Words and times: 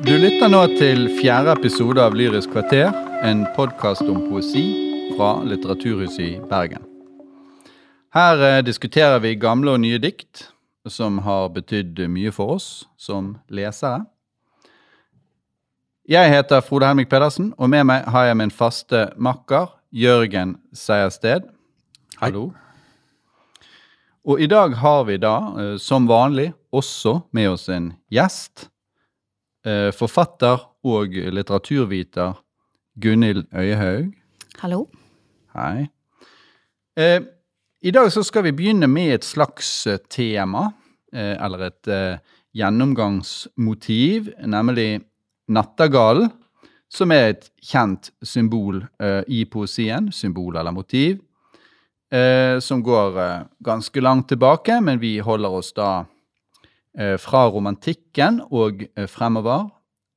Du 0.00 0.12
lytter 0.18 0.48
nå 0.48 0.60
til 0.78 1.08
fjerde 1.20 1.52
episode 1.52 2.00
av 2.00 2.14
Lyrisk 2.16 2.54
kvarter, 2.54 2.88
en 3.20 3.42
podkast 3.52 4.06
om 4.08 4.22
poesi 4.30 4.62
fra 5.18 5.34
Litteraturhuset 5.44 6.22
i 6.24 6.30
Bergen. 6.48 6.86
Her 8.16 8.40
eh, 8.46 8.62
diskuterer 8.64 9.20
vi 9.20 9.34
gamle 9.36 9.74
og 9.76 9.82
nye 9.82 10.00
dikt 10.00 10.46
som 10.88 11.18
har 11.26 11.52
betydd 11.52 12.00
mye 12.08 12.32
for 12.32 12.56
oss 12.56 12.70
som 12.96 13.34
lesere. 13.52 14.06
Jeg 16.08 16.32
heter 16.32 16.64
Frode 16.64 16.88
Helmik 16.88 17.12
Pedersen, 17.12 17.52
og 17.60 17.68
med 17.70 17.84
meg 17.92 18.08
har 18.08 18.30
jeg 18.30 18.40
min 18.40 18.50
faste 18.50 19.10
makker 19.20 19.68
Jørgen 19.92 20.56
Seiersted. 20.72 21.44
Hallo. 22.18 22.48
Og 24.24 24.40
i 24.40 24.48
dag 24.48 24.74
har 24.80 25.04
vi 25.04 25.20
da, 25.20 25.36
eh, 25.60 25.76
som 25.76 26.08
vanlig, 26.08 26.54
også 26.72 27.20
med 27.32 27.50
oss 27.50 27.68
en 27.68 27.92
gjest. 28.10 28.69
Eh, 29.60 29.90
forfatter 29.92 30.62
og 30.88 31.12
litteraturviter 31.12 32.38
Gunhild 32.96 33.44
Øyehaug. 33.52 34.14
Hallo. 34.62 34.86
Hei. 35.52 35.86
Eh, 36.96 37.20
I 37.82 37.90
dag 37.90 38.12
så 38.12 38.22
skal 38.22 38.44
vi 38.44 38.52
begynne 38.56 38.88
med 38.88 39.14
et 39.14 39.24
slags 39.24 39.86
eh, 39.86 39.98
tema, 40.08 40.70
eh, 41.12 41.36
eller 41.44 41.66
et 41.66 42.20
gjennomgangsmotiv, 42.56 44.30
nemlig 44.46 45.02
nattergalen, 45.48 46.30
som 46.88 47.12
er 47.12 47.28
et 47.34 47.50
kjent 47.62 48.10
symbol 48.22 48.80
i 49.28 49.44
poesien, 49.44 50.08
symbol 50.12 50.56
eller 50.56 50.74
motiv, 50.74 51.20
som 52.60 52.82
går 52.82 53.20
ganske 53.62 54.00
langt 54.00 54.28
tilbake, 54.28 54.80
men 54.80 54.98
vi 54.98 55.20
holder 55.22 55.54
oss 55.60 55.70
da 55.72 56.04
fra 57.18 57.46
romantikken 57.48 58.40
og 58.50 58.82
eh, 58.96 59.08
fremover. 59.08 59.68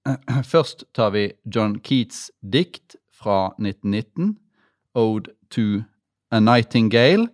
Først 0.53 0.85
tar 0.93 1.13
vi 1.15 1.31
John 1.45 1.79
Keats' 1.79 2.29
dikt 2.41 2.95
fra 3.13 3.53
1919, 3.59 4.37
Ode 4.95 5.31
to 5.49 5.83
a 6.31 6.39
Nightingale. 6.39 7.29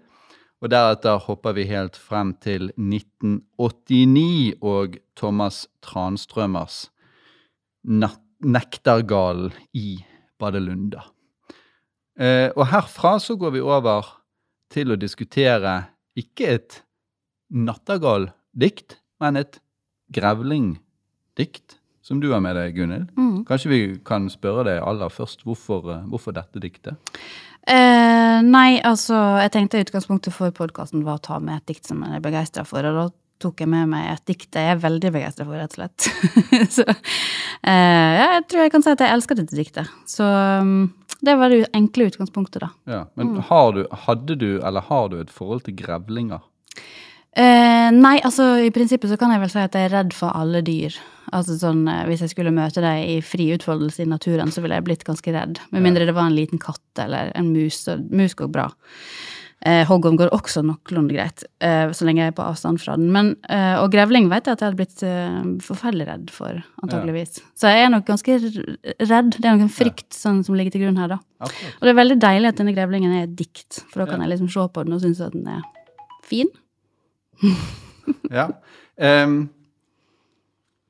Og 0.59 0.71
deretter 0.73 1.21
hopper 1.23 1.55
vi 1.55 1.63
helt 1.69 1.95
frem 1.95 2.33
til 2.43 2.67
1989 2.75 4.59
og 4.59 4.97
Thomas 5.15 5.67
Transtrømers 5.81 6.89
Nektargalen 8.43 9.53
i 9.73 10.03
Badelunda. 10.39 11.05
Eh, 12.19 12.51
og 12.55 12.67
herfra 12.67 13.15
så 13.23 13.37
går 13.39 13.55
vi 13.55 13.63
over 13.63 14.07
til 14.71 14.91
å 14.91 14.99
diskutere 14.99 15.77
ikke 16.19 16.51
et 16.57 16.81
nattergaldikt, 17.55 18.99
men 19.21 19.35
et 19.37 19.59
grevlingdikt, 20.15 21.77
som 22.01 22.19
du 22.23 22.31
har 22.33 22.41
med 22.41 22.55
deg, 22.57 22.73
Gunhild. 22.77 23.09
Mm. 23.17 23.43
Kanskje 23.45 23.69
vi 23.71 23.79
kan 24.07 24.29
spørre 24.31 24.65
deg 24.69 24.81
aller 24.81 25.11
først 25.13 25.43
hvorfor, 25.45 25.89
eh, 25.93 26.05
hvorfor 26.09 26.33
dette 26.33 26.59
diktet? 26.63 26.97
Eh, 27.69 28.39
nei, 28.41 28.79
altså, 28.87 29.13
jeg 29.43 29.51
tenkte 29.53 29.81
utgangspunktet 29.83 30.33
for 30.33 30.51
podkasten 30.55 31.03
var 31.05 31.19
å 31.19 31.25
ta 31.27 31.39
med 31.43 31.59
et 31.59 31.67
dikt 31.75 31.85
som 31.91 32.01
jeg 32.03 32.15
er 32.17 32.23
begeistra 32.23 32.63
for, 32.65 32.81
og 32.87 32.95
da 32.97 33.09
tok 33.39 33.61
jeg 33.61 33.69
med 33.71 33.87
meg 33.91 34.07
et 34.15 34.23
dikt 34.27 34.55
jeg 34.57 34.71
er 34.73 34.79
veldig 34.81 35.11
begeistra 35.15 35.45
for, 35.45 35.59
rett 35.59 35.75
og 35.75 35.77
slett. 35.77 36.07
Så 36.79 36.85
eh, 36.87 38.15
jeg 38.23 38.47
tror 38.49 38.63
jeg 38.65 38.73
kan 38.73 38.83
si 38.87 38.95
at 38.95 39.03
jeg 39.05 39.13
elsker 39.15 39.37
dette 39.39 39.55
diktet. 39.59 39.91
Så 40.09 40.25
um, 40.25 40.89
det 41.21 41.35
var 41.37 41.51
det 41.53 41.67
enkle 41.77 42.09
utgangspunktet, 42.09 42.63
da. 42.65 42.71
Ja, 42.89 43.03
men 43.19 43.35
Mm. 43.35 43.43
har 43.51 43.71
du, 43.75 43.83
hadde 44.07 44.35
du, 44.39 44.49
eller 44.65 44.81
har 44.89 45.09
du 45.11 45.19
et 45.21 45.29
forhold 45.31 45.61
til 45.67 45.75
grevlinger? 45.77 46.41
Eh, 47.39 47.89
nei, 47.95 48.17
altså 48.27 48.57
i 48.65 48.71
prinsippet 48.75 49.11
så 49.11 49.15
kan 49.19 49.31
jeg 49.31 49.39
vel 49.45 49.51
si 49.53 49.61
at 49.63 49.77
jeg 49.77 49.87
er 49.87 49.93
redd 49.95 50.15
for 50.17 50.35
alle 50.35 50.59
dyr. 50.65 50.95
Altså 51.31 51.55
sånn, 51.61 51.85
eh, 51.87 52.05
Hvis 52.09 52.23
jeg 52.25 52.33
skulle 52.33 52.51
møte 52.51 52.81
dem 52.83 53.03
i 53.05 53.19
fri 53.23 53.51
utfoldelse 53.55 54.03
i 54.03 54.09
naturen, 54.09 54.51
så 54.51 54.61
ville 54.63 54.75
jeg 54.75 54.87
blitt 54.89 55.05
ganske 55.07 55.31
redd. 55.31 55.61
Med 55.71 55.85
mindre 55.85 56.07
det 56.09 56.15
var 56.17 56.27
en 56.27 56.35
liten 56.35 56.59
katt 56.59 57.03
eller 57.05 57.31
en 57.35 57.53
mus. 57.53 57.87
Og 57.87 58.09
mus 58.11 58.35
går 58.35 58.51
bra. 58.51 58.65
Eh, 59.65 59.85
Hoggorm 59.85 60.15
går 60.15 60.29
også 60.31 60.61
noenlunde 60.63 61.11
greit, 61.11 61.43
eh, 61.59 61.89
så 61.91 62.05
lenge 62.07 62.23
jeg 62.23 62.31
er 62.31 62.35
på 62.37 62.45
avstand 62.47 62.79
fra 62.79 62.95
den. 62.95 63.11
Men, 63.11 63.35
eh, 63.49 63.75
og 63.81 63.91
grevling 63.91 64.29
vet 64.31 64.45
jeg 64.47 64.53
at 64.55 64.61
jeg 64.61 64.69
hadde 64.69 64.79
blitt 64.79 65.03
eh, 65.03 65.41
forferdelig 65.59 66.07
redd 66.07 66.29
for, 66.31 66.61
antageligvis. 66.81 67.41
Så 67.59 67.67
jeg 67.67 67.83
er 67.85 67.89
nok 67.91 68.05
ganske 68.07 68.37
redd. 68.39 69.35
Det 69.35 69.43
er 69.45 69.57
nok 69.57 69.65
en 69.67 69.75
frykt 69.75 70.15
sånn, 70.15 70.45
som 70.45 70.55
ligger 70.55 70.71
til 70.71 70.85
grunn 70.85 70.97
her, 70.97 71.11
da. 71.11 71.19
Absolutt. 71.43 71.75
Og 71.75 71.81
det 71.87 71.91
er 71.91 71.99
veldig 72.03 72.19
deilig 72.23 72.47
at 72.53 72.55
denne 72.61 72.75
grevlingen 72.75 73.17
er 73.19 73.23
et 73.27 73.35
dikt, 73.35 73.83
for 73.91 73.99
da 73.99 74.05
kan 74.11 74.21
Ja. 74.21 74.27
jeg 74.27 74.39
liksom 74.39 74.51
se 74.51 74.67
på 74.71 74.85
den 74.85 74.93
og 74.93 75.01
synes 75.01 75.19
at 75.27 75.33
den 75.33 75.47
er 75.47 75.61
fin. 76.23 76.47
Ja. 78.33 78.47
Um, 78.97 79.49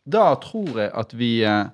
da 0.09 0.31
tror 0.41 0.71
jeg 0.79 0.91
at 0.97 1.13
vi 1.17 1.31
eh, 1.45 1.67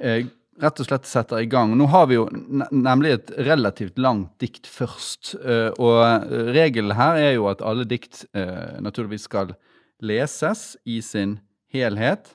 eh, 0.00 0.28
rett 0.62 0.80
og 0.80 0.88
slett 0.88 1.08
setter 1.08 1.42
i 1.42 1.48
gang. 1.50 1.74
Nå 1.76 1.88
har 1.92 2.08
vi 2.10 2.18
jo 2.18 2.26
nemlig 2.70 3.16
et 3.16 3.32
relativt 3.48 3.98
langt 4.00 4.34
dikt 4.42 4.68
først. 4.70 5.34
eh, 5.42 5.70
og 5.76 5.98
eh, 6.06 6.52
regelen 6.54 6.96
her 6.96 7.18
er 7.20 7.32
jo 7.36 7.48
at 7.50 7.64
alle 7.64 7.86
dikt 7.88 8.24
eh, 8.36 8.78
naturligvis 8.84 9.26
skal 9.28 9.54
leses 10.02 10.72
i 10.84 11.00
sin 11.04 11.38
helhet. 11.72 12.34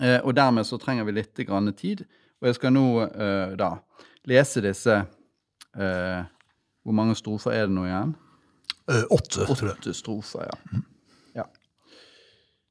Eh, 0.00 0.20
og 0.22 0.34
dermed 0.38 0.66
så 0.68 0.80
trenger 0.80 1.08
vi 1.08 1.18
litt 1.18 1.44
grann 1.46 1.72
tid. 1.76 2.06
Og 2.42 2.50
jeg 2.50 2.58
skal 2.58 2.72
nå 2.74 2.86
da 3.54 3.76
lese 4.26 4.58
disse 4.64 4.96
Hvor 5.70 6.94
mange 6.98 7.14
strofer 7.14 7.54
er 7.54 7.68
det 7.68 7.74
nå 7.76 7.84
igjen? 7.86 8.16
Eh, 8.90 9.04
åtte, 9.10 9.46
tror 9.46 9.68
jeg. 9.68 9.76
Åtte 9.78 9.94
strofer, 9.94 10.48
ja. 10.50 10.80
ja. 11.34 11.46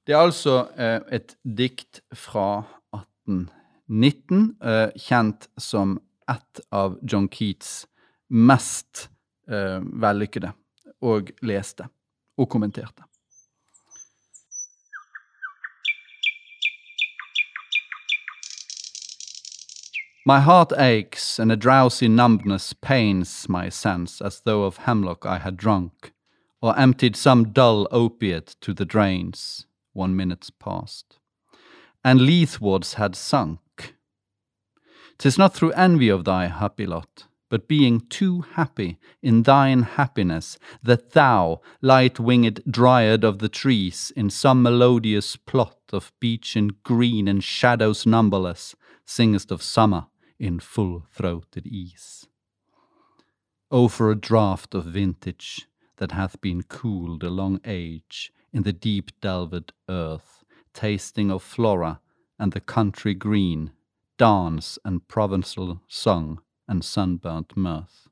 Det 0.07 0.15
er 0.15 0.21
altså 0.21 0.55
eh, 0.75 0.99
et 1.19 1.35
dikt 1.43 2.01
fra 2.17 2.63
1819, 2.95 4.41
eh, 4.63 4.89
kjent 4.99 5.47
som 5.61 5.99
et 6.31 6.63
av 6.71 6.97
John 7.03 7.29
Keats' 7.31 7.85
mest 8.31 9.07
eh, 9.51 9.79
vellykkede, 9.79 10.53
og 11.01 11.31
leste 11.47 11.87
og 12.39 12.49
kommenterte. 12.51 13.07
My 20.23 20.39
heart 20.39 20.71
aches, 20.77 21.39
and 21.39 21.51
a 21.51 21.55
drowsy 21.55 22.07
numbness 22.07 22.73
pains 22.73 23.49
my 23.49 23.69
sense 23.69 24.21
as 24.21 24.41
though 24.41 24.65
of 24.65 24.77
hemlock 24.77 25.25
I 25.25 25.39
had 25.39 25.57
drunk, 25.57 26.13
or 26.61 26.77
emptied 26.77 27.15
some 27.15 27.51
dull 27.51 27.87
opiate 27.89 28.55
to 28.61 28.71
the 28.71 28.85
drains, 28.85 29.65
one 29.93 30.15
minute's 30.15 30.51
past, 30.51 31.17
and 32.03 32.21
leathwards 32.21 32.95
had 32.95 33.15
sunk. 33.15 33.95
Tis 35.17 35.39
not 35.39 35.55
through 35.55 35.71
envy 35.71 36.09
of 36.09 36.23
thy 36.23 36.45
happy 36.45 36.85
lot, 36.85 37.25
but 37.49 37.67
being 37.67 38.01
too 38.01 38.41
happy 38.41 38.99
in 39.23 39.41
thine 39.41 39.81
happiness, 39.81 40.59
that 40.83 41.13
thou, 41.13 41.61
light 41.81 42.19
winged 42.19 42.61
dryad 42.69 43.23
of 43.23 43.39
the 43.39 43.49
trees, 43.49 44.13
in 44.15 44.29
some 44.29 44.61
melodious 44.61 45.35
plot 45.35 45.79
of 45.91 46.13
beech 46.19 46.55
and 46.55 46.83
green 46.83 47.27
and 47.27 47.43
shadows 47.43 48.05
numberless, 48.05 48.75
singest 49.03 49.49
of 49.51 49.63
summer 49.63 50.05
in 50.41 50.59
full 50.59 51.05
throated 51.11 51.67
ease. 51.67 52.27
O 53.69 53.87
for 53.87 54.09
a 54.09 54.15
draught 54.15 54.73
of 54.73 54.85
vintage 54.85 55.67
that 55.97 56.13
hath 56.13 56.41
been 56.41 56.63
cooled 56.63 57.23
a 57.23 57.29
long 57.29 57.61
age 57.63 58.33
in 58.51 58.63
the 58.63 58.73
deep 58.73 59.11
delved 59.21 59.71
earth, 59.87 60.43
tasting 60.73 61.29
of 61.29 61.43
flora 61.43 62.01
and 62.39 62.53
the 62.53 62.59
country 62.59 63.13
green, 63.13 63.71
dance 64.17 64.79
and 64.83 65.07
provençal 65.07 65.79
song 65.87 66.41
and 66.67 66.83
sunburnt 66.83 67.55
mirth. 67.55 68.09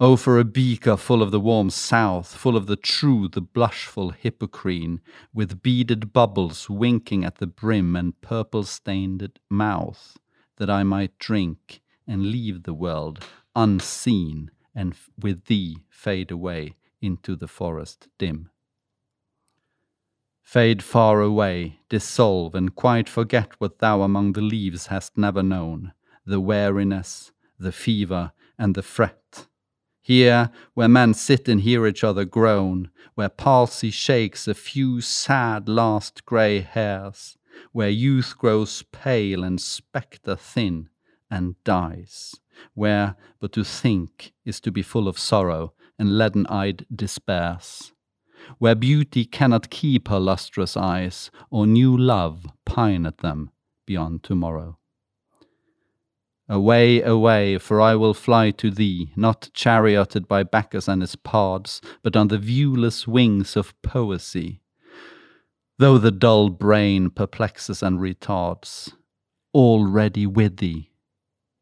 O 0.00 0.16
for 0.16 0.38
a 0.38 0.44
beaker 0.44 0.96
full 0.96 1.22
of 1.22 1.32
the 1.32 1.40
warm 1.40 1.68
south, 1.68 2.34
full 2.34 2.56
of 2.56 2.66
the 2.66 2.76
true, 2.76 3.28
the 3.28 3.42
blushful 3.42 4.10
hippocrene, 4.10 5.00
with 5.34 5.60
beaded 5.62 6.14
bubbles 6.14 6.70
winking 6.70 7.24
at 7.24 7.36
the 7.36 7.46
brim 7.46 7.94
and 7.94 8.18
purple 8.22 8.62
stained 8.62 9.38
mouth, 9.50 10.16
that 10.58 10.70
I 10.70 10.82
might 10.82 11.18
drink 11.18 11.80
and 12.06 12.30
leave 12.30 12.62
the 12.62 12.74
world 12.74 13.24
unseen 13.56 14.50
and 14.74 14.94
with 15.18 15.46
thee 15.46 15.78
fade 15.88 16.30
away 16.30 16.76
into 17.00 17.34
the 17.34 17.48
forest 17.48 18.08
dim. 18.18 18.50
Fade 20.42 20.82
far 20.82 21.20
away, 21.20 21.80
dissolve, 21.88 22.54
and 22.54 22.74
quite 22.74 23.08
forget 23.08 23.60
what 23.60 23.80
thou 23.80 24.02
among 24.02 24.32
the 24.32 24.40
leaves 24.40 24.86
hast 24.86 25.18
never 25.18 25.42
known 25.42 25.92
the 26.24 26.40
weariness, 26.40 27.32
the 27.58 27.72
fever, 27.72 28.32
and 28.58 28.74
the 28.74 28.82
fret. 28.82 29.46
Here, 30.02 30.50
where 30.74 30.88
men 30.88 31.14
sit 31.14 31.48
and 31.48 31.62
hear 31.62 31.86
each 31.86 32.04
other 32.04 32.24
groan, 32.24 32.90
where 33.14 33.28
palsy 33.30 33.90
shakes 33.90 34.46
a 34.46 34.54
few 34.54 35.00
sad 35.00 35.68
last 35.68 36.24
grey 36.26 36.60
hairs, 36.60 37.37
where 37.72 37.88
youth 37.88 38.36
grows 38.38 38.82
pale 38.92 39.44
and 39.44 39.60
spectre 39.60 40.36
thin 40.36 40.88
and 41.30 41.62
dies, 41.64 42.34
where 42.74 43.16
but 43.40 43.52
to 43.52 43.64
think 43.64 44.32
is 44.44 44.60
to 44.60 44.70
be 44.70 44.82
full 44.82 45.08
of 45.08 45.18
sorrow 45.18 45.72
and 45.98 46.16
leaden 46.16 46.46
eyed 46.46 46.86
despairs, 46.94 47.92
where 48.58 48.74
beauty 48.74 49.24
cannot 49.24 49.70
keep 49.70 50.08
her 50.08 50.20
lustrous 50.20 50.76
eyes, 50.76 51.30
or 51.50 51.66
new 51.66 51.96
love 51.96 52.46
pine 52.64 53.04
at 53.04 53.18
them 53.18 53.50
beyond 53.86 54.22
tomorrow. 54.22 54.78
Away, 56.48 57.02
away, 57.02 57.58
for 57.58 57.78
I 57.78 57.94
will 57.94 58.14
fly 58.14 58.52
to 58.52 58.70
thee, 58.70 59.12
not 59.16 59.50
charioted 59.52 60.26
by 60.26 60.44
Bacchus 60.44 60.88
and 60.88 61.02
his 61.02 61.14
pards, 61.14 61.82
but 62.02 62.16
on 62.16 62.28
the 62.28 62.38
viewless 62.38 63.06
wings 63.06 63.54
of 63.54 63.74
poesy. 63.82 64.60
Though 65.78 65.98
the 65.98 66.10
dull 66.10 66.50
brain 66.50 67.08
perplexes 67.08 67.84
and 67.84 68.00
retards, 68.00 68.92
already 69.54 70.26
with 70.26 70.56
thee, 70.56 70.90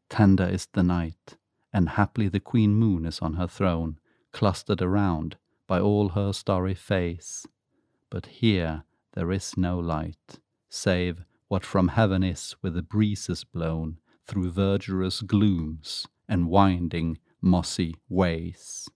tender 0.09 0.47
is 0.47 0.67
the 0.73 0.81
night, 0.81 1.37
and 1.71 1.89
haply 1.89 2.27
the 2.27 2.39
queen 2.39 2.73
moon 2.73 3.05
is 3.05 3.19
on 3.19 3.35
her 3.35 3.45
throne, 3.45 3.99
clustered 4.31 4.81
around 4.81 5.37
by 5.67 5.79
all 5.79 6.09
her 6.09 6.33
starry 6.33 6.73
face. 6.73 7.45
But 8.09 8.25
here 8.25 8.85
there 9.13 9.31
is 9.31 9.55
no 9.55 9.77
light, 9.77 10.39
save 10.67 11.23
what 11.47 11.63
from 11.63 11.89
heaven 11.89 12.23
is 12.23 12.55
with 12.63 12.73
the 12.73 12.81
breezes 12.81 13.43
blown 13.43 13.99
through 14.25 14.49
verdurous 14.49 15.21
glooms 15.21 16.07
and 16.27 16.49
winding 16.49 17.19
mossy 17.39 17.97
ways. 18.09 18.89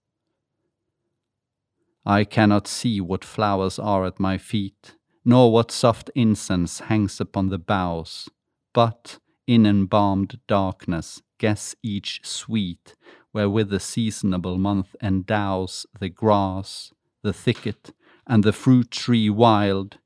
I 2.07 2.23
cannot 2.23 2.67
see 2.67 2.99
what 2.99 3.23
flowers 3.23 3.77
are 3.77 4.03
at 4.07 4.19
my 4.19 4.39
feet, 4.39 4.95
nor 5.23 5.51
what 5.51 5.71
soft 5.71 6.09
incense 6.15 6.79
hangs 6.81 7.19
upon 7.19 7.49
the 7.49 7.57
boughs, 7.57 8.29
but 8.73 9.19
in 9.47 9.65
embalmed 9.65 10.39
darkness 10.47 11.21
guess 11.37 11.75
each 11.83 12.21
sweet 12.23 12.95
wherewith 13.33 13.69
the 13.69 13.79
seasonable 13.79 14.57
month 14.57 14.95
endows 15.01 15.85
the 15.99 16.09
grass, 16.09 16.91
the 17.23 17.33
thicket, 17.33 17.93
and 18.27 18.43
the 18.43 18.53
fruit 18.53 18.91
tree 18.91 19.29
wild, 19.29 19.97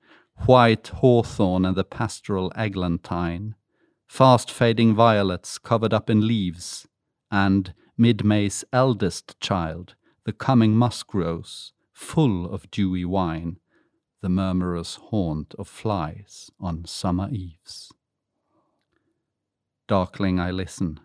white 0.45 0.87
hawthorn 0.87 1.65
and 1.65 1.75
the 1.75 1.83
pastoral 1.83 2.51
eglantine, 2.55 3.55
fast 4.07 4.51
fading 4.51 4.93
violets 4.93 5.57
covered 5.57 5.93
up 5.93 6.09
in 6.09 6.27
leaves, 6.27 6.87
and 7.31 7.73
mid 7.97 8.23
May's 8.23 8.63
eldest 8.71 9.39
child, 9.39 9.95
the 10.25 10.33
coming 10.33 10.75
musk 10.75 11.13
rose, 11.13 11.73
full 11.93 12.51
of 12.51 12.69
dewy 12.71 13.05
wine, 13.05 13.57
the 14.25 14.29
murmurous 14.29 14.95
haunt 14.95 15.53
of 15.59 15.67
flies 15.67 16.49
on 16.59 16.83
summer 16.83 17.29
eves. 17.29 17.93
Darkling 19.87 20.39
I 20.39 20.49
listen, 20.49 20.99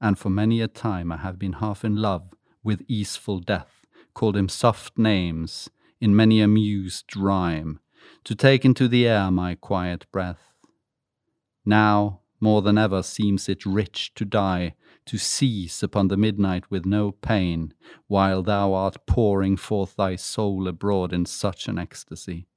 and 0.00 0.18
for 0.18 0.28
many 0.28 0.60
a 0.60 0.66
time 0.66 1.12
I 1.12 1.18
have 1.18 1.38
been 1.38 1.52
half 1.52 1.84
in 1.84 1.94
love 1.94 2.34
with 2.64 2.82
easeful 2.88 3.38
death, 3.38 3.86
called 4.12 4.36
him 4.36 4.48
soft 4.48 4.98
names 4.98 5.70
in 6.00 6.16
many 6.16 6.40
a 6.40 6.48
mused 6.48 7.16
rhyme, 7.16 7.78
to 8.24 8.34
take 8.34 8.64
into 8.64 8.88
the 8.88 9.06
air 9.06 9.30
my 9.30 9.54
quiet 9.54 10.06
breath. 10.10 10.50
Now, 11.64 12.22
more 12.40 12.60
than 12.60 12.76
ever 12.76 13.04
seems 13.04 13.48
it 13.48 13.64
rich 13.64 14.12
to 14.16 14.24
die, 14.24 14.74
to 15.06 15.16
cease 15.16 15.80
upon 15.80 16.08
the 16.08 16.16
midnight 16.16 16.72
with 16.72 16.84
no 16.84 17.12
pain, 17.12 17.72
while 18.08 18.42
thou 18.42 18.72
art 18.72 19.06
pouring 19.06 19.56
forth 19.56 19.94
thy 19.94 20.16
soul 20.16 20.66
abroad 20.66 21.12
in 21.12 21.24
such 21.24 21.68
an 21.68 21.78
ecstasy. 21.78 22.48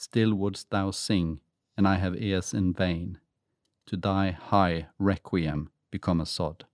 Still 0.00 0.32
wouldst 0.32 0.70
thou 0.70 0.92
sing, 0.92 1.40
and 1.76 1.86
I 1.86 1.96
have 1.96 2.16
ears 2.16 2.54
in 2.54 2.72
vain, 2.72 3.18
to 3.84 3.98
thy 3.98 4.30
high 4.30 4.86
requiem 4.98 5.68
become 5.90 6.22
a 6.22 6.26
sod. 6.26 6.64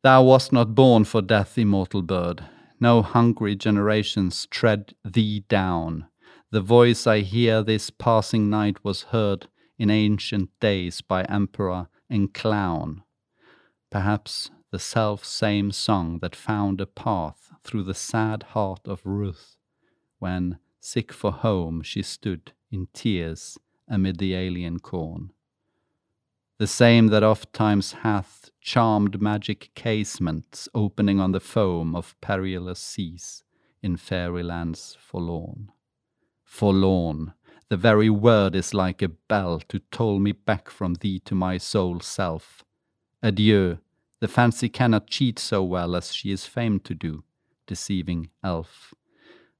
Thou 0.00 0.22
wast 0.22 0.50
not 0.50 0.74
born 0.74 1.04
for 1.04 1.20
death, 1.20 1.58
immortal 1.58 2.00
bird. 2.00 2.46
No 2.80 3.02
hungry 3.02 3.54
generations 3.54 4.46
tread 4.46 4.94
thee 5.04 5.40
down. 5.40 6.06
The 6.50 6.62
voice 6.62 7.06
I 7.06 7.20
hear 7.20 7.62
this 7.62 7.90
passing 7.90 8.48
night 8.48 8.82
was 8.82 9.02
heard 9.12 9.48
in 9.78 9.90
ancient 9.90 10.58
days 10.58 11.02
by 11.02 11.24
emperor 11.24 11.88
and 12.08 12.32
clown. 12.32 13.02
Perhaps 13.90 14.50
the 14.70 14.78
self 14.78 15.22
same 15.22 15.70
song 15.70 16.20
that 16.20 16.34
found 16.34 16.80
a 16.80 16.86
path 16.86 17.52
through 17.62 17.82
the 17.82 17.92
sad 17.92 18.42
heart 18.54 18.88
of 18.88 19.04
Ruth, 19.04 19.58
when, 20.18 20.58
sick 20.84 21.12
for 21.12 21.32
home, 21.32 21.82
she 21.82 22.02
stood 22.02 22.52
in 22.70 22.88
tears 22.92 23.58
amid 23.88 24.18
the 24.18 24.34
alien 24.34 24.78
corn 24.78 25.30
the 26.58 26.66
same 26.66 27.08
that 27.08 27.22
oft 27.22 27.52
times 27.52 27.92
hath 28.04 28.50
charmed 28.60 29.20
magic 29.20 29.70
casements 29.74 30.68
opening 30.74 31.18
on 31.18 31.32
the 31.32 31.40
foam 31.40 31.96
of 31.96 32.18
perilous 32.20 32.78
seas 32.78 33.42
in 33.82 33.96
fairy 33.96 34.42
lands 34.42 34.96
forlorn. 35.00 35.70
Forlorn, 36.44 37.34
the 37.68 37.76
very 37.76 38.08
word 38.08 38.54
is 38.54 38.72
like 38.72 39.02
a 39.02 39.08
bell 39.08 39.58
to 39.68 39.80
toll 39.90 40.20
me 40.20 40.32
back 40.32 40.70
from 40.70 40.94
thee 40.94 41.18
to 41.20 41.34
my 41.34 41.58
sole 41.58 41.98
self. 42.00 42.62
Adieu, 43.22 43.78
the 44.20 44.28
fancy 44.28 44.68
cannot 44.68 45.08
cheat 45.08 45.38
so 45.38 45.62
well 45.62 45.96
as 45.96 46.14
she 46.14 46.30
is 46.30 46.46
famed 46.46 46.84
to 46.84 46.94
do, 46.94 47.24
deceiving 47.66 48.30
elf. 48.44 48.94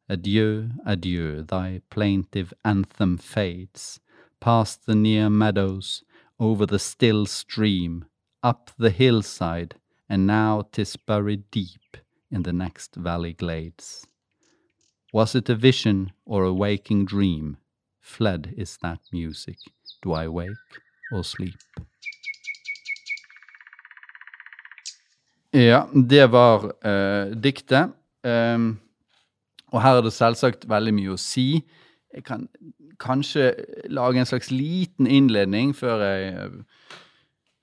Adieu, 0.06 0.71
adieu, 0.85 1.43
thy 1.43 1.81
plaintive 1.89 2.53
anthem 2.62 3.17
fades, 3.17 4.01
past 4.39 4.85
the 4.85 4.95
near 4.95 5.31
meadows, 5.31 6.05
over 6.39 6.67
the 6.67 6.79
still 6.79 7.25
stream, 7.25 8.05
up 8.43 8.71
the 8.79 8.91
hillside, 8.91 9.77
and 10.09 10.27
now 10.27 10.62
'tis 10.71 10.97
buried 10.97 11.51
deep 11.51 11.97
in 12.31 12.43
the 12.43 12.53
next 12.53 12.97
valley 12.97 13.33
glades. 13.33 14.06
Was 15.12 15.35
it 15.35 15.49
a 15.49 15.55
vision 15.55 16.12
or 16.27 16.45
a 16.45 16.53
waking 16.53 17.06
dream? 17.06 17.56
Fled 18.01 18.53
is 18.59 18.77
that 18.83 19.01
music. 19.11 19.56
Do 20.03 20.12
I 20.12 20.29
wake 20.29 20.51
or 21.12 21.25
sleep? 21.25 21.56
Ja, 25.51 25.89
det 25.95 26.27
var 26.27 26.87
uh, 26.87 27.37
diktet. 27.37 27.91
Um, 28.23 28.81
og 29.75 29.82
her 29.82 29.99
er 29.99 30.06
det 30.06 30.15
selvsagt 30.15 30.69
veldig 30.71 30.94
mye 30.94 31.15
å 31.17 31.21
si. 31.21 31.65
Jeg 32.15 32.23
kan 32.29 32.47
kanskje 33.03 33.50
lage 33.91 34.21
en 34.23 34.29
slags 34.29 34.53
liten 34.55 35.09
innledning 35.11 35.73
før 35.75 36.05
jeg, 36.05 36.50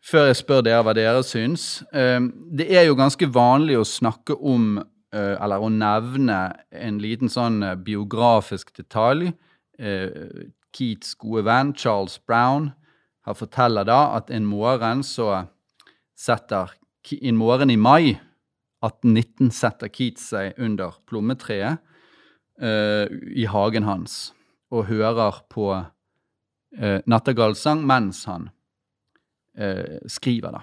før 0.04 0.28
jeg 0.28 0.40
spør 0.42 0.66
dere 0.68 0.84
hva 0.84 0.96
dere 0.98 1.22
syns. 1.24 1.86
Ehm, 1.96 2.32
det 2.52 2.68
er 2.76 2.90
jo 2.90 2.98
ganske 3.00 3.30
vanlig 3.32 3.80
å 3.80 3.88
snakke 3.88 4.36
om, 4.36 4.82
eh, 5.14 5.38
eller 5.40 5.64
å 5.64 5.72
nevne, 5.72 6.42
en 6.72 7.00
liten 7.00 7.32
sånn 7.32 7.64
eh, 7.64 7.76
biografisk 7.76 8.76
detalj. 8.76 9.32
Eh, 9.80 10.52
Keats 10.76 11.16
gode 11.16 11.46
venn 11.46 11.74
Charles 11.74 12.20
Brown 12.20 12.74
har 13.26 13.36
forteller 13.36 13.88
da 13.88 14.18
at 14.18 14.30
en 14.32 14.46
morgen 14.46 15.04
så 15.04 15.48
setter 16.16 16.78
En 17.24 17.36
morgen 17.36 17.72
i 17.72 17.76
mai 17.76 18.20
1819 18.86 19.50
setter 19.50 19.90
Keats 19.90 20.28
seg 20.30 20.54
under 20.62 21.00
plommetreet 21.10 21.80
uh, 22.62 23.08
i 23.36 23.46
hagen 23.50 23.88
hans 23.88 24.34
og 24.72 24.88
hører 24.88 25.42
på 25.52 25.72
uh, 25.76 27.00
nattergalsang 27.10 27.84
mens 27.88 28.26
han 28.30 28.50
uh, 29.60 29.98
skriver, 30.08 30.60
da. 30.60 30.62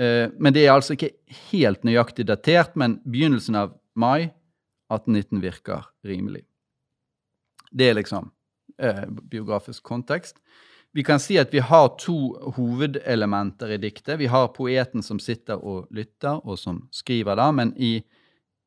Eh, 0.00 0.30
men 0.38 0.54
det 0.54 0.64
er 0.64 0.74
altså 0.74 0.96
ikke 0.96 1.12
helt 1.50 1.84
nøyaktig 1.86 2.26
datert, 2.26 2.74
men 2.76 2.98
begynnelsen 3.04 3.58
av 3.58 3.76
mai 3.94 4.30
1819 4.90 5.42
virker 5.42 5.86
rimelig. 6.06 6.44
Det 7.70 7.90
er 7.90 7.98
liksom 7.98 8.30
eh, 8.78 9.04
biografisk 9.30 9.82
kontekst. 9.82 10.38
Vi 10.94 11.02
kan 11.02 11.18
si 11.18 11.38
at 11.38 11.50
vi 11.50 11.58
har 11.58 11.88
to 11.98 12.16
hovedelementer 12.54 13.72
i 13.74 13.80
diktet. 13.82 14.18
Vi 14.20 14.28
har 14.30 14.52
poeten 14.54 15.02
som 15.02 15.18
sitter 15.18 15.58
og 15.58 15.88
lytter, 15.90 16.38
og 16.46 16.58
som 16.58 16.84
skriver 16.94 17.34
da, 17.38 17.48
men 17.50 17.72
i, 17.74 17.96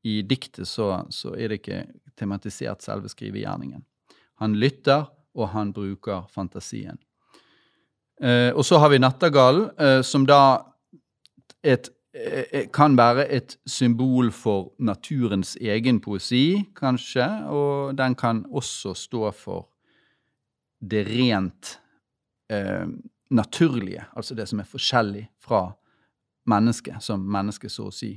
i 0.04 0.22
diktet 0.28 0.68
så, 0.68 1.06
så, 1.10 1.32
er 1.40 1.48
det 1.54 1.62
ikke 1.62 1.86
tematisert 2.20 2.84
selve 2.84 3.08
skrivegjerningen. 3.12 3.86
Han 4.44 4.58
lytter, 4.60 5.08
og 5.38 5.54
han 5.54 5.72
bruker 5.72 6.26
fantasien. 6.34 6.98
Eh, 8.20 8.50
og 8.52 8.66
så 8.66 8.82
har 8.82 8.92
vi 8.92 9.00
Nattergallen, 9.00 9.70
eh, 9.80 10.02
som 10.02 10.26
da 10.28 10.42
et, 11.68 11.90
eh, 12.14 12.68
kan 12.74 12.98
være 12.98 13.28
et 13.34 13.58
symbol 13.68 14.32
for 14.32 14.72
naturens 14.80 15.56
egen 15.62 16.00
poesi, 16.04 16.64
kanskje, 16.76 17.28
og 17.52 17.98
den 17.98 18.16
kan 18.16 18.46
også 18.50 18.96
stå 18.96 19.32
for 19.36 19.68
det 20.82 21.06
rent 21.10 21.80
eh, 22.50 22.88
naturlige, 23.30 24.06
altså 24.16 24.36
det 24.36 24.48
som 24.48 24.60
er 24.60 24.70
forskjellig 24.70 25.28
fra 25.44 25.68
mennesket, 26.48 27.02
som 27.04 27.24
mennesket 27.28 27.72
så 27.72 27.90
å 27.90 27.94
si 27.94 28.14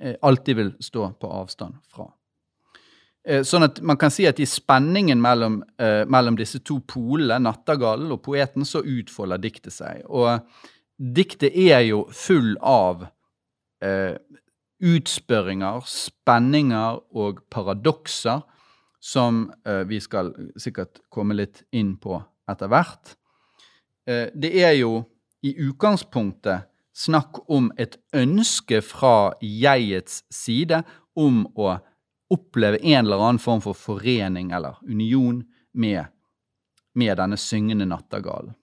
eh, 0.00 0.16
alltid 0.22 0.56
vil 0.56 0.76
stå 0.80 1.10
på 1.20 1.32
avstand 1.42 1.80
fra. 1.92 2.08
Eh, 3.24 3.40
sånn 3.46 3.64
at 3.64 3.80
man 3.80 3.96
kan 4.00 4.12
si 4.12 4.26
at 4.28 4.40
i 4.40 4.46
spenningen 4.48 5.20
mellom, 5.20 5.62
eh, 5.80 6.04
mellom 6.04 6.36
disse 6.36 6.60
to 6.60 6.80
polene, 6.80 7.40
nattergallen 7.40 8.12
og 8.12 8.22
poeten, 8.24 8.66
så 8.68 8.84
utfolder 8.84 9.40
diktet 9.40 9.72
seg. 9.72 10.02
Og 10.12 10.44
diktet 11.04 11.56
er 11.56 11.82
jo 11.84 12.04
full 12.14 12.54
av 12.64 13.06
eh, 13.84 14.16
utspørringer, 14.84 15.84
spenninger 15.88 17.00
og 17.16 17.42
paradokser 17.52 18.44
som 19.04 19.46
eh, 19.66 19.82
vi 19.88 20.00
skal 20.00 20.32
sikkert 20.60 21.02
komme 21.12 21.36
litt 21.36 21.64
inn 21.76 21.94
på 22.00 22.16
etter 22.50 22.70
hvert. 22.72 23.16
Eh, 24.08 24.30
det 24.32 24.54
er 24.64 24.76
jo 24.78 25.02
i 25.44 25.52
utgangspunktet 25.66 26.70
snakk 26.94 27.42
om 27.52 27.68
et 27.76 27.98
ønske 28.16 28.80
fra 28.86 29.34
jegets 29.42 30.22
side 30.32 30.84
om 31.18 31.42
å 31.58 31.74
oppleve 32.32 32.80
en 32.80 33.04
eller 33.04 33.20
annen 33.20 33.42
form 33.42 33.60
for 33.64 33.76
forening 33.76 34.54
eller 34.56 34.78
union 34.88 35.42
med, 35.74 36.06
med 36.94 37.18
denne 37.20 37.36
syngende 37.40 37.86
nattergalen. 37.90 38.54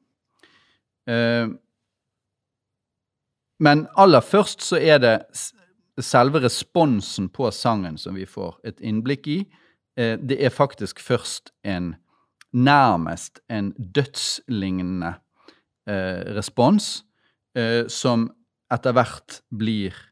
Eh, 1.05 1.51
men 3.62 3.86
aller 4.00 4.24
først 4.25 4.63
så 4.65 4.80
er 4.82 4.98
det 5.01 5.15
selve 6.01 6.41
responsen 6.41 7.30
på 7.30 7.50
sangen 7.53 7.98
som 8.01 8.15
vi 8.18 8.25
får 8.25 8.58
et 8.65 8.80
innblikk 8.82 9.27
i. 9.30 9.39
Eh, 9.98 10.18
det 10.18 10.39
er 10.41 10.53
faktisk 10.53 11.00
først 11.00 11.51
en 11.63 11.96
nærmest 12.53 13.39
en 13.50 13.72
dødslignende 13.77 15.13
eh, 15.88 16.34
respons, 16.36 17.03
eh, 17.56 17.88
som 17.88 18.32
etter 18.72 18.96
hvert 18.96 19.41
blir 19.50 20.08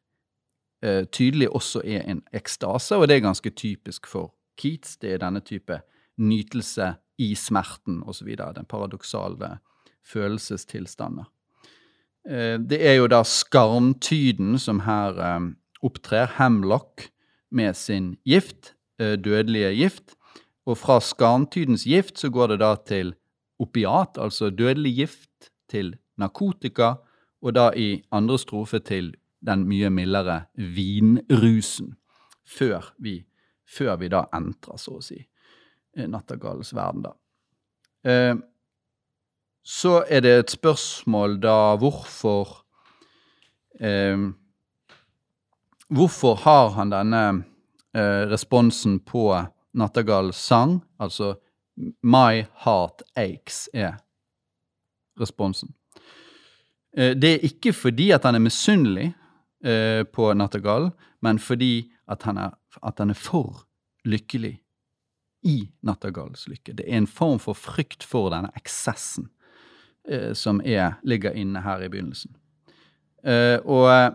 tydelig 1.12 1.50
også 1.52 1.82
er 1.84 2.06
en 2.08 2.22
ekstase, 2.32 2.96
og 2.96 3.10
det 3.10 3.18
er 3.18 3.26
ganske 3.26 3.52
typisk 3.52 4.08
for 4.08 4.30
Keats. 4.56 4.94
Det 4.96 5.12
er 5.12 5.20
denne 5.20 5.42
type 5.44 5.76
nytelse 6.16 6.94
i 7.20 7.34
smerten 7.36 7.98
osv., 8.08 8.30
den 8.56 8.66
paradoksale 8.66 9.58
følelsestilstander. 10.08 11.28
Eh, 12.30 12.60
det 12.62 12.78
er 12.86 13.00
jo 13.00 13.08
da 13.10 13.24
skarntyden 13.26 14.60
som 14.62 14.84
her 14.86 15.18
eh, 15.18 15.40
opptrer, 15.82 16.30
Hemlock, 16.38 17.10
med 17.50 17.74
sin 17.74 18.14
gift, 18.26 18.76
eh, 19.02 19.18
dødelige 19.18 19.74
gift. 19.74 20.14
Og 20.70 20.78
fra 20.78 21.00
skarntydens 21.02 21.88
gift 21.90 22.20
så 22.22 22.30
går 22.30 22.54
det 22.54 22.60
da 22.62 22.76
til 22.86 23.16
opiat, 23.60 24.20
altså 24.22 24.52
dødelig 24.54 24.94
gift, 24.96 25.50
til 25.70 25.96
narkotika, 26.18 26.94
og 27.42 27.56
da 27.56 27.70
i 27.74 28.04
andre 28.12 28.38
strofe 28.40 28.80
til 28.80 29.16
den 29.46 29.66
mye 29.66 29.90
mildere 29.90 30.44
vinrusen. 30.54 31.96
Før 32.46 32.94
vi, 33.00 33.24
før 33.66 33.96
vi 34.02 34.10
da 34.10 34.26
entrer, 34.34 34.78
så 34.78 34.98
å 34.98 35.04
si, 35.04 35.18
nattergalens 35.96 36.74
verden, 36.76 37.06
da. 37.06 37.14
Så 39.64 40.04
er 40.10 40.22
det 40.26 40.36
et 40.38 40.52
spørsmål 40.52 41.40
da 41.44 41.76
hvorfor 41.80 42.60
eh, 43.80 44.30
Hvorfor 45.90 46.36
har 46.44 46.68
han 46.76 46.92
denne 46.94 47.22
eh, 47.98 48.26
responsen 48.30 49.00
på 49.02 49.32
Nattergals 49.74 50.38
sang? 50.38 50.84
Altså 51.02 51.34
My 52.06 52.46
heart 52.62 53.02
aches 53.18 53.70
er 53.74 53.98
responsen. 55.20 55.74
Eh, 56.94 57.16
det 57.18 57.32
er 57.32 57.48
ikke 57.50 57.74
fordi 57.74 58.12
at 58.14 58.28
han 58.28 58.38
er 58.38 58.46
misunnelig 58.46 59.08
eh, 59.66 60.04
på 60.06 60.30
Nattergal, 60.38 60.92
men 61.26 61.40
fordi 61.40 61.90
at 62.06 62.24
han, 62.30 62.38
er, 62.38 62.54
at 62.86 63.02
han 63.02 63.10
er 63.10 63.18
for 63.18 63.66
lykkelig 64.06 64.60
i 65.50 65.58
Nattergals 65.82 66.48
lykke. 66.52 66.78
Det 66.78 66.86
er 66.86 67.02
en 67.02 67.10
form 67.10 67.40
for 67.42 67.58
frykt 67.58 68.06
for 68.06 68.30
denne 68.30 68.54
eksessen 68.60 69.32
som 70.34 70.62
er, 70.66 71.00
ligger 71.04 71.36
inne 71.38 71.62
her 71.62 71.84
i 71.84 71.90
begynnelsen. 71.90 72.32
Eh, 73.24 73.58
og 73.66 73.90
eh, 73.92 74.12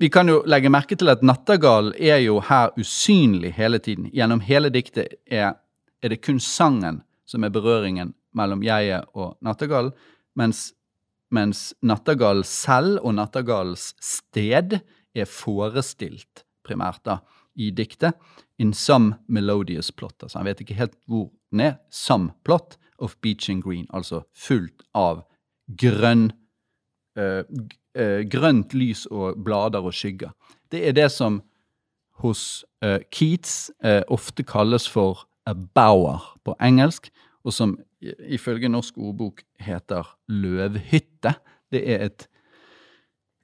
vi 0.00 0.08
kan 0.10 0.28
jo 0.28 0.40
legge 0.48 0.72
merke 0.72 0.96
til 0.98 1.12
at 1.12 1.22
nattergalen 1.22 1.92
er 1.98 2.22
jo 2.24 2.40
her 2.40 2.72
usynlig 2.80 3.52
hele 3.58 3.78
tiden. 3.78 4.08
Gjennom 4.14 4.40
hele 4.40 4.70
diktet 4.72 5.18
er, 5.26 5.54
er 6.02 6.12
det 6.12 6.22
kun 6.24 6.40
sangen 6.40 7.02
som 7.28 7.44
er 7.44 7.52
berøringen 7.54 8.14
mellom 8.34 8.62
jeget 8.64 9.06
og 9.14 9.36
nattergalen, 9.44 9.92
mens, 10.38 10.70
mens 11.30 11.70
nattergalen 11.82 12.46
selv 12.46 13.02
og 13.04 13.14
nattergalens 13.18 13.90
sted 14.02 14.80
er 15.14 15.28
forestilt 15.28 16.46
primært 16.66 17.02
da, 17.06 17.20
i 17.58 17.70
diktet 17.74 18.16
in 18.62 18.72
some 18.72 19.18
melodious 19.28 19.90
plot. 19.90 20.22
Altså, 20.22 20.38
han 20.38 20.48
vet 20.48 20.62
ikke 20.62 20.78
helt 20.78 20.96
hvor 21.10 21.28
den 21.50 21.64
er. 21.64 21.76
Some 21.90 22.32
plot 22.46 22.78
of 23.00 23.16
beach 23.22 23.50
and 23.50 23.62
green, 23.62 23.86
altså 23.90 24.22
fullt 24.34 24.82
av 24.94 25.24
grønn 25.80 26.30
uh, 27.18 27.42
grønt 28.30 28.74
lys 28.74 29.06
og 29.10 29.40
blader 29.44 29.82
og 29.82 29.94
skygger. 29.94 30.30
Det 30.70 30.84
er 30.88 30.94
det 30.94 31.08
som 31.10 31.40
hos 32.22 32.64
uh, 32.84 33.00
Keats 33.10 33.70
ofte 34.12 34.44
kalles 34.46 34.86
for 34.88 35.24
a 35.48 35.54
bower 35.54 36.36
på 36.44 36.54
engelsk, 36.62 37.08
og 37.44 37.52
som 37.56 37.78
ifølge 38.00 38.68
Norsk 38.68 38.98
ordbok 38.98 39.42
heter 39.60 40.06
løvhytte. 40.28 41.34
Det 41.72 41.80
er 41.82 42.04
et, 42.06 42.28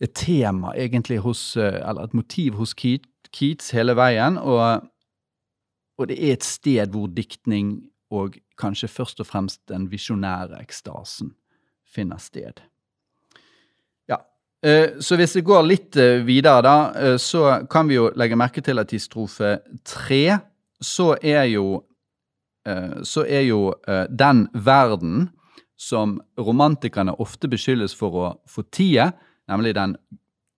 et 0.01 0.13
tema 0.15 0.75
egentlig 0.77 1.19
hos, 1.25 1.57
eller 1.57 2.05
et 2.05 2.15
motiv 2.15 2.61
hos 2.61 2.75
Keats 2.77 3.71
hele 3.75 3.97
veien, 3.97 4.39
og, 4.39 4.87
og 5.99 6.09
det 6.09 6.21
er 6.21 6.37
et 6.37 6.45
sted 6.45 6.93
hvor 6.93 7.09
diktning 7.09 7.79
og 8.11 8.39
kanskje 8.59 8.89
først 8.89 9.21
og 9.21 9.27
fremst 9.27 9.61
den 9.71 9.89
visjonære 9.91 10.61
ekstasen 10.63 11.33
finner 11.87 12.19
sted. 12.23 12.61
Ja, 14.09 14.19
eh, 14.63 14.99
Så 15.01 15.17
hvis 15.17 15.37
vi 15.37 15.41
går 15.41 15.63
litt 15.63 15.97
eh, 15.97 16.23
videre, 16.25 16.63
da, 16.63 16.93
eh, 16.95 17.17
så 17.17 17.67
kan 17.71 17.89
vi 17.89 17.95
jo 17.95 18.11
legge 18.15 18.37
merke 18.37 18.63
til 18.63 18.79
at 18.79 18.93
i 18.93 18.99
strofe 18.99 19.59
tre 19.85 20.39
så 20.81 21.17
er 21.23 21.45
jo 21.45 21.83
så 23.07 23.23
er 23.23 23.45
jo 23.47 23.73
den 24.11 24.49
verden 24.51 25.29
som 25.79 26.17
romantikerne 26.35 27.13
ofte 27.23 27.47
beskyldes 27.47 27.95
for 27.95 28.17
å 28.19 28.31
fortie, 28.51 29.05
nemlig 29.47 29.77
den, 29.77 29.95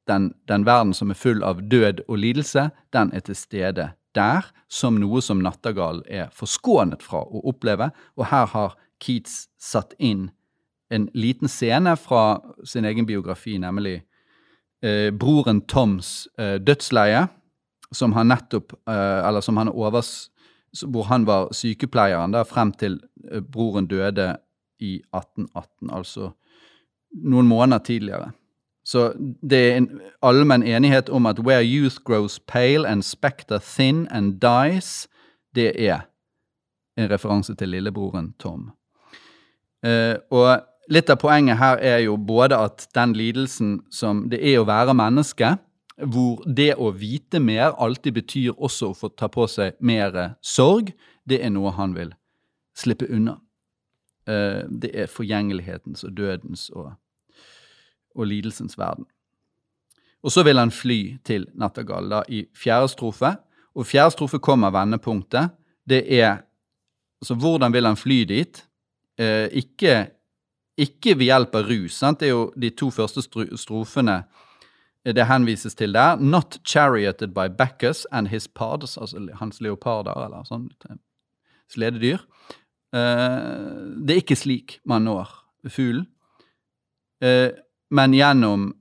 den, 0.09 0.31
den 0.49 0.65
verden 0.65 0.95
som 0.97 1.13
er 1.13 1.21
full 1.21 1.45
av 1.45 1.61
død 1.69 2.01
og 2.09 2.17
lidelse, 2.17 2.71
den 2.97 3.13
er 3.13 3.21
til 3.21 3.37
stede 3.37 3.91
der 4.17 4.49
som 4.69 4.99
noe 5.01 5.21
som 5.25 5.41
Nattergal 5.45 6.03
er 6.09 6.33
forskånet 6.37 7.05
fra 7.05 7.23
å 7.25 7.43
oppleve, 7.51 7.91
og 8.17 8.31
her 8.33 8.49
har 8.55 8.77
Keats 9.03 9.47
satt 9.61 9.95
inn 9.99 10.29
en 10.91 11.09
liten 11.15 11.49
scene 11.49 11.95
fra 12.01 12.41
sin 12.65 12.87
egen 12.89 13.07
biografi, 13.07 13.59
nemlig 13.61 14.01
eh, 14.83 15.11
broren 15.13 15.61
Toms 15.69 16.29
eh, 16.39 16.57
dødsleie, 16.61 17.27
som 17.93 18.13
han 18.13 18.29
nettopp 18.29 18.75
eh, 18.89 19.21
Eller 19.29 19.41
som 19.41 19.57
han 19.57 19.73
overs... 19.73 20.31
Hvor 20.85 21.07
han 21.09 21.25
var 21.25 21.49
sykepleieren 21.57 22.35
da, 22.35 22.43
frem 22.45 22.75
til 22.77 22.99
eh, 23.25 23.41
broren 23.41 23.87
døde 23.89 24.35
i 24.85 24.99
1818, 25.17 25.89
altså 25.91 26.27
noen 27.25 27.49
måneder 27.49 27.81
tidligere. 27.87 28.29
Så 28.89 29.13
det 29.19 29.59
er 29.59 29.75
en 29.77 29.89
allmenn 30.25 30.65
enighet 30.65 31.11
om 31.13 31.27
at 31.29 31.43
where 31.45 31.65
youth 31.65 32.01
grows 32.05 32.39
pale 32.39 32.89
and 32.89 33.05
spectre 33.05 33.59
thin 33.61 34.07
and 34.11 34.41
dies, 34.41 35.09
det 35.55 35.75
er 35.77 36.07
en 36.97 37.11
referanse 37.11 37.55
til 37.55 37.69
lillebroren 37.69 38.33
Tom. 38.41 38.71
Uh, 39.85 40.17
og 40.33 40.65
litt 40.91 41.11
av 41.13 41.21
poenget 41.21 41.61
her 41.61 41.77
er 41.85 41.99
jo 42.07 42.17
både 42.17 42.57
at 42.57 42.87
den 42.97 43.13
lidelsen 43.13 43.83
som 43.93 44.25
det 44.33 44.41
er 44.41 44.63
å 44.63 44.67
være 44.69 44.97
menneske, 44.97 45.53
hvor 45.99 46.41
det 46.47 46.71
å 46.79 46.89
vite 46.95 47.43
mer 47.43 47.75
alltid 47.77 48.17
betyr 48.23 48.55
også 48.57 48.89
å 48.89 48.97
få 48.97 49.11
ta 49.13 49.29
på 49.29 49.45
seg 49.51 49.77
mer 49.85 50.17
sorg, 50.41 50.95
det 51.29 51.43
er 51.45 51.53
noe 51.53 51.75
han 51.77 51.93
vil 51.99 52.15
slippe 52.79 53.11
unna. 53.13 53.37
Uh, 54.25 54.65
det 54.71 54.95
er 54.97 55.13
forgjengelighetens 55.13 56.07
og 56.09 56.17
dødens 56.17 56.71
og 56.73 56.95
og 58.19 58.27
lidelsens 58.27 58.79
verden. 58.79 59.07
Og 60.23 60.35
så 60.35 60.43
vil 60.43 60.59
han 60.59 60.75
fly 60.75 61.19
til 61.25 61.47
Nattergal 61.55 62.11
da, 62.11 62.25
i 62.29 62.43
fjerde 62.57 62.91
strofe. 62.91 63.37
Og 63.79 63.87
fjerde 63.87 64.17
strofe 64.17 64.41
kommer 64.43 64.75
vendepunktet. 64.75 65.55
Det 65.89 66.03
er 66.21 66.45
Altså, 67.19 67.35
hvordan 67.35 67.73
vil 67.73 67.87
han 67.87 67.97
fly 67.97 68.23
dit? 68.31 68.69
Eh, 69.19 69.49
ikke, 69.53 70.11
ikke, 70.79 71.19
ved 71.19 71.25
hjelp 71.25 71.55
av 71.59 71.65
rus. 71.67 71.97
Sant? 71.99 72.21
Det 72.21 72.29
er 72.29 72.31
jo 72.31 72.53
de 72.55 72.71
to 72.71 72.93
første 72.95 73.25
strofene 73.59 74.21
det 75.03 75.27
henvises 75.27 75.75
til 75.75 75.95
der. 75.95 76.17
Not 76.17 76.61
charioted 76.65 77.35
by 77.35 77.49
Bacchus 77.59 78.07
and 78.13 78.29
his 78.29 78.49
pards, 78.49 78.97
altså 78.97 79.27
hans 79.41 79.61
leoparder, 79.61 80.15
eller 80.25 80.47
sånn 80.47 80.69
slededyr. 81.73 82.23
Eh, 82.95 83.99
det 84.07 84.15
er 84.15 84.23
ikke 84.23 84.39
slik 84.39 84.79
man 84.87 85.09
når 85.09 85.35
fuglen. 85.69 86.07
eh, 87.21 87.51
men 87.91 88.15
gjennom 88.15 88.73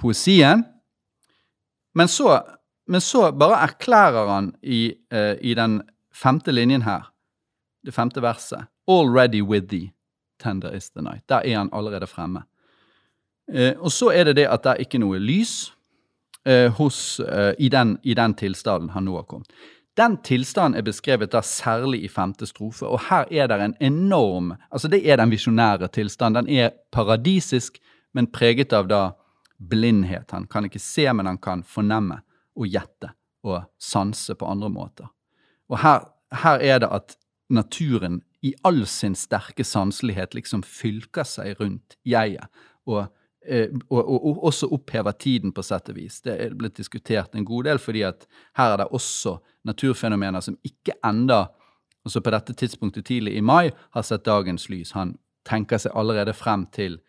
poesien. 0.00 0.64
Men 1.94 2.08
så, 2.08 2.40
men 2.86 3.00
så 3.00 3.30
bare 3.32 3.62
erklærer 3.66 4.28
han 4.28 4.52
i, 4.62 4.94
eh, 5.12 5.36
i 5.40 5.54
den 5.54 5.80
femte 6.14 6.52
linjen 6.52 6.82
her, 6.82 7.10
det 7.86 7.94
femte 7.94 8.22
verset, 8.22 8.68
Already 8.90 9.42
with 9.42 9.68
thee, 9.68 9.92
tender 10.42 10.74
is 10.74 10.90
the 10.90 11.02
night. 11.02 11.28
Der 11.28 11.42
er 11.44 11.58
han 11.58 11.70
allerede 11.72 12.06
fremme. 12.06 12.42
Eh, 13.52 13.74
og 13.78 13.92
så 13.92 14.10
er 14.10 14.24
det 14.24 14.36
det 14.36 14.46
at 14.50 14.64
det 14.64 14.72
er 14.72 14.84
ikke 14.84 15.00
noe 15.02 15.18
lys 15.18 15.72
eh, 16.46 16.70
hos, 16.78 17.20
eh, 17.20 17.52
i, 17.58 17.68
den, 17.68 17.98
i 18.02 18.14
den 18.14 18.34
tilstanden 18.34 18.90
han 18.94 19.06
nå 19.06 19.16
har 19.16 19.28
kommet. 19.30 19.50
Den 19.98 20.16
tilstanden 20.24 20.78
er 20.78 20.86
beskrevet 20.86 21.32
da 21.32 21.42
særlig 21.44 22.04
i 22.04 22.08
femte 22.08 22.46
strofe, 22.46 22.86
og 22.86 23.02
her 23.08 23.26
er 23.30 23.50
det 23.50 23.60
en 23.60 23.76
enorm 23.80 24.52
Altså, 24.70 24.88
det 24.88 25.02
er 25.10 25.16
den 25.16 25.30
visjonære 25.30 25.88
tilstanden. 25.88 26.44
Den 26.44 26.56
er 26.56 26.70
paradisisk, 26.92 27.78
men 28.12 28.30
preget 28.32 28.72
av 28.72 28.88
da 28.88 29.02
blindhet. 29.60 30.30
Han 30.30 30.46
kan 30.46 30.64
ikke 30.66 30.80
se, 30.82 31.06
men 31.12 31.26
han 31.26 31.38
kan 31.38 31.62
fornemme 31.62 32.20
og 32.56 32.68
gjette 32.68 33.12
og 33.46 33.64
sanse 33.80 34.34
på 34.36 34.48
andre 34.48 34.68
måter. 34.72 35.08
Og 35.70 35.80
her, 35.84 36.04
her 36.42 36.60
er 36.64 36.82
det 36.82 36.90
at 36.92 37.16
naturen 37.50 38.20
i 38.42 38.54
all 38.64 38.86
sin 38.88 39.14
sterke 39.18 39.64
sanselighet 39.64 40.34
liksom 40.34 40.62
fylker 40.64 41.26
seg 41.28 41.60
rundt 41.60 41.96
jeget. 42.08 42.48
Og, 42.88 43.04
eh, 43.46 43.68
og, 43.90 44.00
og, 44.00 44.16
og, 44.16 44.44
også 44.50 44.70
opphever 44.72 45.12
tiden, 45.12 45.52
på 45.52 45.64
sett 45.64 45.90
og 45.92 45.98
vis. 45.98 46.20
Det 46.24 46.36
er 46.36 46.56
blitt 46.56 46.78
diskutert 46.80 47.36
en 47.36 47.44
god 47.44 47.68
del, 47.68 47.80
fordi 47.82 48.04
at 48.08 48.26
her 48.58 48.74
er 48.74 48.82
det 48.82 48.90
også 48.96 49.36
naturfenomener 49.68 50.44
som 50.44 50.56
ikke 50.64 50.96
enda, 51.04 51.46
altså 52.04 52.24
på 52.24 52.32
dette 52.32 52.56
tidspunktet 52.56 53.06
tidlig 53.10 53.36
i 53.36 53.44
mai, 53.44 53.70
har 53.92 54.06
sett 54.08 54.24
dagens 54.24 54.70
lys. 54.72 54.94
Han 54.96 55.18
tenker 55.48 55.80
seg 55.80 55.96
allerede 55.96 56.32
frem 56.36 56.66
til 56.72 57.00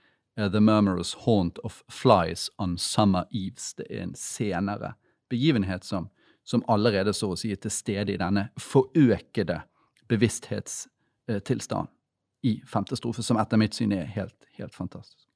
The 0.50 0.60
Murmurous 0.60 1.14
Haunt 1.26 1.58
of 1.58 1.84
Flies 1.90 2.50
on 2.58 2.78
Summer 2.78 3.26
Eves. 3.32 3.74
Det 3.78 3.86
er 3.90 4.04
en 4.04 4.16
senere 4.16 4.94
begivenhet 5.30 5.84
som, 5.84 6.10
som 6.44 6.64
allerede 6.68 7.14
så 7.14 7.34
å 7.34 7.38
si 7.40 7.52
er 7.52 7.60
til 7.62 7.72
stede 7.72 8.14
i 8.14 8.20
denne 8.20 8.50
forøkede 8.60 9.62
bevissthetstilstand 10.10 11.88
i 12.44 12.62
femte 12.68 12.96
strofe, 12.98 13.24
som 13.24 13.38
etter 13.38 13.60
mitt 13.62 13.76
syn 13.78 13.92
er 13.94 14.08
helt, 14.16 14.36
helt 14.58 14.76
fantastisk. 14.76 15.28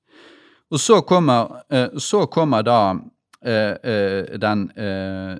Og 0.74 0.79
så 0.81 1.01
kommer, 1.05 1.62
så 2.01 2.25
kommer 2.25 2.65
da 2.65 2.79
den 3.45 4.63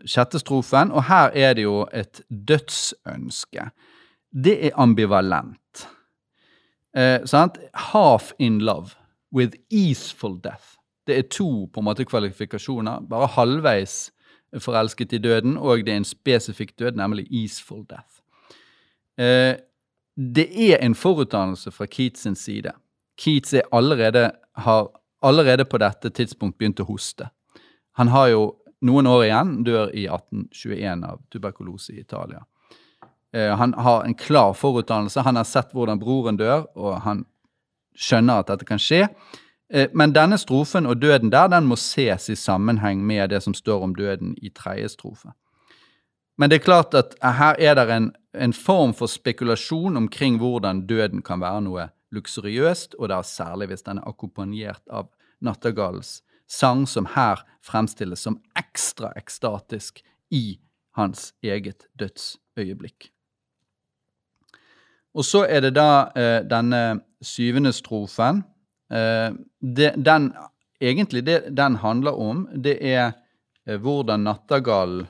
sjette 0.06 0.40
strofen, 0.40 0.92
og 0.94 1.08
her 1.10 1.34
er 1.34 1.56
det 1.58 1.66
jo 1.66 1.80
et 1.90 2.22
dødsønske. 2.30 3.72
Det 4.30 4.56
er 4.68 4.78
ambivalent. 4.78 5.88
sant? 7.26 7.58
Half 7.74 8.32
in 8.38 8.60
love 8.62 8.94
with 9.36 9.58
easeful 9.70 10.40
death. 10.44 10.78
Det 11.08 11.18
er 11.18 11.22
to 11.30 11.68
på 11.74 11.80
en 11.80 11.86
måte 11.86 12.06
kvalifikasjoner. 12.06 13.04
Bare 13.10 13.28
halvveis 13.28 14.12
forelsket 14.60 15.14
i 15.14 15.18
døden, 15.18 15.58
og 15.58 15.86
det 15.86 15.94
er 15.94 15.98
en 15.98 16.08
spesifikk 16.08 16.80
død, 16.80 16.96
nemlig 16.96 17.28
easeful 17.32 17.84
death. 17.90 18.22
Eh, 19.18 19.56
det 20.16 20.72
er 20.72 20.78
en 20.78 20.96
forutdannelse 20.96 21.72
fra 21.72 21.86
Keats 21.86 22.22
sin 22.22 22.36
side. 22.36 22.72
Keats 23.18 23.54
allerede, 23.72 24.32
har 24.56 24.88
allerede 25.22 25.66
på 25.66 25.78
dette 25.78 26.10
tidspunkt 26.10 26.58
begynt 26.58 26.80
å 26.80 26.88
hoste. 26.88 27.30
Han 28.00 28.08
har 28.08 28.28
jo 28.28 28.56
noen 28.82 29.08
år 29.08 29.24
igjen, 29.26 29.54
dør 29.64 29.92
i 29.94 30.06
1821 30.08 31.04
av 31.04 31.22
tuberkulose 31.32 31.94
i 31.94 32.00
Italia. 32.00 32.44
Eh, 33.34 33.56
han 33.58 33.74
har 33.74 34.04
en 34.04 34.16
klar 34.16 34.54
forutdannelse. 34.54 35.22
Han 35.22 35.36
har 35.36 35.44
sett 35.44 35.74
hvordan 35.74 36.00
broren 36.00 36.38
dør, 36.38 36.68
og 36.76 37.02
han 37.04 37.26
skjønner 37.96 38.44
at 38.44 38.52
dette 38.52 38.68
kan 38.68 38.82
skje. 38.82 39.08
Eh, 39.74 39.90
men 39.94 40.14
denne 40.14 40.38
strofen 40.38 40.86
og 40.86 41.02
døden 41.02 41.32
der, 41.34 41.50
den 41.52 41.68
må 41.70 41.78
ses 41.80 42.30
i 42.30 42.36
sammenheng 42.36 43.02
med 43.06 43.30
det 43.34 43.42
som 43.44 43.54
står 43.54 43.84
om 43.84 43.96
døden 43.96 44.36
i 44.42 44.50
tredje 44.50 44.92
strofe. 44.94 45.34
Men 46.38 46.52
det 46.52 46.60
er 46.60 46.66
klart 46.66 46.94
at 46.94 47.16
her 47.24 47.56
er 47.60 47.76
det 47.80 47.90
en, 47.90 48.12
en 48.36 48.54
form 48.54 48.94
for 48.94 49.08
spekulasjon 49.08 49.98
omkring 49.98 50.38
hvordan 50.38 50.84
døden 50.88 51.24
kan 51.24 51.40
være 51.40 51.62
noe 51.64 51.90
luksuriøst, 52.12 52.96
og 53.00 53.10
det 53.10 53.18
er 53.18 53.30
særlig 53.30 53.72
hvis 53.72 53.86
den 53.88 54.02
er 54.02 54.10
akkompagnert 54.10 54.84
av 54.92 55.10
nattergalens 55.44 56.20
sang, 56.48 56.86
som 56.88 57.08
her 57.16 57.42
fremstilles 57.66 58.28
som 58.28 58.40
ekstra 58.60 59.14
ekstatisk 59.18 60.04
i 60.32 60.60
hans 60.96 61.34
eget 61.44 61.88
dødsøyeblikk. 62.00 63.15
Og 65.16 65.24
så 65.24 65.46
er 65.48 65.64
det 65.64 65.76
da 65.78 66.12
eh, 66.16 66.42
denne 66.44 67.00
syvende 67.24 67.72
strofen. 67.74 68.44
Eh, 68.92 69.32
det, 69.62 69.94
den, 69.96 70.34
egentlig 70.82 71.24
det 71.26 71.56
den 71.56 71.78
handler 71.80 72.20
om, 72.20 72.46
det 72.52 72.78
er 72.84 73.14
eh, 73.66 73.80
hvordan 73.80 74.28
nattergallen 74.28 75.08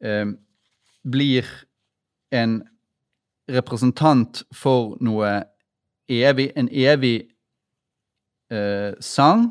eh, 0.00 0.32
blir 1.02 1.48
en 2.32 2.62
representant 3.52 4.44
for 4.54 4.96
noe 5.04 5.42
evig, 6.08 6.48
en 6.56 6.70
evig 6.72 7.16
eh, 8.52 8.94
sang, 9.00 9.50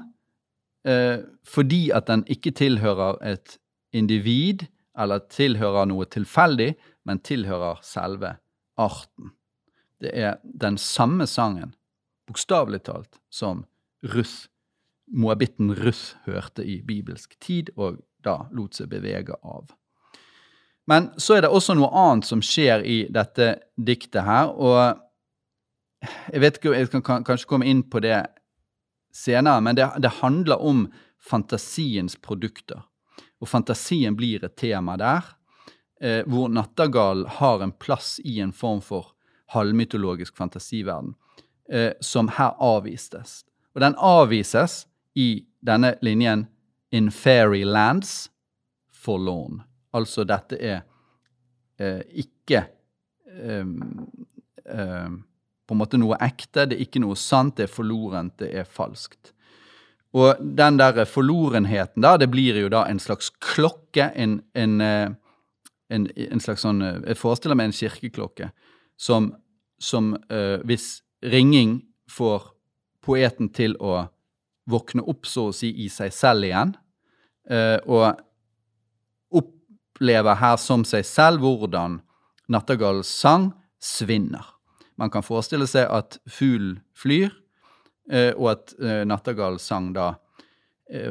eh, 0.87 1.21
fordi 1.45 1.91
at 1.93 2.07
den 2.09 2.23
ikke 2.31 2.55
tilhører 2.57 3.19
et 3.33 3.59
individ 3.93 4.65
eller 4.97 5.21
tilhører 5.29 5.85
noe 5.91 6.07
tilfeldig, 6.09 6.73
men 7.05 7.21
tilhører 7.25 7.79
selve 7.85 8.35
arten. 8.79 9.35
Det 10.01 10.11
er 10.17 10.39
den 10.43 10.77
samme 10.81 11.27
sangen, 11.29 11.75
bokstavelig 12.27 12.83
talt, 12.87 13.19
som 13.29 13.65
Ruth, 14.01 14.47
moabitten 15.11 15.75
Ruth 15.77 16.17
hørte 16.25 16.65
i 16.65 16.79
bibelsk 16.81 17.37
tid, 17.39 17.69
og 17.77 18.01
da 18.25 18.47
lot 18.55 18.77
seg 18.77 18.89
bevege 18.89 19.37
av. 19.43 19.69
Men 20.89 21.11
så 21.21 21.37
er 21.37 21.45
det 21.45 21.53
også 21.53 21.75
noe 21.77 21.91
annet 21.93 22.27
som 22.27 22.41
skjer 22.43 22.83
i 22.83 22.97
dette 23.13 23.53
diktet 23.77 24.25
her, 24.25 24.49
og 24.49 24.97
jeg 26.31 26.41
vet 26.41 26.57
ikke, 26.57 26.73
jeg 26.73 26.89
kan 27.05 27.25
kanskje 27.25 27.49
komme 27.49 27.67
inn 27.69 27.83
på 27.85 28.01
det 28.01 28.17
senere, 29.13 29.61
men 29.61 29.77
det, 29.77 29.85
det 30.01 30.17
handler 30.21 30.63
om 30.65 30.87
fantasiens 31.21 32.17
produkter. 32.17 32.81
Og 33.41 33.49
fantasien 33.49 34.15
blir 34.17 34.43
et 34.45 34.57
tema 34.57 34.97
der, 34.97 35.25
eh, 36.01 36.21
hvor 36.25 36.49
nattergalen 36.49 37.27
har 37.37 37.61
en 37.61 37.73
plass 37.73 38.19
i 38.25 38.39
en 38.41 38.53
form 38.53 38.81
for 38.81 39.13
halvmytologisk 39.53 40.37
fantasiverden, 40.37 41.15
eh, 41.71 41.91
som 42.01 42.31
her 42.37 42.55
avvistes. 42.59 43.43
Og 43.75 43.81
den 43.81 43.95
avvises 43.97 44.85
i 45.15 45.45
denne 45.61 45.95
linjen 46.01 46.47
In 46.91 47.07
fairy 47.11 47.63
lands 47.63 48.29
forlorn. 48.91 49.61
Altså 49.95 50.25
dette 50.27 50.57
er 50.59 50.81
eh, 51.79 52.01
ikke 52.19 52.65
eh, 53.31 53.63
på 55.71 55.75
en 55.75 55.79
måte 55.79 55.99
noe 56.01 56.17
ekte, 56.19 56.65
det 56.67 56.75
er 56.75 56.83
ikke 56.83 56.99
noe 56.99 57.15
sant, 57.15 57.55
det 57.55 57.69
er 57.69 57.71
forlorent, 57.71 58.33
det 58.43 58.49
er 58.59 58.67
falskt. 58.67 59.31
Og 60.11 60.35
den 60.41 60.75
der 60.75 61.05
forlorenheten 61.07 62.03
da, 62.03 62.17
det 62.19 62.27
blir 62.33 62.57
jo 62.59 62.69
da 62.71 62.83
en 62.91 62.99
slags 62.99 63.31
klokke, 63.39 64.09
en, 64.11 64.41
en, 64.51 64.81
eh, 64.83 65.13
en, 65.95 66.09
en 66.11 66.43
slags 66.43 66.65
sånn 66.65 66.83
eh, 66.83 66.99
Jeg 67.13 67.21
forestiller 67.21 67.55
meg 67.55 67.69
en 67.69 67.77
kirkeklokke 67.77 68.49
som, 68.99 69.31
som 69.81 70.13
uh, 70.31 70.61
hvis 70.67 71.01
ringing 71.21 71.81
får 72.09 72.51
poeten 73.01 73.49
til 73.53 73.75
å 73.81 74.05
våkne 74.69 75.03
opp, 75.09 75.25
så 75.25 75.49
å 75.49 75.55
si, 75.55 75.71
i 75.83 75.89
seg 75.89 76.13
selv 76.13 76.47
igjen, 76.47 76.75
uh, 77.49 77.79
og 77.89 79.41
opplever 79.41 80.37
her 80.37 80.57
som 80.61 80.85
seg 80.87 81.05
selv 81.07 81.43
hvordan 81.43 81.99
nattergalens 82.51 83.09
sang 83.09 83.51
svinner. 83.81 84.45
Man 85.01 85.09
kan 85.09 85.25
forestille 85.25 85.65
seg 85.69 85.89
at 85.89 86.19
fuglen 86.29 86.79
flyr, 86.93 87.31
uh, 88.13 88.33
og 88.37 88.51
at 88.55 88.75
Nattergalls 89.07 89.65
sang 89.65 89.93
da 89.97 90.13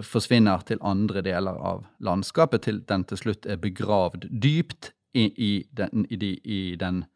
forsvinner 0.04 0.60
til 0.68 0.76
andre 0.84 1.22
deler 1.24 1.56
av 1.56 1.86
landskapet, 2.04 2.66
til 2.66 2.82
den 2.84 3.06
til 3.08 3.16
slutt 3.16 3.46
er 3.48 3.56
begravd 3.56 4.26
dypt 4.28 4.90
i, 5.16 5.22
i, 5.24 5.52
den, 5.72 6.04
i, 6.10 6.18
de, 6.20 6.34
i 6.44 6.58
den, 6.76 7.06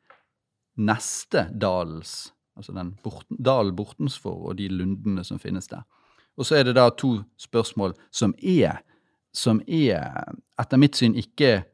neste 0.77 1.49
dalens 1.61 2.31
Altså 2.55 2.73
den 2.73 2.93
borten, 3.03 3.37
dalen 3.43 3.75
bortenfor 3.75 4.49
og 4.49 4.59
de 4.59 4.69
lundene 4.71 5.25
som 5.27 5.41
finnes 5.43 5.67
der. 5.67 5.81
Og 6.39 6.47
så 6.47 6.61
er 6.61 6.69
det 6.69 6.77
da 6.77 6.85
to 6.95 7.17
spørsmål 7.35 7.97
som 8.15 8.35
er 8.39 8.79
som 9.35 9.61
er 9.67 10.13
etter 10.61 10.79
mitt 10.79 10.95
syn 10.97 11.17
ikke 11.19 11.65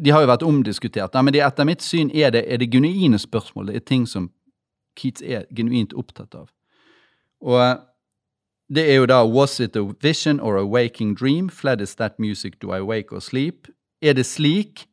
De 0.00 0.10
har 0.14 0.22
jo 0.22 0.28
vært 0.30 0.44
omdiskutert, 0.46 1.16
men 1.18 1.34
de, 1.34 1.40
etter 1.42 1.66
mitt 1.66 1.82
syn 1.82 2.12
er 2.14 2.30
det, 2.30 2.44
er 2.46 2.60
det 2.62 2.70
genuine 2.70 3.18
spørsmål. 3.18 3.66
Det 3.66 3.76
er 3.76 3.84
ting 3.90 4.04
som 4.06 4.28
Keats 4.94 5.22
er 5.22 5.48
genuint 5.50 5.92
opptatt 5.98 6.34
av. 6.38 6.46
Og 7.42 7.80
det 8.70 8.84
er 8.86 9.00
jo 9.00 9.08
da 9.10 9.24
Was 9.26 9.58
it 9.60 9.76
a 9.76 9.82
vision 10.00 10.38
or 10.38 10.56
a 10.56 10.64
waking 10.64 11.16
dream? 11.16 11.48
Fled 11.48 11.80
is 11.80 11.96
that 11.96 12.20
music, 12.20 12.60
do 12.62 12.70
I 12.70 12.80
wake 12.80 13.12
or 13.12 13.18
sleep? 13.20 13.66
Er 14.00 14.14
det 14.14 14.26
slik 14.26 14.86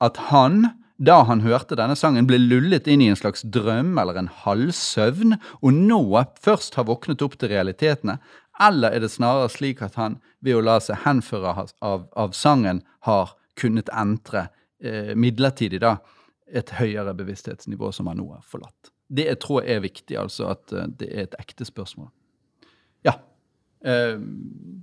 at 0.00 0.16
han 0.32 0.79
da 1.00 1.22
han 1.24 1.40
hørte 1.40 1.78
denne 1.78 1.96
sangen, 1.96 2.26
ble 2.28 2.36
lullet 2.36 2.88
inn 2.90 3.00
i 3.00 3.08
en 3.08 3.16
slags 3.16 3.40
drøm 3.40 3.94
eller 3.98 4.18
en 4.20 4.28
halvsøvn, 4.42 5.38
og 5.64 5.72
nå 5.72 6.00
først 6.44 6.76
har 6.76 6.88
våknet 6.90 7.24
opp 7.24 7.38
til 7.40 7.52
realitetene? 7.54 8.18
Eller 8.60 8.92
er 8.92 9.00
det 9.00 9.08
snarere 9.08 9.48
slik 9.48 9.80
at 9.80 9.96
han 9.96 10.18
ved 10.44 10.58
å 10.58 10.64
la 10.64 10.76
seg 10.84 11.00
henføre 11.06 11.54
av, 11.80 12.04
av, 12.12 12.36
sangen 12.36 12.82
har 13.08 13.32
kunnet 13.56 13.88
entre 13.96 14.50
eh, 14.84 15.14
midlertidig 15.16 15.80
da, 15.80 15.96
et 16.52 16.74
høyere 16.76 17.14
bevissthetsnivå 17.16 17.92
som 17.96 18.10
han 18.12 18.20
nå 18.20 18.28
har 18.34 18.44
forlatt? 18.44 18.92
Det 19.08 19.24
jeg 19.30 19.40
tror 19.42 19.64
jeg 19.64 19.80
er 19.80 19.86
viktig, 19.88 20.18
altså 20.20 20.52
at 20.52 20.76
eh, 20.76 20.92
det 21.00 21.08
er 21.08 21.24
et 21.24 21.40
ekte 21.40 21.64
spørsmål. 21.64 22.10
Ja. 23.08 23.16
Eh, 23.80 24.20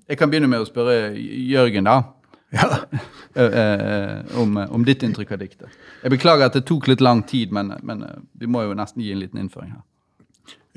jeg 0.09 0.17
kan 0.17 0.33
begynne 0.33 0.49
med 0.49 0.65
å 0.65 0.69
spørre 0.69 1.13
Jørgen, 1.13 1.85
da. 1.85 2.16
Ja. 2.49 2.85
Eh, 3.33 3.43
eh, 3.45 4.37
om, 4.39 4.57
om, 4.57 4.85
ditt 4.85 5.03
inntrykk 5.03 5.35
av 5.35 5.41
diktet. 5.43 5.73
Jeg 6.01 6.13
beklager 6.13 6.47
at 6.47 6.55
det 6.57 6.63
tok 6.65 6.87
litt 6.89 7.03
lang 7.03 7.19
tid, 7.27 7.51
men, 7.53 7.73
men, 7.85 8.03
eh, 8.07 8.15
vi 8.41 8.49
må 8.49 8.63
jo 8.65 8.77
nesten 8.77 9.03
gi 9.03 9.11
en 9.13 9.21
liten 9.21 9.41
innføring 9.41 9.75
her. 9.75 9.83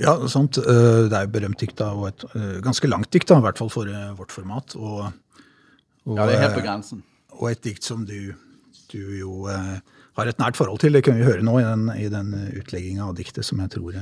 Ja, 0.01 0.15
sant. 0.33 0.57
Det 0.57 1.13
er 1.13 1.27
jo 1.27 1.33
berømt 1.33 1.61
dikt, 1.61 1.81
og 1.85 2.07
et 2.09 2.23
ganske 2.65 2.89
langt 2.89 3.11
dikt, 3.13 3.33
i 3.33 3.45
hvert 3.45 3.59
fall 3.61 3.69
for 3.73 3.89
vårt 4.17 4.33
format. 4.33 4.73
Og, 4.77 5.11
og, 6.07 6.15
ja, 6.17 6.25
det 6.25 6.39
er 6.39 6.45
helt 6.47 6.57
på 6.57 6.65
grensen. 6.65 7.03
Og 7.37 7.51
et 7.51 7.61
dikt 7.65 7.85
som 7.85 8.07
du, 8.09 8.33
du 8.93 9.01
jo 9.19 9.45
har 9.45 10.31
et 10.31 10.41
nært 10.41 10.57
forhold 10.57 10.81
til. 10.81 10.97
Det 10.97 11.05
kunne 11.05 11.21
vi 11.21 11.29
høre 11.29 11.45
nå 11.45 11.59
i 11.61 11.67
den, 11.67 11.85
i 12.01 12.09
den 12.13 12.33
utlegginga 12.63 13.11
av 13.11 13.19
diktet, 13.21 13.45
som 13.45 13.61
jeg 13.61 13.75
tror, 13.77 13.99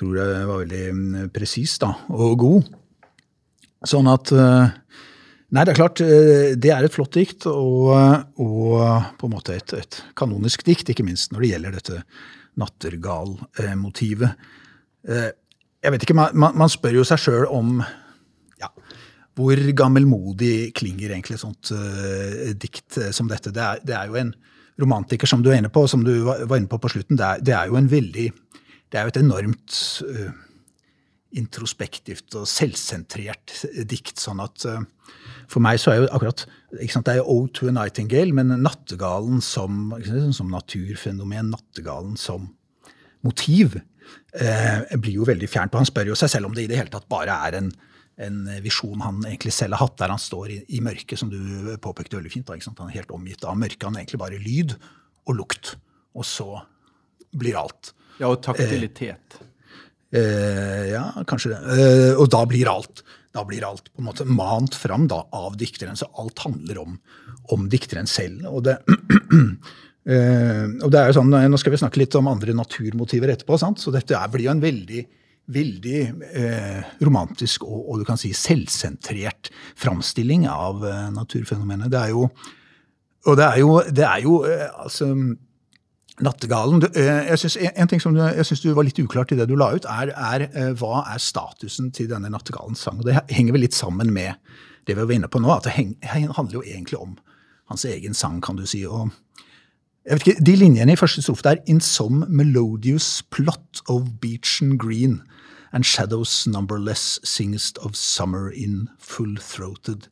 tror 0.00 0.16
var 0.48 0.62
veldig 0.64 0.82
mm, 0.96 1.12
presis 1.36 1.76
og 1.84 2.32
god. 2.40 2.72
Sånn 3.92 4.08
at 4.08 4.32
Nei, 5.52 5.66
det 5.66 5.74
er 5.74 5.80
klart. 5.82 6.00
Eh, 6.00 6.54
det 6.56 6.72
er 6.72 6.86
et 6.86 6.94
flott 6.94 7.12
dikt, 7.12 7.44
og, 7.50 7.92
og 8.40 8.76
på 9.20 9.28
en 9.28 9.34
måte 9.34 9.56
et, 9.58 9.74
et, 9.76 10.00
kanonisk 10.16 10.64
dikt, 10.64 10.88
ikke 10.88 11.04
minst 11.04 11.32
når 11.32 11.44
det 11.44 11.50
gjelder 11.50 11.76
dette 11.76 11.98
nattergal-motivet. 12.60 14.46
Eh, 15.08 15.28
jeg 15.82 15.92
vet 15.92 16.06
ikke, 16.06 16.16
man, 16.16 16.56
man 16.56 16.72
spør 16.72 17.00
jo 17.00 17.04
seg 17.04 17.20
sjøl 17.20 17.44
om 17.52 17.80
ja, 18.62 18.70
hvor 19.36 19.60
gammelmodig 19.76 20.70
klinger 20.78 21.10
egentlig 21.10 21.34
et 21.34 21.42
sånt 21.42 21.72
uh, 21.74 22.52
dikt 22.62 23.00
som 23.10 23.26
dette. 23.26 23.50
Det 23.50 23.64
er, 23.64 23.80
det 23.82 23.96
er, 23.98 24.06
jo 24.06 24.20
en 24.20 24.30
romantiker, 24.78 25.26
som 25.26 25.42
du 25.42 25.50
er 25.50 25.58
inne 25.58 25.72
på, 25.74 25.82
som 25.90 26.04
du 26.06 26.12
var 26.28 26.54
inne 26.54 26.70
på 26.70 26.78
på 26.78 26.92
slutten. 26.92 27.18
Det 27.18 27.26
er, 27.26 27.42
det 27.42 27.56
er 27.58 27.72
jo 27.72 27.80
en 27.80 27.90
veldig 27.90 28.28
Det 28.92 29.00
er 29.00 29.08
jo 29.08 29.12
et 29.12 29.20
enormt 29.24 29.80
uh, 30.06 30.30
introspektivt 31.38 32.34
og 32.38 32.48
selvsentrert 32.50 33.54
dikt. 33.88 34.18
sånn 34.20 34.42
at 34.44 34.66
uh, 34.68 34.82
for 35.50 35.64
meg 35.64 35.80
så 35.80 35.92
er 35.92 36.02
jo 36.02 36.10
akkurat 36.10 36.44
sant, 36.90 37.06
Det 37.06 37.14
er 37.14 37.20
jo 37.20 37.28
Ode 37.34 37.52
to 37.56 37.68
a 37.68 37.74
Nightingale, 37.76 38.34
men 38.36 38.52
nattergalen 38.62 39.40
som, 39.44 39.94
som 40.32 40.50
naturfenomen, 40.52 41.52
nattergalen 41.52 42.16
som 42.20 42.50
motiv, 43.22 43.78
eh, 44.34 44.96
blir 44.98 45.20
jo 45.20 45.28
veldig 45.28 45.48
fjernt. 45.50 45.74
Og 45.74 45.82
han 45.82 45.88
spør 45.88 46.12
jo 46.12 46.18
seg 46.18 46.32
selv 46.32 46.48
om 46.48 46.56
det 46.56 46.66
i 46.66 46.70
det 46.70 46.80
hele 46.80 46.92
tatt 46.92 47.08
bare 47.10 47.36
er 47.48 47.58
en, 47.60 47.70
en 48.22 48.40
visjon 48.64 49.04
han 49.04 49.20
egentlig 49.28 49.54
selv 49.56 49.76
har 49.76 49.86
hatt, 49.86 49.98
der 50.00 50.14
han 50.14 50.22
står 50.22 50.56
i, 50.56 50.58
i 50.76 50.82
mørket, 50.84 51.20
som 51.20 51.30
du 51.32 51.38
påpekte 51.82 52.18
veldig 52.18 52.32
fint. 52.32 52.48
Da, 52.48 52.58
han 52.80 52.90
er 52.90 53.00
helt 53.00 53.14
omgitt 53.14 53.46
av 53.46 53.58
mørket. 53.60 53.86
Han 53.88 53.98
er 53.98 54.04
egentlig 54.04 54.22
bare 54.24 54.42
lyd 54.42 54.76
og 55.28 55.38
lukt. 55.38 55.76
Og 56.16 56.26
så 56.28 56.48
blir 57.32 57.60
alt. 57.60 57.94
Ja, 58.18 58.28
og 58.28 58.42
taktilitet. 58.44 59.38
Eh, 59.38 59.44
eh, 59.44 59.51
ja, 60.12 61.06
kanskje 61.28 61.54
det. 61.54 61.60
Eh, 61.72 62.20
og 62.20 62.28
da 62.32 62.42
blir 62.48 62.68
alt 62.68 63.00
da 63.32 63.44
blir 63.48 63.64
alt 63.64 63.88
på 63.92 64.02
en 64.02 64.08
måte 64.10 64.26
mant 64.28 64.74
fram 64.76 65.06
da, 65.08 65.22
av 65.32 65.56
dikteren. 65.60 65.96
Så 65.96 66.08
alt 66.20 66.42
handler 66.44 66.82
om, 66.82 66.98
om 67.54 67.64
dikteren 67.72 68.08
selv. 68.10 68.44
Og 68.50 68.66
det, 68.66 68.76
uh, 68.84 70.66
og 70.84 70.88
det, 70.92 70.98
er 71.00 71.08
jo 71.08 71.16
sånn, 71.16 71.32
Nå 71.32 71.60
skal 71.60 71.74
vi 71.74 71.80
snakke 71.80 72.02
litt 72.02 72.16
om 72.18 72.28
andre 72.28 72.54
naturmotiver 72.56 73.32
etterpå. 73.32 73.56
Sant? 73.60 73.80
Så 73.80 73.94
dette 73.94 74.16
er, 74.18 74.32
blir 74.32 74.50
jo 74.50 74.54
en 74.54 74.64
veldig, 74.64 75.04
veldig 75.52 76.02
uh, 76.26 76.90
romantisk 77.08 77.64
og, 77.64 77.78
og, 77.80 78.02
du 78.02 78.08
kan 78.08 78.20
si 78.20 78.34
selvsentrert 78.36 79.52
framstilling 79.80 80.44
av 80.50 80.84
uh, 80.84 81.08
naturfenomenet. 81.16 81.92
Det 81.92 82.02
er 82.02 82.12
jo, 82.12 82.28
og 83.22 83.40
det 83.40 83.48
er 83.48 83.62
jo, 83.62 83.72
det 83.88 84.06
er 84.10 84.26
jo 84.26 84.42
altså 84.44 85.08
Nattergalen. 86.20 86.82
Eh, 86.94 87.28
jeg 87.30 87.38
synes, 87.38 87.56
en 87.76 87.88
ting 87.88 88.02
som 88.02 88.14
du, 88.14 88.20
jeg 88.20 88.44
syns 88.46 88.60
du 88.60 88.72
var 88.76 88.84
litt 88.84 88.98
uklart 89.00 89.32
i 89.32 89.38
det 89.38 89.48
du 89.48 89.56
la 89.56 89.70
ut, 89.72 89.86
er, 89.88 90.12
er 90.12 90.44
eh, 90.50 90.72
hva 90.76 91.06
er 91.08 91.22
statusen 91.22 91.90
til 91.94 92.10
denne 92.10 92.30
Nattegalens 92.32 92.84
sang? 92.84 93.00
Det 93.00 93.16
henger 93.32 93.56
vel 93.56 93.64
litt 93.64 93.76
sammen 93.76 94.12
med 94.12 94.36
det 94.86 94.96
vi 94.98 95.06
var 95.06 95.14
inne 95.14 95.30
på 95.30 95.40
nå, 95.40 95.48
at 95.54 95.68
det 95.68 95.76
handler 96.36 96.58
jo 96.58 96.64
egentlig 96.66 96.98
om 97.00 97.16
hans 97.70 97.86
egen 97.88 98.14
sang, 98.14 98.42
kan 98.44 98.58
du 98.58 98.66
si. 98.66 98.84
og 98.86 99.10
jeg 100.04 100.18
vet 100.18 100.26
ikke, 100.26 100.44
De 100.44 100.56
linjene 100.56 100.92
i 100.92 100.98
første 100.98 101.22
strofe 101.22 101.44
der 101.46 101.62
In 101.70 101.80
some 101.80 102.26
melodious 102.28 103.22
plot 103.30 103.82
of 103.88 104.18
beach 104.20 104.60
and 104.62 104.78
green 104.78 105.22
and 105.72 105.84
shadows 105.84 106.46
numberless 106.46 107.20
singest 107.24 107.78
of 107.78 107.94
summer 107.94 108.50
in 108.50 108.88
full-throated 108.98 110.08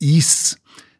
ease. 0.00 0.56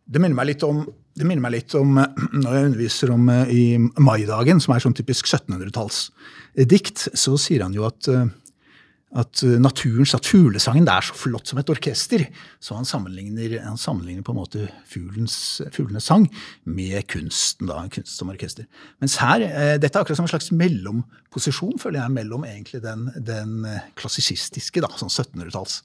Det 0.07 0.20
minner 0.20 0.38
meg 0.38 0.46
litt 0.46 0.62
om 0.62 0.87
det 1.20 1.28
minner 1.28 1.44
meg 1.44 1.59
litt 1.59 1.74
om 1.78 1.96
når 1.96 2.50
jeg 2.50 2.66
underviser 2.70 3.14
om 3.14 3.30
eh, 3.33 3.54
i 3.54 3.64
Maidagen, 4.00 4.61
som 4.62 4.74
er 4.74 4.85
sånn 4.85 4.96
typisk 4.96 5.28
1700-tallsdikt, 5.28 7.11
så 7.18 7.37
sier 7.40 7.64
han 7.64 7.74
jo 7.76 7.85
at, 7.88 8.09
eh, 8.11 8.28
at 9.20 9.42
naturens, 9.61 10.14
at 10.16 10.28
fuglesangen 10.28 10.87
det 10.87 10.94
er 10.94 11.06
så 11.09 11.16
flott 11.18 11.50
som 11.50 11.61
et 11.61 11.72
orkester. 11.72 12.24
Så 12.62 12.78
han 12.78 12.88
sammenligner, 12.88 13.59
han 13.64 13.80
sammenligner 13.80 14.24
på 14.26 14.35
en 14.35 14.40
måte 14.40 14.68
fuglens, 14.88 15.35
fuglenes 15.74 16.09
sang 16.09 16.28
med 16.64 17.04
kunsten, 17.11 17.68
da, 17.70 17.83
kunst 17.92 18.16
som 18.16 18.33
orkester. 18.33 18.68
Mens 19.02 19.18
her, 19.22 19.44
eh, 19.44 19.74
dette 19.83 19.92
er 19.92 20.04
akkurat 20.04 20.20
som 20.20 20.28
en 20.28 20.33
slags 20.33 20.52
mellomposisjon, 20.54 21.76
føler 21.83 22.02
jeg, 22.02 22.16
mellom 22.16 22.48
egentlig 22.48 22.83
den, 22.87 23.11
den 23.18 23.61
klassisistiske, 24.00 24.83
da, 24.85 24.92
sånn 24.96 25.12
1700-talls. 25.12 25.83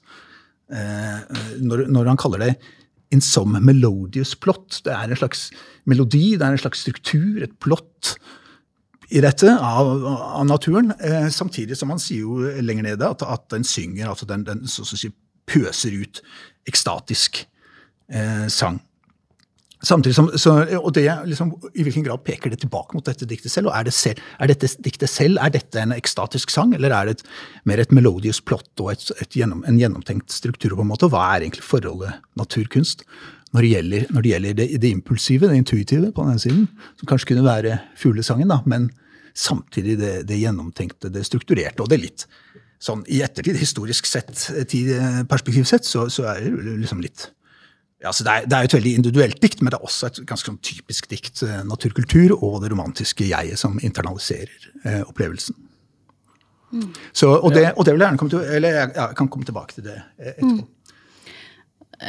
Når, 0.66 1.84
når 1.94 2.08
han 2.10 2.18
kaller 2.18 2.40
det 2.42 2.48
in 3.14 3.22
some 3.22 3.60
melodious 3.62 4.34
plot. 4.34 4.80
Det 4.84 4.92
er 4.92 5.10
en 5.10 5.20
slags 5.20 5.50
melodi, 5.86 6.34
det 6.36 6.42
er 6.42 6.56
en 6.56 6.64
slags 6.64 6.82
struktur, 6.86 7.42
et 7.42 7.54
plott 7.62 8.16
i 9.14 9.22
dette 9.22 9.52
av, 9.54 9.92
av 10.06 10.46
naturen. 10.48 10.92
Eh, 10.98 11.28
samtidig 11.30 11.78
som 11.78 11.92
han 11.94 12.02
sier 12.02 12.26
jo 12.26 12.62
lenger 12.62 12.88
nede 12.90 13.10
at, 13.14 13.22
at 13.22 13.46
den 13.54 13.66
synger, 13.66 14.10
altså 14.10 14.26
den, 14.26 14.46
den 14.46 14.66
så 14.70 14.82
å 14.82 14.98
si, 14.98 15.12
pøser 15.46 15.94
ut 15.94 16.22
ekstatisk 16.66 17.44
eh, 18.10 18.46
sang. 18.50 18.80
Samtidig 19.84 20.16
som, 20.16 20.30
så, 20.40 20.54
og 20.78 20.88
det, 20.96 21.04
liksom, 21.28 21.50
I 21.76 21.84
hvilken 21.84 22.04
grad 22.06 22.22
peker 22.24 22.50
det 22.50 22.62
tilbake 22.62 22.96
mot 22.96 23.04
dette 23.04 23.28
diktet 23.28 23.52
selv? 23.52 23.68
og 23.68 23.76
Er, 23.76 23.84
det 23.84 23.92
selv, 23.92 24.22
er 24.40 24.48
dette 24.48 24.70
diktet 24.82 25.12
selv 25.12 25.36
er 25.42 25.52
dette 25.52 25.82
en 25.82 25.92
ekstatisk 25.92 26.50
sang, 26.50 26.72
eller 26.74 26.94
er 26.96 27.10
det 27.10 27.18
et, 27.18 27.24
mer 27.68 27.82
et 27.82 27.92
melodious 27.92 28.40
plott 28.40 28.70
og 28.80 28.94
et, 28.94 29.04
et 29.20 29.36
gjennom, 29.42 29.60
en 29.68 29.80
gjennomtenkt 29.80 30.32
struktur? 30.32 30.72
på 30.74 30.86
en 30.86 30.90
måte? 30.94 31.10
Hva 31.12 31.26
er 31.34 31.44
egentlig 31.44 31.66
forholdet 31.66 32.16
naturkunst 32.40 33.04
når 33.54 33.62
det 33.62 33.68
gjelder, 33.74 34.08
når 34.12 34.24
det, 34.24 34.30
gjelder 34.32 34.56
det, 34.56 34.66
det, 34.80 34.88
impulsive, 34.90 35.48
det 35.48 35.60
intuitive, 35.60 36.10
på 36.12 36.24
den 36.26 36.40
siden, 36.40 36.66
som 36.98 37.08
kanskje 37.08 37.30
kunne 37.30 37.46
være 37.46 37.78
fuglesangen, 37.96 38.50
da, 38.52 38.58
men 38.68 38.90
samtidig 39.36 39.96
det, 40.00 40.12
det 40.28 40.40
gjennomtenkte, 40.40 41.12
det 41.12 41.24
strukturerte 41.28 41.84
og 41.84 41.92
det 41.92 42.00
litt 42.02 42.26
sånn 42.82 43.04
i 43.08 43.22
ettertid, 43.24 43.56
historisk 43.60 44.08
sett, 44.08 44.34
perspektiv 45.30 45.64
sett, 45.68 45.86
så, 45.88 46.08
så 46.12 46.26
er 46.34 46.44
det 46.48 46.76
liksom 46.82 47.00
litt 47.04 47.30
ja, 48.02 48.12
det, 48.12 48.28
er, 48.28 48.44
det, 48.44 48.56
er, 48.56 48.68
et 48.68 48.74
veldig 48.76 48.94
individuelt 49.00 49.38
dikt, 49.42 49.62
men 49.62 49.72
det 49.72 49.78
er 49.78 49.88
også 49.88 50.10
et 50.10 50.20
ganske 50.28 50.50
sånn 50.50 50.60
typisk 50.64 51.08
dikt. 51.10 51.40
Eh, 51.46 51.62
naturkultur 51.64 52.36
og 52.36 52.60
det 52.62 52.70
romantiske 52.74 53.24
jeget 53.24 53.60
som 53.60 53.78
internaliserer 53.80 54.70
eh, 54.84 55.02
opplevelsen. 55.06 55.56
Mm. 56.76 56.90
Så, 57.12 57.30
og, 57.30 57.54
det, 57.54 57.70
og, 57.76 57.86
det, 57.86 57.94
vil 57.94 58.02
jeg 58.02 58.10
gjerne 58.10 58.20
komme 58.20 58.34
til, 58.34 58.48
eller 58.58 58.80
jeg, 58.82 58.92
jeg 58.98 59.16
kan 59.16 59.30
komme 59.32 59.48
tilbake 59.48 59.78
til 59.78 59.86
det 59.88 60.00
eh, 60.18 60.34
etterpå. 60.34 60.64
Mm. 60.64 60.72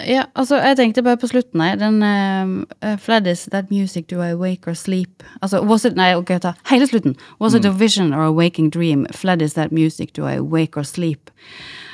Ja, 0.04 0.26
altså, 0.36 0.58
jeg 0.60 0.76
tenkte 0.76 1.04
bare 1.04 1.18
på 1.18 1.30
slutten 1.32 1.62
her. 1.64 1.78
Den 1.80 2.04
uh, 2.04 2.98
Fled 3.00 3.28
is 3.32 3.46
that 3.54 3.72
music 3.72 4.10
do 4.12 4.20
I 4.20 4.34
wake 4.36 4.68
or 4.68 4.74
sleep? 4.76 5.24
Altså, 5.42 5.62
was 5.64 5.86
it, 5.86 5.96
nei, 5.96 6.12
ok, 6.16 6.34
ta 6.44 6.54
hele 6.68 6.88
slutten. 6.88 7.16
Was 7.40 7.54
mm. 7.54 7.60
it 7.60 7.66
a 7.66 7.72
vision 7.72 8.14
or 8.14 8.26
a 8.26 8.32
waking 8.32 8.74
dream? 8.74 9.06
Fled 9.16 9.42
is 9.42 9.54
that 9.54 9.72
music 9.72 10.12
do 10.14 10.28
I 10.28 10.42
wake 10.42 10.76
or 10.76 10.84
sleep? 10.84 11.32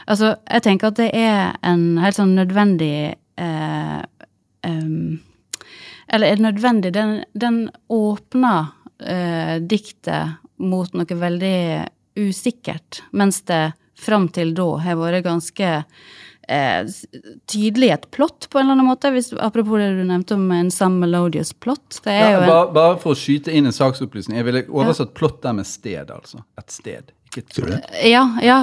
Altså, 0.08 0.36
jeg 0.50 0.64
tenker 0.64 0.88
at 0.88 0.98
det 0.98 1.12
er 1.14 1.54
en 1.64 2.00
helt 2.02 2.18
sånn 2.18 2.34
nødvendig 2.36 3.14
um, 3.40 5.20
Eller 6.08 6.28
er 6.28 6.40
det 6.40 6.46
nødvendig? 6.46 6.94
Den, 6.94 7.24
den 7.34 7.70
åpner 7.88 8.74
eh, 9.02 9.56
diktet 9.62 10.40
mot 10.62 10.94
noe 10.94 11.18
veldig 11.18 11.88
usikkert, 12.20 13.02
mens 13.12 13.42
det 13.50 13.74
fram 13.98 14.28
til 14.34 14.54
da 14.58 14.68
har 14.84 15.00
vært 15.00 15.26
ganske 15.26 15.70
eh, 16.48 16.92
tydelig 17.50 17.90
et 17.96 18.06
plott, 18.12 18.50
på 18.50 18.60
en 18.60 18.68
eller 18.68 18.78
annen 18.78 18.92
måte. 18.92 19.12
Hvis, 19.16 19.32
apropos 19.34 19.82
det 19.82 19.92
du 19.98 20.04
nevnte 20.08 20.38
om 20.38 20.46
en 20.54 20.72
Sam 20.74 21.00
melodious 21.02 21.54
plott. 21.54 22.02
Det 22.04 22.14
er 22.14 22.24
ja, 22.24 22.32
jo 22.36 22.44
en, 22.44 22.52
bare, 22.52 22.70
bare, 22.76 23.02
for 23.04 23.16
å 23.16 23.20
skyte 23.20 23.54
inn 23.54 23.70
en 23.70 23.76
saksopplysning. 23.76 24.40
Jeg 24.42 24.50
ville 24.50 24.66
oversatt 24.70 25.14
ja. 25.14 25.18
plott 25.24 25.42
der 25.46 25.60
med 25.60 25.70
sted, 25.70 26.14
altså. 26.14 26.44
Et 26.60 26.74
sted. 26.74 27.14
Ja, 28.06 28.28
ja. 28.46 28.58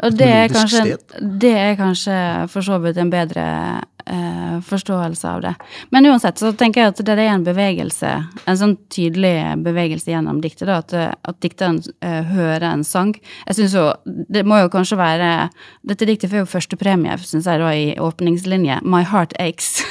Og 0.00 0.14
det 0.16 0.28
er, 0.32 0.46
kanskje, 0.48 0.96
det 1.20 1.50
er 1.60 1.74
kanskje 1.76 2.14
for 2.48 2.64
så 2.64 2.78
vidt 2.80 2.96
en 2.96 3.10
bedre 3.12 3.44
eh, 4.06 4.60
forståelse 4.60 5.28
av 5.28 5.42
det. 5.44 5.54
Men 5.90 6.06
uansett 6.06 6.38
så 6.38 6.52
tenker 6.52 6.82
jeg 6.82 6.92
at 6.92 7.02
det 7.06 7.16
er 7.16 7.32
en 7.32 7.46
bevegelse, 7.46 8.12
en 8.44 8.60
sånn 8.60 8.76
tydelig 8.92 9.34
bevegelse 9.64 10.12
gjennom 10.12 10.40
diktet, 10.44 10.68
da, 10.68 10.80
at, 10.82 11.18
at 11.24 11.40
dikteren 11.44 11.80
eh, 12.04 12.22
hører 12.34 12.68
en 12.70 12.84
sang. 12.84 13.14
Jeg 13.48 13.60
synes 13.60 13.76
jo, 13.78 13.86
Det 14.04 14.44
må 14.46 14.58
jo 14.60 14.70
kanskje 14.72 14.96
være 14.98 15.30
Dette 15.86 16.06
diktet 16.08 16.30
får 16.30 16.44
jo 16.44 16.50
førstepremie, 16.50 17.16
syns 17.22 17.48
jeg, 17.48 17.60
da, 17.60 17.72
i 17.72 17.94
åpningslinje. 18.00 18.80
My 18.82 19.02
heart 19.04 19.34
aches. 19.38 19.82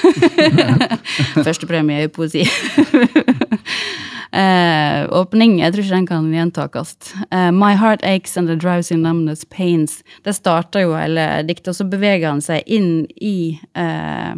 førstepremie 1.46 2.08
i 2.08 2.12
poesi. 2.12 2.46
Eh, 4.34 5.00
åpning, 5.14 5.60
jeg 5.62 5.74
tror 5.74 5.84
ikke 5.84 5.98
den 5.98 6.08
kan 6.10 6.30
gjentakes. 6.34 6.94
Eh, 7.30 7.52
My 7.54 7.76
heart 7.78 8.02
aches 8.04 8.38
and 8.38 8.50
the 8.50 8.56
drowsy 8.58 8.96
numbness 8.98 9.46
pains. 9.46 10.02
Det 10.26 10.34
starter 10.34 10.88
jo 10.88 10.96
hele 10.98 11.44
diktet, 11.46 11.70
og 11.70 11.78
så 11.78 11.86
beveger 11.86 12.32
han 12.32 12.42
seg 12.42 12.66
inn 12.66 13.06
i 13.22 13.60
eh, 13.78 14.34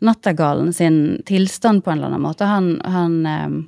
nattergalen 0.00 0.72
sin 0.72 1.20
tilstand 1.28 1.84
på 1.84 1.92
en 1.92 1.98
eller 1.98 2.14
annen 2.14 2.24
måte. 2.24 2.48
Han, 2.48 2.70
han 2.80 3.18
eh, 3.28 3.58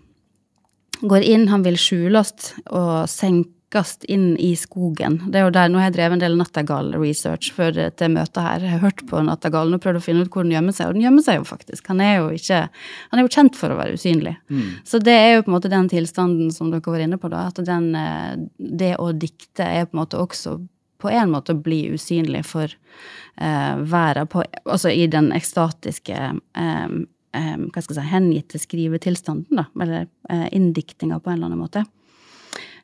går 1.04 1.28
inn, 1.34 1.50
han 1.52 1.66
vil 1.66 1.76
skjules 1.76 2.32
og 2.70 3.10
senke 3.12 3.52
raskest 3.72 4.04
inn 4.04 4.36
i 4.36 4.54
skogen. 4.56 5.20
Det 5.30 5.38
er 5.38 5.46
jo 5.46 5.52
der, 5.52 5.68
Nå 5.68 5.78
har 5.78 5.90
jeg 5.90 5.96
drevet 5.96 6.16
en 6.16 6.22
del 6.22 6.36
nattergal-research 6.36 7.52
før 7.52 7.72
dette 7.72 8.08
møtet 8.08 8.42
her. 8.42 8.60
Jeg 8.60 8.70
har 8.76 8.82
hørt 8.82 9.04
på 9.08 9.22
nattergalen 9.22 9.74
og 9.74 9.82
prøvd 9.82 10.00
å 10.00 10.04
finne 10.04 10.22
ut 10.24 10.32
hvor 10.32 10.44
den 10.44 10.52
gjemmer 10.52 10.72
seg, 10.72 10.88
og 10.88 10.94
den 10.94 11.06
gjemmer 11.06 11.22
seg 11.22 11.38
jo 11.38 11.44
faktisk. 11.44 11.86
Han 11.88 12.00
er 12.00 12.18
jo, 12.18 12.30
ikke, 12.36 12.68
han 13.10 13.18
er 13.18 13.26
jo 13.26 13.32
kjent 13.32 13.56
for 13.56 13.72
å 13.72 13.78
være 13.78 13.96
usynlig. 13.96 14.36
Mm. 14.48 14.68
Så 14.84 14.98
det 14.98 15.14
er 15.14 15.34
jo 15.36 15.44
på 15.44 15.52
en 15.52 15.56
måte 15.56 15.72
den 15.72 15.88
tilstanden 15.88 16.52
som 16.52 16.72
dere 16.72 16.84
var 16.84 17.06
inne 17.06 17.20
på, 17.20 17.30
da. 17.32 17.46
At 17.48 17.62
den, 17.64 17.94
eh, 17.96 18.36
det 18.58 18.94
å 18.98 19.12
dikte 19.12 19.64
er 19.64 19.88
på 19.88 19.96
en 19.96 20.02
måte 20.02 20.20
også 20.20 20.58
på 21.02 21.10
en 21.10 21.32
måte 21.32 21.56
å 21.56 21.58
bli 21.58 21.88
usynlig 21.96 22.44
for 22.46 22.70
eh, 22.70 23.74
verden, 23.90 24.28
altså 24.62 24.92
i 24.92 25.08
den 25.10 25.32
ekstatiske 25.34 26.18
eh, 26.30 26.92
eh, 27.34 27.56
hva 27.58 27.82
skal 27.82 27.96
jeg 27.96 27.98
si, 27.98 28.12
hengitte 28.12 28.60
skrivetilstanden, 28.62 29.58
da, 29.58 29.66
eller 29.82 30.06
eh, 30.30 30.46
inndiktinga 30.54 31.18
på 31.18 31.32
en 31.32 31.40
eller 31.40 31.50
annen 31.50 31.64
måte. 31.64 31.82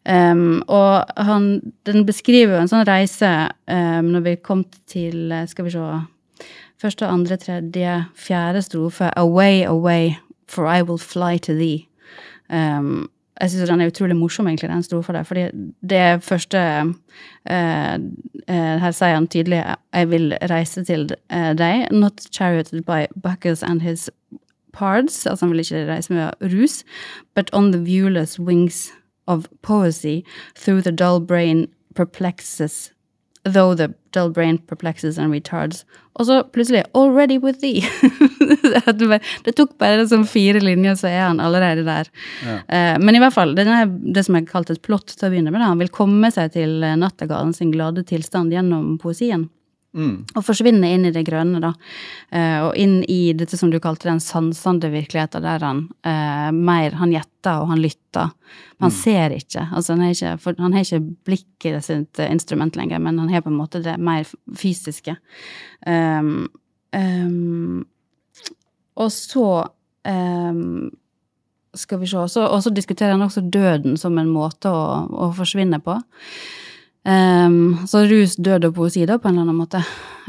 Um, 0.08 0.62
og 0.72 1.04
han, 1.20 1.72
den 1.84 2.06
beskriver 2.08 2.54
jo 2.54 2.62
en 2.62 2.70
sånn 2.70 2.86
reise 2.88 3.28
um, 3.68 4.08
når 4.14 4.22
vi 4.24 4.32
kom 4.40 4.62
til 4.88 5.34
Skal 5.50 5.66
vi 5.66 5.74
se 5.74 5.82
Første, 6.78 7.06
andre, 7.06 7.36
tredje, 7.36 8.04
fjerde 8.14 8.62
strofe. 8.62 9.10
Away, 9.18 9.64
away, 9.66 10.12
for 10.46 10.70
I 10.70 10.82
will 10.82 10.98
fly 10.98 11.36
to 11.42 11.52
thee. 11.52 11.88
Um, 12.48 13.10
jeg 13.40 13.50
syns 13.50 13.70
den 13.70 13.80
er 13.80 13.90
utrolig 13.90 14.16
morsom, 14.16 14.46
egentlig, 14.46 14.70
den 14.70 14.82
strofa 14.82 15.12
der. 15.12 15.22
Fordi 15.22 15.48
det 15.90 16.22
første 16.22 16.58
uh, 16.60 16.86
uh, 17.50 18.76
Her 18.82 18.90
sier 18.90 19.14
han 19.14 19.26
tydelig 19.26 19.64
Jeg 19.92 20.10
vil 20.10 20.34
reise 20.50 20.84
til 20.84 21.10
uh, 21.30 21.52
deg. 21.58 21.88
Not 21.90 22.26
charioted 22.32 22.82
by 22.82 23.06
Bacchus 23.22 23.62
and 23.62 23.82
his 23.82 24.10
pards. 24.72 25.26
Altså 25.26 25.46
han 25.46 25.52
vil 25.52 25.60
ikke 25.60 25.86
reise 25.92 26.12
med 26.12 26.30
rus. 26.42 26.84
But 27.34 27.50
on 27.52 27.72
the 27.72 27.84
viewless 27.84 28.40
wings 28.40 28.92
of 29.28 29.46
poesy 29.62 30.24
through 30.56 30.82
the 30.82 30.92
dull 30.92 31.20
brain 31.20 31.68
perplexes 31.94 32.92
Though 33.44 33.74
the 33.74 33.94
dull 34.12 34.30
brain 34.30 34.58
perplexes 34.58 35.18
and 35.18 35.32
retards. 35.32 35.84
Og 36.18 36.26
så 36.26 36.42
plutselig 36.52 36.84
'Already 36.94 37.38
with 37.38 37.58
thee'. 37.62 37.84
det 39.44 39.52
tok 39.56 39.78
bare 39.78 40.00
liksom 40.00 40.26
fire 40.26 40.60
linjer, 40.60 40.94
så 40.94 41.06
er 41.06 41.20
han 41.28 41.40
allerede 41.40 41.84
der. 41.86 42.10
Ja. 42.44 42.56
Uh, 42.56 43.04
men 43.04 43.14
i 43.14 43.18
hvert 43.18 43.34
fall, 43.34 43.58
er 43.58 43.86
det 43.86 44.24
som 44.26 44.36
er 44.36 44.46
kalt 44.48 44.70
et 44.70 44.82
plott 44.82 45.14
til 45.14 45.28
å 45.28 45.30
begynne 45.30 45.52
med. 45.54 45.62
Han 45.62 45.78
vil 45.78 45.88
komme 45.94 46.32
seg 46.34 46.52
til 46.52 46.82
nattergalen 46.98 47.54
sin 47.54 47.70
glade 47.70 48.04
tilstand 48.04 48.52
gjennom 48.52 48.98
poesien. 48.98 49.48
Mm. 49.96 50.26
Og 50.36 50.44
forsvinne 50.44 50.90
inn 50.92 51.06
i 51.08 51.12
det 51.14 51.24
grønne, 51.24 51.60
da. 51.64 51.70
Eh, 52.28 52.58
og 52.66 52.76
inn 52.78 53.00
i 53.08 53.32
dette 53.36 53.56
som 53.56 53.70
du 53.72 53.78
kalte 53.82 54.10
den 54.10 54.20
sansende 54.20 54.90
virkeligheten, 54.92 55.42
der 55.42 55.64
han 55.64 55.86
eh, 56.04 56.50
mer 56.52 56.98
Han 57.00 57.14
gjetter 57.14 57.62
og 57.62 57.72
han 57.72 57.80
lytter. 57.82 58.28
Men 58.76 58.88
han 58.88 58.92
mm. 58.92 58.98
ser 58.98 59.36
ikke. 59.38 59.64
Altså, 59.72 59.94
han 59.94 60.04
har 60.04 60.14
ikke, 60.14 60.34
for, 60.44 60.60
han 60.60 60.76
har 60.76 60.84
ikke 60.84 61.16
blikket 61.30 61.88
sitt 61.88 62.22
instrument 62.28 62.76
lenger, 62.76 63.00
men 63.02 63.18
han 63.18 63.32
har 63.32 63.42
på 63.46 63.52
en 63.52 63.58
måte 63.58 63.82
det 63.84 63.96
mer 63.98 64.28
fysiske. 64.58 65.16
Um, 65.86 66.50
um, 66.92 67.82
og 68.98 69.12
så 69.14 69.48
um, 70.04 70.90
skal 71.74 72.00
vi 72.02 72.10
se. 72.10 72.20
Og 72.20 72.62
så 72.62 72.74
diskuterer 72.74 73.16
han 73.16 73.24
også 73.24 73.46
døden 73.46 73.96
som 73.96 74.18
en 74.18 74.30
måte 74.30 74.70
å, 74.70 75.06
å 75.08 75.32
forsvinne 75.36 75.80
på. 75.84 75.96
Um, 77.04 77.86
så 77.88 78.04
rus, 78.08 78.36
død 78.36 78.70
og 78.70 78.74
poesi, 78.80 79.04
da, 79.08 79.18
på 79.18 79.30
en 79.30 79.38
eller 79.38 79.48
annen 79.48 79.60
måte. 79.60 79.82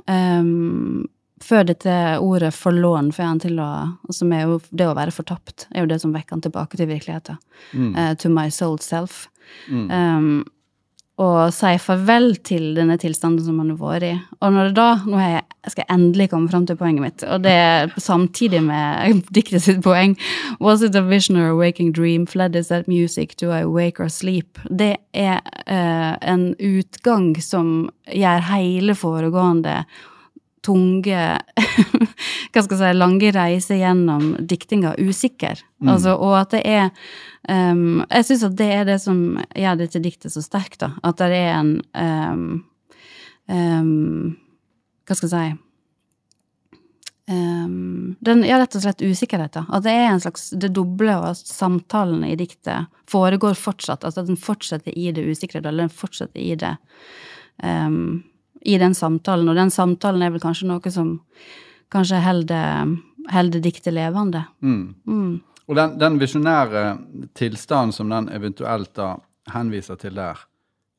Um, 0.05 1.07
før 1.43 1.65
dette 1.69 1.95
ordet 2.19 2.51
forlån 2.55 3.13
får 3.15 3.23
han 3.23 3.39
til 3.39 3.59
å 3.63 3.69
Som 4.13 4.33
er 4.35 4.43
jo 4.43 4.59
det 4.75 4.87
å 4.89 4.95
være 4.97 5.13
fortapt, 5.15 5.67
er 5.71 5.85
jo 5.85 5.89
det 5.91 6.01
som 6.03 6.13
vekker 6.13 6.37
han 6.37 6.43
tilbake 6.45 6.77
til 6.77 6.89
virkeligheten. 6.91 7.39
Mm. 7.73 7.91
Uh, 7.95 8.13
to 8.15 8.29
my 8.29 8.49
soul 8.49 8.77
self. 8.83 9.27
Mm. 9.69 9.87
Um, 9.91 10.45
og 11.19 11.51
si 11.51 11.73
farvel 11.83 12.31
til 12.47 12.71
denne 12.77 12.95
tilstanden 12.99 13.43
som 13.43 13.57
man 13.59 13.73
har 13.73 13.79
vært 13.81 14.05
i. 14.07 14.11
Og 14.39 14.53
når 14.55 14.69
det 14.69 14.75
da 14.77 14.87
Nå 15.09 15.19
jeg, 15.19 15.41
skal 15.67 15.83
jeg 15.83 15.95
endelig 15.95 16.29
komme 16.31 16.49
fram 16.51 16.65
til 16.67 16.77
poenget 16.79 17.03
mitt, 17.03 17.23
og 17.27 17.43
det 17.43 17.51
er 17.51 17.91
samtidig 17.99 18.61
med 18.63 19.19
diktet 19.35 19.65
sitt 19.65 19.81
poeng. 19.83 20.15
Was 20.63 20.81
it 20.81 20.95
a 20.95 21.03
vision 21.03 21.37
or 21.37 21.49
a 21.49 21.57
waking 21.57 21.91
dream? 21.91 22.25
Fled 22.25 22.55
is 22.55 22.69
that 22.69 22.87
music? 22.87 23.35
Do 23.37 23.51
I 23.51 23.65
wake 23.65 23.99
or 23.99 24.07
sleep? 24.07 24.59
Det 24.69 24.95
er 25.13 25.41
uh, 25.67 26.15
en 26.21 26.53
utgang 26.55 27.33
som 27.43 27.89
gjør 28.07 28.47
hele 28.53 28.95
foregående 28.95 29.83
tunge 30.63 31.39
Hva 32.53 32.63
skal 32.63 32.75
jeg 32.75 32.81
si 32.81 32.97
lange 32.99 33.31
reise 33.35 33.77
gjennom 33.79 34.33
diktinga 34.39 34.95
usikker. 34.99 35.61
Mm. 35.81 35.93
Altså, 35.93 36.15
og 36.15 36.35
at 36.39 36.55
det 36.55 36.63
er 36.67 36.89
um, 37.47 38.03
Jeg 38.03 38.27
syns 38.27 38.45
at 38.49 38.57
det 38.59 38.69
er 38.75 38.85
det 38.89 38.99
som 39.03 39.23
gjør 39.55 39.79
dette 39.79 40.03
diktet 40.03 40.35
så 40.35 40.43
sterkt, 40.43 40.81
da. 40.83 40.93
At 41.03 41.21
det 41.21 41.31
er 41.37 41.55
en 41.55 41.73
um, 41.93 42.45
um, 43.47 44.37
Hva 45.07 45.17
skal 45.17 45.29
jeg 45.29 45.33
si 45.35 45.65
den, 47.29 48.39
ja, 48.41 48.57
rett 48.57 48.73
og 48.73 48.81
slett 48.81 49.03
usikkerhet. 49.05 49.53
Da. 49.53 49.61
At 49.69 49.83
det 49.85 49.93
er 49.93 50.07
en 50.09 50.21
slags 50.23 50.47
det 50.57 50.71
doble, 50.73 51.13
og 51.13 51.37
samtalen 51.37 52.23
i 52.25 52.33
diktet 52.39 52.89
foregår 53.09 53.53
fortsatt. 53.53 54.01
Altså 54.01 54.23
at 54.23 54.31
den 54.31 54.39
fortsetter 54.39 54.95
i 54.97 55.11
det 55.13 55.27
usikre, 55.29 55.61
eller 55.61 55.85
den 55.85 55.93
fortsetter 55.93 56.41
i 56.41 56.55
det 56.57 56.73
um, 57.61 58.23
i 58.61 58.77
den 58.81 58.95
samtalen. 58.97 59.49
Og 59.49 59.59
den 59.59 59.71
samtalen 59.71 60.25
er 60.25 60.33
vel 60.33 60.43
kanskje 60.43 60.69
noe 60.69 60.93
som 60.93 61.19
kanskje 61.91 62.21
holder 62.23 63.63
diktet 63.63 63.93
levende. 63.93 64.43
Mm. 64.61 64.95
Mm. 65.05 65.39
Og 65.69 65.75
den, 65.77 65.97
den 66.01 66.19
visjonære 66.21 66.83
tilstanden 67.37 67.93
som 67.93 68.09
den 68.09 68.29
eventuelt 68.33 68.93
da 68.97 69.15
henviser 69.53 69.99
til 70.01 70.15
der, 70.17 70.39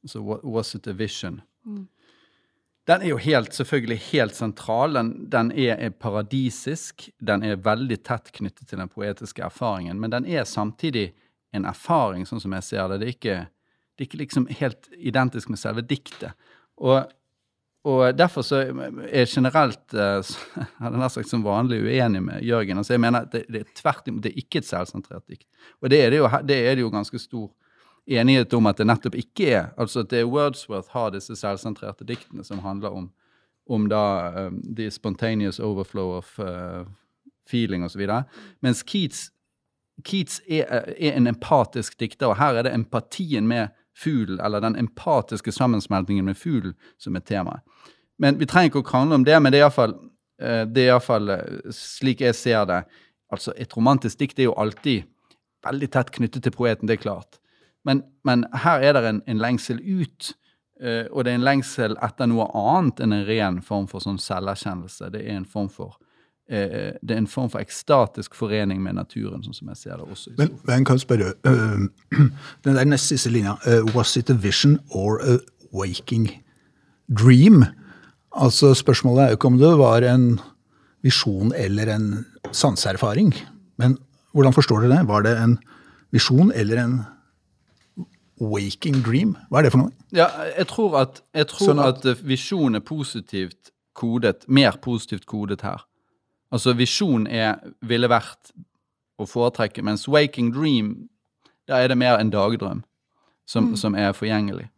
så 0.06 0.20
was 0.22 0.74
it 0.74 0.86
a 0.88 0.92
vision? 0.92 1.40
Mm. 1.64 1.88
Den 2.90 3.02
er 3.02 3.12
jo 3.12 3.18
helt, 3.20 3.54
selvfølgelig 3.54 3.98
helt 4.10 4.34
sentral. 4.34 4.94
Den, 4.94 5.12
den 5.30 5.52
er, 5.52 5.76
er, 5.76 5.90
paradisisk. 5.90 7.08
Den 7.20 7.44
er 7.46 7.60
veldig 7.60 8.00
tett 8.02 8.32
knyttet 8.34 8.70
til 8.70 8.80
den 8.80 8.88
poetiske 8.90 9.44
erfaringen. 9.46 10.00
Men 10.00 10.10
den 10.10 10.26
er 10.26 10.48
samtidig 10.48 11.10
en 11.54 11.66
erfaring, 11.68 12.24
sånn 12.26 12.42
som 12.42 12.54
jeg 12.56 12.66
ser 12.66 12.88
det. 12.90 13.00
Det 13.02 13.06
er 13.06 13.14
ikke, 13.14 13.36
det 13.94 14.02
er 14.02 14.08
ikke 14.08 14.22
liksom 14.24 14.48
helt 14.62 14.90
identisk 14.96 15.52
med 15.52 15.60
selve 15.60 15.84
diktet. 15.86 16.34
Og 16.80 17.04
og 17.88 18.12
derfor 18.12 18.44
så 18.44 18.58
er 18.60 18.90
jeg 19.08 19.28
generelt 19.32 19.94
eh, 19.96 20.32
hadde 20.82 21.00
nær 21.00 21.12
sagt 21.12 21.30
som 21.30 21.44
vanlig 21.44 21.80
uenig 21.80 22.20
med 22.22 22.44
Jørgen. 22.44 22.76
altså 22.76 22.92
jeg 22.92 23.00
mener 23.00 23.24
det, 23.32 23.46
det 23.48 23.62
er 23.62 23.70
tvert 23.74 24.08
imot, 24.08 24.22
det 24.22 24.34
er 24.34 24.42
ikke 24.42 24.60
et 24.60 24.68
selvsentrert 24.68 25.24
dikt. 25.28 25.46
Og 25.80 25.90
det 25.90 26.02
er 26.04 26.10
det, 26.12 26.20
jo, 26.20 26.28
det 26.44 26.58
er 26.60 26.76
det 26.76 26.84
jo 26.84 26.92
ganske 26.92 27.18
stor 27.18 27.48
enighet 28.06 28.52
om 28.52 28.66
at 28.66 28.76
det 28.76 28.86
nettopp 28.86 29.16
ikke 29.16 29.48
er. 29.48 29.72
Altså 29.80 30.04
at 30.04 30.10
det 30.12 30.20
er 30.20 30.28
Wordsworth 30.28 30.92
har 30.92 31.10
disse 31.14 31.36
selvsentrerte 31.36 32.04
diktene 32.04 32.44
som 32.44 32.60
handler 32.64 32.92
om, 32.92 33.10
om 33.70 33.88
da 33.88 34.46
um, 34.46 34.60
the 34.76 34.90
spontaneous 34.90 35.60
overflow 35.60 36.18
of 36.18 36.38
uh, 36.38 36.84
feeling 37.48 37.84
osv. 37.84 38.04
Mens 38.60 38.82
Keats, 38.82 39.30
Keats 40.04 40.40
er, 40.48 40.66
er, 40.68 41.16
en 41.16 41.26
empatisk 41.26 42.00
dikter, 42.00 42.26
og 42.26 42.36
her 42.36 42.60
er 42.60 42.68
det 42.68 42.74
empatien 42.74 43.48
med 43.48 43.72
fugl, 44.00 44.38
eller 44.40 44.62
den 44.64 44.78
empatiske 44.80 45.52
sammensmeltingen 45.52 46.24
med 46.24 46.38
fuglen, 46.38 46.74
som 46.98 47.16
er 47.16 47.24
temaet. 47.26 47.62
Men 48.20 48.38
Vi 48.38 48.46
trenger 48.46 48.72
ikke 48.72 48.82
å 48.84 48.90
krangle 48.90 49.16
om 49.16 49.24
det, 49.24 49.36
men 49.40 49.52
det 49.52 49.60
er 49.60 49.66
iallfall 49.66 49.94
eh, 50.40 50.64
det 50.68 50.88
er 50.88 51.30
eh, 51.36 51.70
slik 51.72 52.20
jeg 52.20 52.36
ser 52.36 52.66
det. 52.68 52.82
Altså, 53.32 53.52
Et 53.56 53.76
romantisk 53.76 54.18
dikt 54.18 54.38
er 54.38 54.50
jo 54.50 54.58
alltid 54.58 55.06
veldig 55.64 55.90
tett 55.92 56.10
knyttet 56.10 56.44
til 56.44 56.52
poeten, 56.52 56.88
det 56.88 56.98
er 56.98 57.04
klart. 57.04 57.40
Men, 57.84 58.02
men 58.24 58.44
her 58.64 58.80
er 58.80 58.96
det 58.96 59.08
en, 59.08 59.22
en 59.26 59.40
lengsel 59.40 59.80
ut, 59.80 60.32
uh, 60.84 61.06
og 61.12 61.24
det 61.24 61.32
er 61.32 61.38
en 61.38 61.46
lengsel 61.46 61.96
etter 62.04 62.28
noe 62.28 62.48
annet 62.56 63.00
enn 63.00 63.14
en 63.16 63.26
ren 63.28 63.60
form 63.64 63.86
for 63.88 64.04
sånn 64.04 64.20
selverkjennelse. 64.20 65.10
Det 65.14 65.22
er 65.24 65.38
en 65.38 65.48
form 65.48 65.70
for 65.72 65.96
uh, 66.50 66.90
det 67.00 67.14
er 67.14 67.22
en 67.22 67.30
form 67.30 67.50
for 67.50 67.62
ekstatisk 67.62 68.34
forening 68.34 68.82
med 68.82 68.98
naturen, 68.98 69.42
sånn 69.46 69.54
som 69.56 69.68
jeg 69.72 69.76
ser 69.76 69.96
det 69.96 70.06
også. 70.10 70.34
Men, 70.38 70.52
men 70.68 70.84
kan 70.84 70.98
jeg 70.98 71.06
spørre, 71.06 71.32
uh, 71.46 71.86
den 72.66 72.76
der 72.78 72.84
neste 72.84 73.14
siste 73.14 73.30
linja, 73.30 73.56
was 73.94 74.16
it 74.16 74.30
a 74.30 74.34
vision 74.34 74.78
or 74.90 75.20
a 75.22 75.38
waking 75.72 76.28
dream? 77.08 77.64
Altså 78.30 78.74
Spørsmålet 78.74 79.24
er 79.24 79.32
jo 79.32 79.38
ikke 79.40 79.50
om 79.50 79.58
det 79.58 79.72
var 79.78 80.06
en 80.06 80.26
visjon 81.02 81.52
eller 81.56 81.90
en 81.94 82.10
sanseerfaring. 82.52 83.32
Men 83.80 83.96
hvordan 84.36 84.54
forstår 84.54 84.84
dere 84.84 85.00
det? 85.00 85.08
Var 85.08 85.24
det 85.26 85.32
en 85.42 85.56
visjon 86.14 86.52
eller 86.54 86.82
en 86.84 86.94
waking 88.40 89.02
dream? 89.04 89.34
Hva 89.50 89.60
er 89.60 89.68
det 89.68 89.74
for 89.74 89.84
noe? 89.84 89.92
Ja, 90.14 90.28
jeg 90.56 90.68
tror 90.70 90.96
at, 91.02 91.22
jeg 91.36 91.48
tror 91.52 91.72
Sånn 91.72 91.82
at, 91.84 92.04
at- 92.06 92.24
visjon 92.26 92.78
er 92.78 92.84
positivt 92.84 93.72
kodet, 93.94 94.46
mer 94.48 94.78
positivt 94.82 95.26
kodet 95.28 95.60
her. 95.66 95.82
Altså 96.50 96.74
visjon 96.74 97.26
er, 97.30 97.58
ville 97.86 98.10
vært 98.10 98.52
å 99.20 99.26
foretrekke, 99.28 99.84
mens 99.86 100.08
waking 100.10 100.50
dream, 100.54 100.94
da 101.68 101.78
er 101.78 101.92
det 101.92 101.98
mer 102.00 102.18
en 102.18 102.32
dagdrøm 102.32 102.82
som, 103.46 103.74
som 103.78 103.94
er 103.98 104.14
forgjengelig. 104.16 104.68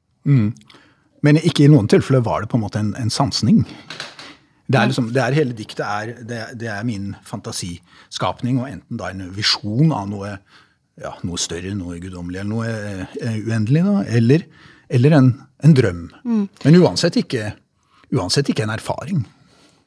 Men 1.22 1.38
ikke 1.40 1.66
i 1.66 1.70
noen 1.70 1.88
tilfeller 1.90 2.24
var 2.26 2.42
det 2.42 2.50
på 2.52 2.58
en 2.58 2.64
måte 2.64 2.80
en, 2.82 2.92
en 2.98 3.12
sansning. 3.12 3.62
Det 4.72 4.78
er, 4.78 4.88
liksom, 4.88 5.10
det 5.12 5.22
er 5.22 5.36
hele 5.36 5.54
diktet 5.56 5.84
er, 5.84 6.12
det, 6.26 6.40
det 6.60 6.68
er 6.72 6.84
min 6.88 7.12
fantasiskapning, 7.28 8.60
og 8.62 8.70
enten 8.70 9.00
da 9.00 9.10
en 9.12 9.26
visjon 9.36 9.92
av 9.92 10.06
noe, 10.10 10.36
ja, 11.00 11.12
noe 11.26 11.40
større, 11.40 11.74
noe 11.76 11.98
guddommelig, 12.00 12.40
eller 12.40 12.52
noe 12.52 12.68
uh, 13.20 13.36
uendelig, 13.48 13.82
da, 13.84 13.96
eller, 14.18 14.46
eller 14.92 15.18
en, 15.18 15.30
en 15.66 15.76
drøm. 15.76 16.02
Men 16.64 16.80
uansett 16.80 17.20
ikke, 17.20 17.52
uansett 18.16 18.48
ikke 18.52 18.64
en 18.64 18.74
erfaring. 18.74 19.22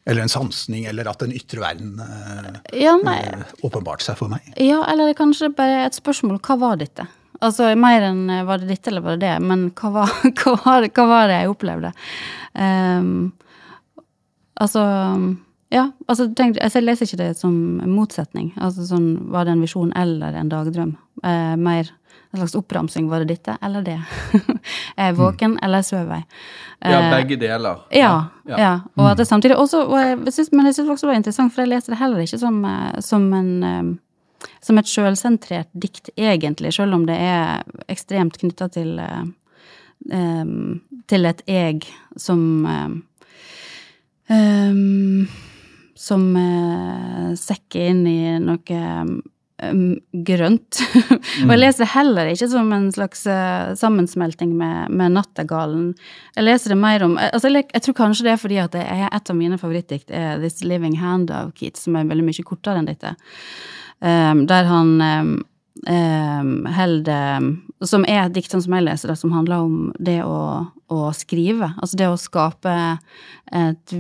Eller 0.06 0.22
en 0.22 0.30
sansning, 0.30 0.86
eller 0.86 1.08
at 1.10 1.20
den 1.24 1.32
ytre 1.34 1.64
verden 1.64 2.00
eh, 2.04 2.82
Ja, 2.84 2.96
nei, 3.02 3.20
åpenbarte 3.66 4.06
seg 4.06 4.20
for 4.20 4.30
meg. 4.30 4.46
ja, 4.62 4.84
eller 4.92 5.08
det 5.10 5.16
er 5.16 5.22
kanskje 5.24 5.50
bare 5.58 5.86
et 5.88 5.98
spørsmål 5.98 6.38
hva 6.46 6.58
var 6.62 6.78
dette? 6.82 7.08
Altså 7.44 7.72
mer 7.76 8.06
enn 8.12 8.30
eh, 8.30 8.44
var 8.48 8.62
det 8.62 8.70
dette 8.70 8.92
eller 8.92 9.02
var 9.06 9.18
det 9.18 9.26
det, 9.26 9.40
men 9.44 9.66
hva 9.76 9.90
var, 9.98 10.14
hva 10.44 10.54
var, 10.66 10.86
det, 10.86 10.92
hva 10.96 11.08
var 11.10 11.28
det 11.32 11.40
jeg 11.42 11.52
opplevde? 11.56 11.92
Um, 12.54 13.34
altså 14.62 14.86
Ja, 15.74 15.88
altså 16.08 16.30
tenk, 16.38 16.60
jeg 16.62 16.84
leser 16.86 17.10
ikke 17.10 17.18
det 17.24 17.32
som 17.40 17.56
motsetning. 17.90 18.52
Altså 18.62 18.86
sånn, 18.88 19.08
Var 19.34 19.46
det 19.48 19.56
en 19.56 19.64
visjon 19.66 19.92
eller 19.98 20.38
en 20.38 20.52
dagdrøm? 20.54 20.94
Uh, 21.26 21.56
mer 21.58 21.90
en 22.36 22.42
slags 22.44 22.56
oppramsing. 22.60 23.08
Var 23.10 23.24
det 23.24 23.34
dette 23.36 23.58
eller 23.64 23.82
det? 23.86 23.98
er 24.98 25.10
jeg 25.12 25.18
våken 25.18 25.58
eller 25.64 25.82
sover 25.88 26.20
jeg? 26.20 26.26
Ja, 26.86 27.00
Eh, 27.00 27.12
begge 27.16 27.38
deler. 27.42 27.80
ja, 27.96 28.14
Ja. 28.46 28.58
ja. 28.60 28.74
Og 29.00 29.08
at 29.12 29.18
det 29.18 29.26
samtidig 29.28 29.56
også, 29.58 29.86
og 29.88 29.98
jeg 29.98 30.34
synes, 30.34 30.52
Men 30.52 30.66
jeg 30.68 30.76
syns 30.76 30.90
også 30.94 31.08
det 31.08 31.14
var 31.14 31.16
interessant, 31.22 31.54
for 31.54 31.62
jeg 31.64 31.70
leser 31.72 31.94
det 31.96 32.00
heller 32.00 32.20
ikke 32.26 32.40
som, 32.40 32.60
eh, 32.66 33.00
som 33.02 33.34
en 33.34 33.64
eh, 33.64 33.96
som 34.62 34.78
et 34.78 34.86
sjølsentrert 34.86 35.70
dikt, 35.74 36.10
egentlig, 36.18 36.72
sjøl 36.76 36.94
om 36.94 37.06
det 37.08 37.16
er 37.18 37.64
ekstremt 37.90 38.38
knytta 38.38 38.68
til 38.70 39.00
eh, 39.00 39.24
eh, 40.12 40.46
til 41.08 41.26
et 41.26 41.42
jeg 41.50 41.82
som 42.18 42.66
eh, 42.66 42.90
eh, 44.30 44.74
Som 45.96 46.36
eh, 46.36 47.32
sekker 47.40 47.90
inn 47.90 48.04
i 48.08 48.20
noe 48.44 48.82
eh, 49.64 49.80
grønt. 50.28 50.82
og 51.46 51.54
jeg 51.54 51.62
leser 51.62 51.86
det 51.86 51.92
heller 51.94 52.32
ikke 52.32 52.50
som 52.52 52.74
en 52.76 52.90
slags 52.96 53.26
uh, 53.30 53.72
sammensmelting 53.80 54.54
med, 54.58 54.92
med 54.92 55.16
nattergalen. 55.16 55.94
Jeg 56.36 56.48
leser 56.48 56.76
det 56.76 56.80
mer 56.82 57.06
om 57.08 57.18
altså 57.22 57.52
jeg, 57.54 57.70
jeg 57.74 57.88
tror 57.88 58.00
kanskje 58.02 58.28
det 58.28 58.36
er 58.36 58.44
fordi 58.44 58.62
at 58.64 58.76
det 58.76 58.86
er 58.86 59.08
et 59.10 59.34
av 59.34 59.40
mine 59.40 59.60
favorittdikt 59.62 60.14
er 60.14 60.40
This 60.44 60.64
Living 60.66 61.00
Hand 61.02 61.34
av 61.34 61.56
Keats, 61.58 61.86
som 61.86 61.98
er 62.00 62.08
veldig 62.10 62.28
mye 62.28 62.48
kortere 62.48 62.82
enn 62.82 62.90
dette. 62.90 63.16
Um, 64.04 64.44
der 64.50 64.68
han 64.68 64.98
um, 65.02 65.36
um, 65.88 66.66
held, 66.66 67.08
um, 67.08 67.64
Som 67.84 68.06
er 68.08 68.26
et 68.26 68.36
dikt 68.36 68.52
som 68.52 68.74
jeg 68.76 68.86
leser 68.86 69.12
det, 69.12 69.18
som 69.20 69.34
handler 69.36 69.64
om 69.66 69.78
det 70.00 70.20
å, 70.24 70.66
å 70.92 71.00
skrive. 71.16 71.72
Altså 71.80 72.00
det 72.00 72.10
å 72.10 72.20
skape 72.20 72.76
et 73.56 73.96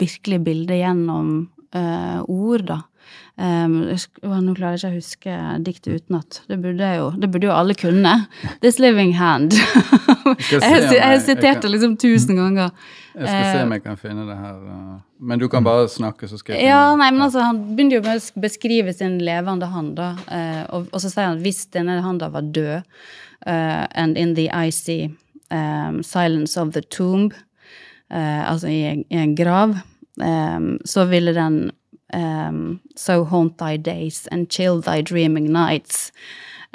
virkelig 0.00 0.40
bilde 0.46 0.78
gjennom 0.78 1.30
uh, 1.76 2.20
ord, 2.30 2.66
da. 2.68 2.80
Um, 3.36 3.80
nå 4.22 4.52
klarer 4.54 4.76
jeg 4.78 4.78
ikke 4.78 4.90
å 4.92 4.98
huske 5.00 5.36
diktet 5.66 5.96
utenat. 6.04 6.36
Det 6.46 6.54
Det 6.62 7.30
burde 7.32 7.46
jo 7.48 7.52
alle 7.52 7.74
kunne. 7.74 8.12
This 8.62 8.78
Living 8.78 9.14
Hand. 9.18 9.52
Jeg 10.52 11.00
har 11.02 11.18
sitert 11.18 11.62
det 11.62 11.70
liksom 11.72 11.96
tusen 11.98 12.36
ganger. 12.38 12.70
Jeg 13.14 13.26
skal 13.26 13.48
se 13.56 13.62
om 13.64 13.72
jeg 13.74 13.82
kan 13.82 13.96
finne 13.98 14.26
det 14.28 14.36
her. 14.38 14.54
uh, 14.54 15.00
Men 15.18 15.38
du 15.42 15.48
kan 15.48 15.64
bare 15.66 15.88
snakke, 15.90 16.28
så 16.30 16.38
skal 16.38 16.54
jeg 16.56 16.68
Ja, 16.68 16.94
nei, 16.96 17.10
men 17.10 17.22
altså, 17.26 17.42
Han 17.42 17.60
begynner 17.76 17.98
jo 17.98 18.04
med 18.06 18.22
å 18.22 18.40
beskrive 18.46 18.94
sin 18.94 19.18
levende 19.18 19.66
hand, 19.70 19.96
da. 19.98 20.12
eh, 20.30 20.64
og, 20.70 20.88
og 20.92 21.00
så 21.02 21.10
sier 21.10 21.28
han 21.32 21.42
hvis 21.42 21.64
denne 21.74 22.00
handa 22.02 22.28
var 22.30 22.42
død, 22.54 22.82
uh, 23.46 23.86
and 23.94 24.16
in 24.18 24.34
the 24.34 24.48
icy 24.50 25.10
um, 25.50 26.02
silence 26.02 26.56
of 26.60 26.72
the 26.74 26.82
tomb, 26.82 27.32
uh, 28.10 28.50
altså 28.50 28.68
i, 28.70 28.82
en- 28.94 29.04
i 29.10 29.16
en 29.22 29.34
grav, 29.38 29.74
um, 30.22 30.76
så 30.86 31.06
ville 31.10 31.34
den 31.34 31.70
em, 32.14 32.80
So 32.96 33.24
haunt 33.24 33.58
thy 33.58 33.76
days 33.76 34.28
and 34.30 34.48
chill 34.48 34.80
thy 34.80 35.02
dreaming 35.02 35.52
nights. 35.52 36.12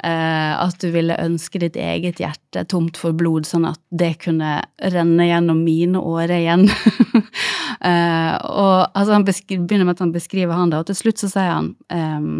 Uh, 0.00 0.56
at 0.64 0.78
du 0.80 0.88
ville 0.94 1.12
ønske 1.20 1.60
ditt 1.60 1.74
eget 1.76 2.22
hjerte 2.22 2.62
tomt 2.72 2.96
for 2.96 3.12
blod, 3.12 3.44
sånn 3.44 3.66
at 3.68 3.80
det 3.92 4.14
kunne 4.22 4.62
renne 4.94 5.26
gjennom 5.28 5.60
mine 5.60 6.00
årer 6.00 6.38
igjen. 6.38 6.64
uh, 7.90 8.34
og 8.40 8.76
altså, 8.96 9.12
han 9.12 9.26
begynner 9.26 9.84
med 9.84 9.98
at 9.98 10.04
han 10.06 10.14
beskriver 10.14 10.56
han 10.56 10.72
det, 10.72 10.80
og 10.80 10.88
til 10.88 10.96
slutt 11.02 11.20
så 11.20 11.28
sier 11.34 11.52
han 11.52 11.68
ehm, 11.92 12.32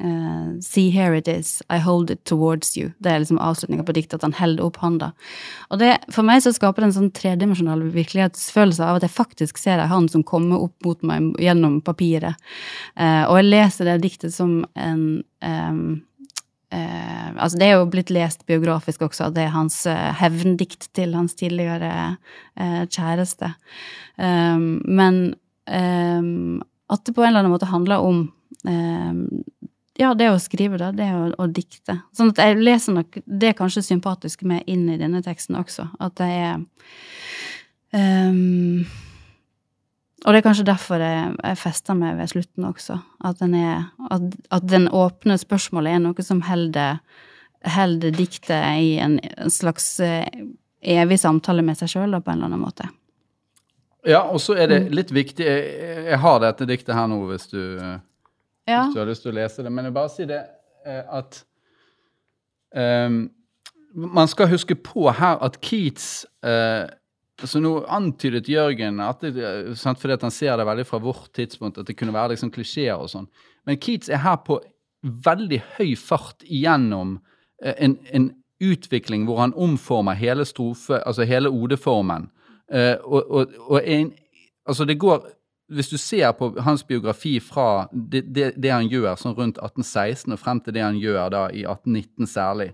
eh, 0.00 0.60
See, 0.60 0.90
here 0.90 1.14
it 1.16 1.28
is, 1.28 1.62
I 1.70 1.78
hold 1.78 2.10
it 2.10 2.24
towards 2.24 2.76
you. 2.76 2.90
Det 2.98 3.10
er 3.10 3.22
liksom 3.22 3.38
avslutninga 3.38 3.84
på 3.84 3.94
diktet, 3.96 4.18
at 4.18 4.26
han 4.26 4.36
holder 4.36 4.66
opp 4.66 4.80
hånda. 4.82 5.12
Og 5.70 5.80
det, 5.80 5.92
for 6.12 6.26
meg 6.26 6.42
så 6.44 6.52
skaper 6.56 6.82
det 6.82 6.90
en 6.90 6.96
sånn 6.98 7.12
tredimensjonal 7.16 7.86
virkelighetsfølelse 7.94 8.86
av 8.86 8.98
at 8.98 9.06
jeg 9.06 9.14
faktisk 9.14 9.60
ser 9.60 9.82
ei 9.82 9.88
hånd 9.90 10.10
som 10.12 10.24
kommer 10.26 10.62
opp 10.66 10.76
mot 10.86 11.02
meg 11.06 11.32
gjennom 11.40 11.80
papiret. 11.84 12.38
Uh, 12.98 13.24
og 13.28 13.40
jeg 13.40 13.50
leser 13.50 13.90
det 13.90 13.98
diktet 14.04 14.34
som 14.34 14.60
en 14.74 15.04
um, 15.44 15.84
uh, 16.74 17.30
altså 17.36 17.60
det 17.60 17.68
er 17.68 17.78
jo 17.78 17.86
blitt 17.92 18.12
lest 18.14 18.44
biografisk 18.50 19.06
også, 19.06 19.28
at 19.28 19.36
det 19.38 19.46
er 19.46 19.54
hans 19.54 19.82
hevndikt 20.20 20.90
til 20.96 21.16
hans 21.18 21.34
tidligere 21.38 22.16
kjæreste. 22.56 23.54
Um, 24.16 24.82
men 24.84 25.22
um, 25.66 26.60
at 26.90 27.06
det 27.06 27.14
på 27.14 27.22
en 27.22 27.32
eller 27.32 27.44
annen 27.44 27.54
måte 27.54 27.70
handler 27.70 28.04
om 28.04 28.28
ja, 30.00 30.14
det 30.16 30.30
å 30.32 30.38
skrive, 30.40 30.78
da. 30.80 30.90
Det 30.96 31.06
å, 31.12 31.28
å 31.36 31.46
dikte. 31.52 31.98
Sånn 32.16 32.32
at 32.32 32.40
jeg 32.40 32.58
leser 32.60 32.96
nok 32.96 33.20
det 33.26 33.52
kanskje 33.58 33.84
sympatiske 33.84 34.48
med 34.48 34.64
inn 34.70 34.88
i 34.88 34.98
denne 35.00 35.20
teksten 35.24 35.58
også. 35.60 35.90
At 36.00 36.16
det 36.20 36.28
er 36.40 36.58
um, 37.92 38.86
Og 40.24 40.32
det 40.32 40.40
er 40.40 40.44
kanskje 40.44 40.68
derfor 40.68 41.00
jeg, 41.00 41.34
jeg 41.40 41.58
fester 41.60 41.96
meg 41.96 42.18
ved 42.18 42.32
slutten 42.32 42.68
også. 42.68 42.98
At 43.24 43.40
den, 43.40 43.54
er, 43.56 43.86
at, 44.12 44.30
at 44.52 44.66
den 44.68 44.88
åpne 44.88 45.38
spørsmålet 45.40 45.96
er 45.96 46.02
noe 46.04 46.24
som 46.26 46.42
holder 46.48 47.00
holder 47.60 48.14
diktet 48.16 48.64
i 48.80 48.94
en, 49.04 49.18
en 49.36 49.52
slags 49.52 49.98
eh, 50.00 50.24
evig 50.80 51.18
samtale 51.20 51.60
med 51.60 51.76
seg 51.76 51.90
sjøl, 51.92 52.14
på 52.24 52.32
en 52.32 52.38
eller 52.38 52.48
annen 52.48 52.62
måte. 52.62 52.86
Ja, 54.08 54.22
og 54.32 54.40
så 54.40 54.54
er 54.56 54.70
det 54.70 54.78
Mm. 54.86 54.92
litt 54.96 55.10
viktig 55.12 55.44
Jeg, 55.44 56.06
jeg 56.06 56.18
har 56.22 56.38
dette 56.40 56.64
diktet 56.64 56.94
her 56.96 57.04
nå, 57.12 57.18
hvis 57.28 57.50
du, 57.52 57.60
Ja. 58.68 58.84
hvis 58.84 58.94
du 58.94 59.00
har 59.00 59.08
lyst 59.08 59.24
til 59.24 59.32
å 59.32 59.38
lese 59.40 59.64
det. 59.64 59.72
Men 59.72 59.88
jeg 59.88 59.96
bare 59.96 60.12
si 60.12 60.26
det 60.28 60.40
eh, 60.86 61.02
at 61.18 61.42
um, 62.76 63.28
Man 63.94 64.28
skal 64.30 64.50
huske 64.52 64.76
på 64.78 65.10
her 65.10 65.40
at 65.42 65.58
Keats 65.64 66.26
uh, 66.46 66.86
så 67.40 67.60
Nå 67.60 67.80
antydet 67.88 68.48
Jørgen 68.52 69.00
at 69.00 69.22
det, 69.24 69.40
eh, 69.40 69.94
fordi 69.96 70.12
at 70.12 70.22
han 70.26 70.34
ser 70.34 70.58
det 70.60 70.66
veldig 70.68 70.84
fra 70.86 70.98
vårt 71.00 71.32
tidspunkt, 71.32 71.78
at 71.78 71.88
det 71.88 71.96
kunne 71.96 72.12
være 72.12 72.34
liksom 72.34 72.50
klisjeer 72.52 73.00
og 73.00 73.08
sånn. 73.08 73.30
Men 73.64 73.80
Keats 73.80 74.12
er 74.12 74.20
her 74.20 74.36
på 74.44 74.58
veldig 75.00 75.62
høy 75.78 75.94
fart 75.96 76.44
igjennom 76.44 77.16
en, 77.64 77.96
en 78.12 78.26
utvikling 78.60 79.24
hvor 79.24 79.40
han 79.40 79.56
omformer 79.56 80.18
hele 80.20 80.44
strofe, 80.44 81.00
altså 81.00 81.24
hele 81.24 81.48
odeformen. 81.48 82.28
Uh, 82.68 83.00
og, 83.08 83.30
og, 83.30 83.56
og 83.72 83.80
en, 83.88 84.12
altså 84.68 84.84
det 84.84 84.98
går 85.00 85.24
Hvis 85.70 85.88
du 85.88 85.96
ser 85.98 86.32
på 86.34 86.50
hans 86.60 86.82
biografi 86.84 87.38
fra 87.40 87.86
det, 87.92 88.24
det, 88.34 88.52
det 88.58 88.72
han 88.72 88.88
gjør 88.90 89.14
sånn 89.18 89.36
rundt 89.38 89.58
1816 89.62 90.34
og 90.34 90.40
frem 90.42 90.60
til 90.64 90.74
det 90.74 90.82
han 90.82 90.98
gjør 90.98 91.28
da 91.30 91.42
i 91.54 91.62
1819 91.62 92.26
særlig, 92.26 92.72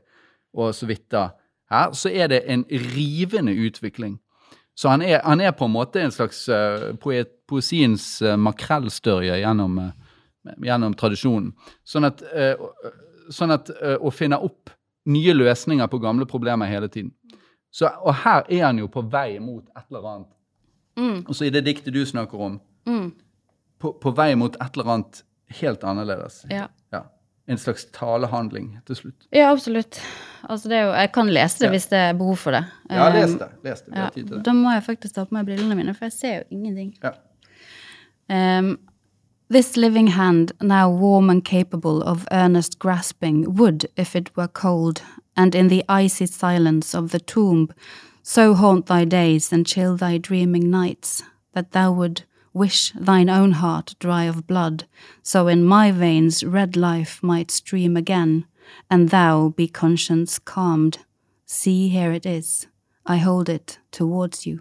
og 0.57 0.73
så 0.75 0.89
vidt 0.89 1.11
da 1.13 1.27
her, 1.71 1.93
så 1.93 2.09
er 2.09 2.31
det 2.33 2.45
en 2.49 2.65
rivende 2.95 3.53
utvikling. 3.53 4.17
Så 4.77 4.89
han 4.93 5.03
er, 5.03 5.21
han 5.25 5.41
er 5.41 5.55
på 5.57 5.65
en 5.65 5.73
måte 5.73 6.01
en 6.01 6.13
slags 6.13 6.43
uh, 6.53 6.93
poet, 7.01 7.31
poesiens 7.49 8.05
uh, 8.23 8.37
makrellstørje 8.37 9.39
gjennom, 9.41 9.79
uh, 9.81 10.53
gjennom 10.65 10.95
tradisjonen. 10.97 11.55
Sånn 11.85 12.07
at, 12.09 12.23
sånn 13.33 13.55
at 13.55 13.73
å 13.99 14.13
finne 14.15 14.39
opp 14.39 14.71
nye 15.11 15.35
løsninger 15.35 15.89
på 15.91 16.01
gamle 16.03 16.27
problemer 16.29 16.71
hele 16.71 16.91
tiden. 16.93 17.11
Så, 17.73 17.89
og 17.89 18.15
her 18.23 18.45
er 18.49 18.67
han 18.69 18.79
jo 18.79 18.89
på 18.93 19.03
vei 19.11 19.41
mot 19.43 19.65
et 19.77 19.85
eller 19.91 20.09
annet. 20.13 20.31
Mm, 20.97 21.19
Og 21.27 21.35
så 21.37 21.49
i 21.49 21.53
det 21.53 21.65
diktet 21.67 21.95
du 21.95 22.01
snakker 22.07 22.41
om, 22.41 22.61
mm, 22.87 23.13
på, 23.79 23.93
på 24.03 24.11
vei 24.17 24.35
mot 24.35 24.57
et 24.57 24.77
eller 24.77 24.93
annet 24.95 25.23
helt 25.61 25.85
annerledes. 25.85 26.45
ja. 26.51 26.69
Ja. 26.93 27.03
En 27.49 27.59
slags 27.59 27.85
talehandling 27.95 28.73
til 28.87 28.97
slutt. 28.97 29.27
ja, 29.33 29.53
absolutt. 29.53 30.01
Altså 30.51 30.69
det 30.69 30.81
jo, 30.83 30.89
jeg 30.93 31.13
kan 31.13 31.29
lese 31.31 31.59
det 31.61 31.67
Ja. 31.67 31.71
hvis 31.71 31.87
det 31.87 31.99
er 31.99 32.13
behov 32.19 32.37
for 32.37 32.51
det. 32.51 32.65
Ja, 32.91 33.09
les 33.15 33.31
Um, 33.31 33.39
det. 33.39 33.49
Les 33.65 33.81
det. 33.83 33.95
Ja, 33.97 34.09
det. 34.17 34.45
da 34.45 34.53
må 34.53 34.71
jeg 34.73 34.83
faktisk 34.83 35.15
ta 35.15 35.25
på 35.25 35.35
meg 35.35 35.47
brillene 35.47 35.75
mine, 35.77 35.95
for 35.95 36.05
jeg 36.05 36.13
ser 36.13 36.35
jo 36.37 36.43
ingenting. 36.51 36.95
Ja. 37.03 37.13
Um, 38.59 38.79
This 39.49 39.77
living 39.77 40.09
hand, 40.09 40.51
now 40.61 40.91
warm 40.91 41.31
and 41.31 41.45
capable 41.45 42.03
of 42.03 42.27
earnest 42.33 42.81
grasping, 42.81 43.45
would, 43.57 43.87
if 43.97 44.17
it 44.17 44.37
were 44.37 44.49
cold, 44.49 45.03
and 45.37 45.55
in 45.55 45.69
the 45.69 45.85
icy 45.89 46.27
silence 46.27 46.99
of 46.99 47.11
the 47.11 47.21
tomb, 47.21 47.69
so 48.25 48.55
haunt 48.55 48.87
thy 48.87 49.05
days 49.05 49.53
and 49.53 49.65
chill 49.65 49.97
thy 49.97 50.19
dreaming 50.19 50.69
nights, 50.69 51.23
that 51.55 51.71
thou 51.71 51.93
would 51.93 52.23
wish 52.57 52.93
thine 52.99 53.29
own 53.29 53.53
heart 53.53 53.95
dry 53.99 54.25
of 54.25 54.47
blood, 54.47 54.87
so 55.23 55.49
in 55.49 55.65
my 55.65 55.93
veins 55.93 56.43
red 56.43 56.77
life 56.77 57.23
might 57.23 57.51
stream 57.51 57.97
again, 57.97 58.47
and 58.91 59.11
thou 59.11 59.53
be 59.57 59.69
conscience 59.69 60.39
calmed. 60.39 60.99
See, 61.45 61.89
here 61.89 62.13
it 62.13 62.27
is. 62.27 62.67
I 63.05 63.19
hold 63.19 63.49
it 63.49 63.79
towards 63.93 64.47
you. 64.47 64.61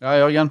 Ja, 0.00 0.14
Jørgen? 0.14 0.50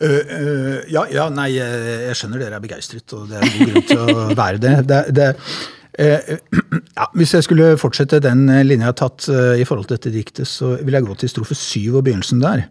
Uh, 0.00 0.08
uh, 0.08 0.76
ja, 0.88 1.04
ja, 1.12 1.26
nei, 1.32 1.50
jeg 1.56 1.88
jeg 2.06 2.16
skjønner 2.16 2.40
dere 2.40 2.56
er 2.56 2.64
begeistret, 2.64 3.12
og 3.16 3.28
det 3.28 3.36
er 3.36 3.44
en 3.44 3.52
god 3.52 3.70
grunn 3.70 3.86
til 3.88 4.00
å 4.00 4.24
være 4.36 4.60
det. 4.60 4.72
det, 4.88 5.00
det 5.16 5.26
eh, 5.34 5.50
ja, 6.98 7.06
hvis 7.14 7.34
jeg 7.34 7.44
skulle 7.44 7.74
fortsette 7.80 8.22
den 8.24 8.46
linja 8.46 8.86
jeg 8.86 8.88
har 8.88 8.96
tatt 8.96 9.28
eh, 9.28 9.60
i 9.60 9.66
forhold 9.68 9.88
til 9.88 9.98
dette 9.98 10.14
diktet, 10.14 10.48
så 10.48 10.78
vil 10.80 10.96
jeg 10.96 11.04
gå 11.04 11.14
til 11.20 11.32
strofe 11.32 11.54
syv 11.58 12.00
og 12.00 12.06
begynnelsen 12.08 12.40
der. 12.40 12.68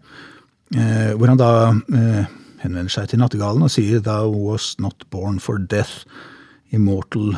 eh, 0.74 1.14
hvor 1.16 1.26
han 1.26 1.38
da 1.38 1.50
eh, 1.70 2.26
henvender 2.62 2.92
seg 2.92 3.10
til 3.10 3.22
nattergalen 3.22 3.64
og 3.66 3.72
sier 3.72 4.02
Thou 4.04 4.30
was 4.30 4.76
not 4.78 5.04
born 5.10 5.40
for 5.40 5.58
death, 5.58 6.04
immortal 6.70 7.36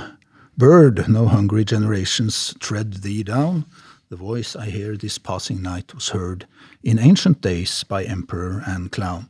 bird, 0.59 1.09
no 1.09 1.27
hungry 1.29 1.65
generations 1.65 2.55
tread 2.61 3.03
thee 3.03 3.23
down. 3.23 3.65
The 4.11 4.17
voice 4.17 4.55
I 4.55 4.69
hear 4.71 4.97
this 4.97 5.19
passing 5.19 5.63
night 5.63 5.95
was 5.95 6.11
heard 6.11 6.45
in 6.85 6.99
ancient 6.99 7.41
days 7.41 7.85
by 7.85 8.05
emperor 8.05 8.63
and 8.67 8.93
clown. 8.93 9.29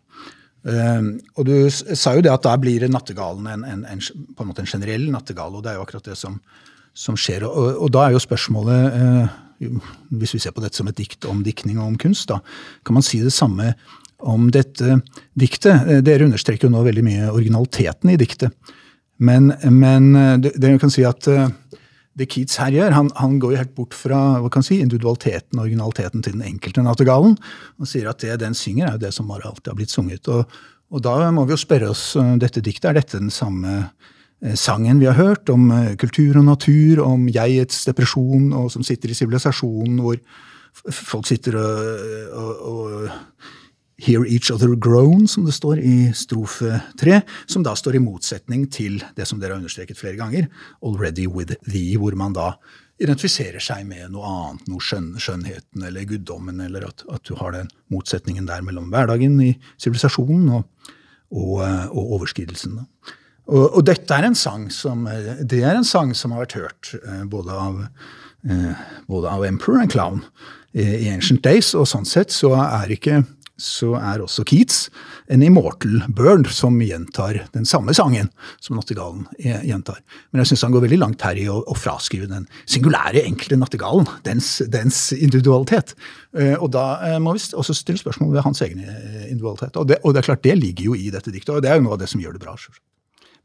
Um, 0.62 1.16
og 1.34 1.46
du 1.48 1.54
sa 1.70 2.12
jo 2.14 2.22
det 2.22 2.30
at 2.30 2.44
da 2.46 2.52
blir 2.60 2.84
nattergalen 2.86 3.48
en, 3.50 3.64
en, 3.66 3.80
en, 3.88 4.02
på 4.36 4.44
en 4.44 4.50
måte 4.50 4.62
en 4.62 4.70
generell 4.70 5.08
nattegal, 5.10 5.56
og 5.56 5.64
det 5.64 5.72
er 5.72 5.80
jo 5.80 5.86
akkurat 5.86 6.12
det 6.12 6.18
som, 6.20 6.36
som 6.94 7.18
skjer. 7.18 7.48
Og, 7.48 7.80
og 7.82 7.90
da 7.94 8.06
er 8.06 8.14
jo 8.14 8.22
spørsmålet, 8.22 8.94
uh, 8.94 9.40
hvis 10.18 10.36
vi 10.36 10.42
ser 10.42 10.54
på 10.54 10.62
dette 10.62 10.78
som 10.78 10.88
et 10.90 10.98
dikt 10.98 11.26
om 11.30 11.42
diktning 11.46 11.80
og 11.80 11.92
om 11.92 11.98
kunst, 12.00 12.28
da, 12.30 12.40
kan 12.86 12.98
man 12.98 13.06
si 13.06 13.22
det 13.22 13.34
samme 13.34 13.72
om 14.22 14.50
dette 14.54 15.00
diktet? 15.38 15.86
Eh, 15.86 16.02
Dere 16.04 16.28
understreker 16.28 16.68
jo 16.68 16.74
nå 16.74 16.84
veldig 16.86 17.04
mye 17.06 17.30
originaliteten 17.32 18.12
i 18.12 18.18
diktet. 18.20 18.54
Men, 19.22 19.52
men 19.70 20.12
eh, 20.18 20.36
det 20.42 20.76
kan 20.82 20.92
si 20.92 21.04
at 21.06 21.28
eh, 21.30 21.50
det 22.18 22.28
Keats 22.28 22.58
her 22.60 22.74
gjør, 22.74 22.92
han, 22.92 23.08
han 23.16 23.38
går 23.40 23.54
jo 23.54 23.60
helt 23.62 23.74
bort 23.76 23.96
fra 23.96 24.18
hva 24.42 24.50
kan 24.52 24.64
si, 24.64 24.82
individualiteten 24.84 25.56
og 25.56 25.64
originaliteten 25.64 26.24
til 26.24 26.36
den 26.36 26.44
enkelte 26.44 26.84
nattergalen. 26.84 27.38
Og 27.80 27.88
sier 27.88 28.10
at 28.10 28.20
det 28.20 28.40
den 28.42 28.56
synger, 28.58 28.88
er 28.88 28.98
jo 28.98 29.04
det 29.06 29.12
som 29.16 29.30
bare 29.32 29.48
alltid 29.48 29.72
har 29.72 29.78
blitt 29.78 29.94
sunget. 29.94 30.28
Og, 30.28 30.58
og 30.92 31.04
da 31.04 31.30
må 31.32 31.46
vi 31.48 31.56
jo 31.56 31.62
spørre 31.62 31.88
oss, 31.94 32.10
dette 32.42 32.64
diktet, 32.64 32.90
er 32.90 33.00
dette 33.00 33.22
den 33.22 33.32
samme 33.32 33.86
sangen 34.58 34.98
vi 34.98 35.06
har 35.06 35.16
hørt 35.16 35.48
om 35.54 35.68
kultur 36.02 36.40
og 36.40 36.48
natur, 36.50 37.04
om 37.06 37.28
jegets 37.30 37.84
depresjon, 37.86 38.50
og 38.58 38.68
som 38.74 38.84
sitter 38.84 39.12
i 39.12 39.16
sivilisasjonen, 39.16 40.00
hvor 40.02 40.18
folk 40.92 41.28
sitter 41.28 41.56
og, 41.60 42.32
og, 42.42 42.64
og 42.72 43.52
Hear 44.02 44.24
each 44.26 44.50
other 44.50 44.74
groan, 44.74 45.28
som 45.30 45.44
det 45.46 45.54
står 45.54 45.78
i 45.78 45.96
strofe 46.16 46.80
tre, 46.98 47.20
som 47.46 47.62
da 47.62 47.76
står 47.78 47.98
i 47.98 48.02
motsetning 48.02 48.64
til 48.72 48.98
det 49.14 49.28
som 49.30 49.38
dere 49.38 49.54
har 49.54 49.62
understreket 49.62 50.00
flere 50.00 50.18
ganger, 50.18 50.48
already 50.82 51.28
with 51.30 51.54
thee, 51.68 51.94
hvor 52.00 52.16
man 52.18 52.34
da 52.34 52.56
identifiserer 53.02 53.62
seg 53.62 53.84
med 53.86 54.10
noe 54.14 54.26
annet, 54.26 54.66
noe 54.70 54.82
skjønn, 54.82 55.12
skjønnheten 55.22 55.86
eller 55.86 56.06
guddommen, 56.10 56.60
eller 56.64 56.88
at, 56.88 57.04
at 57.14 57.22
du 57.28 57.36
har 57.38 57.54
den 57.54 57.70
motsetningen 57.94 58.46
der 58.50 58.64
mellom 58.66 58.90
hverdagen 58.92 59.38
i 59.42 59.52
sivilisasjonen 59.80 60.50
og, 60.58 60.90
og, 61.30 61.54
eh, 61.66 61.86
og 61.90 62.16
overskridelsen. 62.18 62.80
Og, 63.50 63.64
og 63.66 63.84
dette 63.86 64.16
er 64.18 64.26
en 64.28 64.38
sang 64.38 64.68
som, 64.74 65.06
eh, 65.10 65.44
det 65.46 65.62
er 65.62 65.78
en 65.78 65.86
sang 65.86 66.10
som 66.14 66.34
har 66.34 66.44
vært 66.44 66.58
hørt 66.58 66.92
eh, 67.02 67.22
både 67.30 67.54
av, 67.68 67.86
både 69.06 69.30
av 69.30 69.46
Emperor 69.46 69.84
og 69.84 69.94
Clown 69.94 70.24
eh, 70.74 71.04
i 71.04 71.10
Ancient 71.12 71.42
Days, 71.46 71.72
og 71.78 71.86
sånn 71.90 72.06
sett 72.08 72.34
så 72.34 72.54
er 72.58 72.90
ikke 72.94 73.22
så 73.60 73.92
er 73.98 74.22
også 74.22 74.44
Keats 74.48 74.86
en 75.32 75.42
immortal 75.44 76.02
bird 76.16 76.48
som 76.52 76.78
gjentar 76.82 77.38
den 77.54 77.66
samme 77.68 77.94
sangen 77.96 78.30
som 78.62 78.78
nattergalen 78.78 79.26
eh, 79.38 79.60
gjentar. 79.68 80.00
Men 80.30 80.42
jeg 80.42 80.52
syns 80.52 80.64
han 80.66 80.74
går 80.74 80.86
veldig 80.86 81.00
langt 81.02 81.24
her 81.26 81.38
i 81.38 81.46
å, 81.52 81.60
å 81.60 81.76
fraskrive 81.78 82.30
den 82.30 82.48
singulære, 82.64 83.24
enkle 83.28 83.60
nattergalen, 83.60 84.08
dens, 84.26 84.54
dens 84.72 85.04
individualitet. 85.14 85.94
Eh, 86.36 86.56
Og 86.56 86.72
da 86.74 86.86
eh, 87.06 87.18
må 87.22 87.36
vi 87.36 87.44
også 87.58 87.76
stille 87.76 88.00
spørsmål 88.00 88.32
ved 88.34 88.46
hans 88.46 88.64
egen 88.64 88.82
individualitet. 88.82 89.76
Og 89.76 89.92
det, 89.92 90.00
og 90.02 90.14
det 90.14 90.22
er 90.22 90.30
klart, 90.32 90.44
det 90.46 90.58
ligger 90.58 90.90
jo 90.92 90.98
i 90.98 91.12
dette 91.12 91.34
diktet, 91.34 91.54
og 91.54 91.62
det 91.64 91.72
er 91.72 91.78
jo 91.78 91.86
noe 91.86 91.98
av 91.98 92.02
det 92.02 92.10
som 92.12 92.22
gjør 92.22 92.38
det 92.38 92.44
bra. 92.44 92.56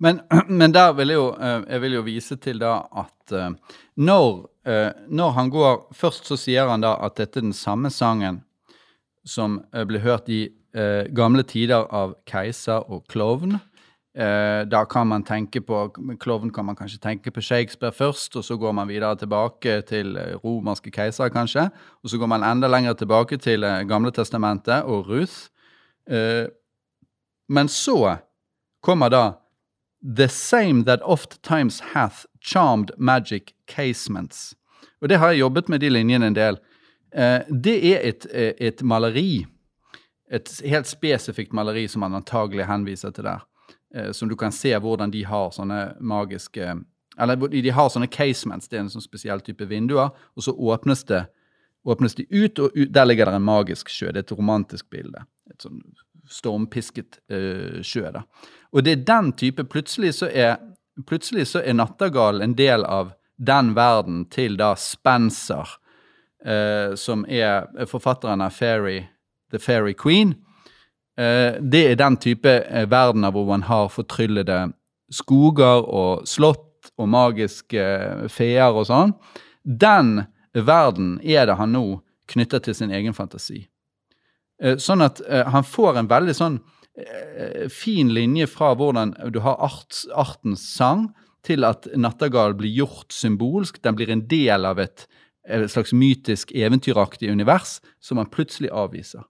Men, 0.04 0.24
men 0.62 0.76
der 0.76 0.96
vil 0.98 1.14
jeg 1.14 1.20
jo, 1.22 1.30
jeg 1.68 1.84
vil 1.84 2.00
jo 2.00 2.08
vise 2.08 2.40
til 2.42 2.64
da 2.64 2.80
at 3.04 3.38
når, 4.00 4.28
når 5.12 5.32
han 5.36 5.50
går 5.52 5.80
Først 6.00 6.30
så 6.30 6.38
sier 6.40 6.70
han 6.70 6.86
da 6.86 6.94
at 7.04 7.18
dette 7.20 7.42
er 7.42 7.50
den 7.50 7.56
samme 7.56 7.92
sangen 7.92 8.40
som 9.28 9.62
eh, 9.74 9.86
ble 9.88 10.02
hørt 10.02 10.30
i 10.32 10.48
eh, 10.76 11.08
gamle 11.16 11.44
tider 11.48 11.88
av 11.94 12.16
keiser 12.30 12.88
og 12.88 13.06
klovn. 13.12 13.60
Eh, 14.18 14.64
da 14.66 14.82
kan 14.90 15.08
man 15.08 15.24
tenke 15.24 15.62
på 15.62 15.92
Klovn 16.20 16.50
kan 16.50 16.66
man 16.66 16.76
kanskje 16.76 16.98
tenke 17.00 17.32
på 17.32 17.42
Shakespeare 17.42 17.94
først, 17.94 18.36
og 18.36 18.44
så 18.44 18.58
går 18.58 18.72
man 18.74 18.88
videre 18.90 19.16
tilbake 19.16 19.82
til 19.86 20.16
eh, 20.18 20.34
romerske 20.42 20.92
keisere, 20.92 21.30
kanskje. 21.30 21.68
Og 22.04 22.10
så 22.10 22.18
går 22.18 22.32
man 22.32 22.44
enda 22.44 22.68
lenger 22.68 22.94
tilbake 22.94 23.38
til 23.38 23.64
eh, 23.64 23.84
Gamle 23.86 24.12
testamentet 24.12 24.90
og 24.90 25.10
Ruth. 25.10 25.52
Eh, 26.10 26.48
men 27.50 27.68
så 27.68 28.18
kommer 28.82 29.10
da 29.10 29.32
The 30.02 30.28
same 30.28 30.86
that 30.86 31.00
oft 31.04 31.44
times 31.44 31.80
hath 31.94 32.26
charmed 32.42 32.92
magic 32.98 33.54
casements. 33.68 34.56
Og 35.02 35.10
det 35.10 35.18
har 35.18 35.32
jeg 35.32 35.40
jobbet 35.40 35.70
med 35.70 35.80
de 35.80 35.90
linjene 35.90 36.28
en 36.28 36.36
del. 36.36 36.58
Eh, 37.14 37.42
det 37.50 37.78
er 37.94 38.08
et, 38.10 38.26
eh, 38.32 38.54
et 38.60 38.82
maleri. 38.82 39.46
Et 40.32 40.62
helt 40.66 40.88
spesifikt 40.88 41.54
maleri 41.54 41.88
som 41.88 42.02
man 42.04 42.16
antagelig 42.16 42.68
henviser 42.68 43.12
til 43.16 43.24
der. 43.24 43.46
Eh, 43.96 44.12
som 44.12 44.30
du 44.30 44.36
kan 44.36 44.52
se 44.52 44.74
hvordan 44.76 45.12
de 45.12 45.24
har 45.24 45.52
sånne 45.52 45.96
magiske 46.02 46.84
Eller 47.20 47.36
de 47.36 47.70
har 47.70 47.90
sånne 47.90 48.12
casements, 48.12 48.68
det 48.68 48.78
er 48.78 48.84
en 48.84 48.90
sånn 48.94 49.02
spesiell 49.02 49.40
type 49.42 49.66
vinduer, 49.66 50.12
og 50.38 50.44
så 50.44 50.54
åpnes 50.54 51.04
det 51.04 51.26
åpnes 51.88 52.16
de 52.16 52.26
ut, 52.30 52.60
og 52.60 52.72
ut, 52.76 52.94
der 52.94 53.06
ligger 53.06 53.26
det 53.26 53.40
en 53.40 53.48
magisk 53.48 53.90
sjø. 53.90 54.12
Det 54.12 54.22
er 54.22 54.28
et 54.28 54.38
romantisk 54.38 54.90
bilde. 54.92 55.24
Et 55.50 55.64
sånn 55.64 55.82
stormpisket 56.28 57.22
uh, 57.32 57.80
sjø. 57.82 58.10
da. 58.12 58.26
Og 58.76 58.84
det 58.84 58.92
er 58.92 59.06
den 59.08 59.32
type 59.40 59.64
Plutselig 59.72 60.18
så 60.20 60.28
er, 60.28 60.58
plutselig 61.08 61.48
så 61.54 61.62
er 61.64 61.78
Nattergal 61.78 62.44
en 62.44 62.58
del 62.58 62.84
av 62.84 63.14
den 63.38 63.72
verden 63.78 64.26
til 64.34 64.58
da 64.60 64.74
Spencer, 64.76 65.78
eh, 66.48 66.96
som 66.96 67.26
er 67.28 67.68
forfatteren 67.92 68.42
av 68.46 68.56
Fairy, 68.56 69.02
The 69.52 69.60
Fairy 69.60 69.94
Queen. 69.94 70.36
Eh, 71.18 71.60
det 71.60 71.84
er 71.92 72.00
den 72.00 72.18
type 72.22 72.54
eh, 72.64 72.88
verdener 72.90 73.34
hvor 73.36 73.48
man 73.50 73.68
har 73.68 73.92
fortryllede 73.92 74.68
skoger 75.12 75.84
og 75.84 76.28
slott 76.28 76.92
og 76.98 77.10
magiske 77.12 77.84
eh, 77.84 78.26
feer 78.32 78.72
og 78.72 78.88
sånn. 78.90 79.16
Den 79.64 80.28
verden 80.54 81.18
er 81.24 81.48
det 81.50 81.58
han 81.60 81.74
nå 81.76 81.86
knytter 82.32 82.64
til 82.64 82.76
sin 82.76 82.94
egen 82.94 83.16
fantasi. 83.18 83.66
Eh, 84.62 84.78
Sånn 84.82 85.04
at 85.06 85.22
eh, 85.28 85.46
han 85.48 85.66
får 85.68 86.02
en 86.02 86.10
veldig 86.12 86.36
sånn 86.38 86.60
eh, 86.98 87.68
fin 87.72 88.12
linje 88.14 88.50
fra 88.52 88.74
hvordan 88.78 89.16
du 89.34 89.42
har 89.46 89.60
art, 89.64 90.04
artens 90.16 90.66
sang, 90.76 91.10
til 91.48 91.64
at 91.64 91.88
nattergal 91.96 92.58
blir 92.60 92.74
gjort 92.82 93.14
symbolsk. 93.16 93.80
Den 93.84 93.96
blir 93.96 94.10
en 94.12 94.26
del 94.28 94.68
av 94.68 94.82
et, 94.84 95.06
et 95.48 95.72
slags 95.72 95.94
mytisk, 95.94 96.52
eventyraktig 96.56 97.32
univers 97.32 97.80
som 98.00 98.20
man 98.20 98.30
plutselig 98.32 98.70
avviser. 98.72 99.24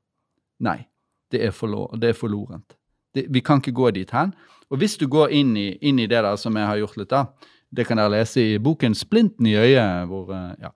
Nei, 0.60 0.88
det 1.32 1.44
er, 1.46 1.52
forlo 1.52 1.88
det 1.98 2.10
er 2.10 2.18
forlorent. 2.18 2.78
Det, 3.16 3.28
vi 3.30 3.42
kan 3.42 3.62
ikke 3.62 3.76
gå 3.78 3.92
dit 3.92 4.12
hen. 4.12 4.34
Og 4.70 4.82
hvis 4.82 4.98
du 4.98 5.08
går 5.08 5.32
inn 5.36 5.56
i, 5.58 5.70
inn 5.82 6.00
i 6.00 6.08
det 6.08 6.24
der 6.24 6.36
som 6.36 6.56
jeg 6.58 6.68
har 6.68 6.80
gjort 6.82 6.98
litt, 6.98 7.14
da, 7.14 7.26
det 7.70 7.84
kan 7.88 8.00
dere 8.00 8.14
lese 8.14 8.42
i 8.42 8.60
boken 8.64 8.96
'Splinten 8.96 9.46
i 9.46 9.56
øyet', 9.56 10.08
hvor, 10.08 10.32
eh, 10.34 10.56
ja, 10.62 10.70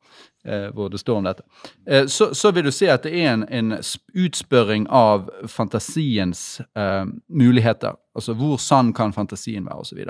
eh, 0.46 0.70
hvor 0.74 0.90
det 0.90 1.00
står 1.00 1.18
om 1.18 1.24
dette. 1.24 1.44
Eh, 1.88 2.08
Så, 2.08 2.34
så 2.34 2.52
vil 2.52 2.64
du 2.66 2.72
se 2.72 2.90
at 2.92 3.04
det 3.04 3.14
er 3.16 3.34
en, 3.34 3.46
en 3.50 3.72
utspørring 4.16 4.88
av 4.90 5.30
fantasiens 5.48 6.62
uh, 6.76 7.06
muligheter. 7.30 7.96
Altså 8.16 8.34
hvor 8.34 8.58
sann 8.58 8.94
kan 8.94 9.14
fantasien 9.14 9.66
være, 9.66 9.76
osv. 9.80 10.06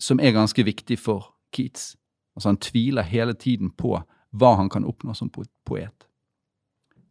Som 0.00 0.20
er 0.20 0.30
ganske 0.30 0.64
viktig 0.64 0.98
for 0.98 1.34
Keats. 1.52 1.96
Altså 2.36 2.48
Han 2.48 2.56
tviler 2.56 3.02
hele 3.02 3.32
tiden 3.32 3.70
på 3.70 4.02
hva 4.34 4.54
han 4.58 4.68
kan 4.70 4.84
oppnå 4.84 5.14
som 5.14 5.30
poet. 5.30 6.08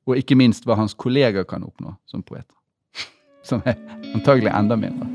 Og 0.03 0.19
ikke 0.19 0.35
minst 0.35 0.67
hva 0.67 0.75
hans 0.79 0.95
kolleger 0.99 1.47
kan 1.47 1.63
oppnå 1.63 1.95
som 2.09 2.23
poeter. 2.23 2.55
Som 3.47 3.63
er 3.67 3.75
antagelig 4.15 4.51
enda 4.55 4.77
mindre. 4.79 5.09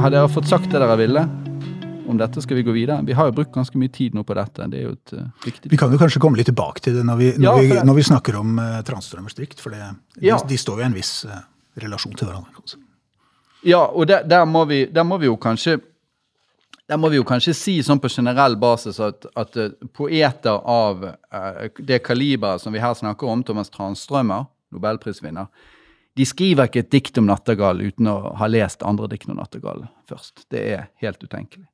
Har 0.00 0.12
dere 0.12 0.30
fått 0.32 0.48
sagt 0.48 0.70
det 0.72 0.80
dere 0.80 0.96
ville? 1.00 1.26
om 2.06 2.18
dette 2.18 2.42
skal 2.42 2.56
vi 2.56 2.62
gå 2.62 2.72
videre. 2.72 3.02
Vi 3.02 3.12
har 3.12 3.26
jo 3.26 3.34
brukt 3.36 3.52
ganske 3.54 3.78
mye 3.78 3.90
tid 3.92 4.14
nå 4.14 4.22
på 4.26 4.34
dette. 4.38 4.66
Det 4.70 4.78
er 4.78 4.84
jo 4.86 4.92
et 4.94 5.14
uh, 5.18 5.26
viktig 5.44 5.70
Vi 5.72 5.78
kan 5.80 5.92
jo 5.92 5.98
kanskje 6.00 6.20
komme 6.22 6.38
litt 6.38 6.48
tilbake 6.50 6.82
til 6.84 6.94
det 6.98 7.04
når 7.06 7.20
vi, 7.20 7.30
når 7.34 7.46
Ja, 7.46 7.54
vi, 7.58 7.80
når 7.88 7.98
vi 7.98 8.04
snakker 8.06 8.38
om 8.40 8.60
uh, 8.62 8.78
transstrømmersdikt, 8.86 9.60
for 9.62 9.74
det, 9.74 9.82
Ja. 10.22 10.38
de, 10.38 10.52
de 10.52 10.58
står 10.60 10.80
jo 10.80 10.84
i 10.84 10.88
en 10.88 10.96
viss 10.96 11.12
uh, 11.28 11.40
relasjon 11.82 12.14
til 12.14 12.28
hverandre. 12.30 12.54
kan. 12.54 12.84
Ja, 13.66 13.82
og 13.86 14.06
der, 14.06 14.22
der, 14.22 14.44
må 14.46 14.64
vi, 14.70 14.84
der 14.86 15.02
må 15.02 15.18
vi 15.18 15.26
jo 15.26 15.36
kanskje 15.36 15.80
der 16.88 16.96
må 16.96 17.10
vi 17.10 17.18
jo 17.18 17.26
kanskje 17.26 17.54
si 17.56 17.76
sånn 17.82 18.00
på 18.02 18.10
generell 18.12 18.56
basis 18.60 19.00
at, 19.02 19.26
at 19.38 19.56
eh, 19.58 19.72
poeter 19.96 20.60
av 20.70 21.06
eh, 21.08 21.64
det 21.78 22.02
kaliberet 22.06 22.62
som 22.62 22.74
vi 22.74 22.82
her 22.82 22.94
snakker 22.94 23.30
om, 23.30 23.42
Thomas 23.46 23.72
Tranströmer, 23.74 24.46
nobelprisvinner, 24.74 25.50
de 26.16 26.24
skriver 26.24 26.70
ikke 26.70 26.84
et 26.84 26.92
dikt 26.94 27.18
om 27.20 27.26
nattergal 27.28 27.82
uten 27.82 28.08
å 28.08 28.18
ha 28.38 28.48
lest 28.48 28.86
andre 28.86 29.10
dikt 29.12 29.28
om 29.28 29.40
nattergal 29.40 29.84
først. 30.08 30.46
Det 30.52 30.62
er 30.76 30.86
helt 31.02 31.20
utenkelig. 31.20 31.66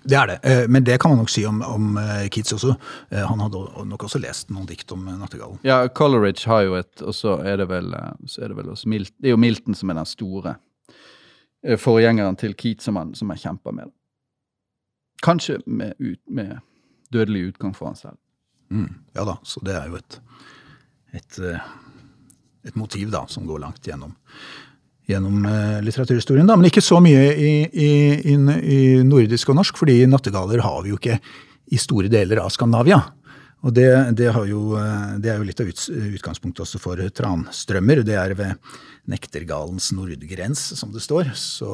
Det 0.00 0.16
er 0.16 0.30
det, 0.30 0.38
eh, 0.48 0.62
men 0.70 0.86
det 0.86 0.96
kan 1.02 1.12
man 1.12 1.20
nok 1.20 1.34
si 1.34 1.42
om, 1.44 1.58
om 1.60 1.98
Keats 2.32 2.54
også. 2.56 2.72
Han 3.10 3.42
hadde 3.42 3.66
nok 3.90 4.06
også 4.06 4.22
lest 4.22 4.54
noen 4.54 4.70
dikt 4.70 4.94
om 4.94 5.02
nattergallen. 5.10 5.58
Ja, 5.66 5.82
Coleridge 5.92 6.48
har 6.48 6.62
jo 6.64 6.78
et, 6.78 6.94
og 7.02 7.12
så 7.18 7.40
er 7.42 7.58
det 7.60 7.68
vel, 7.74 7.90
så 8.30 8.46
er 8.46 8.54
det 8.54 8.62
vel 8.62 8.70
også 8.72 8.88
Milton, 8.88 9.18
Det 9.18 9.28
er 9.28 9.34
jo 9.34 9.42
Milton 9.42 9.76
som 9.76 9.90
er 9.90 9.98
den 9.98 10.08
store 10.08 10.56
forgjengeren 11.80 12.38
til 12.40 12.54
Keats 12.56 12.88
som 12.88 12.96
han, 12.96 13.12
han 13.12 13.40
kjemper 13.40 13.74
med. 13.76 13.92
Kanskje 15.24 15.58
med, 15.66 15.94
ut, 15.98 16.20
med 16.32 16.58
dødelig 17.12 17.50
utgang 17.50 17.74
for 17.76 17.90
han 17.90 17.98
selv. 17.98 18.16
Mm, 18.70 18.88
ja 19.16 19.26
da, 19.26 19.36
så 19.42 19.60
det 19.66 19.74
er 19.76 19.90
jo 19.90 19.98
et, 19.98 20.18
et, 21.18 21.38
eh, 21.42 21.70
et 22.70 22.76
motiv 22.78 23.10
da, 23.12 23.24
som 23.28 23.46
går 23.48 23.60
langt 23.64 23.86
gjennom, 23.86 24.14
gjennom 25.10 25.44
eh, 25.50 25.78
litteraturhistorien. 25.84 26.48
Da. 26.48 26.56
Men 26.56 26.70
ikke 26.70 26.84
så 26.84 27.00
mye 27.02 27.24
i, 27.34 27.52
i, 27.66 27.90
i, 28.32 28.36
i 28.36 28.80
nordisk 29.06 29.50
og 29.50 29.58
norsk, 29.60 29.80
fordi 29.82 30.04
nattergaler 30.08 30.62
har 30.64 30.84
vi 30.86 30.94
jo 30.94 31.00
ikke 31.00 31.18
i 31.70 31.78
store 31.78 32.10
deler 32.10 32.42
av 32.42 32.52
Skandinavia. 32.54 33.02
Og 33.60 33.74
det, 33.76 33.88
det, 34.16 34.30
jo, 34.48 34.60
eh, 34.80 35.16
det 35.20 35.32
er 35.32 35.40
jo 35.40 35.44
litt 35.48 35.60
av 35.60 35.68
utgangspunktet 35.68 36.62
også 36.64 36.80
for 36.80 37.00
transtrømmer. 37.12 38.00
Det 38.06 38.16
er 38.16 38.32
ved 38.38 38.70
nektergalens 39.10 39.90
nordgrens, 39.96 40.62
som 40.78 40.92
det 40.94 41.02
står. 41.04 41.32
Så 41.36 41.68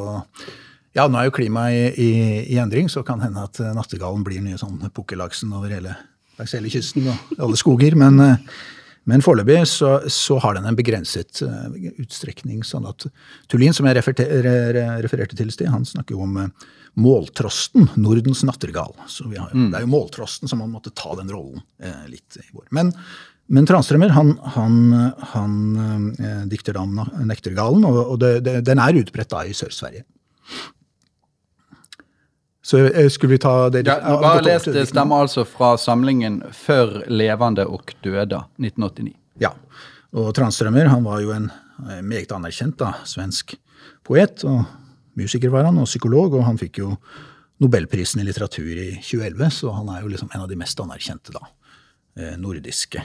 ja, 0.96 1.04
nå 1.06 1.20
er 1.20 1.28
jo 1.28 1.34
klimaet 1.36 1.98
i, 2.00 2.08
i, 2.08 2.38
i 2.56 2.58
endring, 2.62 2.88
så 2.90 3.04
kan 3.06 3.22
hende 3.22 3.44
at 3.46 3.60
eh, 3.62 3.74
nattergalen 3.76 4.24
blir 4.26 4.42
nye 4.42 4.58
sånn 4.58 4.80
pukkellaksen 4.96 5.52
over 5.54 5.70
hele, 5.76 5.94
langs 6.40 6.56
hele 6.58 6.72
kysten 6.72 7.06
og 7.12 7.36
alle 7.38 7.60
skoger. 7.60 7.94
Men, 8.02 8.18
eh, 8.24 8.56
men 9.06 9.22
foreløpig 9.22 9.60
så, 9.70 10.00
så 10.10 10.40
har 10.42 10.56
den 10.56 10.66
en 10.66 10.78
begrenset 10.78 11.38
utstrekning. 12.02 12.64
sånn 12.66 12.88
at 12.90 13.06
Tullin, 13.46 13.76
som 13.76 13.86
jeg 13.86 14.00
refererte, 14.00 14.26
re- 14.42 14.72
re- 14.74 14.88
refererte 15.06 15.38
til 15.38 15.52
i 15.52 15.54
sted, 15.54 15.70
han 15.70 15.86
snakker 15.86 16.16
jo 16.16 16.24
om 16.26 16.40
måltrosten, 16.96 17.88
Nordens 18.00 18.40
nattergal. 18.48 18.94
Så 19.06 19.26
vi 19.28 19.36
har, 19.36 19.50
jo- 19.52 19.66
det 19.70 19.76
er 19.80 19.84
jo 19.84 19.90
måltrosten 19.92 20.48
som 20.48 20.60
har 20.64 20.68
måttet 20.72 20.94
ta 20.96 21.14
den 21.18 21.28
rollen 21.32 21.60
eh, 21.82 22.06
litt 22.08 22.38
i 22.40 22.46
vår. 22.54 22.66
Men, 22.72 22.92
men 23.52 23.66
Tranströmer 23.68 24.08
han, 24.16 24.32
han, 24.56 24.78
han 25.34 25.56
eh, 26.16 26.46
dikter 26.48 26.72
da 26.78 26.80
om 26.86 26.96
nektergalen, 27.28 27.84
og, 27.84 27.98
og 28.14 28.18
det, 28.22 28.32
det, 28.46 28.56
den 28.66 28.80
er 28.82 28.96
utbredt 29.02 29.30
da 29.34 29.44
i 29.44 29.52
Sør-Sverige. 29.54 30.06
Så 32.66 32.78
eh, 32.88 33.08
skulle 33.08 33.36
vi 33.36 33.38
ta 33.38 33.68
det 33.70 33.84
Ja, 33.86 34.00
bare 34.20 34.42
les 34.42 34.64
det 34.64 34.86
stemmer 34.90 35.22
altså 35.26 35.44
fra 35.46 35.74
samlingen 35.78 36.40
Før 36.52 37.04
levende 37.12 37.66
og 37.70 37.92
døde' 38.02 38.40
1989. 38.58 39.12
Ja. 39.40 39.52
Og 40.16 40.32
Tranströmer 40.34 40.88
han 40.90 41.04
var 41.04 41.20
jo 41.22 41.30
en 41.36 41.50
eh, 41.90 42.00
meget 42.02 42.32
anerkjent 42.34 42.78
da, 42.80 42.94
svensk 43.06 43.54
poet. 44.06 44.42
og 44.48 44.64
Musiker 45.16 45.52
var 45.52 45.68
han, 45.68 45.78
og 45.80 45.88
psykolog, 45.88 46.36
og 46.36 46.46
han 46.46 46.60
fikk 46.60 46.82
jo 46.84 46.94
Nobelprisen 47.62 48.20
i 48.20 48.26
litteratur 48.26 48.68
i 48.68 48.90
2011, 49.00 49.46
så 49.62 49.72
han 49.72 49.88
er 49.94 50.02
jo 50.02 50.10
liksom 50.12 50.28
en 50.28 50.42
av 50.44 50.50
de 50.50 50.58
mest 50.60 50.80
anerkjente 50.82 51.32
da, 51.32 51.40
eh, 52.20 52.34
nordiske 52.36 53.00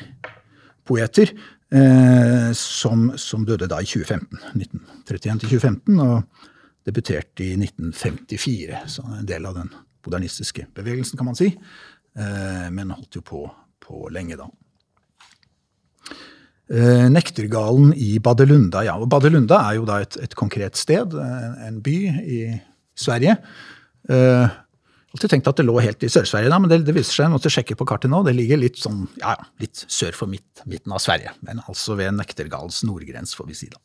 poeter. 0.83 1.31
Eh, 1.71 2.51
som, 2.51 3.13
som 3.15 3.45
døde 3.47 3.69
da 3.71 3.77
i 3.79 3.87
2015. 3.87 4.41
1931 4.59 5.39
til 5.39 5.53
2015, 5.53 6.01
og 6.03 6.49
debuterte 6.87 7.45
i 7.45 7.53
1954. 7.55 8.81
Så 8.91 9.05
en 9.07 9.29
del 9.29 9.47
av 9.47 9.55
den 9.55 9.71
modernistiske 10.03 10.67
bevegelsen, 10.75 11.15
kan 11.15 11.29
man 11.29 11.39
si. 11.39 11.47
Eh, 12.19 12.67
men 12.75 12.91
holdt 12.91 13.21
jo 13.21 13.23
på, 13.23 13.45
på 13.79 14.03
lenge, 14.11 14.35
da. 14.41 14.49
Eh, 16.71 17.09
Nektergalen 17.11 17.91
i 17.99 18.15
Badelunda. 18.23 18.85
Ja, 18.87 18.95
og 18.95 19.09
Badelunda 19.11 19.59
er 19.67 19.79
jo 19.81 19.85
da 19.87 19.99
et, 20.05 20.15
et 20.23 20.35
konkret 20.39 20.79
sted, 20.79 21.17
en, 21.19 21.55
en 21.67 21.79
by 21.83 21.95
i 22.23 22.41
Sverige. 22.95 23.35
Uh, 24.07 24.47
alltid 25.11 25.33
tenkt 25.33 25.49
at 25.51 25.59
det 25.59 25.65
lå 25.67 25.75
helt 25.83 26.03
i 26.05 26.09
Sør-Sverige, 26.09 26.59
men 26.63 26.71
det, 26.71 26.79
det 26.87 26.95
viser 26.95 27.11
seg, 27.11 27.25
jeg 27.27 27.33
måtte 27.33 27.51
sjekke 27.53 27.75
på 27.77 27.87
kartet 27.89 28.11
nå, 28.11 28.21
det 28.25 28.33
ligger 28.37 28.61
litt 28.61 28.79
sånn, 28.79 29.03
ja, 29.19 29.35
litt 29.61 29.83
sør 29.91 30.15
for 30.15 30.31
midt, 30.31 30.63
midten 30.69 30.95
av 30.95 31.03
Sverige. 31.03 31.35
Men 31.45 31.59
altså 31.65 31.97
ved 31.99 32.15
Nektergalens 32.15 32.81
nordgrens, 32.87 33.35
får 33.35 33.51
vi 33.51 33.57
si 33.59 33.69
da. 33.71 33.81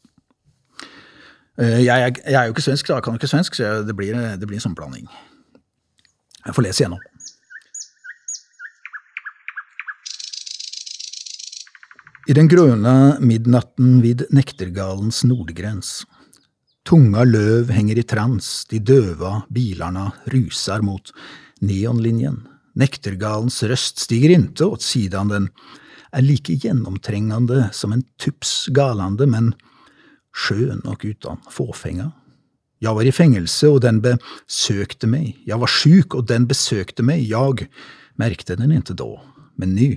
Uh, 1.58 1.80
jeg, 1.82 2.20
jeg 2.22 2.38
er 2.38 2.46
jo 2.46 2.54
ikke 2.54 2.68
svensk, 2.68 2.86
da, 2.86 3.00
jeg 3.00 3.08
kan 3.08 3.18
jo 3.18 3.22
ikke 3.22 3.34
svensk, 3.34 3.58
så 3.58 3.74
det, 3.88 3.98
blir, 3.98 4.14
det 4.14 4.46
blir 4.46 4.60
en 4.60 4.68
sånn 4.68 4.78
blanding. 4.78 5.10
Jeg 6.46 6.54
får 6.54 6.68
lese 6.68 6.84
igjennom. 6.84 7.02
I 12.26 12.34
den 12.34 12.48
grøna 12.50 13.20
midnatten 13.22 14.00
vid 14.02 14.24
nektergalens 14.34 15.20
nordgräns. 15.24 16.02
Tunga 16.82 17.22
löv 17.24 17.70
hänger 17.70 17.98
i 17.98 18.02
trans, 18.02 18.66
de 18.66 18.78
döva 18.78 19.42
bilarna 19.48 20.12
rusar 20.24 20.82
mot 20.82 21.12
neonlinjen. 21.60 22.40
Nektergalens 22.74 23.62
røst 23.62 24.02
stiger 24.02 24.34
inte 24.34 24.64
åt 24.64 24.82
sidan, 24.82 25.28
den 25.28 25.46
er 26.10 26.26
like 26.26 26.52
gjennomtrengende 26.52 27.68
som 27.72 27.94
en 27.94 28.02
tups 28.18 28.66
galande, 28.74 29.26
men 29.30 29.52
skjøn 30.34 30.82
og 30.82 31.06
utan 31.06 31.38
fåfenga. 31.46 32.10
Jeg 32.82 32.94
var 32.98 33.06
i 33.06 33.14
fengelse, 33.14 33.70
og 33.70 33.84
den 33.86 34.02
besøkte 34.02 35.06
meg. 35.06 35.38
Jeg 35.46 35.62
var 35.62 35.70
sjuk 35.70 36.18
og 36.18 36.26
den 36.26 36.50
besøkte 36.50 37.06
meg. 37.06 37.22
Jeg 37.22 37.70
merkte 38.18 38.56
den 38.58 38.72
inte 38.72 38.94
då, 38.94 39.20
men 39.54 39.74
nu 39.74 39.96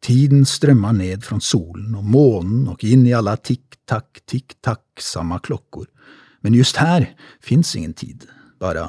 Tiden 0.00 0.46
strømma 0.48 0.94
ned 0.96 1.24
fra 1.26 1.36
solen 1.44 1.92
og 1.98 2.06
månen 2.08 2.68
og 2.72 2.84
inn 2.88 3.04
i 3.08 3.12
alla 3.16 3.34
tikk-takk, 3.36 4.22
tikk-takk, 4.24 5.02
samme 5.04 5.36
klokkor, 5.44 5.86
Men 6.40 6.54
just 6.54 6.76
her 6.80 7.04
fins 7.44 7.74
ingen 7.76 7.92
tid, 7.94 8.24
bare 8.60 8.88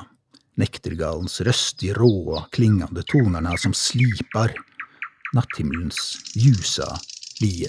nektergalens 0.59 1.41
röst, 1.41 1.84
rå 1.84 1.93
råa, 1.93 2.45
klingende 2.51 3.03
tonerna 3.03 3.57
som 3.57 3.74
slipar 3.76 4.53
natthimmelens 5.36 6.18
ljusa 6.36 6.88
lie. 7.41 7.68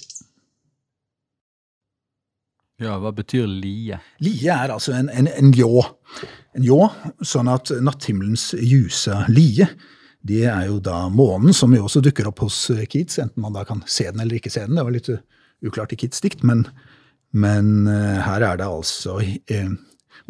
Ja, 2.82 2.96
hva 2.98 3.12
betyr 3.14 3.46
lie? 3.46 3.98
Lie 4.22 4.54
er 4.54 4.72
altså 4.74 4.94
en, 4.96 5.10
en, 5.10 5.28
en 5.30 5.50
ljå. 5.54 5.82
En 6.58 6.66
ljå, 6.66 6.80
sånn 7.22 7.50
at 7.50 7.70
natthimmelens 7.82 8.52
ljusa 8.58 9.24
lie, 9.30 9.68
det 10.26 10.44
er 10.46 10.66
jo 10.68 10.78
da 10.82 11.08
månen, 11.10 11.54
som 11.56 11.72
jo 11.74 11.84
også 11.86 12.02
dukker 12.04 12.28
opp 12.30 12.44
hos 12.44 12.64
eh, 12.70 12.84
Keats, 12.90 13.18
enten 13.22 13.42
man 13.42 13.56
da 13.56 13.64
kan 13.68 13.82
se 13.90 14.06
den 14.10 14.22
eller 14.22 14.38
ikke 14.38 14.52
se 14.54 14.64
den. 14.66 14.78
Det 14.78 14.84
var 14.86 14.94
litt 14.94 15.10
uklart 15.66 15.94
i 15.94 15.98
Keats' 15.98 16.22
dikt, 16.22 16.44
men, 16.46 16.66
men 17.34 17.88
eh, 17.90 18.20
her 18.22 18.44
er 18.46 18.60
det 18.60 18.68
altså 18.68 19.18
eh, 19.22 19.72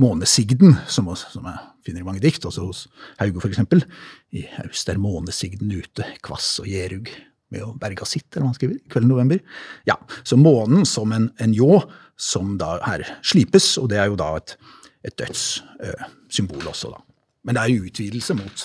månesigden, 0.01 0.79
som, 0.89 1.11
som 1.17 1.49
jeg 1.49 1.61
finner 1.87 2.05
i 2.05 2.07
mange 2.07 2.23
dikt, 2.23 2.47
også 2.49 2.65
hos 2.69 2.87
Hauge 3.21 3.45
eksempel. 3.51 3.85
I 4.33 4.47
haust 4.57 4.89
er 4.89 5.01
månesigden 5.03 5.73
ute, 5.75 6.07
kvass 6.25 6.55
og 6.63 6.71
gjerug 6.71 7.11
med 7.53 7.65
å 7.67 7.75
berga 7.77 8.07
sitt, 8.09 8.31
eller 8.33 8.47
hva 8.47 8.53
han 8.53 8.57
skriver, 8.57 8.79
kvelden 8.93 9.13
november. 9.13 9.43
Ja, 9.89 9.99
så 10.25 10.39
månen 10.41 10.87
som 10.89 11.13
en, 11.13 11.29
en 11.43 11.53
ljå, 11.57 11.83
som 12.17 12.57
da 12.61 12.79
her 12.87 13.05
slipes, 13.27 13.75
og 13.81 13.91
det 13.93 14.01
er 14.01 14.09
jo 14.09 14.17
da 14.21 14.31
et, 14.39 14.55
et 15.05 15.19
dødssymbol 15.21 16.71
også, 16.71 16.95
da. 16.95 17.03
Men 17.43 17.59
det 17.59 17.65
er 17.65 17.75
jo 17.75 17.91
utvidelse 17.91 18.37
mot, 18.39 18.65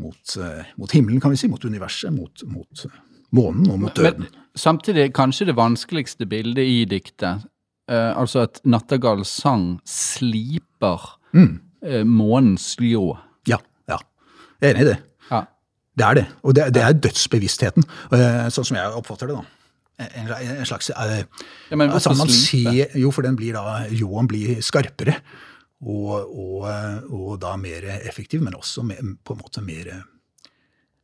mot, 0.00 0.36
eh, 0.40 0.72
mot 0.80 0.92
himmelen, 0.96 1.20
kan 1.22 1.32
vi 1.32 1.38
si, 1.40 1.50
mot 1.50 1.64
universet, 1.64 2.12
mot, 2.14 2.44
mot 2.50 2.84
eh, 2.86 2.98
månen 3.36 3.70
og 3.70 3.80
mot 3.84 3.96
døden. 3.96 4.26
Men 4.26 4.58
samtidig 4.58 5.10
kanskje 5.16 5.50
det 5.50 5.56
vanskeligste 5.58 6.28
bildet 6.30 6.66
i 6.66 6.84
diktet. 6.88 7.46
Eh, 7.90 8.10
altså 8.16 8.44
at 8.46 8.60
nattergals 8.64 9.32
sang 9.42 9.78
sliper 9.88 11.16
eh, 11.34 12.02
månens 12.06 12.72
ljå. 12.80 13.04
Ja, 13.50 13.60
ja. 13.90 14.00
Jeg 14.60 14.70
er 14.70 14.74
enig 14.74 14.86
i 14.86 14.90
det. 14.92 14.98
Ja. 15.30 15.44
Det 15.98 16.06
er 16.06 16.20
det. 16.20 16.26
Og 16.42 16.54
det, 16.56 16.68
det 16.74 16.84
er 16.86 17.00
dødsbevisstheten, 17.06 17.88
eh, 18.16 18.44
sånn 18.54 18.68
som 18.70 18.78
jeg 18.78 19.00
oppfatter 19.00 19.30
det, 19.30 19.40
da. 19.40 19.56
En, 20.00 20.30
en 20.32 20.64
slags 20.64 20.88
eh, 20.94 21.18
Ja, 21.68 21.76
men 21.76 21.90
altså, 21.92 22.14
man 22.16 22.30
ser, 22.32 22.94
Jo, 22.96 23.10
for 23.12 23.26
den 23.26 23.34
blir 23.36 23.52
da 23.52 23.82
Ljåen 23.92 24.30
blir 24.30 24.62
skarpere. 24.64 25.18
Og, 25.80 26.12
og, 26.28 26.66
og 27.08 27.36
da 27.40 27.54
mer 27.56 27.86
effektiv, 28.02 28.42
men 28.44 28.56
også 28.58 28.84
mer, 28.84 29.00
på 29.24 29.36
en 29.36 29.44
måte 29.44 29.64
mer 29.64 29.94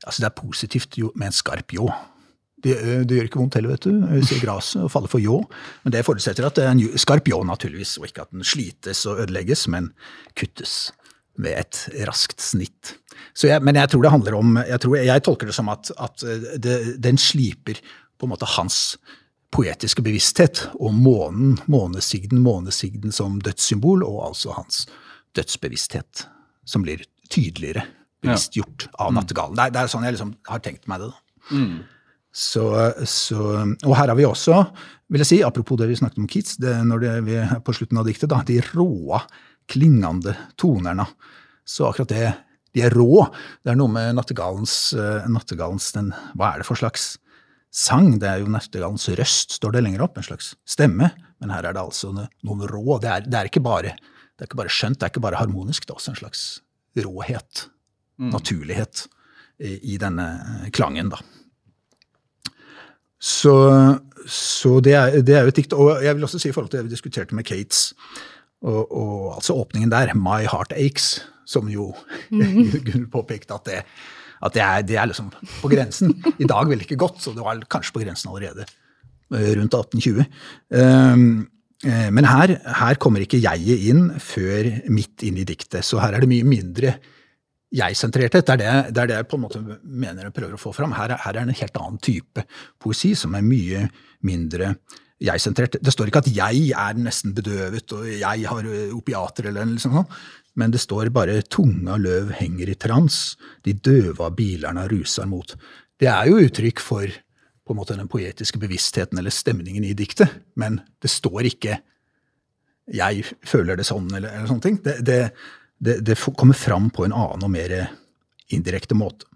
Altså, 0.06 0.20
det 0.20 0.26
er 0.28 0.36
positivt 0.36 0.98
med 1.16 1.30
en 1.30 1.34
skarp 1.34 1.72
ljå. 1.72 1.86
Det, 2.62 2.74
det 3.08 3.16
gjør 3.16 3.26
ikke 3.28 3.40
vondt 3.40 3.56
heller, 3.58 3.72
vet 3.74 3.86
du. 3.88 4.04
Ser 4.28 4.42
gresset 4.42 4.84
og 4.84 4.90
faller 4.92 5.10
for 5.10 5.22
ljå. 5.24 5.38
Men 5.82 5.94
det 5.94 6.04
forutsetter 6.06 6.46
at 6.46 6.58
det 6.58 6.66
er 6.66 6.74
en 6.76 7.00
skarp 7.00 7.26
ljå, 7.26 7.40
naturligvis, 7.48 7.96
og 7.98 8.06
ikke 8.06 8.26
at 8.26 8.32
den 8.36 8.46
slites 8.46 9.02
og 9.08 9.24
ødelegges, 9.24 9.66
men 9.72 9.90
kuttes 10.38 10.76
ved 11.40 11.56
et 11.58 11.80
raskt 12.08 12.44
snitt. 12.44 12.94
Jeg, 13.42 13.60
men 13.64 13.76
jeg 13.76 13.90
tror 13.92 14.04
det 14.04 14.12
handler 14.12 14.38
om 14.38 14.56
Jeg, 14.60 14.80
tror, 14.80 14.96
jeg 15.00 15.22
tolker 15.24 15.48
det 15.50 15.56
som 15.56 15.68
at, 15.72 15.90
at 16.00 16.24
det, 16.62 16.76
den 17.02 17.18
sliper 17.20 17.80
på 18.16 18.26
en 18.26 18.32
måte 18.32 18.48
hans 18.56 18.96
poetiske 19.54 20.02
bevissthet 20.04 20.64
og 20.74 20.94
månen, 20.94 21.56
månesigden, 21.70 22.40
månesigden 22.44 23.14
som 23.14 23.38
dødssymbol, 23.44 24.04
og 24.06 24.24
altså 24.30 24.56
hans 24.56 24.84
dødsbevissthet, 25.36 26.26
som 26.66 26.84
blir 26.84 27.04
tydeligere 27.30 27.86
bevisstgjort 28.24 28.88
av 28.98 29.12
mm. 29.12 29.18
nattergalen. 29.20 29.58
Det, 29.58 29.68
det, 29.74 29.82
er 29.82 29.92
sånn 29.92 30.06
jeg 30.06 30.16
liksom 30.16 30.34
har 30.48 30.62
tenkt 30.64 30.88
meg 30.90 31.04
det. 31.04 31.12
Mm. 31.50 31.76
Så, 32.36 32.66
så, 33.08 33.42
og 33.64 33.94
her 33.96 34.10
har 34.12 34.16
vi 34.18 34.26
også, 34.28 34.60
vil 35.12 35.22
jeg 35.22 35.30
si, 35.30 35.38
apropos 35.46 35.78
det 35.80 35.88
vi 35.88 35.96
snakket 35.96 36.20
om 36.20 36.28
Keats, 36.28 36.58
det, 36.60 36.74
når 36.84 37.04
det, 37.04 37.12
vi 37.28 37.38
på 37.64 37.74
slutten 37.76 38.00
av 38.00 38.08
diktet, 38.08 38.28
da, 38.32 38.42
de 38.44 38.58
råe 38.74 39.22
klingende 39.70 40.34
tonerne. 40.60 41.06
Så 41.66 41.88
akkurat 41.88 42.12
det 42.12 42.34
De 42.76 42.82
er 42.84 42.92
rå. 42.92 43.24
Det 43.64 43.72
er 43.72 43.76
noe 43.80 43.88
med 43.88 44.18
nattergalens, 44.18 44.92
uh, 44.92 45.24
nattergalens 45.32 45.86
den, 45.96 46.10
Hva 46.36 46.50
er 46.50 46.60
det 46.60 46.66
for 46.68 46.76
slags 46.76 47.14
sang? 47.76 48.14
Det 48.20 48.28
er 48.30 48.42
jo 48.42 48.50
nattergalens 48.52 49.08
røst, 49.18 49.58
står 49.58 49.76
det 49.76 49.84
lenger 49.86 50.04
opp. 50.06 50.18
En 50.18 50.26
slags 50.26 50.54
stemme. 50.68 51.10
Men 51.42 51.52
her 51.52 51.68
er 51.68 51.76
det 51.76 51.82
altså 51.82 52.12
noen 52.14 52.66
rå. 52.70 52.98
Det 53.02 53.10
er, 53.12 53.26
det 53.26 53.38
er, 53.38 53.50
ikke, 53.50 53.64
bare, 53.64 53.96
det 54.36 54.44
er 54.44 54.50
ikke 54.50 54.62
bare 54.62 54.72
skjønt, 54.72 55.00
det 55.00 55.08
er 55.08 55.14
ikke 55.14 55.24
bare 55.26 55.40
harmonisk. 55.40 55.84
Det 55.84 55.92
er 55.92 56.00
også 56.00 56.14
en 56.14 56.20
slags 56.22 56.44
råhet. 57.04 57.66
Mm. 58.16 58.30
Naturlighet 58.32 59.06
i, 59.60 59.76
i 59.94 59.98
denne 60.00 60.70
klangen, 60.76 61.12
da. 61.12 61.20
Så, 63.26 63.52
så 64.28 64.78
det, 64.84 64.92
er, 64.94 65.20
det, 65.24 65.34
er, 65.34 65.44
jo 65.44 65.52
et 65.52 65.60
dikt. 65.60 65.76
Og 65.76 66.04
jeg 66.04 66.16
vil 66.16 66.26
også 66.26 66.40
si 66.40 66.50
i 66.50 66.56
forhold 66.56 66.72
til 66.72 66.80
det 66.80 66.88
vi 66.88 66.94
diskuterte 66.94 67.36
med 67.36 67.46
Kates, 67.48 67.90
og, 68.64 68.82
og, 68.88 69.34
altså 69.36 69.56
åpningen 69.56 69.92
der, 69.92 70.14
'My 70.16 70.46
Heart 70.48 70.72
Aches', 70.72 71.20
som 71.46 71.68
jo 71.68 71.94
mm. 72.30 72.40
Gunhild 72.86 73.10
påpekte 73.12 73.54
at, 73.54 73.66
det, 73.68 73.82
at 74.44 74.54
det, 74.56 74.62
er, 74.62 74.86
det, 74.86 74.96
er, 75.00 75.10
liksom 75.10 75.30
på 75.32 75.70
grensen. 75.72 76.14
I 76.36 76.48
dag 76.48 76.68
vel 76.70 76.84
ikke 76.84 76.98
gått, 77.00 77.20
så 77.22 77.34
det 77.36 77.44
var 77.44 77.60
kanskje 77.72 77.96
på 77.96 78.02
grensen 78.04 78.32
allerede 78.32 78.66
eh, 78.66 79.52
rundt 79.56 79.76
1820. 79.76 80.24
Um, 80.76 81.46
eh, 81.86 82.08
men 82.12 82.28
her, 82.28 82.56
her 82.82 83.00
kommer 83.02 83.24
ikke 83.24 83.40
jeget 83.42 83.86
inn 83.92 84.08
før 84.22 84.70
midt 84.92 85.24
inn 85.26 85.40
i 85.40 85.46
diktet, 85.48 85.84
så 85.86 86.02
her 86.02 86.16
er 86.16 86.24
det 86.24 86.32
mye 86.32 86.48
mindre 86.48 86.96
jeg-sentrerthet. 87.76 88.46
Det, 88.46 88.60
det, 88.62 88.74
det 88.94 89.02
er 89.02 89.10
det 89.10 89.18
jeg 89.20 89.30
på 89.30 89.40
en 89.40 89.46
måte 89.46 89.62
mener 89.82 90.28
jeg 90.28 90.36
prøver 90.36 90.54
å 90.56 90.60
få 90.60 90.74
fram. 90.76 90.94
Her, 90.96 91.16
her 91.18 91.32
er 91.32 91.40
det 91.40 91.48
en 91.48 91.60
helt 91.62 91.82
annen 91.82 91.98
type 92.04 92.46
poesi 92.82 93.14
som 93.18 93.34
er 93.36 93.44
mye 93.44 93.88
mindre 94.26 94.74
jeg-sentrert. 95.22 95.78
Det 95.80 95.92
står 95.92 96.10
ikke 96.10 96.22
at 96.24 96.32
jeg 96.34 96.70
er 96.76 96.98
nesten 97.00 97.32
bedøvet 97.36 97.94
og 97.96 98.08
jeg 98.10 98.50
har 98.50 98.68
opiater 98.96 99.48
eller 99.50 99.68
noe 99.68 99.82
sånt, 99.82 100.18
men 100.56 100.72
det 100.72 100.80
står 100.80 101.12
bare 101.14 101.42
'tunga 101.42 101.98
løv 102.00 102.32
henger 102.38 102.72
i 102.72 102.78
trans, 102.80 103.36
de 103.62 103.72
døva 103.72 104.30
bilerna 104.30 104.86
ruser 104.88 105.28
mot'. 105.28 105.56
Det 106.00 106.08
er 106.08 106.30
jo 106.30 106.40
uttrykk 106.40 106.80
for 106.80 107.06
på 107.66 107.74
en 107.74 107.78
måte 107.80 107.96
den 107.98 108.08
poetiske 108.08 108.60
bevisstheten 108.62 109.18
eller 109.18 109.34
stemningen 109.34 109.84
i 109.84 109.94
diktet, 109.94 110.28
men 110.56 110.80
det 111.02 111.10
står 111.10 111.52
ikke 111.52 111.78
'jeg 112.88 113.24
føler 113.44 113.76
det 113.76 113.84
sånn' 113.84 114.14
eller, 114.14 114.28
eller 114.28 114.46
sånne 114.46 114.62
ting. 114.62 114.82
Det, 114.82 115.04
det, 115.04 115.32
det, 115.78 116.04
det 116.04 116.18
kommer 116.36 116.54
fram 116.54 116.90
på 116.90 117.04
en 117.04 117.12
annen 117.12 117.44
og 117.44 117.50
mer 117.50 117.90
indirekte 118.48 118.94
måte. 118.94 119.26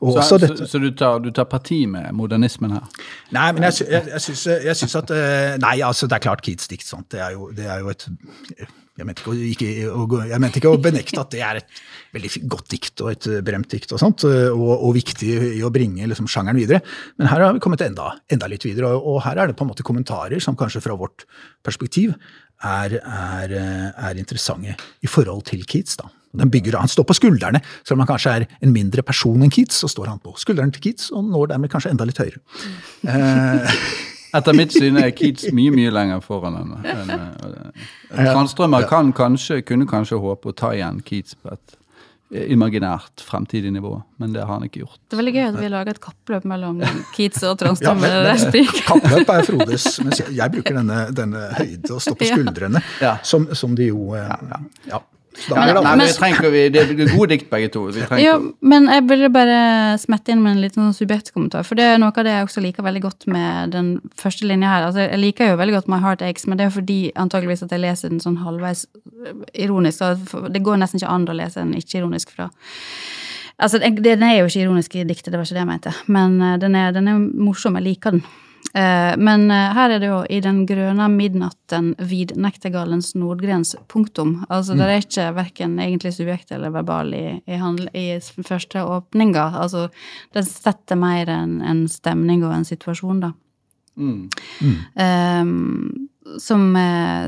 Så, 0.00 0.38
så, 0.38 0.66
så, 0.66 0.78
du, 0.78 0.90
tar, 0.96 1.20
du 1.20 1.30
tar, 1.30 1.44
parti 1.44 1.84
med 1.86 2.14
modernismen 2.16 2.72
her? 2.72 2.84
Nei, 3.36 3.52
men 3.52 3.66
jeg, 3.68 3.84
jeg, 3.84 4.06
jeg, 4.08 4.20
syns, 4.24 4.46
jeg 4.46 4.76
syns 4.80 4.96
at 4.96 5.10
eh, 5.12 5.56
Nei, 5.60 5.74
altså, 5.84 6.08
det 6.08 6.16
er 6.16 6.24
klart 6.24 6.40
Keats 6.40 6.70
dikt. 6.72 6.86
Sant? 6.88 7.10
Det, 7.12 7.20
er 7.20 7.34
jo, 7.36 7.50
det 7.52 7.66
er 7.68 7.82
jo 7.82 7.92
et 7.92 8.06
jeg 8.98 9.06
mente, 9.06 9.22
ikke, 9.24 9.68
ikke, 9.94 10.18
jeg 10.28 10.42
mente 10.42 10.60
ikke 10.60 10.72
å 10.74 10.80
benekte 10.82 11.20
at 11.22 11.30
det 11.32 11.40
er 11.46 11.60
et 11.60 11.80
veldig 12.12 12.42
godt 12.52 12.68
dikt 12.74 13.02
og 13.04 13.12
et 13.12 13.28
bremt 13.46 13.70
dikt, 13.72 13.94
og 13.94 14.02
sånt, 14.02 14.26
og, 14.26 14.70
og 14.74 14.92
viktig 14.96 15.30
i 15.56 15.62
å 15.64 15.72
bringe 15.72 16.08
liksom, 16.10 16.28
sjangeren 16.30 16.58
videre. 16.60 16.82
Men 17.20 17.30
her 17.30 17.46
har 17.46 17.56
vi 17.56 17.62
kommet 17.64 17.84
enda, 17.86 18.10
enda 18.28 18.50
litt 18.50 18.66
videre, 18.66 18.92
og, 18.92 19.06
og, 19.06 19.22
her 19.24 19.40
er 19.40 19.50
det 19.50 19.56
på 19.56 19.64
en 19.64 19.72
måte 19.72 19.86
kommentarer 19.86 20.42
som 20.42 20.58
kanskje 20.58 20.84
fra 20.84 20.98
vårt 21.00 21.24
perspektiv 21.64 22.12
er, 22.66 22.98
er, 23.00 23.56
er 23.94 24.20
interessante 24.20 24.76
i 24.76 25.08
forhold 25.08 25.46
til 25.48 25.64
Keats. 25.64 25.96
da. 26.00 26.10
Bygger, 26.30 26.78
han 26.78 26.90
står 26.90 27.08
på 27.08 27.16
skuldrene. 27.18 27.62
Selv 27.82 27.96
om 27.96 28.04
han 28.04 28.12
kanskje 28.12 28.36
er 28.36 28.46
en 28.60 28.74
mindre 28.74 29.02
person 29.06 29.40
enn 29.42 29.50
Keats, 29.54 29.80
så 29.82 29.90
står 29.90 30.12
han 30.12 30.22
på 30.22 30.36
skuldrene 30.38 30.76
til 30.76 30.90
Keats 30.90 31.10
og 31.14 31.24
når 31.26 31.54
dermed 31.54 31.72
kanskje 31.72 31.94
enda 31.94 32.06
litt 32.06 32.20
høyere. 32.20 32.42
Eh. 33.08 33.80
Etter 34.36 34.56
mitt 34.56 34.74
syn 34.74 35.00
er 35.00 35.10
Keats 35.16 35.50
mye 35.56 35.72
mye 35.74 35.90
lenger 35.94 36.22
foran 36.24 36.56
henne. 36.60 36.80
En, 36.94 38.24
Transtrømmer 38.30 38.86
kan 38.90 39.12
kanskje, 39.16 39.60
kunne 39.66 39.88
kanskje 39.90 40.20
håpe 40.22 40.52
å 40.52 40.56
ta 40.56 40.72
igjen 40.76 41.02
Keats 41.06 41.36
på 41.38 41.52
et 41.54 41.76
imaginært 42.30 43.24
fremtidig 43.26 43.72
nivå, 43.74 43.96
men 44.22 44.34
det 44.34 44.44
har 44.44 44.52
han 44.54 44.66
ikke 44.66 44.84
gjort. 44.84 45.00
Det 45.10 45.16
er 45.16 45.20
veldig 45.20 45.32
gøy 45.34 45.46
at 45.48 45.56
vi 45.58 45.70
lager 45.72 45.96
et 45.96 46.02
kappløp 46.04 46.44
mellom 46.46 46.78
Keats 47.16 47.42
og 47.48 47.56
Transtrømmer. 47.58 48.18
Ja, 48.30 48.36
kappløp 48.86 49.32
er 49.34 49.46
Frodes, 49.48 49.86
mens 50.04 50.22
jeg 50.22 50.54
bruker 50.54 50.78
denne, 50.78 51.00
denne 51.16 51.48
høyde 51.58 51.96
og 51.96 52.04
stå 52.04 52.14
på 52.18 52.28
skuldrene, 52.30 52.82
ja. 53.02 53.16
som, 53.26 53.48
som, 53.58 53.74
de 53.78 53.90
jo 53.90 54.14
ja. 54.14 54.38
ja. 54.86 55.02
Men, 55.48 55.78
nei, 55.82 55.94
men, 55.96 56.12
trenger, 56.14 56.50
vi, 56.52 56.62
det 56.72 56.82
er 56.82 57.12
gode 57.14 57.30
dikt, 57.32 57.48
begge 57.50 57.70
to. 57.72 57.86
ja, 58.20 58.34
men 58.60 58.88
jeg 58.92 59.04
ville 59.08 59.30
bare 59.32 59.60
smette 60.02 60.34
inn 60.34 60.42
med 60.44 60.56
en 60.56 60.62
liten 60.64 60.82
sånn 60.82 60.96
subjektkommentar. 60.96 61.64
For 61.66 61.78
det 61.80 61.86
er 61.86 62.02
noe 62.02 62.12
av 62.12 62.26
det 62.26 62.34
jeg 62.34 62.48
også 62.48 62.64
liker 62.64 62.86
veldig 62.86 63.04
godt 63.06 63.28
med 63.32 63.74
den 63.76 63.92
første 64.20 64.48
linja 64.48 64.74
her. 64.74 64.88
Altså, 64.90 65.06
jeg 65.06 65.22
liker 65.22 65.52
jo 65.52 65.60
veldig 65.60 65.78
godt 65.78 65.90
My 65.92 66.02
Heart 66.04 66.26
Aches, 66.26 66.48
men 66.50 66.60
det 66.60 66.68
er 66.68 66.74
fordi 66.74 67.00
antageligvis 67.14 67.64
at 67.66 67.72
jeg 67.74 67.84
leser 67.86 68.12
den 68.12 68.22
sånn 68.22 68.40
halvveis 68.44 68.84
ironisk. 69.54 70.04
Det 70.52 70.64
går 70.66 70.82
nesten 70.82 71.00
ikke 71.00 71.14
an 71.14 71.28
å 71.30 71.40
lese 71.40 71.62
den 71.62 71.74
ikke-ironisk 71.80 72.36
fra 72.36 72.50
Altså, 73.60 73.78
Den 73.78 74.22
er 74.22 74.38
jo 74.38 74.46
ikke 74.48 74.62
ironisk 74.62 74.94
i 74.96 75.04
diktet, 75.04 75.32
det 75.32 75.38
var 75.38 75.44
ikke 75.44 75.56
det 75.58 75.60
jeg 75.60 75.68
mente. 75.68 75.90
Men 76.08 76.40
eh, 76.40 76.56
den 76.60 76.74
er, 76.74 76.94
den 76.96 77.08
er 77.08 77.18
morsom. 77.18 77.76
Jeg 77.76 77.90
liker 77.90 78.16
den. 78.16 78.22
Eh, 78.74 79.16
men 79.18 79.50
eh, 79.50 79.72
her 79.74 79.90
er 79.90 79.98
det 79.98 80.08
jo 80.10 80.20
'i 80.30 80.40
den 80.40 80.62
grøna 80.66 81.08
midnatten 81.10 81.94
vid 81.98 82.36
nektergalens 82.36 83.14
nordgrens', 83.18 83.74
punktum. 83.88 84.44
Altså 84.48 84.76
det 84.78 84.86
er 84.86 85.00
mm. 85.00 85.06
ikke 85.06 85.34
verken 85.34 85.78
egentlig 85.78 86.14
subjekt 86.14 86.52
eller 86.52 86.70
verbal 86.70 87.14
i, 87.14 87.42
i, 87.46 87.58
handl, 87.58 87.88
i 87.94 88.20
første 88.20 88.84
åpninga. 88.84 89.58
Altså 89.58 89.88
det 90.34 90.46
setter 90.46 90.96
mer 90.96 91.28
en, 91.28 91.60
en, 91.62 91.88
stemning 91.88 92.44
og 92.44 92.54
en 92.54 92.64
situasjon, 92.64 93.20
da. 93.20 93.32
Mm. 93.96 94.30
Mm. 94.60 94.76
Um, 94.94 96.08
som, 96.38 96.76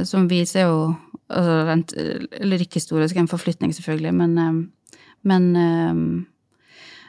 som, 0.04 0.28
viser 0.28 0.68
jo 0.68 0.94
altså, 1.28 1.56
rent 1.66 1.92
lyrikkhistorisk 2.40 3.16
en 3.16 3.28
forflytning, 3.28 3.74
selvfølgelig, 3.74 4.14
men, 4.14 4.70
men 5.26 5.56
um, 5.56 6.26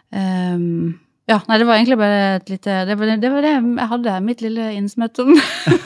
um, 0.09 0.99
ja, 1.23 1.37
nei, 1.47 1.55
det 1.55 1.65
var 1.69 1.77
egentlig 1.77 1.95
bare 2.01 2.23
et 2.35 2.49
lite 2.51 2.73
Det 2.83 2.95
var 2.99 3.07
det, 3.07 3.13
det, 3.21 3.29
var 3.31 3.45
det 3.45 3.51
jeg 3.53 3.87
hadde, 3.87 4.13
mitt 4.25 4.41
lille 4.43 4.65
innsmøte. 4.75 5.23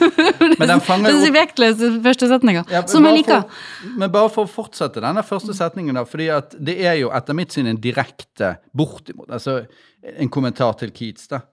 Men 0.58 0.64
den 0.72 0.80
fanger 0.82 1.12
Den 1.12 1.20
subjektløse 1.22 1.90
første 2.02 2.30
setninga, 2.32 2.64
ja, 2.74 2.80
som 2.90 3.06
jeg 3.06 3.20
liker. 3.20 3.44
For, 3.44 3.92
men 4.00 4.10
bare 4.10 4.32
for 4.34 4.48
å 4.48 4.50
fortsette 4.50 5.02
denne 5.04 5.22
første 5.26 5.54
setningen, 5.54 5.94
da, 5.94 6.02
fordi 6.08 6.26
at 6.34 6.56
det 6.58 6.74
er 6.82 6.96
jo 6.98 7.12
etter 7.14 7.38
mitt 7.38 7.54
syn 7.54 7.70
en 7.70 7.78
direkte 7.78 8.56
bortimot 8.74 9.30
Altså 9.30 9.60
en 10.02 10.32
kommentar 10.32 10.74
til 10.80 10.90
Keats, 10.94 11.30
da. 11.30 11.44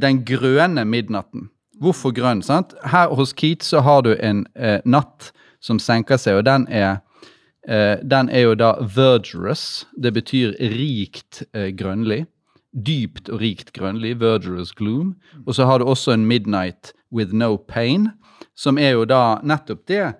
Den 0.00 0.20
grønne 0.28 0.84
midnatten. 0.88 1.48
Hvorfor 1.80 2.12
grønn? 2.16 2.44
sant? 2.44 2.76
Her 2.84 3.08
hos 3.16 3.32
Keats 3.32 3.72
så 3.72 3.80
har 3.84 4.04
du 4.04 4.12
en 4.14 4.44
eh, 4.52 4.84
natt 4.84 5.32
som 5.64 5.80
senker 5.80 6.20
seg, 6.20 6.42
og 6.42 6.44
den 6.44 6.68
er 6.68 7.00
eh, 7.64 7.96
den 8.04 8.28
er 8.28 8.50
jo 8.50 8.54
da 8.60 8.74
vergerous. 8.84 9.86
Det 9.96 10.12
betyr 10.12 10.56
rikt 10.60 11.42
eh, 11.54 11.72
grønnlig 11.72 12.26
dypt 12.74 13.30
og 13.30 13.40
rikt 13.40 13.72
grønnlig, 13.72 14.16
'Vergerous 14.18 14.74
Gloom. 14.74 15.14
Og 15.46 15.54
så 15.54 15.64
har 15.64 15.78
du 15.78 15.84
også 15.84 16.12
en 16.12 16.26
Midnight 16.26 16.92
With 17.12 17.32
No 17.32 17.56
Pain, 17.56 18.10
som 18.56 18.78
er 18.78 18.90
jo 18.90 19.04
da 19.04 19.38
nettopp 19.42 19.86
det, 19.88 20.14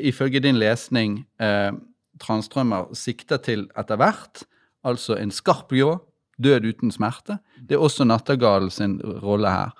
ifølge 0.00 0.40
din 0.40 0.58
lesning, 0.58 1.26
eh, 1.40 1.72
Transtrømmer 2.18 2.94
sikter 2.94 3.36
til 3.36 3.68
etter 3.78 3.96
hvert. 3.96 4.42
Altså 4.84 5.14
en 5.14 5.30
skarp 5.30 5.70
ljå, 5.72 6.00
død 6.42 6.64
uten 6.66 6.90
smerte. 6.90 7.38
Det 7.62 7.76
er 7.76 7.82
også 7.82 8.04
Nattergalen 8.04 8.70
sin 8.70 9.00
rolle 9.22 9.48
her. 9.48 9.70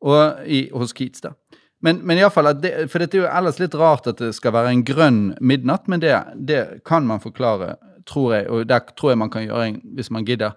Og 0.00 0.46
i, 0.46 0.68
hos 0.70 0.92
Keats, 0.92 1.20
da. 1.20 1.32
Men, 1.80 2.02
men 2.06 2.18
iallfall, 2.20 2.52
det, 2.60 2.90
for 2.92 3.00
dette 3.00 3.16
er 3.16 3.24
jo 3.24 3.30
ellers 3.30 3.58
litt 3.58 3.74
rart 3.74 4.06
at 4.06 4.20
det 4.20 4.34
skal 4.36 4.52
være 4.52 4.70
en 4.74 4.84
grønn 4.84 5.20
midnatt, 5.40 5.88
men 5.88 6.02
det, 6.02 6.12
det 6.36 6.82
kan 6.86 7.06
man 7.08 7.22
forklare, 7.22 7.74
tror 8.06 8.34
jeg, 8.34 8.48
og 8.50 8.68
det 8.68 8.80
tror 9.00 9.14
jeg 9.14 9.20
man 9.22 9.32
kan 9.32 9.46
gjøre 9.46 9.68
en, 9.70 9.78
hvis 9.96 10.10
man 10.12 10.26
gidder 10.28 10.52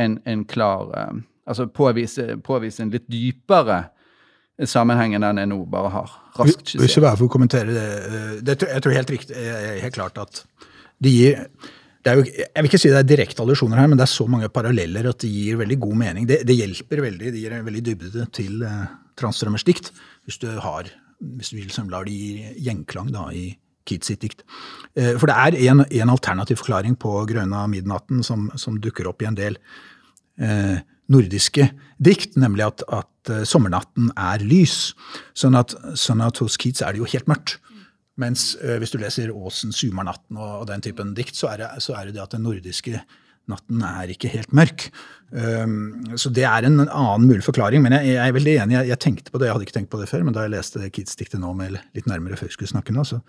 en, 0.00 0.18
en 0.24 0.44
klar 0.48 0.90
uh, 0.94 1.22
Altså 1.44 1.66
påvise, 1.68 2.38
påvise, 2.40 2.80
en 2.80 2.88
litt 2.88 3.04
dypere 3.12 3.82
sammenheng 4.64 5.12
enn 5.12 5.26
den 5.26 5.42
jeg 5.42 5.50
nå 5.50 5.58
bare 5.68 5.90
har 5.92 6.12
raskt 6.38 6.70
skissert. 6.70 6.86
Ikke 6.88 7.02
jeg 7.04 7.18
for 7.20 7.26
å 7.26 7.32
kommentere 7.34 7.74
det, 7.74 7.88
eh, 8.08 8.30
det 8.40 8.54
Jeg 8.62 8.80
tror 8.80 8.94
helt 8.96 9.12
riktig, 9.12 9.42
helt 9.82 9.96
klart 9.98 10.20
at 10.22 10.40
det 11.04 11.12
gir 11.12 11.42
det 12.04 12.12
jo, 12.18 12.24
jeg 12.28 12.60
vil 12.60 12.68
ikke 12.68 12.80
si 12.80 12.90
det 12.92 12.98
er 13.00 13.06
direkte 13.08 13.40
allusjoner 13.40 13.80
her, 13.80 13.88
men 13.88 13.96
det 13.96 14.04
er 14.04 14.12
så 14.12 14.26
mange 14.28 14.50
paralleller 14.52 15.06
at 15.08 15.22
det 15.24 15.30
gir 15.32 15.56
veldig 15.56 15.78
god 15.80 15.94
mening. 16.02 16.26
Det, 16.28 16.42
det 16.44 16.56
hjelper 16.58 17.00
veldig. 17.00 17.30
Det 17.32 17.40
gir 17.40 17.54
en 17.56 17.64
veldig 17.64 17.82
dybde 17.86 18.26
til 18.36 18.60
uh, 18.60 18.82
Transtrømmers 19.16 19.64
dikt. 19.64 19.88
Hvis 20.28 20.36
du 20.42 20.50
har, 20.60 20.90
hvis 21.38 21.54
du 21.54 21.62
liksom 21.62 21.88
lar 21.92 22.04
det 22.04 22.12
gi 22.12 22.50
gjenklang 22.66 23.08
da, 23.14 23.30
i, 23.32 23.54
Keats 23.88 24.10
sitt 24.10 24.22
dikt. 24.24 24.44
Eh, 24.96 25.14
for 25.20 25.30
det 25.30 25.36
er 25.36 25.58
en, 25.70 25.84
en 25.84 26.14
alternativ 26.14 26.62
forklaring 26.62 26.96
på 27.00 27.12
Grøna 27.30 27.66
midnatten 27.70 28.24
som, 28.26 28.48
som 28.60 28.80
dukker 28.80 29.08
opp 29.10 29.22
i 29.24 29.28
en 29.30 29.38
del 29.38 29.58
eh, 30.40 30.78
nordiske 31.12 31.68
dikt, 32.04 32.38
nemlig 32.40 32.64
at, 32.66 32.84
at 32.88 33.32
uh, 33.32 33.42
sommernatten 33.48 34.10
er 34.16 34.44
lys. 34.44 34.94
Sånn 35.36 35.56
at, 35.58 35.74
sånn 36.00 36.22
at, 36.24 36.40
hos 36.42 36.56
Keats 36.60 36.84
er 36.84 36.94
det 36.94 37.02
jo 37.02 37.10
helt 37.10 37.28
mørkt. 37.30 37.58
Mens 38.20 38.52
eh, 38.62 38.78
hvis 38.78 38.94
du 38.94 39.00
leser 39.02 39.32
Aasen, 39.34 39.74
Sumarnatten 39.74 40.38
og, 40.38 40.60
og, 40.62 40.64
den 40.70 40.84
typen 40.84 41.12
dikt, 41.16 41.34
så 41.36 41.50
er, 41.50 41.64
det, 41.64 41.70
så 41.82 41.96
er, 41.98 42.06
det, 42.06 42.16
det 42.16 42.22
at 42.24 42.36
den 42.36 42.44
nordiske 42.46 43.00
natten 43.50 43.82
er 43.84 44.12
ikke 44.14 44.30
helt 44.32 44.54
mørk. 44.56 44.86
Um, 45.34 46.14
så 46.16 46.30
det 46.32 46.46
er 46.48 46.64
en 46.64 46.78
annen 46.86 47.26
mulig 47.26 47.42
forklaring. 47.44 47.82
Men 47.84 47.96
jeg, 47.98 48.14
jeg 48.14 48.22
er 48.22 48.36
veldig 48.36 48.54
enig. 48.62 48.76
Jeg, 48.78 48.90
jeg, 48.92 49.00
tenkte 49.02 49.34
på 49.34 49.40
det, 49.40 49.48
jeg 49.48 49.56
hadde 49.56 49.66
ikke 49.66 49.76
tenkt 49.76 49.90
på 49.92 50.00
det 50.00 50.08
før, 50.08 50.22
men 50.24 50.36
da 50.36 50.46
jeg 50.46 50.54
leste 50.54 50.86
Keats-diktet 50.86 51.42
nå 51.42 51.50
med 51.58 51.74
litt 51.74 52.08
nærmere 52.08 52.38
før 52.40 52.48
jeg 52.48 52.56
skulle 52.56 52.72
snakke 52.72 52.94
nå, 52.94 53.04
så 53.08 53.20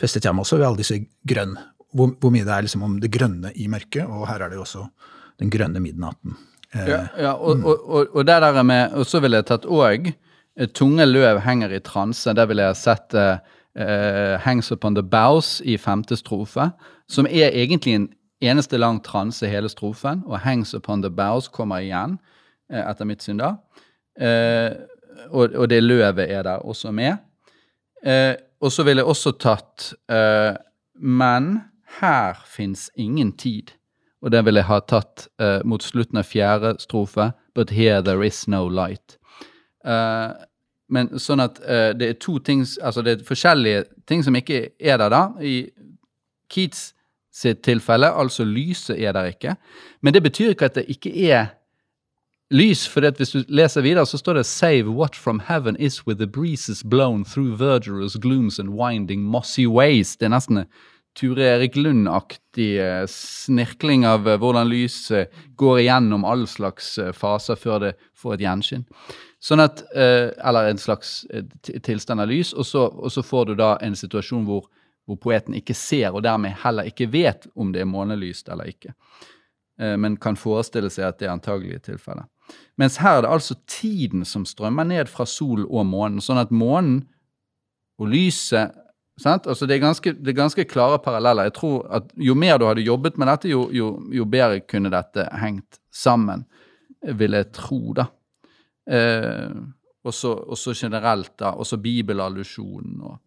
festet 0.00 0.24
jeg 0.24 0.34
meg 0.34 0.46
også 0.46 0.58
ved 0.58 0.68
alle 0.68 0.82
disse 0.82 0.98
grønn 1.28 1.58
hvor, 1.90 2.12
hvor, 2.22 2.30
mye 2.30 2.46
det 2.46 2.54
er 2.54 2.66
liksom 2.66 2.84
om 2.86 2.98
det 3.02 3.10
grønne 3.10 3.50
i 3.58 3.66
mørket, 3.70 4.06
og 4.06 4.28
her 4.28 4.44
er 4.44 4.52
det 4.52 4.60
jo 4.60 4.64
også 4.64 4.84
den 5.42 5.50
grønne 5.50 5.80
midnatten. 5.82 6.36
Eh, 6.72 6.86
ja, 6.86 7.00
ja 7.18 7.32
og, 7.34 7.64
og, 7.64 7.80
og, 7.82 8.12
og, 8.14 8.26
det 8.26 8.36
der 8.44 8.62
med 8.62 8.92
Og 8.94 9.06
så 9.06 9.18
ville 9.18 9.40
jeg 9.40 9.48
tatt 9.48 9.66
òg 9.66 10.12
Tunge 10.76 11.06
løv 11.06 11.40
henger 11.40 11.72
i 11.72 11.80
transe. 11.80 12.34
Der 12.36 12.46
ville 12.46 12.62
jeg 12.62 12.76
sett 12.76 13.14
eh, 13.14 14.36
Hangs 14.44 14.70
Upon 14.72 14.94
The 14.94 15.02
Bows 15.02 15.60
i 15.64 15.76
femte 15.78 16.18
strofe, 16.18 16.70
som 17.08 17.26
er 17.26 17.54
egentlig 17.54 17.94
en 17.94 18.08
eneste 18.42 18.76
lang 18.76 19.00
transe 19.04 19.48
hele 19.48 19.70
strofen. 19.72 20.22
Og 20.26 20.40
Hangs 20.40 20.74
Upon 20.74 21.02
The 21.02 21.10
Bows 21.10 21.48
kommer 21.48 21.80
igjen, 21.80 22.18
eh, 22.70 22.82
etter 22.82 23.08
mitt 23.08 23.22
syn 23.22 23.40
da. 23.40 23.54
Uh, 24.20 24.74
og, 25.30 25.68
det 25.70 25.78
løvet 25.80 26.26
er 26.28 26.42
der 26.44 26.66
også 26.66 26.90
med. 26.92 27.16
Og 28.60 28.72
så 28.72 28.84
ville 28.84 29.00
jeg 29.00 29.08
også 29.08 29.32
tatt 29.40 29.92
Men 31.00 31.46
her 32.00 32.42
fins 32.46 32.90
ingen 32.94 33.32
tid. 33.32 33.72
Og 34.20 34.32
den 34.32 34.44
ville 34.44 34.60
jeg 34.60 34.68
ha 34.68 34.80
tatt 34.84 35.26
uh, 35.40 35.60
mot 35.64 35.82
slutten 35.82 36.20
av 36.20 36.28
fjerde 36.28 36.74
strofe. 36.82 37.30
But 37.56 37.72
here 37.74 38.02
there 38.04 38.26
is 38.26 38.46
no 38.48 38.66
light. 38.68 39.16
Uh, 39.84 40.36
men 40.90 41.12
sånn 41.22 41.42
at 41.42 41.60
uh, 41.64 41.90
det 41.96 42.08
er 42.08 42.18
to 42.20 42.36
ting 42.44 42.66
Altså 42.82 43.02
det 43.06 43.12
er 43.14 43.24
forskjellige 43.24 43.84
ting 44.06 44.24
som 44.26 44.36
ikke 44.36 44.74
er 44.78 45.00
der, 45.00 45.08
da. 45.12 45.22
I 45.40 45.70
Keats 46.50 46.90
sitt 47.32 47.62
tilfelle, 47.62 48.10
altså 48.10 48.44
lyset 48.44 48.98
er 48.98 49.14
der 49.14 49.30
ikke. 49.30 49.54
Men 50.02 50.14
det 50.14 50.22
betyr 50.22 50.52
ikke 50.52 50.68
at 50.68 50.80
det 50.80 50.88
ikke 50.90 51.12
er 51.30 51.54
lys, 52.50 52.86
for 52.88 53.06
hvis 53.16 53.32
du 53.32 53.44
leser 53.48 53.82
videre, 53.82 54.06
så 54.06 54.18
står 54.18 54.34
det 54.34 54.46
'Save 54.46 54.90
what 54.90 55.16
from 55.16 55.40
heaven 55.48 55.76
is 55.76 56.06
with 56.06 56.18
the 56.18 56.26
breezes 56.26 56.82
blown 56.82 57.24
through 57.24 57.58
verdurous 57.58 58.16
glooms 58.16 58.58
and 58.58 58.70
winding 58.70 59.22
mossy 59.22 59.66
ways'. 59.66 60.16
Det 60.18 60.26
er 60.26 60.36
nesten 60.36 60.64
Ture 61.14 61.42
Erik 61.42 61.76
Lund-aktig 61.76 62.78
eh, 62.78 63.06
snirkling 63.06 64.06
av 64.06 64.28
eh, 64.28 64.38
hvordan 64.38 64.68
lyset 64.70 65.32
går 65.58 65.80
igjennom 65.82 66.24
all 66.24 66.46
slags 66.46 66.98
eh, 66.98 67.10
faser 67.12 67.58
før 67.58 67.82
det 67.82 67.90
får 68.14 68.36
et 68.36 68.44
gjenskinn. 68.46 68.84
Sånn 69.40 69.62
at, 69.64 69.80
Eller 69.96 70.66
en 70.68 70.78
slags 70.78 71.22
tilstand 71.80 72.20
av 72.20 72.28
lys, 72.28 72.50
og 72.52 72.66
så, 72.68 72.82
og 72.92 73.08
så 73.08 73.22
får 73.24 73.46
du 73.48 73.54
da 73.56 73.70
en 73.80 73.94
situasjon 73.96 74.42
hvor, 74.44 74.66
hvor, 75.08 75.16
poeten 75.16 75.56
ikke 75.56 75.72
ser, 75.72 76.10
og 76.12 76.26
dermed 76.26 76.58
heller 76.60 76.84
ikke 76.84 77.06
vet 77.08 77.46
om 77.56 77.70
det 77.72 77.80
er 77.80 77.88
månelyst 77.88 78.52
eller 78.52 78.68
ikke. 78.68 78.92
Men 79.80 80.18
kan 80.20 80.36
forestille 80.36 80.92
seg 80.92 81.06
at 81.08 81.22
det 81.22 81.30
er 81.30 81.32
antagelig 81.32 81.80
tilfellet. 81.88 82.28
Mens 82.80 82.98
her 83.02 83.18
er 83.18 83.26
det 83.26 83.32
altså 83.34 83.56
tiden 83.68 84.24
som 84.24 84.46
strømmer 84.48 84.86
ned 84.88 85.10
fra 85.12 85.26
sol 85.28 85.66
og 85.66 85.84
månen, 85.86 86.22
sånn 86.24 86.40
at 86.40 86.52
månen 86.54 87.02
og 88.00 88.08
lyset 88.12 88.76
Altså, 89.20 89.66
det, 89.66 89.74
er 89.74 89.82
ganske, 89.82 90.12
det, 90.16 90.32
er 90.32 90.36
ganske, 90.38 90.64
klare 90.64 90.96
paralleller. 91.04 91.50
Jeg 91.50 91.52
tror 91.58 91.82
at 91.92 92.06
Jo 92.16 92.32
mer 92.32 92.56
du 92.56 92.64
hadde 92.64 92.80
jobbet 92.80 93.18
med 93.20 93.28
dette, 93.28 93.50
jo, 93.50 93.66
jo, 93.68 93.90
jo 94.16 94.24
bedre 94.24 94.62
kunne 94.64 94.88
dette 94.88 95.26
hengt 95.42 95.76
sammen, 95.92 96.46
vil 97.18 97.36
jeg 97.36 97.50
tro. 97.52 97.80
da. 97.98 98.06
Eh, 98.88 99.52
og 100.04 100.14
så 100.14 100.72
generelt, 100.74 101.34
da. 101.38 101.52
Også 101.52 101.76
bibelallusjonen 101.82 103.02
og, 103.04 103.18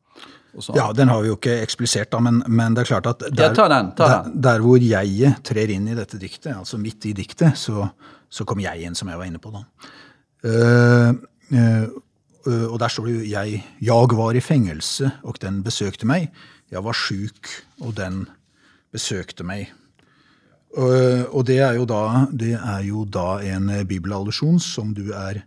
og 0.56 0.66
sånn. 0.66 0.80
Ja, 0.80 0.90
den 0.98 1.14
har 1.14 1.22
vi 1.22 1.30
jo 1.30 1.38
ikke 1.38 1.60
eksplisert, 1.62 2.10
da, 2.16 2.24
men, 2.26 2.42
men 2.48 2.74
det 2.74 2.88
er 2.88 2.92
klart 2.96 3.12
at 3.14 3.28
der, 3.28 3.52
ja, 3.52 3.54
ta 3.54 3.70
den, 3.70 3.94
ta 3.98 4.10
der, 4.10 4.34
der 4.50 4.66
hvor 4.66 4.82
jeget 4.82 5.44
trer 5.46 5.78
inn 5.78 5.86
i 5.92 5.98
dette 5.98 6.18
diktet, 6.22 6.56
altså 6.56 6.82
midt 6.82 7.06
i 7.10 7.14
diktet, 7.22 7.54
så, 7.60 7.86
så 8.34 8.46
kom 8.50 8.62
jeg 8.64 8.82
inn, 8.82 8.98
som 8.98 9.12
jeg 9.12 9.20
var 9.20 9.30
inne 9.30 9.42
på 9.42 9.54
da. 9.54 9.62
Uh, 10.44 11.14
uh, 11.54 11.86
og 12.74 12.76
der 12.82 12.92
står 12.92 13.08
det 13.08 13.14
jo 13.14 13.28
jeg, 13.30 13.62
jeg 13.80 14.18
var 14.20 14.36
i 14.36 14.44
fengelse, 14.44 15.12
og 15.24 15.38
den 15.40 15.62
besøkte 15.64 16.10
meg. 16.10 16.28
Jeg 16.74 16.84
var 16.84 16.98
sjuk, 16.98 17.48
og 17.80 17.94
den 17.96 18.26
besøkte 18.92 19.46
meg. 19.48 19.70
Eh, 20.74 21.24
og 21.30 21.46
det 21.48 21.60
er 21.64 21.78
da, 21.88 22.26
det 22.34 22.58
er 22.58 22.82
jo 22.84 23.06
da 23.06 23.38
en 23.48 23.70
bibelallusjon 23.88 24.60
som 24.60 24.92
du 24.98 25.14
er 25.16 25.40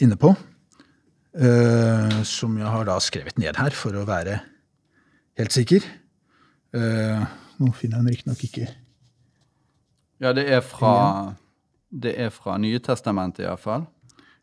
inne 0.00 0.16
på. 0.16 0.32
Som 2.24 2.56
jeg 2.56 2.72
har 2.72 2.88
da 2.88 2.96
skrevet 3.02 3.36
ned 3.42 3.60
her 3.60 3.76
for 3.76 3.98
å 3.98 4.06
være 4.08 4.38
helt 5.36 5.52
sikker. 5.52 5.84
Nå 6.72 7.72
finner 7.74 7.98
jeg 7.98 8.04
den 8.06 8.12
riktignok 8.14 8.48
ikke. 8.48 8.68
Ja, 10.22 10.32
det 10.32 10.46
er 10.48 10.62
fra, 10.64 11.34
det 11.94 12.16
er 12.18 12.32
fra 12.34 12.56
Nye 12.58 12.80
testamentet, 12.82 13.44
iallfall. 13.46 13.86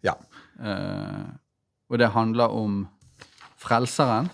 Ja. 0.06 0.16
Uh, 0.62 1.28
og 1.92 2.00
det 2.00 2.14
handler 2.16 2.54
om 2.56 2.86
Frelseren. 3.62 4.32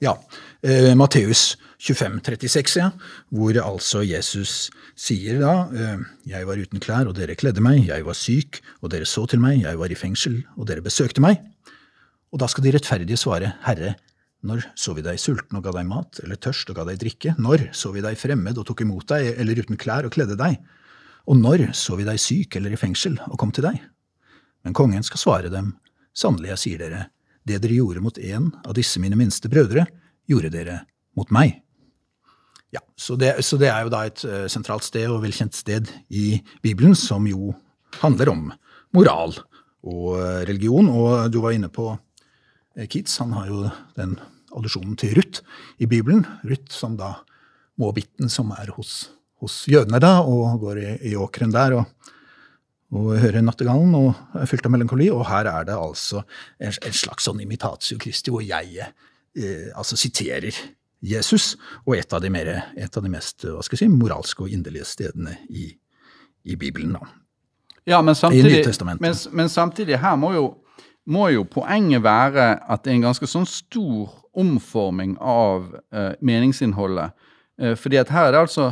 Ja. 0.00 0.14
Eh, 0.64 0.94
Matteus 0.96 1.58
25, 1.80 2.20
36, 2.24 2.76
ja, 2.80 2.90
hvor 3.32 3.56
altså 3.60 4.02
Jesus 4.04 4.70
sier 4.96 5.40
da 5.40 5.52
eh, 5.72 6.02
Jeg 6.28 6.48
var 6.48 6.60
uten 6.60 6.80
klær, 6.80 7.08
og 7.08 7.16
dere 7.16 7.36
kledde 7.36 7.64
meg. 7.64 7.86
Jeg 7.88 8.04
var 8.06 8.16
syk, 8.16 8.60
og 8.80 8.92
dere 8.92 9.08
så 9.08 9.26
til 9.28 9.40
meg. 9.40 9.62
Jeg 9.64 9.80
var 9.80 9.92
i 9.92 9.98
fengsel, 9.98 10.42
og 10.56 10.68
dere 10.68 10.84
besøkte 10.84 11.24
meg. 11.24 11.40
Og 12.32 12.40
da 12.40 12.48
skal 12.48 12.64
de 12.64 12.74
rettferdige 12.76 13.20
svare, 13.20 13.54
Herre, 13.66 13.94
når 14.46 14.64
så 14.78 14.94
vi 14.96 15.04
deg 15.04 15.20
sulten 15.20 15.58
og 15.58 15.64
ga 15.66 15.74
deg 15.76 15.88
mat, 15.88 16.20
eller 16.24 16.38
tørst 16.40 16.70
og 16.72 16.78
ga 16.78 16.86
deg 16.88 17.00
drikke? 17.02 17.34
Når 17.38 17.68
så 17.76 17.92
vi 17.92 18.02
deg 18.04 18.18
fremmed 18.18 18.58
og 18.60 18.66
tok 18.68 18.84
imot 18.86 19.08
deg, 19.12 19.34
eller 19.40 19.60
uten 19.60 19.78
klær 19.80 20.08
og 20.08 20.14
kledde 20.14 20.38
deg? 20.40 20.58
Og 21.28 21.36
når 21.36 21.68
så 21.76 21.98
vi 21.98 22.06
deg 22.08 22.20
syk 22.20 22.56
eller 22.56 22.72
i 22.74 22.80
fengsel 22.80 23.18
og 23.28 23.38
kom 23.40 23.52
til 23.54 23.68
deg? 23.68 23.80
Men 24.64 24.76
kongen 24.76 25.04
skal 25.06 25.20
svare 25.20 25.52
dem, 25.52 25.74
sannelig, 26.16 26.54
jeg 26.54 26.62
sier 26.64 26.84
dere, 26.84 27.02
det 27.48 27.60
dere 27.62 27.76
gjorde 27.78 28.02
mot 28.04 28.18
en 28.20 28.50
av 28.64 28.76
disse 28.76 29.00
mine 29.00 29.16
minste 29.18 29.50
brødre, 29.52 29.86
gjorde 30.28 30.52
dere 30.52 30.80
mot 31.18 31.30
meg. 31.34 31.60
Ja, 32.70 32.82
så 32.94 33.16
det, 33.18 33.34
så 33.44 33.58
det 33.58 33.70
er 33.72 33.84
jo 33.84 33.92
da 33.92 34.04
et 34.06 34.22
uh, 34.24 34.44
sentralt 34.50 34.86
sted 34.86 35.08
og 35.10 35.24
velkjent 35.24 35.56
sted 35.58 35.90
i 36.08 36.38
Bibelen, 36.62 36.94
som 36.94 37.26
jo 37.26 37.54
handler 37.98 38.30
om 38.30 38.44
moral 38.94 39.34
og 39.82 40.04
uh, 40.14 40.42
religion. 40.46 40.86
Og 40.92 41.32
du 41.32 41.40
var 41.42 41.56
inne 41.56 41.70
på 41.72 41.90
Keats, 42.86 43.18
han 43.20 43.34
har 43.36 43.50
jo 43.50 43.64
den 43.98 44.16
allusjonen 44.56 44.96
til 44.98 45.14
Ruth 45.18 45.42
i 45.78 45.88
Bibelen. 45.90 46.24
Ruth 46.46 46.72
som 46.74 46.96
da 47.00 47.16
måbitten 47.80 48.30
som 48.32 48.52
er 48.56 48.72
hos, 48.76 49.10
hos 49.40 49.62
jødene 49.70 50.00
da, 50.02 50.20
og 50.24 50.60
går 50.62 50.80
i, 50.80 50.90
i 51.12 51.16
åkeren 51.18 51.54
der. 51.54 51.80
og 51.80 52.16
og 52.90 53.12
hører 53.22 53.44
Nattergallen 53.44 53.92
og 53.94 54.34
er 54.34 54.48
fylt 54.50 54.66
av 54.66 54.72
melankoli. 54.74 55.06
Og 55.14 55.22
her 55.28 55.46
er 55.46 55.68
det 55.68 55.76
altså 55.78 56.24
en, 56.58 56.74
en 56.74 56.96
slags 56.96 57.28
sånn 57.28 57.42
imitatio 57.42 58.00
Christi, 58.02 58.32
hvor 58.34 58.42
jeg 58.42 58.80
eh, 58.82 59.68
altså 59.78 59.98
siterer 60.00 60.56
Jesus, 61.00 61.54
og 61.86 61.94
et 61.96 62.12
av 62.12 62.20
de, 62.20 62.28
mer, 62.32 62.50
et 62.76 62.96
av 62.96 63.04
de 63.04 63.12
mest 63.12 63.46
hva 63.46 63.62
skal 63.64 63.78
jeg 63.78 63.86
si, 63.86 63.94
moralske 63.94 64.44
og 64.44 64.52
inderlige 64.52 64.88
stedene 64.88 65.38
i, 65.48 65.70
i 66.44 66.58
Bibelen. 66.60 66.98
da. 66.98 67.06
Ja, 67.88 68.02
men 68.04 68.14
samtidig, 68.14 68.66
men, 68.84 69.14
men 69.32 69.48
samtidig 69.48 69.96
her 70.02 70.18
må 70.20 70.34
jo, 70.34 70.44
må 71.06 71.28
jo, 71.32 71.44
poenget 71.48 72.02
være 72.04 72.52
at 72.68 72.84
det 72.84 72.92
er 72.92 72.98
en 72.98 73.08
ganske 73.08 73.28
sånn 73.28 73.48
stor 73.48 74.12
omforming 74.40 75.16
av 75.20 75.72
eh, 75.92 76.12
meningsinnholdet. 76.20 77.16
Eh, 77.60 77.74
fordi 77.78 78.00
at 78.00 78.12
her 78.14 78.28
er 78.28 78.36
det 78.36 78.44
altså 78.44 78.70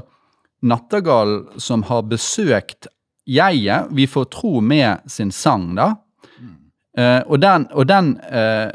Nattergal 0.69 1.61
som 1.63 1.85
har 1.87 2.07
besøkt 2.11 2.89
jeget 3.29 3.91
vi 3.95 4.07
får 4.11 4.31
tro 4.35 4.61
med 4.61 5.05
sin 5.11 5.31
sang, 5.35 5.75
da. 5.79 5.93
Eh, 6.99 7.23
og 7.27 7.39
den, 7.41 7.69
og 7.71 7.87
den, 7.87 8.17
uh, 8.27 8.73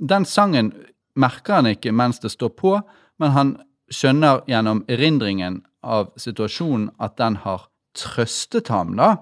den 0.00 0.24
sangen 0.24 0.70
merker 1.18 1.58
han 1.58 1.68
ikke 1.68 1.92
mens 1.92 2.22
det 2.22 2.30
står 2.32 2.54
på, 2.56 2.78
men 3.20 3.34
han 3.34 3.50
skjønner 3.92 4.46
gjennom 4.48 4.84
erindringen 4.88 5.60
av 5.84 6.12
situasjonen 6.16 6.88
at 7.02 7.18
den 7.20 7.36
har 7.44 7.66
trøstet 7.98 8.70
ham, 8.72 8.94
da. 8.96 9.16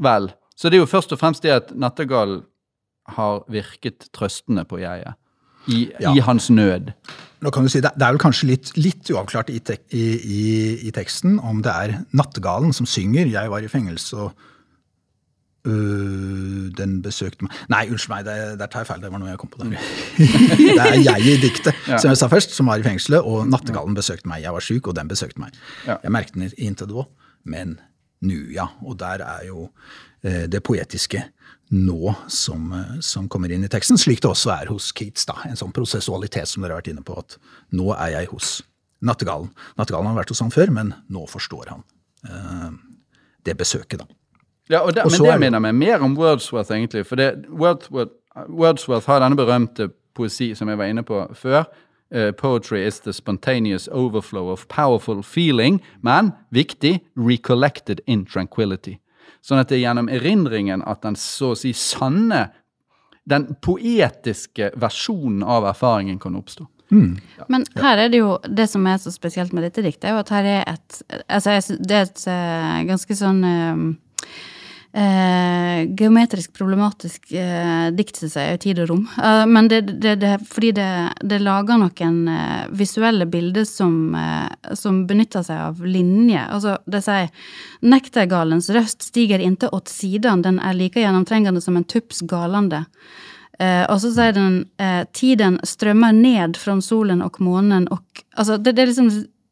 Vel. 0.00 0.30
Så 0.60 0.68
det 0.68 0.76
er 0.76 0.84
jo 0.84 0.90
først 0.90 1.14
og 1.16 1.20
fremst 1.22 1.44
det 1.46 1.54
at 1.54 1.72
nattergalen 1.72 2.42
har 3.08 3.40
virket 3.50 4.10
trøstende 4.12 4.66
på 4.68 4.82
jeget 4.82 5.16
i, 5.68 5.88
ja. 6.00 6.12
i, 6.12 6.20
hans 6.24 6.50
nød. 6.52 6.92
Nå 7.40 7.50
kan 7.52 7.64
du 7.64 7.72
si, 7.72 7.80
Det, 7.80 7.92
er 7.96 8.12
vel 8.12 8.20
kanskje 8.20 8.50
litt, 8.52 8.70
litt 8.76 9.10
uavklart 9.12 9.50
i, 9.52 9.58
tek, 9.64 9.86
i, 9.96 10.04
i, 10.86 10.92
teksten 10.94 11.38
om 11.40 11.62
det 11.64 11.72
er 11.72 11.98
nattergalen 12.16 12.72
som 12.76 12.88
synger 12.88 13.26
'Jeg 13.26 13.50
var 13.50 13.64
i 13.64 13.68
fengelse 13.68 14.16
og 14.16 14.32
øh, 15.64 16.68
den 16.76 17.00
besøkte 17.02 17.44
meg 17.44 17.56
Nei, 17.68 17.86
unnskyld 17.88 18.14
meg, 18.14 18.24
det, 18.28 18.58
der 18.60 18.66
tar 18.66 18.84
jeg 18.84 18.90
feil. 18.92 19.00
Det 19.00 19.12
var 19.12 19.20
noe 19.20 19.32
jeg 19.32 19.40
kom 19.40 19.52
på 19.52 19.64
der. 19.64 19.76
det 20.76 20.86
er 20.86 21.00
jeg 21.00 21.20
i 21.20 21.36
diktet, 21.40 21.74
som 21.96 22.08
jeg 22.12 22.20
sa 22.20 22.28
først, 22.28 22.56
som 22.56 22.68
var 22.68 22.80
i 22.80 22.84
fengselet. 22.84 23.24
Og 23.24 23.48
nattergallen 23.48 23.96
besøkte 23.96 24.28
meg. 24.28 24.42
Jeg 24.44 24.52
var 24.52 24.64
syk, 24.64 24.88
og 24.88 24.96
den 24.96 25.08
besøkte 25.08 25.40
meg. 25.40 25.56
Ja. 25.86 25.96
Jeg 26.02 26.12
merket 26.12 26.34
den 26.34 26.52
inntil 26.56 26.88
da, 26.88 27.08
men 27.44 27.78
nu, 28.20 28.36
ja. 28.52 28.68
Og 28.84 28.98
der 29.00 29.24
er 29.24 29.46
jo 29.48 29.70
det 30.22 30.60
poetiske 30.62 31.22
nå 31.70 32.14
som, 32.28 32.72
eh, 32.72 33.00
som 33.00 33.28
kommer 33.28 33.52
inn 33.52 33.64
i 33.64 33.68
teksten, 33.68 33.98
slik 33.98 34.20
det 34.20 34.30
også 34.30 34.50
er 34.62 34.66
hos 34.66 34.92
Keats. 34.92 35.24
da, 35.26 35.34
En 35.44 35.56
sånn 35.56 35.72
prosessualitet 35.72 36.48
som 36.48 36.62
dere 36.62 36.72
har 36.72 36.82
vært 36.82 36.90
inne 36.90 37.02
på, 37.02 37.18
at 37.18 37.38
nå 37.72 37.94
er 37.94 38.10
jeg 38.10 38.26
hos 38.26 38.62
nattergallen. 39.02 39.50
Nattergallen 39.78 40.06
har 40.06 40.24
vært 40.24 40.28
hos 40.28 40.40
han 40.40 40.50
før, 40.50 40.70
men 40.70 40.94
nå 41.08 41.28
forstår 41.28 41.68
han 41.68 41.84
eh, 42.24 42.70
det 43.44 43.56
besøket, 43.56 43.98
da. 43.98 44.06
Ja, 44.68 44.82
og 44.82 44.94
det, 44.94 45.04
Og 45.04 45.10
men 45.10 45.22
det 45.22 45.30
er 45.30 45.38
minner 45.38 45.60
meg 45.60 45.74
mer 45.74 46.02
om 46.02 46.16
Wordsworth, 46.16 46.70
egentlig. 46.70 47.06
For 47.06 47.16
det, 47.16 47.46
Wordsworth, 47.48 48.12
Wordsworth 48.48 49.06
har 49.06 49.20
denne 49.20 49.36
berømte 49.36 49.90
poesi 50.14 50.54
som 50.54 50.68
jeg 50.68 50.78
var 50.78 50.86
inne 50.86 51.02
på 51.02 51.34
før. 51.34 51.64
Uh, 52.12 52.32
poetry 52.32 52.84
is 52.84 53.00
the 53.00 53.12
spontaneous 53.12 53.88
overflow 53.88 54.48
of 54.48 54.66
powerful 54.68 55.22
feeling, 55.22 55.80
men 56.02 56.32
viktig, 56.50 57.00
recollected 57.16 58.00
in 58.06 58.24
tranquility. 58.24 58.99
Sånn 59.44 59.60
at 59.62 59.70
det 59.70 59.78
er 59.78 59.86
gjennom 59.86 60.10
erindringen 60.12 60.82
at 60.88 61.02
den 61.06 61.16
så 61.18 61.54
å 61.54 61.58
si 61.58 61.72
sanne, 61.76 62.48
den 63.30 63.46
poetiske 63.62 64.70
versjonen 64.80 65.44
av 65.46 65.68
erfaringen 65.70 66.18
kan 66.20 66.36
oppstå. 66.38 66.66
Men 66.90 67.64
her 67.78 68.00
er 68.02 68.08
det 68.10 68.18
jo 68.18 68.32
Det 68.42 68.64
som 68.66 68.86
er 68.90 68.96
så 68.98 69.12
spesielt 69.14 69.52
med 69.54 69.62
dette 69.62 69.84
diktet, 69.84 70.08
er 70.08 70.16
jo 70.16 70.22
at 70.24 70.32
her 70.34 70.48
er 70.56 70.64
et 70.72 70.96
Altså, 71.28 71.76
det 71.78 71.94
er 71.94 72.08
et 72.08 72.24
eh, 72.26 72.80
ganske 72.88 73.14
sånn 73.14 73.44
eh, 74.92 75.84
geometrisk 75.96 76.52
problematisk 76.56 77.32
eh, 77.32 77.88
dikt, 77.94 78.16
syns 78.20 78.36
jeg, 78.36 78.54
i 78.54 78.60
tid 78.64 78.82
og 78.82 78.90
rom. 78.90 79.06
Eh, 79.22 79.44
men 79.46 79.70
det, 79.70 79.80
det, 80.02 80.16
det, 80.22 80.34
fordi 80.50 80.72
det, 80.76 80.90
det 81.22 81.40
lager 81.44 81.80
noen 81.80 82.20
eh, 82.32 82.66
visuelle 82.76 83.26
bilder 83.30 83.66
som, 83.68 84.14
eh, 84.14 84.74
som 84.78 85.04
benytter 85.10 85.46
seg 85.46 85.64
av 85.70 85.82
linjer. 85.86 86.50
Altså, 86.50 86.78
det 86.90 87.02
sier 87.06 87.30
Nektargalens 87.80 88.70
røst 88.74 89.08
stiger 89.10 89.42
inte 89.42 89.70
åt 89.72 89.88
sidan, 89.88 90.42
den 90.46 90.60
er 90.60 90.76
like 90.76 91.00
gjennomtrengende 91.00 91.62
som 91.64 91.78
en 91.78 91.86
tupps 91.88 92.24
galande. 92.28 92.84
Eh, 93.60 93.84
og 93.86 93.98
så 94.02 94.12
sier 94.14 94.32
den 94.36 94.62
eh, 94.80 95.02
tiden 95.16 95.58
strømmer 95.66 96.14
ned 96.16 96.56
fra 96.56 96.78
solen 96.84 97.22
og 97.24 97.40
månen 97.44 97.88
og 97.90 98.04
Altså, 98.38 98.56
det, 98.62 98.76
det 98.78 98.84
liksom 98.86 99.08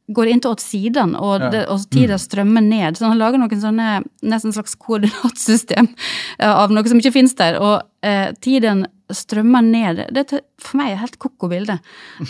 går 0.09 0.31
inn 0.33 0.41
åt 0.49 0.61
sidan, 0.65 1.15
og, 1.17 1.41
Ja. 1.41 1.65
og 1.69 1.85
tida 1.93 2.17
strømmer 2.19 2.65
ned. 2.65 2.97
Så 2.97 3.07
han 3.09 3.19
lager 3.19 3.39
noen 3.39 3.61
sånne 3.61 4.03
nesten 4.23 4.53
slags 4.53 4.75
koordinatsystem 4.75 5.89
eh, 6.39 6.49
av 6.51 6.71
noe 6.73 6.89
som 6.89 6.99
ikke 7.01 7.13
finnes 7.13 7.35
der. 7.37 7.59
Og 7.61 7.83
eh, 8.03 8.33
tiden 8.41 8.87
strømmer 9.13 9.65
ned. 9.65 10.03
Det 10.13 10.25
er 10.33 10.43
for 10.61 10.81
meg 10.81 10.93
et 10.93 11.03
helt 11.03 11.19
ko-ko 11.21 11.49
bilde. 11.49 11.79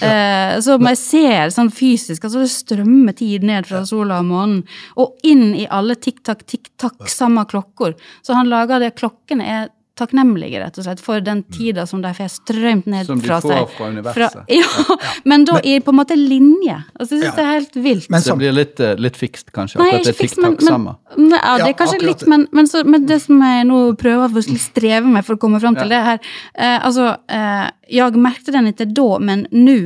Eh, 0.08 0.58
så 0.62 0.76
jeg 0.78 0.98
ser 1.00 1.50
sånn 1.54 1.70
fysisk, 1.74 2.24
altså 2.24 2.42
det 2.44 2.50
strømmer 2.52 3.14
tid 3.18 3.42
ned 3.46 3.66
fra 3.66 3.84
sola 3.86 4.20
og 4.22 4.28
månen, 4.28 4.60
og 4.96 5.18
inn 5.26 5.54
i 5.58 5.66
alle 5.70 5.96
tikk-takk, 5.98 6.44
tikk-takk, 6.46 7.08
samme 7.10 7.44
klokker. 7.50 7.96
Så 8.22 8.36
han 8.38 8.50
lager 8.50 8.80
det 8.82 8.94
klokkene 8.98 9.44
er 9.44 9.68
takknemlige, 9.98 10.60
rett 10.62 10.78
og 10.80 10.86
slett, 10.86 11.02
for 11.02 11.22
den 11.24 11.42
tida 11.54 11.84
som 11.88 12.02
de 12.04 12.12
får 12.16 12.30
strømt 12.36 12.88
ned 12.90 13.08
Som 13.08 13.22
de 13.22 13.30
får 13.30 13.46
seg. 13.46 13.72
fra 13.76 13.88
universet. 13.92 14.38
ja, 14.58 14.98
men 15.28 15.46
da 15.48 15.58
i 15.62 15.78
på 15.84 15.94
en 15.94 15.98
måte 16.00 16.16
linje. 16.18 16.78
Altså, 16.94 17.16
jeg 17.16 17.24
synes 17.24 17.38
det 17.38 17.44
er 17.44 17.50
helt 17.52 17.78
vilt. 17.88 18.10
Men 18.14 18.24
Så 18.24 18.34
det 18.34 18.42
blir 18.44 18.56
litt, 18.56 18.80
eh, 18.80 18.94
litt 18.98 19.18
fikst, 19.18 19.50
kanskje. 19.54 19.80
Nei, 19.82 19.88
Akkurat 19.92 20.08
det 20.08 20.14
er 20.14 20.18
fiks, 20.20 20.36
men, 20.38 20.54
tikk-takk 20.56 20.68
men, 20.68 20.74
samme. 20.74 20.96
men 21.16 21.36
ja, 21.38 21.56
det 21.62 21.70
er 21.72 21.78
kanskje 21.82 22.00
litt, 22.04 22.26
men, 22.30 22.46
men, 22.52 22.70
så, 22.70 22.84
men 22.86 23.08
det 23.08 23.20
som 23.24 23.42
jeg 23.48 23.66
nå 23.68 23.80
prøver 24.00 24.38
å 24.38 24.46
streve 24.62 25.16
med 25.18 25.26
for 25.26 25.38
å 25.38 25.42
komme 25.42 25.60
fram 25.62 25.78
til 25.78 25.90
det 25.92 26.04
her 26.10 26.18
eh, 26.20 26.78
Altså, 26.78 27.10
eh, 27.32 27.66
jeg 27.92 28.20
merkte 28.20 28.54
den 28.54 28.70
ikke 28.70 28.88
da, 28.94 29.10
men 29.18 29.46
nå. 29.54 29.78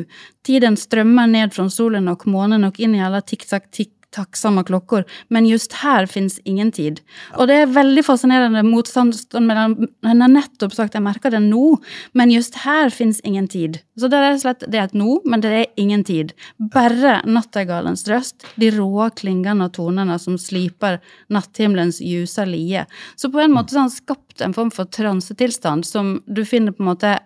Tiden 0.42 0.74
strømmer 0.78 1.28
ned 1.30 1.52
fra 1.54 1.68
solen 1.70 2.08
og 2.10 2.24
månen 2.26 2.66
og 2.66 2.78
inn 2.82 2.96
i 2.98 3.02
alle 3.04 3.22
tikk-takk, 3.22 3.68
tikk-takk, 4.12 4.66
klokker, 4.66 5.04
men 5.28 5.46
just 5.46 5.72
her 5.82 6.06
fins 6.06 6.38
ingen 6.44 6.72
tid. 6.72 7.00
Og 7.38 7.48
det 7.48 7.56
er 7.62 7.72
veldig 7.72 8.04
fascinerende 8.04 8.62
motstand 8.66 9.16
mellom 9.40 9.88
Han 10.02 10.20
har 10.20 10.28
nettopp 10.28 10.72
sagt 10.74 10.94
'jeg 10.94 11.02
merker 11.02 11.30
det 11.30 11.40
nå', 11.40 11.80
men 12.14 12.30
just 12.30 12.54
her 12.64 12.90
fins 12.90 13.20
ingen 13.24 13.48
tid. 13.48 13.80
Så 13.98 14.08
det 14.08 14.18
er 14.18 14.38
slett 14.38 14.60
det 14.60 14.74
er 14.74 14.84
et 14.84 14.94
nå, 14.94 15.20
men 15.24 15.40
det 15.40 15.50
er 15.50 15.66
ingen 15.76 16.04
tid. 16.04 16.32
Bare 16.58 17.22
nattergalens 17.24 18.06
røst, 18.08 18.44
de 18.56 18.70
rå 18.70 19.10
klingende 19.14 19.70
tonene 19.72 20.18
som 20.18 20.36
sliper 20.36 21.00
natthimmelens 21.30 22.00
ljusa 22.00 22.44
lie. 22.44 22.86
Så 23.16 23.30
på 23.30 23.40
en 23.40 23.52
måte 23.52 23.70
så 23.70 23.76
har 23.76 23.88
han 23.88 23.90
skapt 23.90 24.40
en 24.40 24.54
form 24.54 24.70
for 24.70 24.84
transetilstand 24.84 25.84
som 25.84 26.22
du 26.26 26.44
finner 26.44 26.72
på 26.72 26.82
en 26.82 26.94
måte 26.94 27.18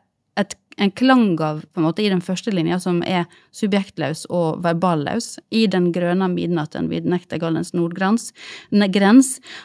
en 0.76 0.90
klang 0.90 1.40
av 1.40 1.62
på 1.72 1.80
en 1.80 1.86
måte 1.86 2.02
i 2.04 2.08
den 2.12 2.20
første 2.20 2.52
linja, 2.52 2.78
som 2.80 2.98
er 3.06 3.24
subjektløs 3.56 4.26
og 4.28 4.62
verballøs, 4.64 5.38
i 5.50 5.64
den 5.72 5.88
grønne 5.94 6.28
midnatten 6.32 6.90
vid 6.92 7.08
nektargallens 7.08 7.72
nordgrens. 7.76 8.32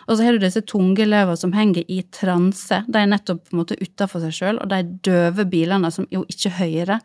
Og 0.08 0.16
så 0.16 0.24
har 0.24 0.38
du 0.38 0.46
disse 0.46 0.64
tungeløva 0.64 1.36
som 1.40 1.52
henger 1.56 1.84
i 1.92 2.02
transe. 2.16 2.84
De 2.88 3.02
er 3.02 3.10
nettopp 3.12 3.44
på 3.50 3.56
en 3.56 3.62
måte 3.64 3.80
utafor 3.82 4.24
seg 4.24 4.38
sjøl, 4.38 4.62
og 4.64 4.72
de 4.72 4.84
døve 5.04 5.48
bilene 5.52 5.92
som 5.92 6.08
jo 6.14 6.24
ikke 6.32 6.54
hører, 6.62 7.02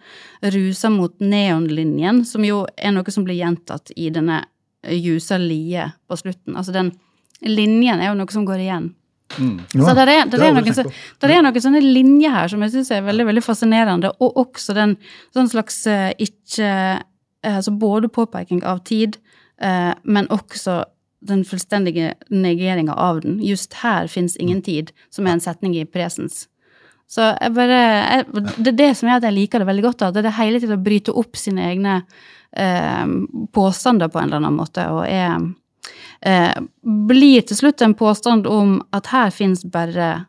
ruser 0.54 0.94
mot 0.94 1.16
neonlinjen, 1.20 2.22
som 2.28 2.46
jo 2.46 2.64
er 2.76 2.94
noe 2.94 3.10
som 3.10 3.26
blir 3.26 3.40
gjentatt 3.40 3.90
i 3.96 4.12
denne 4.14 4.44
ljusa 4.86 5.38
lie 5.42 5.90
på 6.06 6.18
slutten. 6.20 6.54
Altså 6.54 6.74
den 6.76 6.94
linjen 7.42 8.00
er 8.00 8.12
jo 8.12 8.20
noe 8.20 8.32
som 8.32 8.46
går 8.46 8.62
igjen. 8.62 8.92
Så 9.34 9.94
det 9.98 10.06
er, 10.06 10.28
det, 10.30 10.38
er 10.40 10.54
noen, 10.54 10.74
så, 10.74 10.84
det 11.20 11.30
er 11.34 11.42
noen 11.44 11.62
sånne 11.62 11.82
linjer 11.82 12.32
her 12.32 12.50
som 12.52 12.62
jeg 12.64 12.72
syns 12.76 12.92
er 12.94 13.06
veldig 13.06 13.26
veldig 13.28 13.42
fascinerende, 13.44 14.12
og 14.22 14.38
også 14.46 14.76
den 14.76 14.96
sånn 15.34 15.50
slags 15.52 15.82
eh, 15.90 16.10
ikke 16.22 16.70
eh, 16.70 17.04
Altså 17.46 17.70
både 17.78 18.08
påpeking 18.10 18.64
av 18.66 18.80
tid, 18.88 19.20
eh, 19.62 19.92
men 20.02 20.26
også 20.34 20.80
den 21.26 21.44
fullstendige 21.46 22.14
negeringa 22.32 22.96
av 22.98 23.20
den. 23.22 23.36
Just 23.44 23.76
her 23.84 24.08
fins 24.10 24.34
ingen 24.42 24.62
tid, 24.66 24.90
som 25.14 25.26
er 25.28 25.36
en 25.36 25.42
setning 25.44 25.76
i 25.78 25.84
presens. 25.86 26.48
Så 27.06 27.22
jeg 27.36 27.54
bare, 27.54 27.76
jeg, 27.78 28.26
Det 28.56 28.72
er 28.72 28.78
det 28.80 28.88
som 28.98 29.08
gjør 29.08 29.20
at 29.20 29.28
jeg 29.28 29.36
liker 29.36 29.62
det 29.62 29.68
veldig 29.68 29.84
godt. 29.84 30.00
Da. 30.00 30.10
Det 30.10 30.24
er 30.24 30.28
det 30.28 30.38
hele 30.40 30.62
tiden 30.62 30.78
å 30.78 30.86
bryte 30.88 31.14
opp 31.14 31.38
sine 31.38 31.68
egne 31.70 32.00
eh, 32.56 33.06
påstander 33.54 34.10
på 34.10 34.20
en 34.20 34.26
eller 34.26 34.42
annen 34.42 34.58
måte, 34.58 34.88
og 34.90 35.04
er 35.06 35.38
eh, 36.22 36.54
blir 36.82 37.42
til 37.46 37.56
slutt 37.56 37.82
en 37.82 37.94
påstand 37.94 38.46
om 38.46 38.78
at 38.96 39.06
her 39.12 39.30
fins 39.30 39.64
bare 39.64 40.26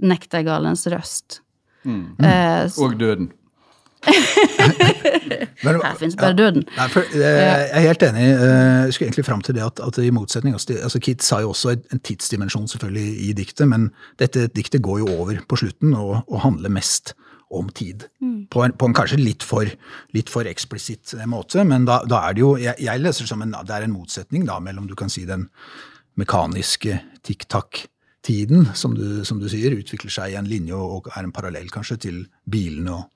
nektergalens 0.00 0.86
røst. 0.86 1.40
røst. 1.84 2.24
Eh, 2.24 2.82
Og 2.82 2.98
døden. 3.00 3.32
Her 5.60 5.96
fins 5.98 6.16
bare 6.16 6.32
døden. 6.32 6.64
Nei, 6.76 6.86
for, 6.88 7.04
eh, 7.12 7.20
jeg 7.20 7.68
er 7.70 7.80
helt 7.84 8.02
enig. 8.02 8.22
eh, 8.32 8.84
Jeg 8.86 8.92
skulle 8.94 9.08
egentlig 9.10 9.24
fram 9.26 9.40
til 9.44 9.54
det 9.54 9.62
at, 9.62 9.80
at 9.86 9.98
i 9.98 10.10
motsetning 10.10 10.54
altså, 10.54 10.98
Kit 11.02 11.22
sa 11.22 11.40
jo 11.40 11.50
også 11.52 11.74
en 11.92 12.00
tidsdimensjon 12.00 12.68
selvfølgelig 12.68 13.28
i 13.28 13.32
diktet, 13.36 13.68
men 13.68 13.90
dette 14.18 14.46
diktet 14.56 14.82
går 14.82 14.98
jo 15.02 15.10
over 15.18 15.40
på 15.48 15.56
slutten 15.60 15.94
og, 15.94 16.22
og 16.28 16.40
handler 16.40 16.72
mest 16.72 17.14
om 17.50 17.68
tid. 17.74 18.04
På, 18.50 18.62
en, 18.64 18.72
på 18.78 18.86
en 18.86 18.94
kanskje 18.94 19.18
litt 19.18 19.42
for, 19.42 19.66
litt 20.14 20.30
for 20.30 20.46
eksplisitt 20.46 21.14
måte, 21.26 21.64
men 21.66 21.84
da, 21.88 22.00
da 22.06 22.20
er 22.28 22.34
det 22.36 22.44
jo 22.44 22.50
Jeg, 22.62 22.76
jeg 22.86 23.00
leser 23.02 23.26
det 23.26 23.30
som 23.32 23.42
en, 23.42 23.54
det 23.66 23.74
er 23.74 23.86
en 23.88 23.94
motsetning 23.96 24.44
da 24.46 24.60
mellom 24.62 24.86
du 24.86 24.94
kan 24.98 25.10
si 25.10 25.24
den 25.26 25.48
mekaniske 26.20 27.00
tikk-takk-tiden, 27.26 28.68
som, 28.74 28.94
du- 28.94 29.24
som 29.24 29.40
du 29.40 29.48
sier, 29.50 29.74
utvikler 29.76 30.10
seg 30.12 30.32
i 30.34 30.38
en 30.38 30.48
linje 30.50 30.74
og, 30.76 30.92
og 31.06 31.10
er 31.16 31.26
en 31.26 31.32
parallell 31.34 31.70
kanskje 31.72 31.98
til 32.08 32.22
bilene 32.50 32.98
og 33.00 33.08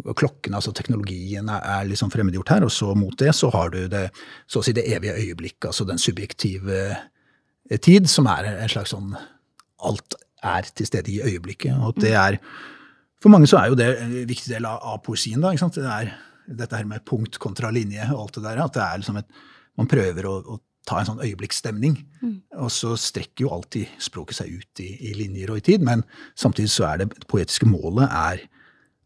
og 0.00 0.14
klokken, 0.16 0.54
altså 0.56 0.72
teknologien, 0.72 1.48
er, 1.52 1.82
liksom 1.84 2.08
fremmedgjort 2.12 2.48
her, 2.54 2.64
og 2.64 2.70
så 2.72 2.94
mot 2.96 3.12
det 3.20 3.34
så 3.36 3.50
har 3.52 3.68
du 3.74 3.82
det, 3.92 4.06
så 4.48 4.60
å 4.62 4.64
si 4.64 4.72
det 4.72 4.86
evige 4.94 5.12
øyeblikk, 5.18 5.66
altså 5.68 5.84
den 5.84 5.98
subjektive 6.00 6.78
eh, 6.94 7.76
tid, 7.84 8.08
som 8.08 8.24
er 8.32 8.48
en 8.54 8.70
slags 8.72 8.94
sånn 8.94 9.10
Alt 9.84 10.16
er 10.44 10.70
til 10.76 10.88
stede 10.88 11.12
i 11.12 11.18
øyeblikket. 11.24 11.76
Og 11.84 11.96
det 12.00 12.14
er 12.16 12.38
For 13.20 13.32
mange 13.32 13.48
så 13.50 13.60
er 13.60 13.70
jo 13.70 13.78
det 13.78 13.90
en 14.00 14.16
viktig 14.28 14.48
del 14.48 14.66
av, 14.68 14.80
av 14.94 15.00
poesien, 15.04 15.40
da. 15.42 15.52
ikke 15.52 15.66
sant? 15.66 15.76
Det 15.76 15.92
er 15.92 16.14
dette 16.60 16.78
her 16.78 16.88
med 16.88 17.04
punkt 17.06 17.36
kontra 17.42 17.70
linje 17.74 18.06
og 18.14 18.24
alt 18.24 18.38
det 18.38 18.46
der. 18.48 18.62
At 18.64 18.76
det 18.76 18.84
er 18.86 19.02
liksom 19.02 19.22
et 19.22 19.40
Man 19.78 19.88
prøver 19.88 20.26
å, 20.28 20.32
å 20.44 20.56
ta 20.84 20.98
en 21.00 21.06
sånn 21.08 21.22
øyeblikksstemning. 21.22 21.94
Og 22.60 22.70
så 22.74 22.96
strekker 22.98 23.46
jo 23.46 23.52
alltid 23.54 23.92
språket 24.02 24.40
seg 24.40 24.56
ut 24.58 24.82
i, 24.82 24.88
i 25.08 25.12
linjer 25.16 25.52
og 25.52 25.60
i 25.60 25.64
tid, 25.64 25.84
men 25.86 26.02
samtidig 26.36 26.72
så 26.74 26.88
er 26.90 27.00
det 27.00 27.06
det 27.14 27.28
poetiske 27.30 27.68
målet 27.70 28.10
er 28.10 28.42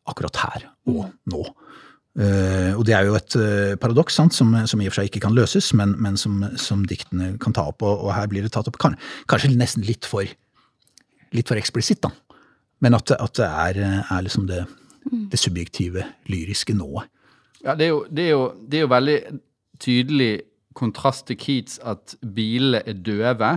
akkurat 0.09 0.41
her 0.43 0.67
og 0.91 1.05
nå. 1.31 1.45
Uh, 2.15 2.73
og 2.79 2.85
det 2.87 2.95
er 2.95 3.09
jo 3.09 3.17
et 3.19 3.37
uh, 3.39 3.75
paradoks 3.83 4.15
sant, 4.15 4.35
som, 4.35 4.53
som 4.71 4.83
i 4.83 4.87
og 4.87 4.95
for 4.95 5.03
seg 5.03 5.11
ikke 5.11 5.25
kan 5.27 5.35
løses, 5.35 5.73
men, 5.75 5.97
men 5.99 6.19
som, 6.21 6.45
som 6.61 6.85
diktene 6.87 7.33
kan 7.43 7.55
ta 7.57 7.67
opp. 7.71 7.83
Og, 7.83 8.07
og 8.07 8.13
her 8.15 8.29
blir 8.31 8.47
det 8.47 8.53
tatt 8.55 8.71
opp 8.71 8.79
kan, 8.83 8.95
kanskje 9.31 9.53
nesten 9.55 9.87
litt 9.87 10.07
for, 10.07 10.29
litt 11.35 11.51
for 11.51 11.61
eksplisitt, 11.61 12.05
da. 12.07 12.13
Men 12.85 12.99
at, 12.99 13.15
at 13.17 13.39
det 13.41 13.49
er, 13.49 13.81
er 14.13 14.25
liksom 14.27 14.49
det, 14.51 14.65
det 15.33 15.41
subjektive, 15.41 16.05
lyriske 16.29 16.77
nået. 16.77 17.09
Ja, 17.65 17.75
det 17.79 17.87
er 17.87 17.95
jo, 17.95 18.03
det 18.13 18.27
er 18.27 18.35
jo, 18.35 18.45
det 18.69 18.79
er 18.79 18.85
jo 18.85 18.93
veldig 18.93 19.19
tydelig 19.81 20.33
kontrast 20.77 21.27
til 21.31 21.39
Keats 21.41 21.79
at 21.87 22.17
bilene 22.35 22.83
er 22.85 22.99
døve, 23.07 23.55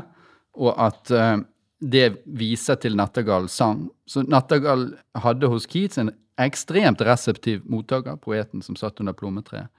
og 0.57 0.77
at, 0.79 1.11
uh, 1.11 1.43
det 1.81 2.23
viser 2.25 2.79
til 2.81 2.95
Nattergalls 2.97 3.53
sang. 3.59 3.87
Så 4.07 4.23
Nattergall 4.25 4.89
hadde 5.15 5.49
hos 5.51 5.67
Keats 5.69 5.99
en 6.01 6.13
ekstremt 6.41 7.01
reseptiv 7.05 7.65
mottaker, 7.69 8.17
poeten 8.21 8.63
som 8.65 8.77
satt 8.79 9.01
under 9.03 9.13
plommetreet. 9.17 9.69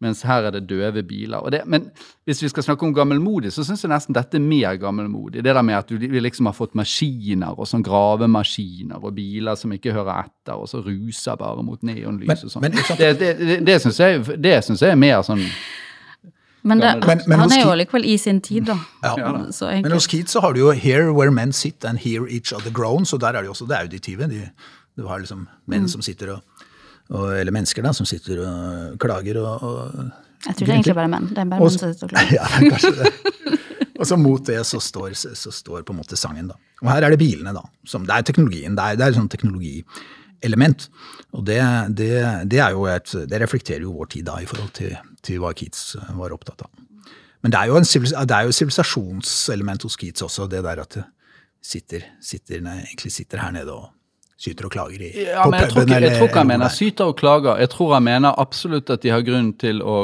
Mens 0.00 0.20
her 0.22 0.44
er 0.46 0.50
det 0.54 0.68
døve 0.70 1.02
biler. 1.02 1.38
Og 1.42 1.50
det, 1.50 1.64
men 1.66 1.88
hvis 2.24 2.42
vi 2.42 2.48
skal 2.52 2.62
snakke 2.62 2.86
om 2.86 2.92
gammelmodig, 2.94 3.50
så 3.52 3.64
syns 3.66 3.82
jeg 3.82 3.90
nesten 3.90 4.14
dette 4.14 4.38
er 4.38 4.44
mer 4.44 4.76
gammelmodig. 4.78 5.42
Det 5.42 5.54
der 5.56 5.62
med 5.66 5.74
at 5.74 5.88
du, 5.90 5.96
vi 5.98 6.20
liksom 6.22 6.46
har 6.46 6.54
fått 6.54 6.76
maskiner 6.78 7.58
og 7.58 7.66
sånn 7.66 7.82
gravemaskiner 7.82 9.02
og 9.02 9.14
biler 9.16 9.58
som 9.58 9.72
ikke 9.74 9.92
hører 9.96 10.20
etter, 10.28 10.54
og 10.54 10.68
så 10.70 10.84
ruser 10.86 11.34
bare 11.40 11.64
mot 11.66 11.82
neonlys 11.82 12.44
og 12.46 12.50
sånn. 12.54 12.68
Det, 12.68 13.10
det, 13.18 13.32
det, 13.42 13.58
det 13.66 13.78
syns 13.82 13.98
jeg, 13.98 14.22
jeg 14.38 14.92
er 14.92 14.94
mer 15.02 15.22
sånn 15.26 15.42
Men, 16.62 16.80
det, 16.82 16.94
Men- 17.06 17.20
men 17.26 17.38
han 17.38 17.52
er 17.54 17.62
jo 17.64 17.74
likevel 17.78 18.04
i 18.04 18.16
sin 18.18 18.40
tid, 18.40 18.66
da. 18.66 18.74
Ja. 19.02 19.14
Så 19.54 19.70
Men 19.82 19.92
hos 19.94 20.06
Keats 20.10 20.32
så 20.34 20.40
har 20.42 20.52
du 20.52 20.60
jo 20.60 20.72
'Here 20.74 21.12
where 21.14 21.30
men 21.30 21.52
sit 21.52 21.84
and 21.84 21.98
hear 21.98 22.26
each 22.28 22.52
other 22.52 22.70
groan', 22.70 23.06
så 23.06 23.16
der 23.18 23.28
er 23.28 23.42
det 23.42 23.46
jo 23.46 23.50
også 23.54 23.66
det 23.68 23.76
auditive. 23.78 24.26
De, 24.28 24.50
du 24.96 25.06
har 25.06 25.18
liksom 25.18 25.46
menn 25.66 25.88
som 25.88 26.02
sitter 26.02 26.32
og, 26.34 26.42
og 27.08 27.30
Eller 27.32 27.54
mennesker, 27.54 27.84
da, 27.84 27.94
som 27.96 28.08
sitter 28.08 28.42
og 28.44 28.98
klager 29.00 29.40
og, 29.40 29.62
og 29.64 29.78
Jeg 30.44 30.58
tror 30.58 30.66
det 30.66 30.68
er 30.68 30.74
egentlig 30.76 30.96
bare 30.98 31.12
menn. 31.12 31.30
Det 31.32 31.40
er 31.42 31.48
bare 31.48 31.64
menn 31.64 31.72
som 31.72 31.92
sitter 31.92 32.08
og 32.08 32.12
klager. 32.12 32.34
Ja, 32.38 32.48
kanskje 32.68 32.94
det. 32.98 33.54
Og 33.98 34.06
så 34.06 34.18
mot 34.20 34.44
det 34.46 34.60
så 34.68 34.78
står, 34.78 35.14
så 35.16 35.50
står 35.50 35.82
på 35.82 35.94
en 35.94 35.98
måte 35.98 36.18
sangen, 36.18 36.52
da. 36.52 36.58
Og 36.84 36.90
her 36.92 37.02
er 37.02 37.14
det 37.14 37.18
bilene, 37.18 37.50
da. 37.56 37.64
Som, 37.88 38.04
det 38.06 38.14
er 38.14 38.28
teknologien. 38.28 38.76
Det 38.78 38.84
er, 38.84 38.98
det 38.98 39.06
er 39.06 39.14
et 39.14 39.18
sånt 39.18 39.32
teknologielement. 39.34 40.86
Og 41.34 41.42
det, 41.48 41.58
det, 41.98 42.12
det 42.52 42.60
er 42.62 42.76
jo 42.76 42.86
et 42.86 43.16
Det 43.28 43.40
reflekterer 43.42 43.82
jo 43.82 43.96
vår 43.96 44.12
tid 44.14 44.28
da, 44.28 44.38
i 44.38 44.46
forhold 44.46 44.70
til, 44.78 44.94
til 45.26 45.42
hva 45.42 45.50
Keats 45.56 45.96
var 46.14 46.36
opptatt 46.36 46.62
av. 46.68 46.70
Men 47.42 47.54
det 47.54 47.58
er 47.58 47.70
jo 47.70 47.78
et 47.80 47.90
sivilisasjonselement 48.54 49.86
hos 49.86 49.98
Keats 49.98 50.24
også, 50.26 50.46
det 50.50 50.62
der 50.66 50.82
at 50.82 50.98
du 50.98 51.02
sitter, 51.64 52.06
sitter, 52.22 52.62
egentlig 52.62 53.12
sitter 53.14 53.42
her 53.42 53.54
nede 53.54 53.74
og 53.74 53.90
syter 54.38 54.68
og 54.68 54.72
klager 54.74 55.02
i, 55.02 55.08
Ja, 55.26 55.42
på 55.42 55.50
men 55.50 55.64
jeg 55.64 55.70
tror, 55.72 55.86
ikke, 55.88 56.00
jeg 56.04 56.16
tror 56.18 56.28
ikke 56.28 56.42
han 56.42 56.50
mener 56.52 56.68
er. 56.68 56.74
syter 56.74 57.08
og 57.10 57.16
klager. 57.18 57.56
Jeg 57.58 57.70
tror 57.72 57.94
han 57.96 58.04
mener 58.06 58.36
absolutt 58.38 58.90
at 58.94 59.02
de 59.02 59.10
har 59.10 59.24
grunn 59.26 59.48
til 59.58 59.80
å, 59.82 59.96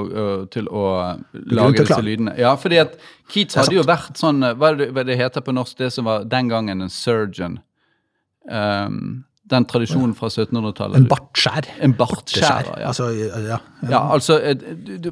til 0.50 0.66
å 0.70 0.86
lage 1.32 1.76
til 1.78 1.84
å 1.84 1.90
disse 1.90 2.00
lydene. 2.02 2.34
Ja, 2.40 2.56
fordi 2.58 2.80
at 2.82 2.96
Keats 3.30 3.60
hadde 3.60 3.76
jo 3.78 3.84
vært 3.86 4.18
sånn 4.20 4.42
Hva 4.42 4.72
er 4.72 4.80
det, 4.80 4.88
hva 4.96 5.04
det 5.06 5.16
heter 5.20 5.44
på 5.46 5.54
norsk? 5.54 5.78
Det 5.78 5.92
som 5.94 6.10
var 6.10 6.26
den 6.26 6.50
gangen 6.50 6.82
en 6.82 6.90
surgeon. 6.92 7.60
Um, 8.50 9.22
den 9.50 9.66
tradisjonen 9.68 10.14
fra 10.16 10.30
1700-tallet. 10.32 10.98
En 10.98 11.06
bartskjær. 11.08 11.68
En 11.84 11.94
bartskjærer, 11.94 12.80
ja. 12.80 12.88
Altså, 12.88 13.10
ja, 13.12 13.40
ja. 13.44 13.58
Ja, 13.90 14.00
altså, 14.16 14.38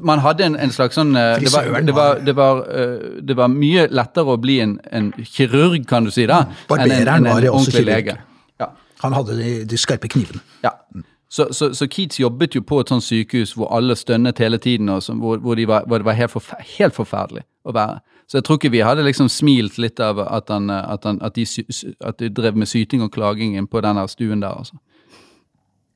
man 0.01 0.23
hadde 0.25 0.47
en, 0.49 0.55
en 0.57 0.73
slags 0.73 0.97
sånn 0.97 1.13
det 1.13 1.51
var, 1.53 1.69
det, 1.85 1.93
var, 1.93 2.19
det, 2.25 2.35
var, 2.35 2.63
det 3.21 3.37
var 3.37 3.53
mye 3.53 3.85
lettere 3.93 4.33
å 4.33 4.39
bli 4.41 4.57
en, 4.65 4.79
en 4.91 5.11
kirurg, 5.21 5.85
kan 5.87 6.09
du 6.09 6.11
si, 6.11 6.25
da, 6.29 6.47
enn 6.73 6.87
en, 6.89 6.95
en, 6.97 7.11
en 7.19 7.29
var 7.29 7.45
jo 7.45 7.53
også 7.59 7.75
kirurg. 7.77 7.91
lege. 7.93 8.17
Han 9.03 9.13
hadde 9.13 9.37
de, 9.39 9.49
de 9.69 9.77
skarpe 9.77 10.07
knivene. 10.11 10.41
Ja. 10.63 10.71
Så, 11.33 11.47
så, 11.51 11.71
så 11.73 11.87
Keats 11.89 12.19
jobbet 12.21 12.53
jo 12.55 12.61
på 12.61 12.77
et 12.83 12.91
sånt 12.93 13.03
sykehus 13.03 13.55
hvor 13.57 13.71
alle 13.73 13.95
stønnet 13.97 14.37
hele 14.37 14.59
tiden, 14.61 14.89
og 14.93 15.01
så, 15.03 15.15
hvor, 15.17 15.39
hvor, 15.41 15.55
de 15.57 15.65
var, 15.67 15.87
hvor 15.89 15.97
det 15.97 16.05
var 16.05 16.13
helt, 16.19 16.31
forfer 16.31 16.61
helt 16.77 16.93
forferdelig 16.93 17.41
å 17.65 17.73
være. 17.73 17.99
Så 18.29 18.37
jeg 18.37 18.45
tror 18.47 18.59
ikke 18.59 18.71
vi 18.75 18.83
hadde 18.85 19.03
liksom 19.07 19.29
smilt 19.33 19.79
litt 19.81 19.99
av 19.99 20.21
at, 20.23 20.49
han, 20.53 20.69
at, 20.69 21.03
han, 21.09 21.17
at, 21.25 21.35
de, 21.35 21.45
at 22.05 22.19
de 22.21 22.29
drev 22.29 22.55
med 22.57 22.69
syting 22.69 23.01
og 23.03 23.11
klaging 23.15 23.57
inn 23.57 23.67
på 23.67 23.81
den 23.83 23.97
der 23.97 24.07
stuen 24.13 24.45
der, 24.45 24.53
altså. 24.61 24.77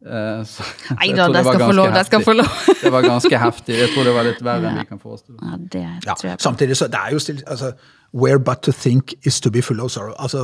Uh, 0.08 0.43
så- 0.45 0.66
Nei 0.99 1.08
da, 1.18 1.26
de 1.28 1.34
det 1.38 1.45
skal 1.45 1.62
få 1.64 1.72
lov, 1.74 1.93
de 1.93 2.03
skal 2.05 2.24
få 2.26 2.34
lov. 2.38 2.49
Det 2.84 2.91
var 2.93 3.01
ganske 3.05 3.39
heftig. 3.41 3.78
Jeg 3.78 3.89
tror 3.93 4.03
det 4.10 4.14
var 4.18 4.28
litt 4.28 4.43
verre 4.45 4.70
enn 4.70 4.78
vi 4.82 4.86
kan 4.89 4.99
forestille 5.01 5.38
oss. 5.38 5.47
Ja, 5.53 5.58
det 5.74 5.86
Ja, 6.05 6.14
tror 6.14 6.30
jeg 6.30 6.38
på. 6.38 6.43
samtidig 6.49 6.78
så 6.78 6.88
det 6.93 6.99
er 7.01 7.14
jo 7.16 7.20
still, 7.24 7.39
altså, 7.47 7.72
Where 8.18 8.39
but 8.41 8.63
to 8.65 8.74
think 8.74 9.13
is 9.28 9.39
to 9.45 9.51
be 9.53 9.61
full 9.61 9.82
of 9.84 9.91
sorrow. 9.93 10.15
Altså, 10.18 10.41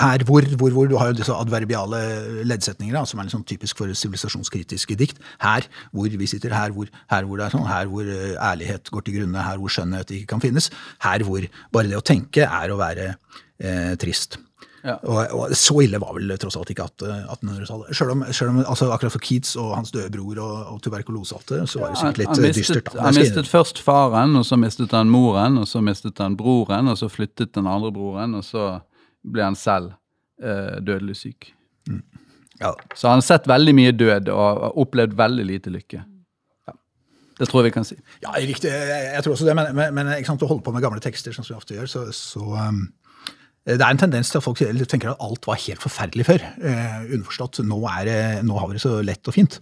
her 0.00 0.24
hvor, 0.24 0.46
hvor, 0.56 0.72
hvor 0.72 0.88
du 0.88 0.96
har 0.96 1.10
jo 1.10 1.18
disse 1.18 1.34
adverbiale 1.36 2.00
leddsetningene, 2.48 3.02
som 3.06 3.20
er 3.20 3.28
sånn 3.32 3.44
typisk 3.44 3.82
for 3.82 3.92
sivilisasjonskritiske 3.92 4.96
dikt. 4.96 5.20
Her 5.42 5.68
hvor 5.92 6.08
vi 6.08 6.28
sitter, 6.30 6.54
her 6.56 6.72
hvor, 6.76 6.88
her 7.12 7.28
hvor 7.28 7.40
det 7.40 7.48
er 7.48 7.56
sånn, 7.56 7.68
her 7.68 7.90
hvor 7.92 8.08
eh, 8.08 8.36
ærlighet 8.40 8.88
går 8.94 9.04
til 9.04 9.20
grunne, 9.20 9.44
her 9.44 9.60
hvor 9.60 9.74
skjønnhet 9.74 10.14
ikke 10.16 10.32
kan 10.32 10.44
finnes. 10.44 10.70
Her 11.04 11.26
hvor 11.28 11.44
bare 11.74 11.92
det 11.92 12.00
å 12.00 12.06
tenke 12.12 12.48
er 12.48 12.72
å 12.72 12.80
være 12.80 13.10
eh, 13.12 13.92
trist. 14.00 14.40
Ja. 14.82 14.94
Og, 15.04 15.18
og 15.36 15.54
så 15.56 15.76
ille 15.84 16.00
var 16.00 16.14
vel 16.16 16.32
tross 16.40 16.56
alt 16.56 16.70
ikke 16.72 16.86
eh, 17.04 17.24
1800-tallet. 17.34 17.96
Selv 17.96 18.14
om, 18.14 18.24
selv 18.32 18.52
om 18.52 18.60
altså, 18.62 18.88
akkurat 18.94 19.14
for 19.14 19.24
Keats 19.24 19.52
og 19.60 19.74
hans 19.76 19.92
døde 19.92 20.08
bror 20.14 20.40
og, 20.40 20.54
og 20.74 20.82
tuberkulose 20.84 21.36
og 21.36 21.42
alt 21.42 21.52
det, 21.52 21.60
så 21.72 21.82
var 21.82 21.92
det 21.92 22.00
sikkert 22.00 22.20
litt 22.22 22.30
han, 22.32 22.38
eh, 22.38 22.46
mistet, 22.48 22.60
dystert. 22.60 22.92
da. 22.94 23.06
han 23.06 23.18
mistet 23.18 23.50
først 23.50 23.82
faren, 23.84 24.36
og 24.40 24.46
så 24.48 24.60
mistet 24.60 24.96
han 24.96 25.12
moren, 25.12 25.58
og 25.60 25.68
så 25.68 25.82
mistet 25.84 26.22
han 26.24 26.36
broren, 26.40 26.92
og 26.92 27.00
så 27.00 27.10
flyttet 27.12 27.52
den 27.58 27.68
andre 27.70 27.92
broren, 27.96 28.38
og 28.40 28.46
så 28.46 28.70
ble 29.20 29.50
han 29.50 29.58
selv 29.58 29.92
eh, 30.42 30.78
dødelig 30.80 31.18
syk. 31.20 31.50
Ja. 32.60 32.72
Så 32.94 33.08
han 33.08 33.20
har 33.20 33.26
sett 33.26 33.48
veldig 33.48 33.76
mye 33.76 33.92
død 33.96 34.32
og 34.32 34.80
opplevd 34.80 35.16
veldig 35.16 35.44
lite 35.48 35.72
lykke. 35.72 36.04
Det 37.40 37.46
tror 37.48 37.62
jeg 37.62 37.70
vi 37.70 37.72
kan 37.72 37.86
si. 37.88 37.96
Ja, 38.20 38.34
riktig. 38.36 38.68
Jeg, 38.68 39.22
tror 39.24 39.32
også 39.32 39.46
det, 39.48 39.54
men, 39.56 39.70
men, 39.72 39.94
men 39.96 40.10
å 40.12 40.48
holde 40.50 40.60
på 40.60 40.74
med 40.74 40.84
gamle 40.84 41.00
tekster, 41.00 41.32
sånn 41.32 41.46
som 41.46 41.54
vi 41.54 41.60
ofte 41.62 41.76
gjør, 41.78 41.88
så, 41.88 42.02
så 42.12 42.42
um, 42.44 42.82
det 43.76 43.84
er 43.84 43.90
en 43.92 44.00
tendens 44.00 44.30
til 44.32 44.40
at 44.40 44.44
folk 44.44 44.60
tenker 44.60 45.12
at 45.12 45.20
alt 45.22 45.46
var 45.46 45.58
helt 45.62 45.82
forferdelig 45.82 46.26
før. 46.26 46.44
Eh, 46.58 46.96
underforstått. 47.14 47.60
Nå, 47.66 47.78
er, 47.90 48.40
nå 48.46 48.56
har 48.58 48.70
vi 48.70 48.78
det 48.78 48.82
så 48.84 48.96
lett 49.04 49.28
og 49.30 49.36
fint. 49.36 49.58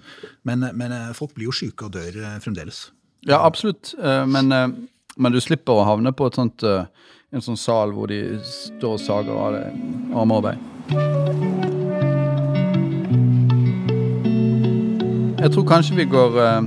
Men, 0.48 0.68
men 0.78 0.94
eh, 0.94 1.10
folk 1.18 1.34
blir 1.36 1.50
jo 1.50 1.56
syke 1.56 1.88
og 1.88 1.96
dør 1.96 2.16
eh, 2.22 2.38
fremdeles. 2.44 2.86
Ja, 3.28 3.42
absolutt. 3.44 3.94
Eh, 3.98 4.24
Men, 4.30 4.52
eh, 4.52 4.68
men 5.18 5.34
du 5.34 5.40
slipper 5.42 5.80
å 5.80 5.86
havne 5.88 6.12
på 6.14 6.30
sånt, 6.34 6.62
eh, 6.62 6.86
en 7.34 7.44
sånn 7.44 7.58
sal 7.58 7.92
hvor 7.92 8.08
de 8.08 8.38
står 8.46 8.96
og 8.96 9.02
sager 9.02 9.34
av 10.14 10.42
bein. 10.46 10.62
Jeg 15.38 15.52
tror 15.54 15.66
kanskje 15.68 15.96
vi 15.98 16.06
går 16.10 16.38
eh, 16.44 16.62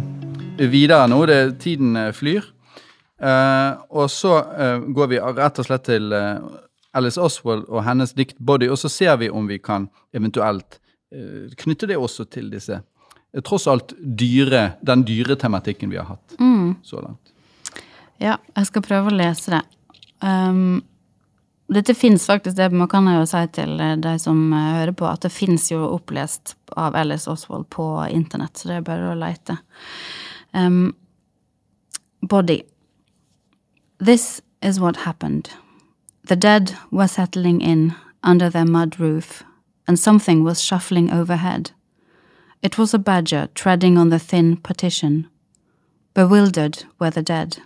videre 0.71 1.07
nå. 1.11 1.23
Det, 1.29 1.39
tiden 1.63 1.95
eh, 1.99 2.11
flyr. 2.15 2.45
Eh, 3.21 3.71
og 3.93 4.07
så 4.09 4.37
eh, 4.57 4.83
går 4.95 5.09
vi 5.11 5.19
rett 5.21 5.59
og 5.61 5.67
slett 5.67 5.83
til 5.89 6.11
eh, 6.17 6.39
Alice 6.93 7.21
Oswald 7.21 7.67
og 7.69 7.83
hennes 7.85 8.13
dikt 8.13 8.39
'Body', 8.39 8.69
og 8.69 8.77
så 8.77 8.89
ser 8.89 9.17
vi 9.17 9.29
om 9.29 9.47
vi 9.47 9.57
kan 9.59 9.89
eventuelt 10.13 10.79
eh, 11.13 11.51
knytte 11.57 11.87
det 11.87 11.97
også 11.97 12.25
til 12.25 12.51
disse 12.51 12.81
eh, 12.81 13.41
tross 13.41 13.67
alt 13.67 13.93
dyre, 13.99 14.73
den 14.81 15.05
dyre 15.07 15.35
tematikken 15.35 15.89
vi 15.89 15.97
har 15.97 16.05
hatt 16.15 16.37
så 16.83 17.01
langt. 17.01 17.31
Ja, 18.21 18.37
jeg 18.55 18.67
skal 18.69 18.83
prøve 18.85 19.09
å 19.09 19.15
lese 19.15 19.55
det. 19.55 19.61
Um, 20.21 20.83
dette 21.71 21.95
fins 21.95 22.25
faktisk, 22.27 22.57
det 22.57 22.67
man 22.75 22.89
kan 22.91 23.07
jo 23.07 23.23
si 23.25 23.41
til 23.55 23.79
eh, 23.79 23.95
de 23.97 24.17
som 24.19 24.51
hører 24.53 24.93
på, 24.93 25.07
at 25.07 25.23
det 25.23 25.31
fins 25.31 25.71
jo 25.71 25.79
opplest 25.87 26.55
av 26.77 26.95
Alice 26.95 27.29
Oswald 27.31 27.69
på 27.71 27.87
internett, 28.11 28.57
så 28.57 28.69
det 28.69 28.75
er 28.81 28.85
bare 28.91 29.13
å 29.13 29.17
leite. 29.17 29.57
Um, 30.53 30.93
body. 32.21 32.61
This 33.99 34.41
is 34.61 34.79
what 34.79 35.05
happened. 35.07 35.49
The 36.23 36.35
dead 36.35 36.77
were 36.91 37.07
settling 37.07 37.61
in 37.61 37.95
under 38.23 38.49
their 38.49 38.65
mud 38.65 38.99
roof, 38.99 39.43
and 39.87 39.97
something 39.97 40.43
was 40.43 40.61
shuffling 40.61 41.11
overhead. 41.11 41.71
It 42.61 42.77
was 42.77 42.93
a 42.93 42.99
badger 42.99 43.49
treading 43.55 43.97
on 43.97 44.09
the 44.09 44.19
thin 44.19 44.57
partition. 44.57 45.27
Bewildered 46.13 46.83
were 46.99 47.09
the 47.09 47.23
dead, 47.23 47.57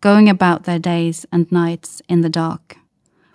going 0.00 0.28
about 0.28 0.64
their 0.64 0.78
days 0.78 1.24
and 1.30 1.50
nights 1.52 2.02
in 2.08 2.22
the 2.22 2.28
dark, 2.28 2.78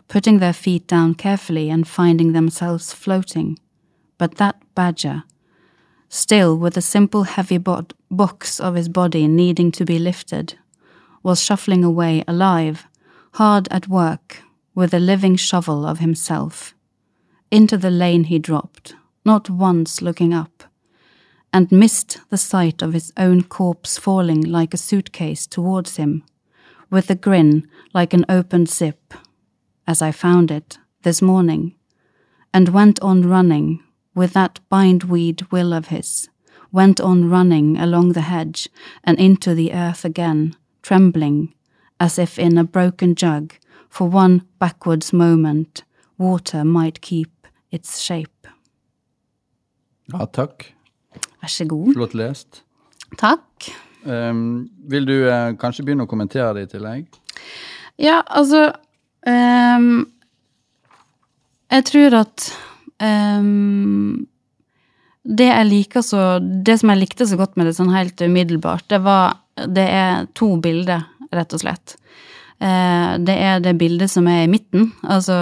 putting 0.09 0.39
their 0.39 0.53
feet 0.53 0.87
down 0.87 1.15
carefully 1.15 1.69
and 1.69 1.87
finding 1.87 2.33
themselves 2.33 2.91
floating. 2.93 3.57
But 4.17 4.35
that 4.35 4.61
badger, 4.75 5.23
still 6.09 6.57
with 6.57 6.73
the 6.73 6.81
simple 6.81 7.23
heavy 7.23 7.57
bod- 7.57 7.93
box 8.11 8.59
of 8.59 8.75
his 8.75 8.89
body 8.89 9.27
needing 9.27 9.71
to 9.71 9.85
be 9.85 9.99
lifted, 9.99 10.55
was 11.23 11.41
shuffling 11.41 11.83
away 11.83 12.23
alive, 12.27 12.87
hard 13.33 13.67
at 13.71 13.87
work, 13.87 14.43
with 14.75 14.93
a 14.93 14.99
living 14.99 15.35
shovel 15.35 15.87
of 15.87 15.99
himself. 15.99 16.75
Into 17.49 17.77
the 17.77 17.89
lane 17.89 18.25
he 18.25 18.37
dropped, 18.37 18.95
not 19.25 19.49
once 19.49 20.01
looking 20.03 20.33
up, 20.33 20.63
and 21.51 21.71
missed 21.71 22.19
the 22.29 22.37
sight 22.37 22.83
of 22.83 22.93
his 22.93 23.11
own 23.17 23.43
corpse 23.43 23.97
falling 23.97 24.41
like 24.41 24.73
a 24.73 24.77
suitcase 24.77 25.47
towards 25.47 25.97
him, 25.97 26.23
with 26.91 27.09
a 27.09 27.15
grin 27.15 27.67
like 27.91 28.13
an 28.13 28.25
opened 28.29 28.69
zip, 28.69 29.15
as 29.87 30.01
I 30.01 30.11
found 30.11 30.51
it 30.51 30.77
this 31.01 31.21
morning, 31.21 31.73
and 32.53 32.69
went 32.69 32.99
on 32.99 33.27
running 33.27 33.83
with 34.13 34.33
that 34.33 34.59
bindweed 34.69 35.41
will 35.51 35.73
of 35.73 35.87
his, 35.87 36.29
went 36.71 37.01
on 37.01 37.31
running 37.31 37.77
along 37.77 38.13
the 38.13 38.21
hedge 38.21 38.69
and 39.03 39.19
into 39.19 39.55
the 39.55 39.73
earth 39.73 40.05
again, 40.05 40.55
trembling, 40.83 41.53
as 42.03 42.19
if 42.19 42.37
in 42.39 42.57
a 42.57 42.63
broken 42.63 43.15
jug, 43.15 43.53
for 43.89 44.09
one 44.09 44.41
backwards 44.59 45.13
moment, 45.13 45.83
water 46.17 46.63
might 46.63 46.99
keep 47.01 47.47
its 47.71 47.99
shape. 48.01 48.47
Ja, 50.11 50.25
takk. 50.25 50.73
Vær 51.41 51.51
så 51.51 51.65
god. 51.69 51.93
Flott 51.95 52.15
lest. 52.17 52.63
Takk. 53.19 53.69
Um, 54.03 54.69
vil 54.91 55.07
du 55.07 55.15
uh, 55.29 55.53
kanskje 55.59 55.85
begynne 55.87 56.03
å 56.03 56.11
kommentere 56.11 56.51
det 56.57 56.65
i 56.67 56.71
tillegg? 56.73 57.05
Ja, 58.01 58.19
altså 58.27 58.65
um, 59.23 60.03
jeg 61.71 61.85
tror 61.87 62.17
at 62.19 62.49
um, 62.99 64.25
det 65.23 65.47
jeg 65.47 65.67
liker 65.69 66.03
så 66.03 66.23
Det 66.41 66.75
som 66.81 66.91
jeg 66.91 66.99
likte 66.99 67.27
så 67.29 67.37
godt 67.39 67.55
med 67.55 67.69
det 67.69 67.77
sånn 67.77 67.93
helt 67.95 68.19
umiddelbart, 68.19 68.89
det 68.91 68.99
var 69.05 69.39
Det 69.55 69.85
er 69.85 70.27
to 70.35 70.55
bilder, 70.59 71.05
rett 71.35 71.53
og 71.53 71.59
slett. 71.65 71.95
Eh, 72.63 73.17
det 73.19 73.35
er 73.43 73.59
det 73.65 73.73
bildet 73.81 74.09
som 74.13 74.27
er 74.29 74.43
i 74.45 74.51
midten, 74.51 74.91
altså 75.03 75.33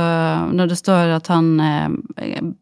når 0.56 0.68
det 0.72 0.78
står 0.80 1.12
at 1.20 1.28
han 1.30 1.48
eh, 1.60 1.90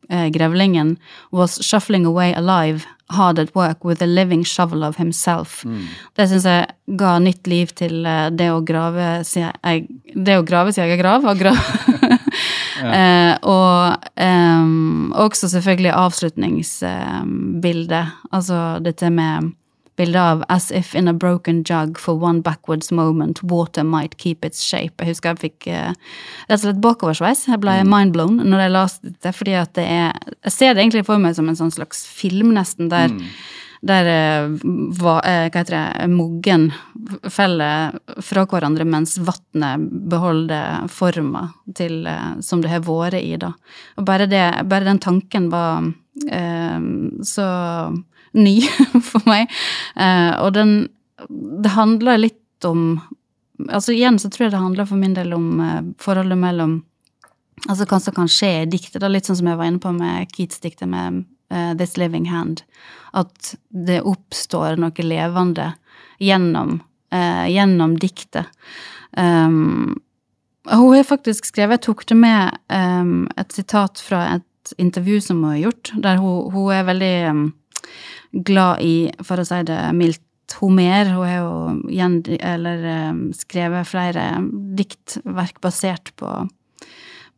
eh, 0.09 0.27
grevlingen 0.35 0.97
was 1.31 1.59
shuffling 1.63 2.05
away 2.09 2.33
alive, 2.35 2.79
hard 3.09 3.39
at 3.39 3.55
work 3.55 3.83
with 3.85 4.01
a 4.03 4.07
living 4.09 4.43
shovel 4.45 4.83
of 4.83 4.95
himself. 4.99 5.63
Det 6.17 6.27
syns 6.29 6.43
jeg 6.45 6.65
ga 6.99 7.15
nytt 7.23 7.47
liv 7.49 7.67
til 7.77 8.05
eh, 8.05 8.29
det 8.29 8.49
å 8.53 8.59
grave 8.65 9.23
sin 9.25 9.49
eg- 9.65 9.87
Det 10.13 10.35
å 10.37 10.43
grave 10.45 10.71
sin 10.73 10.83
egen 10.85 10.99
grav. 11.01 11.25
Og, 11.29 11.37
gra 11.39 11.53
eh, 12.83 13.35
og 13.45 13.95
eh, 14.17 14.65
også 15.25 15.47
selvfølgelig 15.55 15.93
avslutningsbildet. 15.93 18.05
altså 18.31 18.79
dette 18.83 19.09
med 19.09 19.51
bildet 19.99 20.21
av 20.21 20.43
As 20.49 20.69
if 20.71 20.95
in 20.95 21.11
a 21.11 21.13
broken 21.13 21.61
jug 21.67 21.99
for 21.99 22.17
one 22.17 22.41
backwards 22.45 22.91
moment, 22.91 23.43
water 23.43 23.83
might 23.83 24.17
keep 24.17 24.45
its 24.47 24.63
shape. 24.63 24.97
Jeg 24.99 25.13
husker 25.13 25.35
jeg 25.35 25.43
fikk 25.43 25.69
uh, 25.69 25.93
rett 26.47 26.57
og 26.57 26.65
slett 26.65 26.81
bakoversveis. 26.83 27.45
Jeg 27.51 27.61
ble 27.61 27.77
mindblown 27.87 28.41
når 28.45 28.65
jeg 28.65 28.75
leste 28.75 29.13
dette, 29.13 29.35
fordi 29.35 29.55
at 29.59 29.75
det 29.77 29.85
er 29.85 30.11
Jeg 30.47 30.55
ser 30.55 30.73
det 30.73 30.83
egentlig 30.83 31.07
for 31.07 31.21
meg 31.21 31.37
som 31.37 31.49
en 31.51 31.59
sånn 31.59 31.75
slags 31.75 32.05
film, 32.07 32.53
nesten, 32.55 32.89
der 32.91 33.11
der 33.81 34.07
eh, 34.11 34.43
eh, 34.43 34.89
hva 34.99 35.19
heter 35.23 35.71
det, 35.71 36.07
muggen 36.11 36.67
feller 37.31 37.95
fra 38.23 38.45
hverandre, 38.49 38.85
mens 38.85 39.17
vannet 39.23 39.85
beholder 40.11 40.89
forma 40.91 41.47
til, 41.75 42.03
som 42.43 42.63
det 42.63 42.73
har 42.73 42.83
vært 42.87 43.21
i. 43.21 43.37
da. 43.39 43.53
Og 43.97 44.05
bare, 44.07 44.27
det, 44.27 44.43
bare 44.69 44.89
den 44.89 44.99
tanken 44.99 45.47
var 45.53 45.87
eh, 46.27 46.79
så 47.23 47.47
ny 48.37 48.59
for 49.09 49.23
meg. 49.29 49.49
Eh, 49.95 50.33
og 50.39 50.53
den 50.57 50.89
Det 51.19 51.69
handler 51.75 52.17
litt 52.17 52.65
om 52.65 53.01
Altså 53.67 53.91
igjen 53.91 54.15
så 54.19 54.29
tror 54.31 54.45
jeg 54.45 54.51
det 54.53 54.61
handler 54.61 54.87
for 54.87 54.95
min 54.95 55.13
del 55.17 55.33
om 55.35 55.59
eh, 55.59 55.81
forholdet 55.99 56.37
mellom 56.39 56.77
Altså 57.67 57.83
hva 57.89 57.99
som 57.99 58.15
kan 58.15 58.29
skje 58.31 58.51
i 58.61 58.69
diktet, 58.71 59.03
litt 59.11 59.27
sånn 59.27 59.41
som 59.41 59.49
jeg 59.51 59.59
var 59.59 59.67
inne 59.67 59.83
på 59.83 59.91
med 59.91 60.31
Keats' 60.31 60.61
diktet 60.63 60.87
med 60.87 61.25
uh, 61.51 61.73
This 61.75 61.97
Living 61.99 62.29
Hand. 62.31 62.61
At 63.11 63.55
det 63.67 63.97
oppstår 64.07 64.79
noe 64.79 65.03
levende 65.03 65.73
gjennom, 66.23 66.77
uh, 67.11 67.45
gjennom 67.51 67.97
diktet. 67.99 68.47
Um, 69.11 69.99
hun 70.69 70.95
har 70.95 71.03
faktisk 71.03 71.49
skrevet, 71.49 71.79
jeg 71.79 71.87
tok 71.89 72.05
det 72.07 72.17
med 72.19 72.57
um, 72.71 73.27
et 73.39 73.51
sitat 73.55 74.01
fra 74.03 74.25
et 74.37 74.73
intervju 74.77 75.19
som 75.21 75.43
hun 75.43 75.55
har 75.55 75.63
gjort, 75.63 75.93
der 76.03 76.19
hun, 76.21 76.51
hun 76.53 76.73
er 76.75 76.85
veldig 76.87 77.15
um, 77.33 77.45
glad 78.31 78.81
i, 78.85 79.09
for 79.25 79.41
å 79.41 79.47
si 79.47 79.61
det 79.67 79.83
mildt, 79.97 80.25
Homer. 80.59 81.05
Hun 81.13 81.27
har 81.27 81.35
jo 81.35 81.49
gjen, 81.93 82.15
eller, 82.41 82.85
um, 83.11 83.19
skrevet 83.37 83.85
flere 83.85 84.23
diktverk 84.79 85.59
basert 85.61 86.09
på 86.17 86.47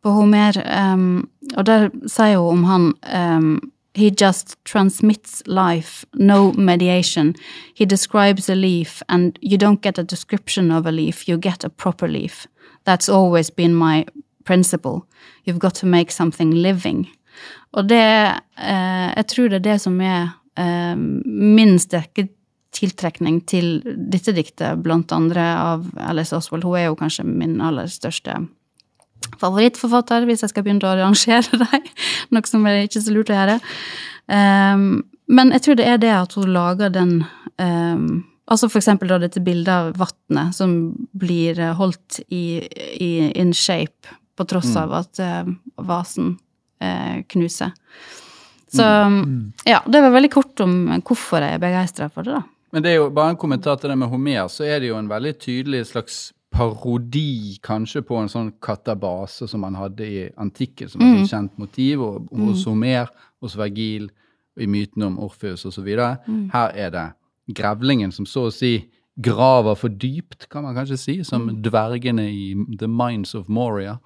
på 0.02 0.10
Homer, 0.10 0.56
um, 0.66 1.28
og 1.56 1.66
der 1.66 1.90
sier 2.10 2.40
hun 2.40 2.58
om 2.58 2.64
han 2.64 2.88
um, 3.14 3.72
He 3.94 4.10
just 4.10 4.56
transmits 4.64 5.42
life, 5.46 6.06
no 6.14 6.52
mediation. 6.52 7.34
He 7.74 7.84
describes 7.84 8.48
a 8.48 8.54
leaf, 8.54 9.02
and 9.10 9.38
you 9.42 9.58
don't 9.58 9.82
get 9.82 9.98
a 9.98 10.02
description 10.02 10.70
of 10.70 10.86
a 10.86 10.90
leaf, 10.90 11.28
you 11.28 11.36
get 11.36 11.62
a 11.62 11.68
proper 11.68 12.08
leaf. 12.08 12.46
That's 12.84 13.10
always 13.10 13.50
been 13.50 13.74
my 13.74 14.06
principle. 14.44 15.06
You've 15.44 15.58
got 15.58 15.74
to 15.74 15.86
make 15.86 16.10
something 16.10 16.52
living. 16.52 17.10
Og 17.72 17.88
det 17.88 18.02
eh, 18.02 19.08
Jeg 19.16 19.26
tror 19.32 19.50
det 19.50 19.60
er 19.60 19.68
det 19.70 19.80
som 19.82 20.00
er 20.00 20.32
eh, 20.60 20.96
min 20.96 21.78
sterke 21.82 22.28
tiltrekning 22.72 23.42
til 23.48 23.82
dette 23.84 24.32
diktet, 24.32 24.80
blant 24.82 25.12
andre 25.12 25.44
av 25.60 25.86
Alice 26.00 26.34
Oswald. 26.36 26.64
Hun 26.64 26.78
er 26.78 26.88
jo 26.88 26.98
kanskje 26.98 27.26
min 27.28 27.60
aller 27.60 27.90
største 27.92 28.38
favorittforfatter, 29.40 30.26
hvis 30.26 30.42
jeg 30.44 30.52
skal 30.52 30.66
begynne 30.66 30.88
å 30.88 30.98
rangere 30.98 31.60
dem. 31.62 31.88
Noe 32.32 32.48
som 32.48 32.66
er 32.66 32.84
ikke 32.86 33.04
så 33.04 33.14
lurt 33.14 33.32
å 33.32 33.38
gjøre. 33.38 33.58
Um, 34.26 35.02
men 35.32 35.52
jeg 35.56 35.64
tror 35.64 35.78
det 35.78 35.88
er 35.88 36.02
det 36.02 36.12
at 36.14 36.36
hun 36.38 36.52
lager 36.54 36.92
den 36.92 37.16
um, 37.58 38.22
Altså 38.52 38.66
for 38.68 38.80
eksempel 38.80 39.08
da 39.08 39.20
dette 39.22 39.40
bildet 39.40 39.70
av 39.70 39.92
vannet 39.96 40.52
som 40.52 40.72
blir 41.16 41.56
holdt 41.78 42.18
i, 42.26 42.58
i 43.00 43.30
in 43.38 43.52
shape 43.56 44.10
på 44.36 44.44
tross 44.50 44.74
av 44.76 44.92
at 44.98 45.20
uh, 45.22 45.46
vasen 45.78 46.34
eh, 46.82 47.22
knuser. 47.32 47.72
Så 48.72 48.84
ja, 49.68 49.82
det 49.84 50.00
var 50.00 50.14
veldig 50.14 50.30
kort 50.32 50.60
om 50.64 50.76
hvorfor 51.04 51.44
jeg 51.44 51.58
er 51.58 51.60
begeistra 51.60 52.06
for 52.08 52.24
det, 52.24 52.38
da. 52.38 52.42
Men 52.72 52.84
det 52.84 52.94
er 52.94 53.02
jo 53.02 53.10
bare 53.12 53.34
en 53.34 53.40
kommentar 53.40 53.76
til 53.76 53.92
det 53.92 53.98
med 54.00 54.08
Homer, 54.08 54.46
så 54.48 54.64
er 54.64 54.80
det 54.80 54.88
jo 54.88 54.96
en 54.96 55.10
veldig 55.10 55.34
tydelig 55.44 55.82
slags 55.90 56.22
parodi 56.52 57.58
kanskje 57.64 58.00
på 58.04 58.16
en 58.20 58.30
sånn 58.32 58.50
katabase 58.64 59.48
som 59.48 59.60
man 59.64 59.76
hadde 59.76 60.08
i 60.08 60.22
antikken, 60.40 60.88
som 60.88 61.00
var 61.00 61.10
et 61.10 61.18
sånt 61.20 61.32
kjent 61.32 61.60
motiv, 61.60 62.04
og 62.04 62.32
hos 62.32 62.64
Homer, 62.68 63.12
hos 63.44 63.56
Vergil, 63.60 64.08
i 64.60 64.68
mytene 64.68 65.08
om 65.08 65.20
Orfeus 65.24 65.64
osv. 65.68 65.88
Her 66.52 66.74
er 66.76 66.90
det 66.92 67.06
grevlingen 67.56 68.12
som 68.12 68.28
så 68.28 68.48
å 68.48 68.52
si 68.52 68.74
graver 69.20 69.76
for 69.76 69.92
dypt, 69.92 70.46
kan 70.48 70.64
man 70.64 70.76
kanskje 70.76 70.96
si, 70.96 71.14
som 71.24 71.44
dvergene 71.62 72.24
i 72.32 72.46
The 72.80 72.88
Mines 72.88 73.34
of 73.36 73.50
Moria, 73.52 73.98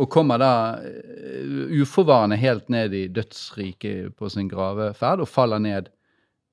og 0.00 0.08
kommer 0.10 0.40
da 0.42 0.52
eh, 0.82 1.78
uforvarende 1.78 2.36
helt 2.40 2.68
ned 2.68 2.94
i 2.94 3.06
dødsriket 3.08 4.16
på 4.18 4.30
sin 4.32 4.48
graveferd, 4.50 5.22
og 5.22 5.30
faller 5.30 5.62
ned 5.62 5.90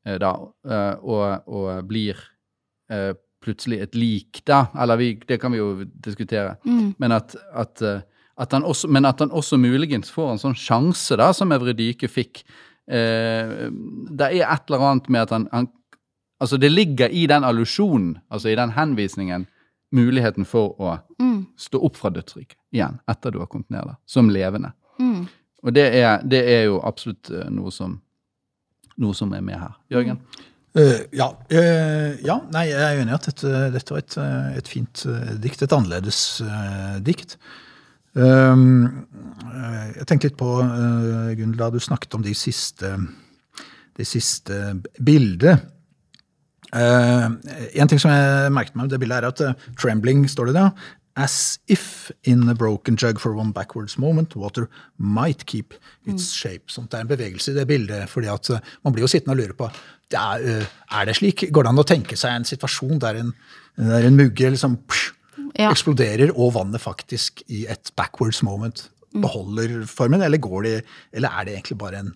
eh, 0.06 0.20
da, 0.22 0.36
eh, 0.70 0.94
og, 1.02 1.50
og 1.50 1.88
blir 1.90 2.20
eh, 2.94 3.14
plutselig 3.42 3.82
et 3.82 3.98
lik, 3.98 4.44
da. 4.46 4.68
Eller 4.82 5.02
vi, 5.02 5.10
det 5.28 5.40
kan 5.42 5.54
vi 5.54 5.62
jo 5.62 5.72
diskutere. 6.06 6.56
Men, 7.02 7.12
at, 7.12 7.36
at, 7.54 7.82
at 8.38 8.54
han 8.54 8.64
også, 8.66 8.90
men 8.90 9.06
at 9.06 9.22
han 9.22 9.34
også 9.34 9.58
muligens 9.62 10.10
får 10.14 10.32
en 10.32 10.42
sånn 10.42 10.58
sjanse, 10.58 11.18
da, 11.18 11.32
som 11.34 11.54
Evredyke 11.54 12.10
fikk. 12.10 12.44
Eh, 12.86 13.70
det 14.14 14.30
er 14.30 14.46
et 14.46 14.70
eller 14.70 14.90
annet 14.92 15.10
med 15.10 15.26
at 15.26 15.34
han, 15.34 15.50
han 15.54 15.70
Altså, 16.40 16.58
det 16.58 16.72
ligger 16.72 17.10
i 17.10 17.26
den 17.32 17.44
allusjonen, 17.48 18.18
altså 18.30 18.52
i 18.52 18.58
den 18.60 18.74
henvisningen, 18.76 19.48
muligheten 19.96 20.46
for 20.46 20.76
å 20.82 20.98
stå 21.58 21.80
opp 21.88 21.96
fra 21.96 22.10
dødsriket 22.12 22.58
igjen, 22.76 22.98
etter 23.08 23.32
du 23.32 23.40
har 23.40 23.48
kommet 23.48 23.70
ned 23.72 23.86
der, 23.88 24.00
som 24.10 24.28
levende. 24.34 24.74
Og 25.66 25.74
det 25.74 25.86
er, 25.98 26.26
det 26.28 26.42
er 26.52 26.66
jo 26.68 26.82
absolutt 26.86 27.32
eh, 27.34 27.48
noe 27.54 27.72
som, 27.74 27.96
noe 29.02 29.16
som 29.18 29.32
er 29.34 29.42
med 29.46 29.58
her. 29.58 29.78
Jørgen? 29.94 30.20
Uh, 30.76 31.06
ja, 31.16 31.30
Uh, 31.48 32.20
ja, 32.20 32.36
nei, 32.52 32.66
jeg 32.68 32.82
er 32.84 33.00
enig 33.00 33.14
i 33.14 33.16
at 33.16 33.30
dette, 33.30 33.52
dette 33.72 33.96
var 33.96 34.02
et, 34.04 34.18
et 34.60 34.68
fint 34.68 35.06
dikt. 35.40 35.64
Et 35.64 35.76
annerledes 35.78 36.20
uh, 36.44 36.98
dikt. 37.06 37.38
Um, 38.16 39.06
eh, 39.44 39.88
jeg 39.98 40.06
tenkte 40.08 40.30
litt 40.30 40.38
på, 40.40 40.50
uh, 40.64 41.32
Gunn, 41.36 41.56
da 41.60 41.68
du 41.72 41.82
snakket 41.84 42.16
om 42.16 42.24
de 42.24 42.32
siste, 42.38 42.94
de 43.96 44.08
siste 44.08 44.60
bildet. 45.04 45.66
Eh, 46.76 47.26
en 47.80 47.88
ting 47.92 48.02
som 48.02 48.12
jeg 48.12 48.52
merket 48.54 48.76
meg 48.76 48.88
med 48.88 48.94
det 48.96 49.02
bildet, 49.04 49.18
er 49.24 49.32
at 49.32 49.42
eh, 49.46 49.66
trembling, 49.80 50.26
står 50.32 50.52
det 50.52 50.58
da. 50.60 50.70
As 51.16 51.60
if 51.72 52.12
in 52.28 52.50
a 52.52 52.54
broken 52.60 52.98
jug 53.00 53.22
for 53.24 53.38
one 53.40 53.54
backwards 53.56 53.98
moment, 53.98 54.36
water 54.36 54.68
might 55.00 55.46
keep 55.48 55.74
its 56.06 56.34
shape. 56.36 56.68
Sånt 56.68 56.92
det 56.92 57.00
er 57.00 57.06
en 57.06 57.12
bevegelse 57.14 57.54
i 57.54 57.56
det 57.56 57.68
bildet, 57.70 58.10
fordi 58.12 58.28
at 58.34 58.50
eh, 58.52 58.74
man 58.84 58.96
blir 58.96 59.06
jo 59.08 59.12
sittende 59.14 59.38
og 59.38 59.44
lure 59.46 59.56
på 59.56 59.70
det 60.14 60.20
er, 60.22 60.68
er 60.94 61.06
det 61.10 61.16
slik? 61.18 61.48
Går 61.50 61.66
det 61.66 61.70
an 61.72 61.82
å 61.82 61.88
tenke 61.88 62.18
seg 62.20 62.36
en 62.38 62.44
situasjon 62.46 63.00
der 63.02 63.18
en, 63.24 63.32
der 63.80 64.06
en 64.06 64.20
mugge 64.20 64.52
liksom 64.54 64.76
psh, 64.86 65.14
Ja. 65.56 65.70
eksploderer, 65.72 66.34
og 66.36 66.52
vannet 66.58 66.84
faktisk 66.84 67.42
i 67.48 67.64
et 67.72 67.90
backwards 67.96 68.42
moment 68.44 68.90
beholder 69.16 69.86
formen, 69.88 70.22
eller, 70.22 70.38
går 70.44 70.64
det, 70.68 70.74
eller 71.16 71.32
er 71.32 71.46
det 71.48 71.54
egentlig 71.56 71.78
bare 71.80 72.02
en, 72.04 72.10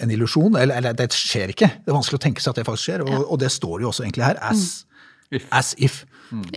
en 0.00 0.10
illusjon? 0.10 0.56
Eller, 0.56 0.76
eller 0.80 0.92
det 0.96 1.10
skjer 1.12 1.52
ikke. 1.52 1.68
Det 1.84 1.92
er 1.92 1.98
vanskelig 1.98 2.20
å 2.20 2.24
tenke 2.24 2.40
seg 2.40 2.50
at 2.54 2.62
det 2.62 2.64
faktisk 2.68 2.88
skjer, 2.90 3.04
og, 3.04 3.26
og 3.32 3.38
det 3.42 3.50
står 3.52 3.82
jo 3.84 3.90
også 3.92 4.04
egentlig 4.06 4.24
her. 4.30 4.38
As 4.40 4.84
If. 5.32 5.44
as 5.50 5.74
if. 5.78 6.04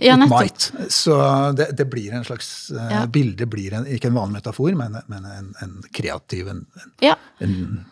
Ja, 0.00 0.14
It 0.16 0.28
might. 0.28 0.70
Så 0.92 1.14
det, 1.56 1.70
det 1.76 1.86
blir 1.92 2.12
en 2.12 2.24
slags 2.24 2.70
eh, 2.72 2.90
Ja. 2.92 3.02
Bildet 3.06 3.48
blir 3.52 3.72
en, 3.76 3.86
ikke 3.88 4.08
en 4.10 4.16
vanlig 4.16 4.38
metafor, 4.42 4.72
men, 4.76 4.96
men 5.08 5.24
en, 5.28 5.50
en 5.64 5.76
kreativ 5.96 6.48
en, 6.52 6.64
en, 6.80 6.90
Ja. 7.04 7.14
en 7.40 7.84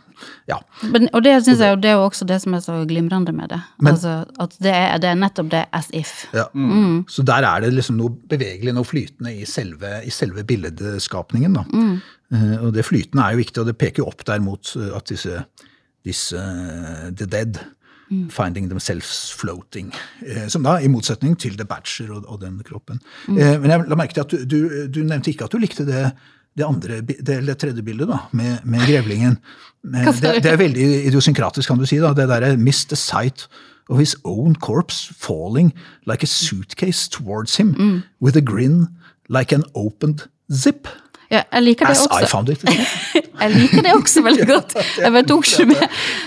Ja. 0.47 0.61
Men, 0.93 1.09
og 1.13 1.25
det 1.25 1.33
synes 1.43 1.59
jeg 1.61 1.81
det 1.83 1.89
er 1.91 1.97
jo 1.99 2.05
også 2.07 2.25
det 2.29 2.37
som 2.45 2.55
er 2.55 2.61
så 2.63 2.77
glimrende 2.89 3.33
med 3.35 3.49
det. 3.51 3.59
Men- 3.83 3.95
altså, 3.97 4.13
at 4.41 4.53
det 4.63 4.73
er, 4.73 4.99
det 5.03 5.09
er 5.11 5.15
nettopp 5.19 5.49
det 5.51 5.65
as 5.75 5.89
if. 5.93 6.13
ja. 6.33 6.45
Mm. 6.55 7.05
Så 7.09 7.25
der 7.27 7.43
er 7.49 7.61
det 7.65 7.73
liksom 7.75 7.97
noe 7.99 8.13
bevegelig, 8.31 8.73
noe 8.77 8.85
flytende 8.87 9.33
i 9.41 9.45
selve, 9.49 10.03
i 10.07 10.11
selve 10.15 10.45
billedskapningen. 10.45 11.55
Da. 11.59 11.65
Eh, 12.35 12.57
og 12.65 12.73
det 12.75 12.85
flytende 12.85 13.23
er 13.29 13.37
jo 13.37 13.43
viktig, 13.45 13.61
og 13.63 13.69
det 13.71 13.77
peker 13.79 14.03
jo 14.03 14.11
opp 14.11 14.25
der 14.27 14.43
mot 14.43 14.75
eh, 14.81 14.91
at 14.97 15.09
disse, 15.13 15.45
disse 16.05 16.37
eh, 16.41 17.09
The 17.15 17.27
Dead 17.27 17.63
Mm. 18.13 18.27
Finding 18.31 18.67
themselves 18.69 19.31
floating. 19.33 19.87
Som 20.53 20.63
da, 20.63 20.75
i 20.77 20.91
motsetning 20.93 21.39
til 21.41 21.55
The 21.57 21.65
Badger 21.65 22.11
og, 22.13 22.27
og 22.29 22.43
den 22.43 22.59
kroppen. 22.63 22.99
Mm. 23.27 23.39
Men 23.63 23.71
jeg 23.73 23.85
la 23.89 23.97
merke 23.97 24.13
til 24.13 24.21
at 24.21 24.35
du, 24.35 24.43
du, 24.45 24.59
du 24.93 24.99
nevnte 25.09 25.31
ikke 25.33 25.47
at 25.49 25.55
du 25.55 25.57
likte 25.59 25.87
det 25.89 26.03
det 26.55 26.67
andre, 26.69 27.01
det, 27.01 27.17
det 27.49 27.57
tredje 27.59 27.83
bildet, 27.83 28.07
da, 28.13 28.19
med, 28.37 28.59
med 28.69 28.85
grevlingen. 28.87 29.39
Det, 29.83 30.05
det 30.45 30.53
er 30.53 30.61
veldig 30.61 30.85
idiosynkratisk, 31.09 31.67
kan 31.73 31.81
du 31.81 31.87
si. 31.89 31.97
da, 31.99 32.13
Det 32.15 32.29
derre 32.29 32.53
'missed 32.61 32.93
the 32.93 32.97
sight 33.01 33.49
of 33.89 33.99
his 33.99 34.15
own 34.25 34.55
corpse 34.55 35.09
falling 35.19 35.73
like 36.07 36.23
a 36.23 36.27
suitcase 36.27 37.09
towards 37.09 37.57
him, 37.57 37.75
Mm. 37.75 38.03
with 38.21 38.37
a 38.37 38.45
grin 38.45 38.87
like 39.29 39.51
an 39.55 39.65
opened 39.75 40.29
zip'. 40.53 40.89
Ja, 41.35 41.43
jeg 41.57 41.65
liker 41.67 41.91
det 41.91 41.99
også. 41.99 42.63
Jeg 43.45 43.51
liker 43.51 43.83
det 43.83 43.93
også 43.99 44.23
veldig 44.25 44.45
godt. 44.55 44.75
Jeg 45.03 45.25
tok 45.29 45.47
ikke 45.51 45.65
med. 45.73 45.81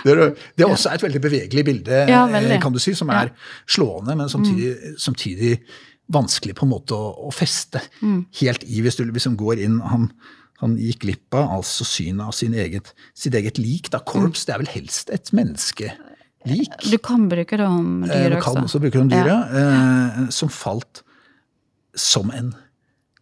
Det 0.03 0.13
er, 0.13 0.31
det 0.59 0.65
også 0.67 0.91
et 0.93 1.03
veldig 1.05 1.21
bevegelig 1.23 1.63
bilde, 1.65 2.01
Ja, 2.11 2.25
eh, 2.27 2.33
veldig. 2.35 2.57
kan 2.61 2.73
du 2.75 2.79
si, 2.83 2.91
som 2.99 3.09
er 3.15 3.31
slående, 3.71 4.15
men 4.19 4.27
samtidig, 4.29 4.73
samtidig 4.99 5.53
vanskelig 6.13 6.53
på 6.59 6.65
en 6.67 6.71
måte 6.75 6.95
å, 6.95 7.07
å 7.27 7.31
feste 7.35 7.81
helt 8.41 8.63
i 8.67 8.81
hvis 8.83 8.95
du 8.99 9.05
liksom 9.07 9.37
går 9.39 9.59
inn 9.65 9.79
han, 9.91 10.09
han 10.61 10.75
gikk 10.79 11.01
glipp 11.05 11.35
av 11.39 11.49
altså 11.57 11.83
synet 11.87 12.27
av 12.27 12.35
sin 12.35 12.53
eget, 12.55 12.91
sitt 13.17 13.35
eget 13.39 13.57
lik. 13.59 13.89
da, 13.93 13.99
Korps, 14.07 14.45
det 14.47 14.55
er 14.55 14.61
vel 14.65 14.71
helst 14.75 15.11
et 15.15 15.31
menneskelik. 15.35 16.75
Du 16.91 16.97
kan 17.03 17.25
bruke 17.31 17.57
det 17.59 17.65
om 17.67 18.03
Eh, 18.07 18.09
også. 18.11 18.29
Du 18.35 18.41
kan 18.45 18.63
også. 18.63 18.79
bruke 18.83 18.95
det 18.99 19.01
om 19.07 19.09
dyret, 19.11 19.55
eh, 19.63 20.27
som 20.31 20.49
falt 20.53 21.01
som 21.97 22.31
en 22.35 22.53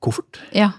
koffert. 0.04 0.42
Ja. 0.54 0.72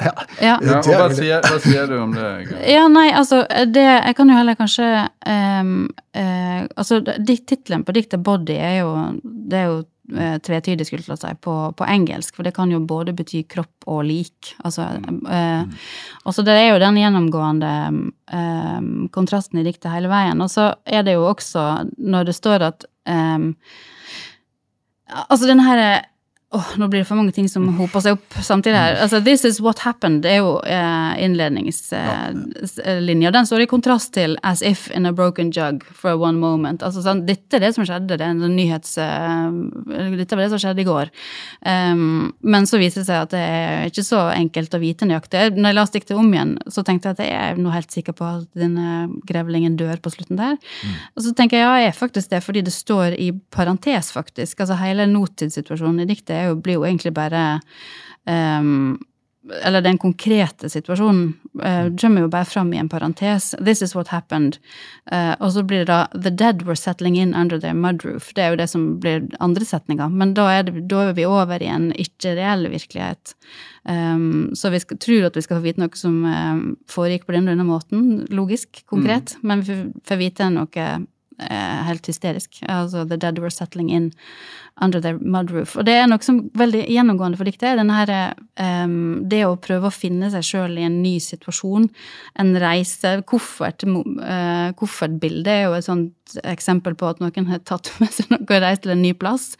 Ja. 0.00 0.12
Ja. 0.40 0.56
Ja, 0.64 0.78
og 0.80 0.88
hva 0.88 1.08
sier, 1.14 1.44
hva 1.44 1.58
sier 1.62 1.86
du 1.86 1.98
om 2.00 2.12
det? 2.16 2.28
Ja, 2.66 2.86
nei, 2.90 3.10
altså, 3.14 3.42
det, 3.70 3.84
jeg 3.84 4.16
kan 4.18 4.30
jo 4.32 4.38
heller 4.38 4.56
kanskje 4.58 4.88
um, 5.28 5.72
uh, 6.16 6.62
Altså, 6.74 7.00
dikt- 7.20 7.46
tittelen 7.52 7.84
på 7.84 7.94
diktet 7.94 8.24
'Body' 8.24 8.56
er 8.58 8.78
jo 8.80 8.90
Det 9.22 9.58
er 9.60 9.68
jo 9.68 9.76
uh, 10.16 10.38
tvetydig, 10.42 10.86
skulle 10.88 11.04
jeg 11.04 11.06
til 11.06 11.14
å 11.14 11.20
si, 11.20 11.34
på, 11.44 11.54
på 11.78 11.86
engelsk, 11.86 12.34
for 12.34 12.42
det 12.48 12.54
kan 12.56 12.70
jo 12.72 12.80
både 12.80 13.14
bety 13.14 13.44
kropp 13.48 13.86
og 13.86 14.02
lik. 14.08 14.54
Altså, 14.64 14.88
uh, 15.28 15.64
og 16.24 16.34
så 16.34 16.42
det 16.42 16.56
er 16.58 16.72
jo 16.72 16.80
den 16.82 16.98
gjennomgående 16.98 17.72
um, 18.32 19.08
kontrasten 19.14 19.60
i 19.62 19.66
diktet 19.68 19.92
hele 19.92 20.10
veien. 20.10 20.40
Og 20.42 20.50
så 20.50 20.72
er 20.84 21.02
det 21.06 21.14
jo 21.14 21.28
også, 21.30 21.68
når 21.98 22.24
det 22.32 22.34
står 22.40 22.62
at 22.72 22.88
um, 23.06 23.52
Altså, 25.28 25.44
den 25.46 25.60
her 25.60 26.06
Åh, 26.52 26.74
nå 26.76 26.84
blir 26.92 27.00
det 27.00 27.08
for 27.08 27.16
mange 27.16 27.32
ting 27.32 27.46
som 27.48 27.64
hoper 27.78 28.02
seg 28.04 28.18
opp 28.18 28.34
samtidig 28.44 28.76
her. 28.76 28.98
Altså, 29.00 29.22
This 29.24 29.40
is 29.48 29.56
what 29.64 29.78
happened, 29.86 30.20
det 30.26 30.34
er 30.34 30.42
jo 30.42 30.50
eh, 30.68 31.12
innledningslinja. 31.24 33.30
Den 33.32 33.48
står 33.48 33.64
i 33.64 33.68
kontrast 33.70 34.12
til 34.12 34.36
As 34.44 34.60
if 34.60 34.92
in 34.92 35.08
a 35.08 35.12
broken 35.16 35.48
jug 35.48 35.80
for 35.96 36.12
one 36.20 36.36
moment. 36.42 36.84
Altså, 36.84 37.00
sånn, 37.04 37.24
dette 37.24 37.56
er 37.56 37.62
det 37.64 37.72
som 37.72 37.86
skjedde, 37.88 38.18
det 38.20 38.26
er 38.26 38.34
en 38.34 38.52
nyhets... 38.52 38.98
eh, 39.00 39.48
dette 40.18 40.36
var 40.36 40.44
det 40.44 40.52
som 40.52 40.60
skjedde 40.60 40.84
i 40.84 40.90
går. 40.90 41.08
Um, 41.64 42.36
men 42.44 42.68
så 42.68 42.76
viser 42.82 43.00
det 43.00 43.08
seg 43.08 43.24
at 43.24 43.32
det 43.32 43.40
er 43.40 43.88
ikke 43.88 44.04
så 44.04 44.20
enkelt 44.34 44.76
å 44.76 44.82
vite 44.82 45.06
nøyaktig. 45.08 45.56
Når 45.56 45.68
jeg 45.70 45.76
la 45.78 45.86
diktet 45.96 46.20
om 46.20 46.28
igjen, 46.34 46.52
så 46.68 46.84
tenkte 46.84 47.08
jeg 47.08 47.14
at 47.16 47.24
jeg 47.24 47.32
er 47.38 47.56
nå 47.64 47.68
helt 47.72 47.88
sikker 47.96 48.12
på 48.18 48.24
at 48.28 48.44
denne 48.58 49.08
grevlingen 49.28 49.76
dør 49.80 49.96
på 50.04 50.12
slutten 50.12 50.36
der. 50.40 50.56
Og 51.16 51.20
så 51.24 51.32
tenker 51.38 51.56
jeg 51.56 51.64
ja, 51.64 51.72
jeg 51.80 51.88
er 51.94 51.96
faktisk 51.96 52.28
det, 52.32 52.42
fordi 52.44 52.60
det 52.68 52.74
står 52.76 53.08
i 53.16 53.32
parentes, 53.54 54.06
faktisk. 54.12 54.60
Altså 54.60 54.76
hele 54.80 55.06
nåtidssituasjonen 55.08 56.00
i 56.04 56.10
diktet 56.12 56.41
jo, 56.48 56.58
blir 56.60 56.80
jo 56.80 56.84
egentlig 56.88 57.14
bare 57.14 57.60
um, 58.26 59.00
Eller 59.64 59.82
den 59.82 59.98
konkrete 59.98 60.68
situasjonen 60.70 61.32
uh, 61.58 61.88
kommer 61.98 62.22
jo 62.22 62.28
bare 62.30 62.46
fram 62.46 62.68
i 62.72 62.78
en 62.78 62.88
parentes. 62.88 63.54
This 63.58 63.82
is 63.82 63.94
what 63.94 64.12
happened. 64.14 64.60
Uh, 65.10 65.34
og 65.40 65.50
så 65.52 65.64
blir 65.66 65.82
det 65.82 65.88
da 65.90 66.06
The 66.14 66.30
dead 66.30 66.62
were 66.62 66.76
settling 66.78 67.16
in 67.18 67.34
under 67.34 67.58
their 67.58 67.74
mudroof. 67.74 68.30
Det 68.34 68.44
er 68.44 68.52
jo 68.54 68.60
det 68.60 68.68
som 68.70 68.84
blir 69.02 69.26
andre 69.40 69.66
setninga. 69.66 70.06
Men 70.08 70.34
da 70.38 70.46
er, 70.52 70.62
det, 70.68 70.86
da 70.88 71.08
er 71.08 71.16
vi 71.18 71.26
over 71.26 71.58
i 71.62 71.66
en 71.66 71.90
ikke-reell 71.90 72.68
virkelighet. 72.70 73.34
Um, 73.82 74.52
så 74.54 74.70
vi 74.70 74.78
skal, 74.78 74.98
tror 75.02 75.26
at 75.26 75.36
vi 75.36 75.42
skal 75.42 75.58
få 75.58 75.66
vite 75.66 75.82
noe 75.82 75.98
som 75.98 76.22
um, 76.22 76.62
foregikk 76.86 77.26
på 77.26 77.34
denne, 77.34 77.50
denne 77.50 77.66
måten, 77.66 78.28
logisk, 78.30 78.84
konkret, 78.86 79.34
men 79.42 79.66
vi 79.66 79.80
får- 80.06 80.22
vite 80.22 80.52
noe 80.54 80.86
helt 81.42 82.06
hysterisk. 82.06 82.60
Altså 82.70 83.02
The 83.08 83.16
Dead 83.18 83.40
Were 83.42 83.50
Settling 83.50 83.90
In 83.90 84.12
Under 84.80 85.02
Their 85.04 85.18
Mud 85.20 85.50
Roof. 85.52 85.76
Og 85.76 85.84
det 85.86 85.94
er 85.98 86.08
noe 86.08 86.22
som 86.24 86.38
veldig 86.58 86.86
gjennomgående 86.88 87.38
for 87.38 87.48
diktet. 87.48 87.76
Denne 87.78 87.96
her, 87.98 88.12
um, 88.56 89.22
det 89.28 89.42
å 89.44 89.58
prøve 89.60 89.90
å 89.90 89.94
finne 89.94 90.30
seg 90.32 90.46
sjøl 90.48 90.78
i 90.80 90.86
en 90.86 91.02
ny 91.04 91.18
situasjon. 91.22 91.90
En 92.40 92.52
reise. 92.62 93.18
Koffert, 93.28 93.84
uh, 93.84 94.72
koffertbildet 94.78 95.52
er 95.52 95.62
jo 95.66 95.76
et 95.76 95.86
sånt 95.86 96.36
eksempel 96.48 96.94
på 96.96 97.10
at 97.10 97.20
noen 97.20 97.48
har 97.50 97.60
tatt 97.68 97.90
med 98.00 98.12
seg 98.14 98.30
noe 98.32 98.46
og 98.46 98.62
reist 98.64 98.84
til 98.86 98.94
en 98.94 99.02
ny 99.04 99.12
plass. 99.18 99.50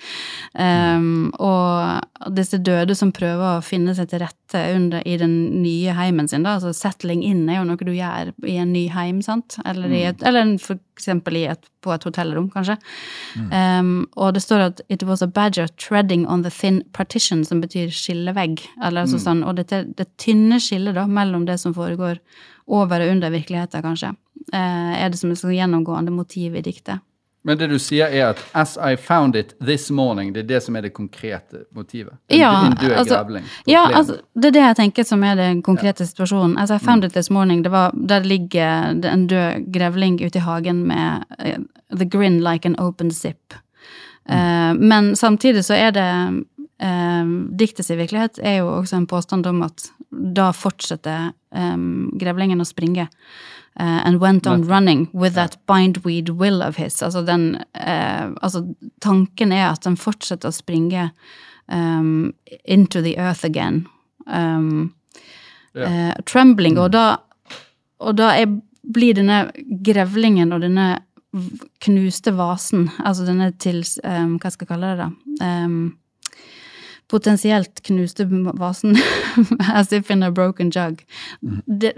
Um, 0.57 1.31
og 1.37 2.33
disse 2.37 2.61
døde 2.63 2.97
som 2.99 3.13
prøver 3.15 3.59
å 3.59 3.67
finne 3.67 3.97
seg 3.99 4.11
til 4.13 4.23
rette 4.25 4.63
under, 4.77 5.05
i 5.09 5.19
den 5.21 5.37
nye 5.63 5.97
heimen 5.97 6.31
sin. 6.31 6.47
Da. 6.47 6.57
Altså 6.59 6.73
settling 6.77 7.25
in 7.27 7.45
er 7.49 7.61
jo 7.61 7.69
noe 7.69 7.83
du 7.83 7.93
gjør 7.93 8.33
i 8.49 8.57
en 8.63 8.73
ny 8.75 8.87
heim, 8.95 9.21
sant? 9.25 9.59
Eller, 9.67 9.93
i 9.93 10.07
et, 10.13 10.25
eller 10.27 10.57
for 10.63 10.81
eksempel 10.97 11.41
i 11.41 11.47
et, 11.53 11.69
på 11.83 11.93
et 11.95 12.07
hotellrom, 12.07 12.49
kanskje. 12.53 12.79
Um, 13.51 13.93
og 14.17 14.35
det 14.37 14.45
står 14.45 14.67
at 14.71 14.83
it 14.93 15.05
was 15.09 15.23
a 15.23 15.29
badger 15.29 15.69
treading 15.81 16.27
on 16.31 16.45
the 16.47 16.53
thin 16.53 16.83
partition, 16.97 17.45
som 17.45 17.61
betyr 17.63 17.93
skillevegg. 17.95 18.63
Eller 18.83 19.05
altså 19.05 19.21
sånn, 19.23 19.45
og 19.47 19.59
det, 19.61 19.85
det 19.99 20.09
tynne 20.23 20.61
skillet 20.63 20.97
da, 20.99 21.07
mellom 21.11 21.47
det 21.49 21.59
som 21.63 21.75
foregår 21.77 22.21
over 22.73 23.03
og 23.03 23.15
under 23.17 23.33
virkeligheten, 23.35 23.83
kanskje, 23.85 24.15
uh, 24.55 24.93
er 24.97 25.11
det 25.11 25.21
som 25.21 25.33
et 25.35 25.41
sånn 25.41 25.57
gjennomgående 25.57 26.15
motiv 26.15 26.57
i 26.59 26.65
diktet. 26.65 27.03
Men 27.45 27.59
det 27.59 27.67
du 27.73 27.79
sier 27.79 28.07
er 28.07 28.29
at 28.31 28.39
'as 28.55 28.77
I 28.79 28.97
found 28.97 29.37
it 29.37 29.55
this 29.61 29.91
morning', 29.91 30.33
det 30.33 30.45
er 30.45 30.49
det 30.49 30.63
som 30.63 30.77
er 30.77 30.81
det 30.81 30.93
konkrete 30.93 31.65
motivet? 31.75 32.13
En, 32.29 32.39
Ja, 32.39 32.67
en 32.67 32.77
død 32.77 32.97
altså- 32.97 33.25
grevling 33.25 33.45
Ja, 33.67 33.89
altså, 33.93 34.21
det 34.35 34.45
er 34.45 34.51
det 34.51 34.63
jeg 34.63 34.77
tenker 34.77 35.05
som 35.05 35.25
er 35.25 35.35
den 35.35 35.63
konkrete 35.63 36.07
situasjonen. 36.07 36.59
As 36.59 36.71
I 36.71 36.79
found 36.79 37.05
it 37.05 37.13
this 37.13 37.31
morning, 37.31 37.63
det 37.63 37.71
var, 37.71 37.91
der 38.09 38.21
ligger 38.21 38.91
en 39.13 39.27
død 39.27 39.73
grevling 39.73 40.21
ute 40.21 40.39
i 40.39 40.43
hagen 40.43 40.87
med 40.87 41.25
uh, 41.45 41.97
the 41.97 42.05
grin 42.05 42.41
like 42.41 42.67
an 42.67 42.77
open 42.79 43.11
zip. 43.11 43.55
Eh, 44.29 44.75
men 44.75 45.17
samtidig 45.17 45.65
så 45.65 45.75
er 45.75 45.91
det 45.91 46.45
uh, 46.83 47.57
Diktets 47.59 47.91
virkelighet 47.91 48.39
er 48.43 48.61
jo 48.61 48.69
også 48.81 48.97
en 48.97 49.07
påstand 49.07 49.47
om 49.47 49.63
at 49.63 49.91
da 50.11 50.51
fortsetter 50.53 51.33
um, 51.51 52.11
grevlingen 52.21 52.61
å 52.61 52.69
springe. 52.69 53.09
Eh, 53.81 54.01
and 54.05 54.21
went 54.21 54.47
on 54.47 54.63
running 54.63 55.09
with 55.13 55.35
that 55.35 55.57
bindweed 55.67 56.29
will 56.29 56.63
of 56.63 56.77
his. 56.77 57.03
Altså 57.03 57.23
den 57.23 57.57
uh, 57.75 58.33
Altså 58.43 58.75
tanken 59.01 59.53
er 59.53 59.71
at 59.71 59.85
den 59.85 59.97
fortsetter 59.97 60.49
å 60.49 60.53
springe 60.53 61.11
um, 61.69 62.35
into 62.65 63.01
the 63.01 63.19
earth 63.19 63.45
again. 63.45 63.87
Um, 64.27 64.95
yeah. 65.75 66.11
uh, 66.11 66.23
trembling, 66.27 66.79
og 66.79 66.93
da, 66.93 67.17
og 68.01 68.17
da 68.19 68.35
er, 68.37 68.47
blir 68.83 69.15
denne 69.15 69.47
grevlingen 69.83 70.53
og 70.53 70.63
denne 70.63 70.93
knuste 71.81 72.35
vasen, 72.37 72.91
altså 73.01 73.25
denne 73.25 73.53
til 73.57 73.81
um, 74.05 74.37
Hva 74.37 74.51
skal 74.53 74.67
jeg 74.67 74.73
kalle 74.75 74.91
det, 74.93 75.07
da? 75.07 75.65
Um, 75.65 75.79
potensielt 77.13 77.83
knuste 77.85 78.25
vasen, 78.59 78.97
as 79.79 79.93
if 79.93 80.11
in 80.11 80.23
a 80.25 80.31
broken 80.33 80.71
jug. 80.73 81.03
Det, 81.43 81.93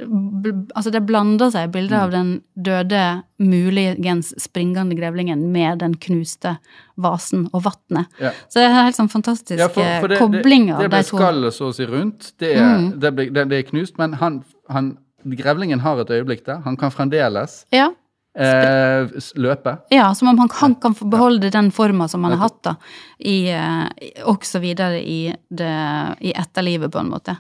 altså 0.75 0.91
det 0.95 1.05
blander 1.07 1.53
seg 1.55 1.71
bildet 1.75 1.99
av 2.01 2.11
den 2.15 2.33
døde, 2.59 3.05
muligens 3.39 4.33
springende 4.43 4.97
grevlingen 4.99 5.47
med 5.55 5.79
den 5.83 5.95
knuste 6.03 6.57
vasen 7.01 7.47
og 7.55 7.65
vannet. 7.69 8.11
Ja. 8.23 8.33
Så 8.49 8.61
det 8.61 8.67
er 8.69 8.77
helt 8.89 8.99
sånn 8.99 9.11
fantastisk 9.13 9.59
Ja, 9.63 9.69
for, 9.73 9.87
for 10.05 10.13
det, 10.15 10.19
kobling 10.23 10.69
av 10.75 10.83
de 10.83 10.85
to. 10.85 10.89
det 10.89 10.93
ble 10.97 11.03
skallet 11.09 11.57
så 11.57 11.71
å 11.71 11.75
si 11.77 11.87
rundt. 11.91 12.33
Det 12.43 12.53
er, 12.57 12.63
Mm. 12.75 12.87
det, 13.01 13.11
ble, 13.15 13.25
det, 13.35 13.43
det 13.51 13.59
er 13.63 13.67
knust, 13.71 13.99
men 14.01 14.15
han, 14.21 14.41
han, 14.73 14.93
grevlingen 15.25 15.81
har 15.85 16.01
et 16.03 16.11
øyeblikk 16.11 16.45
der. 16.47 16.63
Han 16.65 16.77
kan 16.81 16.91
fremdeles 16.95 17.65
Ja, 17.73 17.91
eh, 18.37 19.09
s- 19.19 19.33
løpe. 19.37 19.77
ja, 19.91 20.09
som 20.15 20.29
om 20.29 20.39
han, 20.39 20.49
kan, 20.49 20.75
kan 20.75 20.95
beholde 21.11 21.51
den 21.51 21.71
forma 21.71 22.09
som 22.09 22.25
han 22.25 22.33
har 22.33 22.49
hatt, 22.49 22.63
da, 22.63 22.75
i, 23.19 23.49
eh, 23.51 23.89
også 24.25 24.61
videre 24.61 24.99
i, 25.03 25.35
det, 25.49 25.75
i 26.21 26.33
etterlivet, 26.35 26.91
på 26.93 26.99
en 26.99 27.11
måte. 27.11 27.37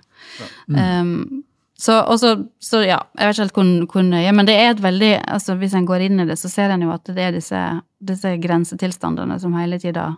Um, 0.69 1.43
så, 1.77 1.99
også, 2.07 2.37
så, 2.37 2.47
så 2.61 2.83
ja, 2.87 3.01
jeg 3.19 3.27
vet 3.27 3.35
ikke 3.35 3.43
helt 3.45 3.57
hvor, 3.59 3.87
hvor 3.93 4.03
nøye, 4.07 4.33
men 4.33 4.47
det 4.47 4.55
er 4.55 4.71
et 4.71 4.81
veldig 4.83 5.11
altså 5.27 5.57
Hvis 5.59 5.75
en 5.75 5.85
går 5.87 6.05
inn 6.07 6.21
i 6.23 6.27
det, 6.29 6.37
så 6.39 6.49
ser 6.49 6.71
en 6.71 6.83
jo 6.87 6.93
at 6.95 7.05
det 7.11 7.19
er 7.27 7.33
disse, 7.35 7.61
disse 8.01 8.31
grensetilstandene 8.41 9.37
som 9.43 9.57
hele 9.59 9.79
tida 9.83 10.13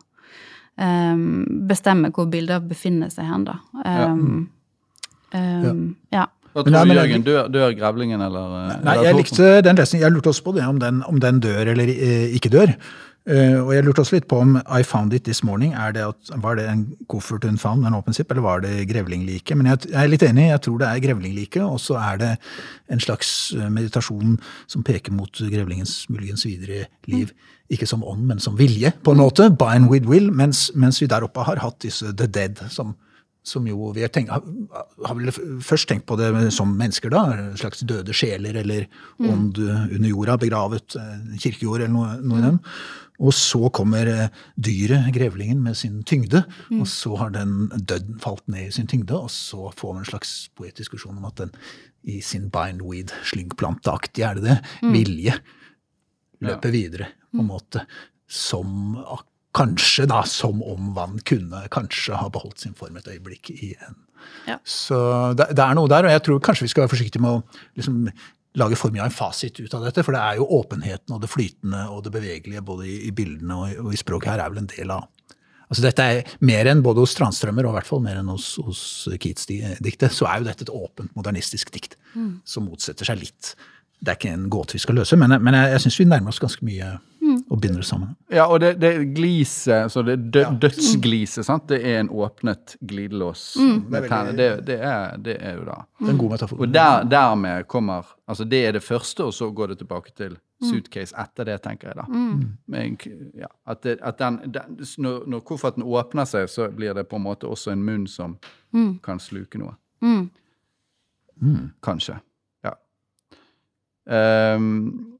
um, 0.76 1.44
bestemmer 1.68 2.12
hvor 2.14 2.28
bildet 2.30 2.68
befinner 2.68 3.10
seg 3.10 3.24
hen, 3.30 3.46
da. 3.48 3.56
Um, 3.72 4.50
um, 5.34 5.96
ja. 6.12 6.26
Hva 6.56 6.62
tror 6.64 6.72
nei, 6.72 6.84
du, 6.88 6.94
Jørgen? 6.96 7.24
Dør, 7.26 7.48
dør 7.52 7.74
grevlingen, 7.76 8.22
eller? 8.24 8.54
eh, 8.62 8.76
Nei, 8.80 8.94
eller 8.94 9.10
jeg 9.10 9.18
likte 9.18 9.48
den 9.66 9.76
lesningen. 9.76 10.06
Jeg 10.06 10.14
lurte 10.14 10.32
også 10.32 10.46
på 10.46 10.54
det, 10.56 10.64
om 10.64 10.78
den, 10.80 11.02
om 11.04 11.20
den 11.20 11.42
dør 11.44 11.74
eller 11.74 11.90
eh, 11.92 12.32
ikke 12.38 12.52
dør. 12.54 12.72
Uh, 13.26 13.58
og 13.64 13.72
jeg 13.74 13.82
lurte 13.82 14.04
også 14.04 14.14
litt 14.14 14.28
på 14.30 14.38
om 14.38 14.52
I 14.70 14.84
found 14.86 15.14
it 15.16 15.24
this 15.26 15.42
morning. 15.42 15.72
Er 15.74 15.90
det 15.96 16.04
at, 16.06 16.28
var 16.44 16.54
det 16.60 16.68
en 16.70 16.84
koffert 17.10 17.42
hun 17.44 17.58
fant, 17.58 17.82
en 17.82 17.96
åpen 17.98 18.14
sipp, 18.14 18.30
eller 18.30 18.44
var 18.44 18.62
det 18.62 18.84
grevlinglike? 18.86 19.56
Men 19.58 19.72
jeg, 19.72 19.88
jeg 19.90 19.98
er 19.98 20.12
litt 20.12 20.22
enig, 20.22 20.44
jeg 20.52 20.62
tror 20.62 20.76
det 20.78 20.90
er 20.92 21.02
grevlinglike, 21.02 21.64
og 21.66 21.80
så 21.82 21.98
er 21.98 22.20
det 22.22 22.30
en 22.94 23.02
slags 23.02 23.32
eh, 23.56 23.66
meditasjon 23.66 24.36
som 24.70 24.86
peker 24.86 25.12
mot 25.16 25.42
grevlingens 25.42 26.04
muligens 26.06 26.46
videre 26.46 26.86
liv. 27.10 27.34
Ikke 27.66 27.88
som 27.90 28.06
ånd, 28.06 28.22
men 28.30 28.38
som 28.38 28.54
vilje, 28.54 28.94
på 29.02 29.16
en 29.16 29.24
måte. 29.24 29.50
Bind 29.58 29.90
with 29.90 30.06
will. 30.06 30.30
Mens, 30.30 30.68
mens 30.78 31.02
vi 31.02 31.10
der 31.10 31.26
oppe 31.26 31.42
har 31.48 31.58
hatt 31.64 31.80
disse 31.82 32.14
the 32.14 32.30
dead, 32.30 32.62
som, 32.70 32.94
som 33.46 33.66
jo 33.70 33.92
vi 33.94 34.02
har, 34.02 34.10
tenkt, 34.10 34.32
har, 34.34 34.42
har 35.06 35.14
vel 35.14 35.30
først 35.62 35.86
tenkt 35.90 36.06
på 36.10 36.16
det 36.18 36.32
som 36.54 36.72
mennesker, 36.74 37.12
da. 37.14 37.22
Slags 37.60 37.84
døde 37.86 38.14
sjeler 38.16 38.58
eller 38.62 38.88
ånd 39.22 39.58
under 39.62 40.08
jorda, 40.10 40.34
begravet 40.42 40.96
eh, 40.98 41.36
kirkejord 41.38 41.84
eller 41.84 41.94
noe, 41.94 42.14
noe 42.26 42.40
i 42.40 42.46
den. 42.48 42.58
Og 43.22 43.32
så 43.32 43.70
kommer 43.72 44.10
eh, 44.12 44.40
dyret, 44.60 45.06
grevlingen, 45.14 45.62
med 45.64 45.78
sin 45.78 46.02
tyngde. 46.04 46.42
Og 46.74 46.88
så 46.90 47.14
har 47.22 47.30
den 47.32 47.68
dødd, 47.72 48.16
falt 48.20 48.42
ned 48.52 48.66
i 48.66 48.74
sin 48.76 48.90
tyngde, 48.90 49.14
og 49.16 49.30
så 49.32 49.70
får 49.78 49.94
vi 49.94 50.02
en 50.02 50.10
slags 50.10 50.34
poetisk 50.58 50.82
diskusjon 50.88 51.16
om 51.16 51.30
at 51.30 51.38
den 51.44 51.54
i 52.06 52.18
sin 52.22 52.50
bindweed, 52.54 53.14
slyngplanteaktige, 53.30 54.26
er 54.28 54.36
det 54.38 54.44
det, 54.50 54.58
vilje, 54.94 55.38
løper 56.44 56.74
videre, 56.74 57.08
på 57.32 57.40
en 57.42 57.48
måte, 57.48 57.86
som 58.28 58.98
ak- 59.06 59.30
Kanskje 59.56 60.04
da, 60.10 60.22
som 60.28 60.60
om 60.62 60.90
vann 60.96 61.18
kunne 61.24 61.64
kanskje 61.72 62.16
ha 62.20 62.28
beholdt 62.32 62.60
sin 62.64 62.74
form 62.76 62.96
et 63.00 63.08
øyeblikk 63.14 63.50
i 63.56 63.72
en 63.86 63.96
Ja. 64.48 64.56
Så 64.66 64.96
det, 65.38 65.50
det 65.54 65.62
er 65.62 65.74
noe 65.78 65.88
der, 65.88 66.04
og 66.08 66.10
jeg 66.10 66.22
tror 66.26 66.40
kanskje 66.42 66.64
vi 66.66 66.70
skal 66.72 66.82
være 66.86 66.92
forsiktige 66.96 67.22
med 67.22 67.36
å 67.36 67.42
liksom, 67.78 67.98
lage 68.58 68.76
for 68.80 68.90
mye 68.90 69.04
av 69.04 69.10
en 69.10 69.14
fasit 69.14 69.60
ut 69.60 69.74
av 69.76 69.84
dette, 69.86 70.02
for 70.02 70.16
det 70.16 70.22
er 70.24 70.38
jo 70.40 70.46
åpenheten 70.56 71.14
og 71.14 71.20
det 71.22 71.30
flytende 71.30 71.82
og 71.92 72.00
det 72.06 72.12
bevegelige 72.16 72.62
både 72.66 72.88
i, 72.88 72.96
i 73.06 73.12
bildene 73.14 73.54
og, 73.60 73.68
i- 73.70 73.78
og 73.84 73.92
i 73.94 74.00
språket 74.00 74.32
her 74.32 74.42
er 74.44 74.50
vel 74.54 74.62
en 74.64 74.70
del 74.72 74.90
av 74.96 75.06
Altså 75.66 75.82
Dette 75.82 76.04
er 76.06 76.28
mer 76.46 76.68
enn 76.70 76.78
både 76.84 77.02
hos 77.02 77.10
Strandstrømmer 77.16 77.66
og 77.66 77.72
i 77.72 77.76
hvert 77.80 77.88
fall 77.88 77.98
mer 78.04 78.20
enn 78.20 78.28
hos, 78.30 78.52
hos 78.62 78.80
Keats-diktet, 79.18 80.12
så 80.14 80.28
er 80.30 80.38
jo 80.38 80.46
dette 80.46 80.62
et 80.62 80.70
åpent 80.70 81.10
modernistisk 81.18 81.72
dikt 81.74 81.96
som 82.46 82.68
motsetter 82.68 83.04
seg 83.08 83.18
litt. 83.18 83.56
Det 83.98 84.12
er 84.12 84.18
ikke 84.20 84.30
en 84.36 84.44
gåte 84.52 84.76
vi 84.76 84.82
skal 84.84 84.94
løse, 85.00 85.18
men, 85.18 85.34
men 85.42 85.54
jeg, 85.58 85.72
jeg 85.74 85.82
syns 85.86 85.98
vi 85.98 86.06
nærmer 86.06 86.30
oss 86.30 86.38
ganske 86.42 86.62
mye 86.68 86.92
og 87.56 87.60
binder 87.64 87.80
det 87.80 87.86
sammen. 87.88 88.10
Ja, 88.30 88.44
og 88.52 88.60
det, 88.60 88.74
det 88.82 88.90
gliset, 89.16 89.88
så 89.92 90.02
det 90.04 90.18
dø, 90.34 90.42
Ja. 90.44 90.50
dødsgliset, 90.60 91.46
sant? 91.48 91.64
det 91.70 91.78
er 91.88 92.00
en 92.02 92.10
åpnet 92.12 92.74
glidelås. 92.84 93.56
med 93.56 94.08
tennene. 94.10 94.36
Det, 94.36 94.48
det, 94.66 94.78
det 95.24 95.36
er 95.40 95.54
jo 95.56 95.64
da. 95.64 95.78
Det 95.98 96.08
er 96.10 96.12
en 96.12 96.18
god 96.20 96.30
metafor. 96.36 96.60
Og 96.60 96.74
der, 96.74 97.04
dermed 97.08 97.64
kommer 97.72 98.12
Altså, 98.28 98.44
det 98.44 98.60
er 98.66 98.72
det 98.74 98.82
første, 98.82 99.24
og 99.24 99.32
så 99.34 99.48
går 99.54 99.66
det 99.72 99.78
tilbake 99.78 100.10
til 100.18 100.36
suitcase 100.62 101.14
etter 101.20 101.44
det, 101.46 101.60
tenker 101.62 101.88
jeg 101.92 101.96
da. 101.96 102.04
Mm. 102.08 102.40
Men, 102.66 102.96
k- 102.96 103.10
ja, 103.38 103.46
at 103.70 103.82
det, 103.84 103.98
at 104.02 104.18
den, 104.18 104.38
den, 104.54 104.78
når, 104.98 105.22
når 105.30 105.40
kofferten 105.46 105.82
åpner 105.86 106.24
seg, 106.26 106.48
så 106.50 106.66
blir 106.74 106.92
det 106.96 107.04
på 107.08 107.16
en 107.20 107.22
måte 107.22 107.46
også 107.46 107.70
en 107.72 107.84
munn 107.86 108.06
som 108.10 108.34
kan 109.04 109.20
sluke 109.22 109.58
noe. 109.62 109.76
Mm. 110.02 111.70
Kanskje. 111.86 112.18
Ja. 112.64 112.72
Ehm, 114.10 115.15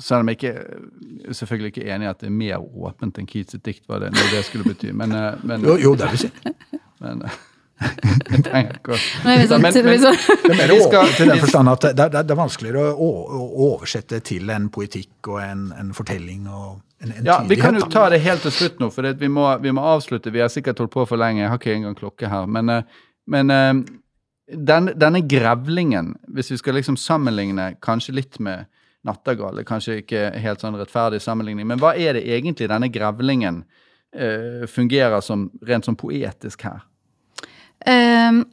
selv 0.00 0.20
om 0.24 0.28
jeg 0.30 0.38
ikke 0.38 1.34
selvfølgelig 1.34 1.72
ikke 1.72 1.84
er 1.88 1.94
enig 1.96 2.06
i 2.06 2.10
at 2.12 2.20
det 2.22 2.28
er 2.30 2.34
mer 2.38 2.58
åpent 2.62 3.18
enn 3.18 3.26
Keats 3.28 3.54
sitt 3.56 3.64
dikt, 3.66 3.84
hva 3.88 3.98
det, 4.02 4.12
når 4.14 4.32
det 4.36 4.44
skulle 4.46 4.64
bety. 4.68 4.92
Men, 4.94 5.12
eh, 5.12 5.38
men, 5.42 5.64
Jo, 5.66 5.76
jo, 5.82 5.94
det 5.98 6.10
vil 6.12 6.18
si. 6.26 6.30
men 7.02 7.22
jeg 8.32 8.42
trenger 8.42 8.78
ikke 8.80 8.96
å 8.96 8.98
Men- 9.24 9.42
i 11.22 11.28
den 11.30 11.40
forstand 11.44 11.68
at 11.72 11.84
det, 11.86 11.92
det, 11.98 12.06
er- 12.08 12.24
det 12.26 12.34
er 12.34 12.40
vanskeligere 12.40 12.84
å, 12.94 13.06
å, 13.06 13.10
å 13.48 13.68
oversette 13.74 14.18
til 14.26 14.50
en 14.50 14.68
poetikk 14.74 15.28
og 15.30 15.40
en, 15.44 15.68
en 15.78 15.92
fortelling 15.94 16.48
og 16.50 16.80
en, 17.02 17.12
en 17.20 17.28
Ja, 17.30 17.36
Vi 17.46 17.56
kan 17.60 17.78
jo 17.78 17.86
ta 17.90 18.08
det 18.10 18.18
helt 18.24 18.42
til 18.46 18.54
slutt 18.54 18.80
nå, 18.82 18.90
for 18.94 19.06
det, 19.06 19.16
vi, 19.20 19.28
må, 19.30 19.46
vi 19.62 19.70
må 19.74 19.84
avslutte. 19.94 20.32
Vi 20.34 20.40
har 20.42 20.50
sikkert 20.50 20.80
holdt 20.82 20.90
på 20.96 21.04
for 21.06 21.20
lenge. 21.20 21.44
Jeg 21.44 21.52
har 21.52 21.60
ikke 21.60 21.74
engang 21.76 21.94
klokke 21.98 22.30
her. 22.32 22.46
Men, 22.50 22.68
eh, 22.74 22.82
men 23.30 23.50
eh, 23.54 23.74
den, 24.56 24.90
denne 24.98 25.22
grevlingen, 25.30 26.16
hvis 26.34 26.50
vi 26.50 26.58
skal 26.58 26.74
liksom 26.80 26.96
sammenligne 26.98 27.76
kanskje 27.84 28.16
litt 28.18 28.40
med 28.42 28.66
Nattergal, 29.08 29.58
er 29.58 29.68
kanskje 29.68 30.00
ikke 30.02 30.28
helt 30.38 30.62
sånn 30.62 30.78
rettferdig 30.78 31.22
sammenligning, 31.24 31.66
men 31.68 31.80
hva 31.82 31.94
er 31.96 32.18
det 32.18 32.26
egentlig 32.28 32.68
denne 32.70 32.90
grevlingen 32.92 33.64
uh, 33.64 34.64
fungerer 34.70 35.24
som 35.24 35.48
rent 35.66 35.88
sånn 35.88 35.98
poetisk 35.98 36.68
her? 36.68 36.84
Ehm, 37.86 38.44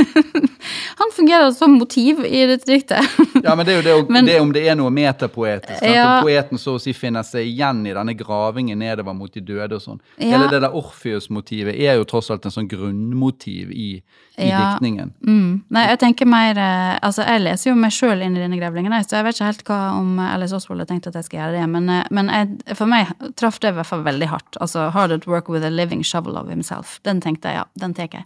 han 1.00 1.12
fungerer 1.16 1.50
som 1.56 1.72
motiv 1.78 2.24
i 2.24 2.44
dette 2.50 2.66
diktet. 2.70 3.04
Ja, 3.44 3.54
men 3.56 3.64
det 3.66 3.72
er 3.74 3.78
jo 3.80 3.84
det, 4.04 4.10
Men- 4.12 4.26
det 4.28 4.40
om 4.40 4.50
det 4.52 4.66
er 4.68 4.74
noe 4.76 4.90
metapoetisk. 4.92 5.82
Ja. 5.82 6.18
Om 6.18 6.26
poeten 6.26 6.58
så 6.60 6.74
å 6.76 6.80
si 6.82 6.92
finner 6.92 7.22
seg 7.24 7.46
igjen 7.48 7.80
i 7.88 7.94
denne 7.96 8.12
gravingen 8.18 8.78
nedover 8.82 9.14
mot 9.16 9.32
de 9.32 9.40
døde 9.40 9.78
og 9.78 9.82
sånn. 9.84 10.00
Ja. 10.18 10.34
Hele 10.34 10.50
det 10.52 10.60
der 10.64 10.74
Orpheus-motivet 10.76 11.78
er 11.80 11.96
jo 12.00 12.04
tross 12.04 12.28
alt 12.30 12.44
en 12.44 12.52
sånn 12.54 12.68
grunnmotiv 12.68 13.70
i, 13.72 14.02
i 14.36 14.48
Ja. 14.50 14.58
diktningen. 14.74 15.12
Mm. 15.26 15.62
Nei, 15.70 15.86
jeg 15.88 15.98
tenker 16.00 16.26
mer 16.28 16.56
eh, 16.58 16.98
Altså, 17.02 17.24
jeg 17.24 17.40
leser 17.44 17.70
jo 17.70 17.76
meg 17.80 17.92
sjøl 17.96 18.20
inn 18.24 18.36
i 18.36 18.40
denne 18.42 18.58
grevlingen, 18.60 18.92
så 19.06 19.16
jeg 19.20 19.24
vet 19.24 19.38
ikke 19.38 19.48
helt 19.48 19.64
hva 19.68 19.78
om 19.96 20.18
Alice 20.20 20.52
Oswald 20.56 20.80
har 20.84 20.88
tenkt 20.90 21.06
at 21.08 21.14
jeg 21.16 21.24
skal 21.24 21.40
gjøre 21.40 21.56
det, 21.60 21.66
men, 21.72 21.88
eh, 21.88 22.04
men 22.10 22.28
jeg, 22.28 22.76
for 22.76 22.90
meg 22.90 23.08
traff 23.40 23.58
det 23.62 23.72
i 23.72 23.76
hvert 23.78 23.88
fall 23.88 24.02
veldig 24.04 24.28
hardt. 24.28 24.58
Altså, 24.60 24.90
Hard 24.92 25.12
at 25.16 25.26
work 25.26 25.48
with 25.48 25.64
a 25.64 25.70
living 25.70 26.02
shovel 26.04 26.36
of 26.36 26.48
himself. 26.52 26.98
Den 27.08 27.20
tenkte 27.24 27.48
jeg, 27.48 27.62
ja, 27.62 27.64
den 27.80 27.94
tar 27.96 28.08
jeg. 28.12 28.24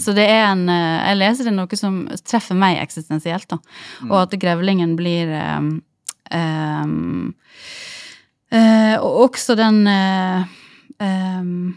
Så 0.00 0.14
det 0.16 0.24
er 0.30 0.46
en 0.52 0.68
eh, 0.68 1.08
Jeg 1.10 1.18
leser 1.18 1.44
det 1.50 1.54
noe 1.56 1.76
som 1.76 1.83
treffer 2.26 2.58
meg 2.58 2.80
eksistensielt, 2.82 3.48
da. 3.50 3.58
Og 4.10 4.18
at 4.24 4.36
grevlingen 4.40 4.96
blir 4.98 5.30
um, 5.58 5.70
um, 6.34 7.32
uh, 8.54 8.96
Og 9.00 9.24
også 9.28 9.56
den 9.58 9.82
uh, 9.90 10.44
um, 11.02 11.74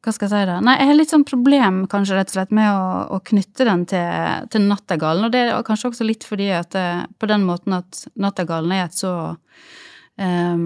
hva 0.00 0.14
skal 0.16 0.30
jeg 0.30 0.32
si 0.32 0.48
da? 0.48 0.60
Nei, 0.64 0.78
jeg 0.80 0.88
har 0.88 0.96
litt 0.96 1.10
sånn 1.12 1.26
problem 1.28 1.82
kanskje 1.92 2.16
rett 2.16 2.30
og 2.32 2.38
slett 2.38 2.54
med 2.56 2.70
å, 2.72 2.84
å 3.12 3.20
knytte 3.20 3.66
den 3.68 3.82
til, 3.88 4.46
til 4.48 4.64
Nattergalen. 4.64 5.26
Og 5.26 5.34
det 5.34 5.42
er 5.44 5.66
kanskje 5.66 5.90
også 5.90 6.06
litt 6.08 6.24
fordi 6.24 6.48
at 6.56 6.72
det, 6.72 6.86
på 7.20 7.28
den 7.28 7.44
måten 7.44 7.76
at 7.76 8.06
Nattergalen 8.16 8.72
er 8.72 8.86
et 8.86 8.96
så 8.96 9.12
eh, 10.16 10.56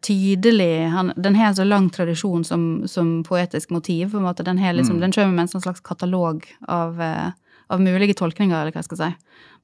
tydelig 0.00 0.88
han, 0.88 1.12
Den 1.16 1.34
har 1.34 1.50
en 1.50 1.56
så 1.56 1.64
lang 1.64 1.90
tradisjon 1.90 2.44
som, 2.44 2.88
som 2.88 3.22
poetisk 3.24 3.70
motiv. 3.70 4.10
på 4.10 4.16
en 4.16 4.22
måte. 4.22 4.42
Den, 4.42 4.56
liksom, 4.56 4.76
liksom, 4.76 5.00
den 5.00 5.12
kommer 5.12 5.34
med 5.34 5.42
en 5.42 5.48
sånn 5.48 5.64
slags 5.66 5.80
katalog 5.84 6.46
av, 6.68 7.00
eh, 7.00 7.30
av 7.68 7.80
mulige 7.80 8.16
tolkninger, 8.16 8.56
eller 8.56 8.72
hva 8.72 8.80
jeg 8.80 8.90
skal 8.90 9.02
si. 9.02 9.10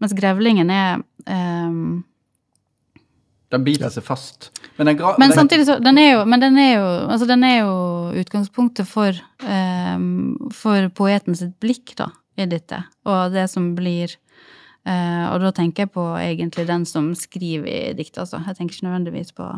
Mens 0.03 0.17
grevlingen 0.19 0.71
er 0.71 1.03
um, 1.27 2.03
Den 3.53 3.65
biter 3.65 3.93
seg 3.93 4.05
fast. 4.05 4.51
Men, 4.77 4.89
den 4.89 5.01
men 5.21 5.33
samtidig 5.33 5.67
så, 5.69 5.79
den 5.81 5.99
er 6.01 6.11
jo, 6.15 6.25
men 6.25 6.41
den 6.41 6.57
er 6.59 6.73
jo, 6.75 6.87
altså 7.13 7.29
den 7.29 7.45
er 7.45 7.59
jo 7.61 7.75
utgangspunktet 8.23 8.89
for, 8.89 9.17
um, 9.45 10.51
for 10.57 10.89
poeten 10.97 11.37
sitt 11.37 11.59
blikk, 11.61 11.95
da, 11.97 12.11
i 12.41 12.49
dette. 12.49 12.81
Og 13.05 13.33
det 13.35 13.49
som 13.53 13.75
blir 13.77 14.17
uh, 14.89 15.33
Og 15.33 15.45
da 15.45 15.53
tenker 15.57 15.85
jeg 15.85 15.93
på 15.95 16.07
egentlig 16.17 16.67
den 16.69 16.89
som 16.89 17.13
skriver 17.17 17.69
i 17.69 17.93
diktet, 17.97 18.25
altså. 18.25 18.41
Jeg 18.47 18.59
tenker 18.59 18.77
ikke 18.77 18.89
nødvendigvis 18.89 19.37
på 19.37 19.53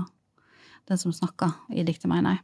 den 0.89 0.99
som 1.01 1.13
snakker 1.13 1.53
i 1.73 1.83
diktet, 1.87 2.09
mener 2.11 2.37
jeg. 2.37 2.43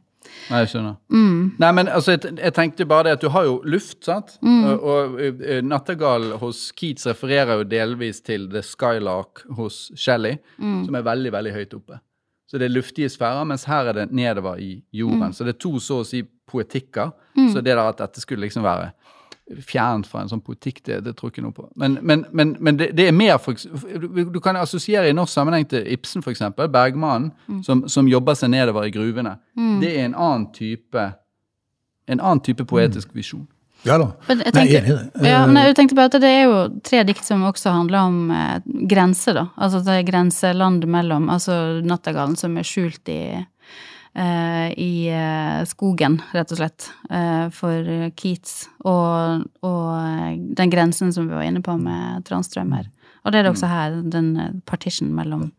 Nei, 0.51 0.59
jeg 0.61 0.69
skjønner. 0.69 0.95
Mm. 1.09 1.37
Nei, 1.59 1.71
men 1.73 1.87
altså, 1.89 2.13
jeg, 2.13 2.35
jeg 2.37 2.53
tenkte 2.53 2.85
bare 2.85 3.07
det 3.07 3.13
at 3.17 3.23
du 3.23 3.29
har 3.33 3.47
jo 3.47 3.55
luft, 3.65 4.03
sant? 4.05 4.35
Mm. 4.45 4.59
Og, 4.69 4.83
og 4.93 5.21
eh, 5.25 5.63
Nattergal 5.65 6.27
hos 6.43 6.67
Keats 6.77 7.07
refererer 7.09 7.57
jo 7.57 7.65
delvis 7.71 8.21
til 8.21 8.45
The 8.53 8.61
Skylark 8.61 9.41
hos 9.57 9.87
Shelley, 9.97 10.37
Mm. 10.61 10.83
som 10.85 10.95
er 10.99 11.07
veldig, 11.09 11.31
veldig 11.33 11.53
høyt 11.57 11.73
oppe. 11.79 11.97
Så 12.51 12.59
det 12.59 12.67
er 12.67 12.75
luftige 12.75 13.09
sfærer, 13.09 13.45
mens 13.47 13.63
her 13.65 13.87
er 13.89 13.93
det 13.97 14.11
nedover 14.11 14.59
i 14.61 14.83
jorden. 14.93 15.31
Mm. 15.31 15.33
Så 15.33 15.45
det 15.47 15.55
er 15.55 15.59
to 15.63 15.73
så 15.79 16.01
å 16.03 16.05
si 16.05 16.21
poetikker. 16.51 17.13
Så 17.49 17.61
det 17.63 17.71
der 17.71 17.79
at 17.79 17.97
dette 18.03 18.21
skulle 18.21 18.43
liksom 18.45 18.61
være 18.65 18.91
fjernt 19.59 20.07
fra 20.07 20.21
en 20.21 20.29
sånn 20.31 20.41
politikk, 20.41 20.83
det, 20.87 21.03
det 21.03 21.13
tror 21.17 21.29
jeg 21.29 21.35
ikke 21.37 21.43
noe 21.45 21.55
på. 21.55 21.67
Men, 21.75 21.97
men, 22.01 22.25
men, 22.31 22.55
men 22.59 22.77
det, 22.79 22.91
det 22.97 23.07
er 23.07 23.15
mer 23.15 23.37
for, 23.37 23.53
Du 24.31 24.39
kan 24.39 24.55
assosiere 24.55 25.09
i 25.09 25.13
norsk 25.17 25.33
sammenheng 25.33 25.67
til 25.69 25.85
Ibsen, 25.91 26.23
eksempel. 26.27 26.69
Bergmannen, 26.71 27.31
Mm. 27.47 27.63
som, 27.63 27.81
som 27.89 28.07
jobber 28.07 28.33
seg 28.35 28.49
nedover 28.53 28.85
i 28.87 28.91
gruvene. 28.91 29.37
Det 29.81 29.89
er 29.97 30.05
en 30.05 30.15
annen 30.15 30.47
type 30.53 31.13
en 32.07 32.19
annen 32.19 32.41
type 32.43 32.65
poetisk 32.67 33.09
visjon. 33.15 33.47
Ja 33.85 33.95
da. 33.97 34.11
Men 34.27 34.41
jeg 34.43 34.53
Nei, 34.53 34.63
tenker, 34.67 34.77
enig 34.77 34.89
i 34.91 34.95
det. 34.97 35.27
ja, 35.29 35.37
Eh, 35.47 35.65
jeg 35.67 35.75
tenkte 35.75 35.95
bare 35.97 36.09
at 36.11 36.17
det 36.21 36.29
er 36.29 36.43
jo 36.45 36.57
tre 36.85 36.99
dikt 37.07 37.25
som 37.25 37.41
også 37.47 37.71
handler 37.73 37.99
om 38.09 38.17
eh, 38.31 38.59
grenser, 38.89 39.33
da. 39.39 39.45
Altså 39.57 39.79
det 39.85 39.95
er 39.95 40.03
grenseland 40.05 40.85
mellom 40.85 41.29
Altså 41.33 41.81
Nattergalen 41.81 42.35
som 42.37 42.57
er 42.61 42.67
skjult 42.67 43.09
i 43.09 43.21
i 44.11 45.07
eh, 45.07 45.61
skogen, 45.69 46.17
rett 46.35 46.51
og 46.51 46.59
slett, 46.59 46.89
eh, 47.09 47.45
for 47.55 47.91
Keats. 48.19 48.65
Og, 48.83 49.45
og 49.63 49.85
eh, 49.95 50.33
den 50.59 50.73
grensen 50.73 51.13
som 51.15 51.29
vi 51.29 51.37
var 51.37 51.47
inne 51.47 51.63
på 51.63 51.77
med 51.79 52.25
Transtrømmer. 52.27 52.89
Og 53.21 53.33
det 53.33 53.37
er 53.37 53.45
det 53.45 53.51
også 53.53 53.69
her, 53.69 53.95
den 54.09 54.29
eh, 54.41 54.53
partition 54.65 55.11
mellom 55.13 55.51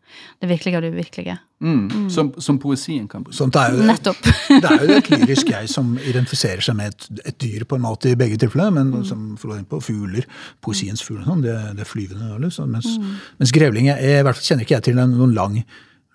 det 0.43 0.49
virkelige 0.51 0.77
og 0.77 0.83
det 0.83 0.91
uvirkelige. 0.91 1.37
Mm. 1.63 2.09
Som, 2.11 2.33
som 2.43 2.57
poesien 2.59 3.05
kan 3.07 3.23
bruke. 3.23 3.37
Sånt 3.37 3.55
er 3.55 3.71
jo. 3.71 3.85
Nettopp. 3.87 4.19
Det 4.63 4.67
er 4.67 4.83
jo 4.83 4.97
et 4.97 5.09
lyrisk 5.13 5.53
jeg 5.53 5.69
som 5.71 5.93
identifiserer 5.95 6.59
seg 6.65 6.75
med 6.75 6.91
et, 6.91 7.21
et 7.31 7.37
dyr 7.39 7.63
på 7.63 7.79
en 7.79 7.85
måte 7.85 8.11
i 8.11 8.17
begge 8.19 8.35
tilfeller, 8.41 8.73
men 8.75 9.05
som 9.07 9.37
forlår 9.39 9.61
inn 9.61 9.69
på 9.71 9.79
fugler, 9.85 10.27
poesiens 10.63 11.05
fugler, 11.05 11.23
sånn, 11.29 11.45
det, 11.45 11.55
det 11.77 11.85
er 11.85 11.87
flyvende. 11.87 12.33
eller 12.35 12.51
sånn, 12.51 12.73
mens, 12.73 12.97
mens 13.39 13.55
grevling 13.55 13.87
jeg, 13.93 14.19
I 14.19 14.27
hvert 14.27 14.35
fall 14.35 14.49
kjenner 14.49 14.67
ikke 14.67 14.75
jeg 14.75 14.87
til 14.89 14.99
noen 14.99 15.37
lang, 15.37 15.61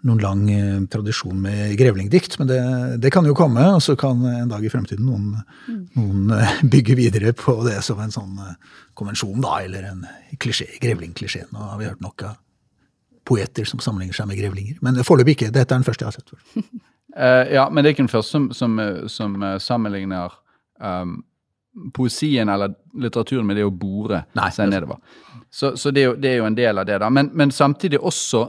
noen 0.06 0.20
lang 0.22 0.42
eh, 0.52 0.80
tradisjon 0.90 1.38
med 1.42 1.72
grevlingdikt, 1.78 2.38
men 2.38 2.50
det, 2.50 2.58
det 3.02 3.10
kan 3.14 3.26
jo 3.26 3.34
komme, 3.36 3.64
og 3.74 3.82
så 3.82 3.96
kan 3.98 4.22
en 4.30 4.50
dag 4.50 4.64
i 4.64 4.70
fremtiden 4.70 5.06
noen, 5.08 5.32
noen 5.96 6.34
eh, 6.36 6.60
bygge 6.74 6.96
videre 6.98 7.32
på 7.36 7.56
det 7.66 7.80
som 7.86 8.00
en 8.02 8.14
sånn 8.14 8.36
eh, 8.44 8.76
konvensjon, 8.98 9.40
da, 9.42 9.58
eller 9.66 9.88
en 9.90 10.04
klisjé, 10.38 10.70
grevlingklisjé. 10.82 11.48
Nå 11.54 11.72
har 11.72 11.80
vi 11.80 11.88
hørt 11.90 12.04
nok 12.04 12.28
av 12.28 12.36
poeter 13.28 13.66
som 13.68 13.82
sammenligner 13.82 14.16
seg 14.16 14.28
med 14.30 14.38
grevlinger. 14.38 14.78
Men 14.84 15.02
foreløpig 15.04 15.34
ikke. 15.36 15.50
Dette 15.52 15.74
er 15.74 15.82
den 15.82 15.88
første 15.88 16.06
jeg 16.06 16.14
har 16.14 16.20
sett. 16.20 16.78
Eh, 17.18 17.54
ja, 17.54 17.62
men 17.72 17.82
det 17.82 17.88
er 17.88 17.94
ikke 17.94 18.04
den 18.04 18.10
første 18.12 18.36
som, 18.36 18.44
som, 18.54 18.74
som 19.10 19.32
uh, 19.42 19.54
sammenligner 19.58 20.34
um, 20.78 21.14
poesien 21.96 22.50
eller 22.52 22.74
litteraturen 23.00 23.48
med 23.48 23.56
det 23.58 23.64
å 23.66 23.72
bore 23.74 24.20
Nei, 24.36 24.50
seg 24.54 24.66
er 24.66 24.74
nedover. 24.74 25.00
Så, 25.50 25.72
så 25.80 25.90
det, 25.90 26.02
er 26.02 26.10
jo, 26.10 26.12
det 26.20 26.30
er 26.30 26.36
jo 26.36 26.46
en 26.46 26.58
del 26.58 26.78
av 26.78 26.86
det, 26.86 26.98
da. 27.02 27.08
Men, 27.10 27.32
men 27.32 27.50
samtidig 27.50 27.98
også 27.98 28.44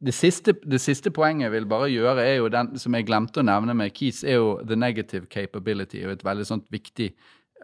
det 0.00 0.14
siste, 0.16 0.54
det 0.64 0.80
siste 0.80 1.12
poenget 1.12 1.48
jeg 1.48 1.52
vil 1.58 1.68
bare 1.68 1.90
gjøre, 1.92 2.24
er 2.24 2.38
jo 2.40 2.48
den 2.52 2.72
som 2.80 2.94
jeg 2.96 3.04
glemte 3.08 3.42
å 3.42 3.44
nevne 3.44 3.74
med 3.76 3.92
Keys, 3.92 4.22
er 4.24 4.38
jo 4.38 4.54
the 4.64 4.76
negative 4.76 5.28
capability. 5.28 6.00
og 6.06 6.14
Et 6.14 6.24
veldig 6.24 6.46
sånt 6.48 6.64
viktig 6.72 7.10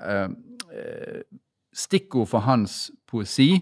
eh, 0.02 0.28
stikkord 1.72 2.28
for 2.28 2.44
hans 2.44 2.90
poesi. 3.08 3.54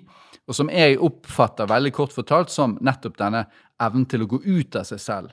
Og 0.49 0.59
som 0.59 0.73
jeg 0.75 0.99
oppfatter 0.99 1.71
veldig 1.71 1.93
kort 1.95 2.13
fortalt 2.13 2.51
som 2.51 2.75
nettopp 2.85 3.17
denne 3.21 3.45
evnen 3.83 4.09
til 4.11 4.27
å 4.27 4.29
gå 4.35 4.43
ut 4.43 4.77
av 4.77 4.89
seg 4.91 5.01
selv. 5.03 5.31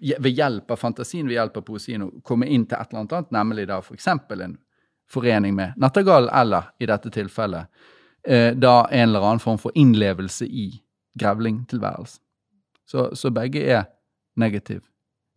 Ved 0.00 0.32
hjelp 0.32 0.70
av 0.70 0.80
fantasien, 0.80 1.28
ved 1.28 1.36
hjelp 1.36 1.60
av 1.60 1.66
poesien, 1.66 2.06
og 2.06 2.24
komme 2.24 2.48
inn 2.48 2.64
til 2.64 2.78
et 2.78 2.90
eller 2.90 3.02
annet 3.02 3.14
annet, 3.18 3.32
nemlig 3.34 3.68
da 3.68 3.80
f.eks. 3.82 4.08
en 4.08 4.56
forening 5.10 5.54
med 5.54 5.76
Nattergallen, 5.76 6.32
eller 6.32 6.72
i 6.78 6.88
dette 6.88 7.12
tilfellet 7.12 7.68
eh, 8.24 8.56
da 8.56 8.86
en 8.88 9.08
eller 9.08 9.26
annen 9.26 9.42
form 9.42 9.58
for 9.58 9.74
innlevelse 9.74 10.46
i 10.46 10.70
grevlingtilværelsen. 11.18 12.22
Så, 12.90 13.08
så 13.14 13.30
begge 13.30 13.62
er 13.70 13.84
negative. 14.40 14.82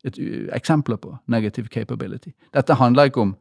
Et 0.04 0.18
eksempler 0.56 0.98
på 1.00 1.14
negative 1.32 1.70
capability. 1.72 2.34
Dette 2.54 2.76
handler 2.80 3.08
ikke 3.12 3.22
om, 3.22 3.36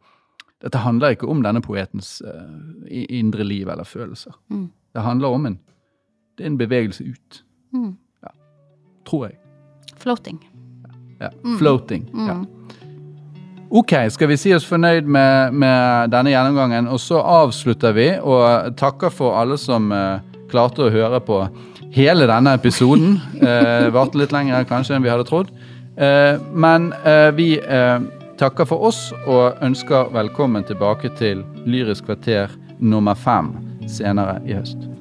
handler 0.75 1.17
ikke 1.17 1.27
om 1.33 1.41
denne 1.43 1.63
poetens 1.65 2.21
uh, 2.23 2.87
indre 2.93 3.45
liv 3.45 3.69
eller 3.73 3.89
følelser. 3.89 4.37
Mm. 4.53 4.69
Det 4.95 5.03
handler 5.03 5.29
om 5.39 5.47
en, 5.49 5.57
det 6.39 6.45
er 6.45 6.53
en 6.53 6.59
bevegelse 6.61 7.05
ut, 7.09 7.43
Mm. 7.73 7.95
tror 9.07 9.25
jeg. 9.27 9.39
Floating. 9.97 10.39
Ja. 11.21 11.29
Floating. 11.59 12.05
Ja. 12.27 12.35
Mm. 12.35 12.47
Ok, 13.71 13.93
skal 14.13 14.29
vi 14.29 14.37
si 14.37 14.53
oss 14.53 14.67
fornøyd 14.69 15.07
med, 15.09 15.55
med 15.57 16.11
denne 16.13 16.31
gjennomgangen, 16.35 16.89
og 16.93 17.01
så 17.01 17.23
avslutter 17.25 17.95
vi 17.97 18.09
og 18.21 18.77
takker 18.77 19.09
for 19.11 19.39
alle 19.41 19.57
som 19.59 19.89
uh, 19.93 20.21
klarte 20.53 20.85
å 20.85 20.93
høre 20.93 21.23
på 21.25 21.39
hele 21.93 22.27
denne 22.27 22.55
episoden. 22.59 23.21
Eh, 23.41 23.89
Varte 23.95 24.21
litt 24.21 24.33
lenger 24.33 24.67
kanskje 24.69 24.97
enn 24.97 25.05
vi 25.05 25.13
hadde 25.13 25.29
trodd. 25.29 25.53
Eh, 25.97 26.41
men 26.53 26.93
eh, 27.05 27.31
vi 27.37 27.49
eh, 27.61 27.99
takker 28.41 28.69
for 28.69 28.89
oss 28.89 29.11
og 29.27 29.61
ønsker 29.65 30.13
velkommen 30.15 30.65
tilbake 30.69 31.13
til 31.19 31.45
Lyrisk 31.69 32.09
kvarter 32.09 32.55
nummer 32.81 33.19
fem 33.19 33.55
senere 33.91 34.41
i 34.49 34.57
høst. 34.57 34.92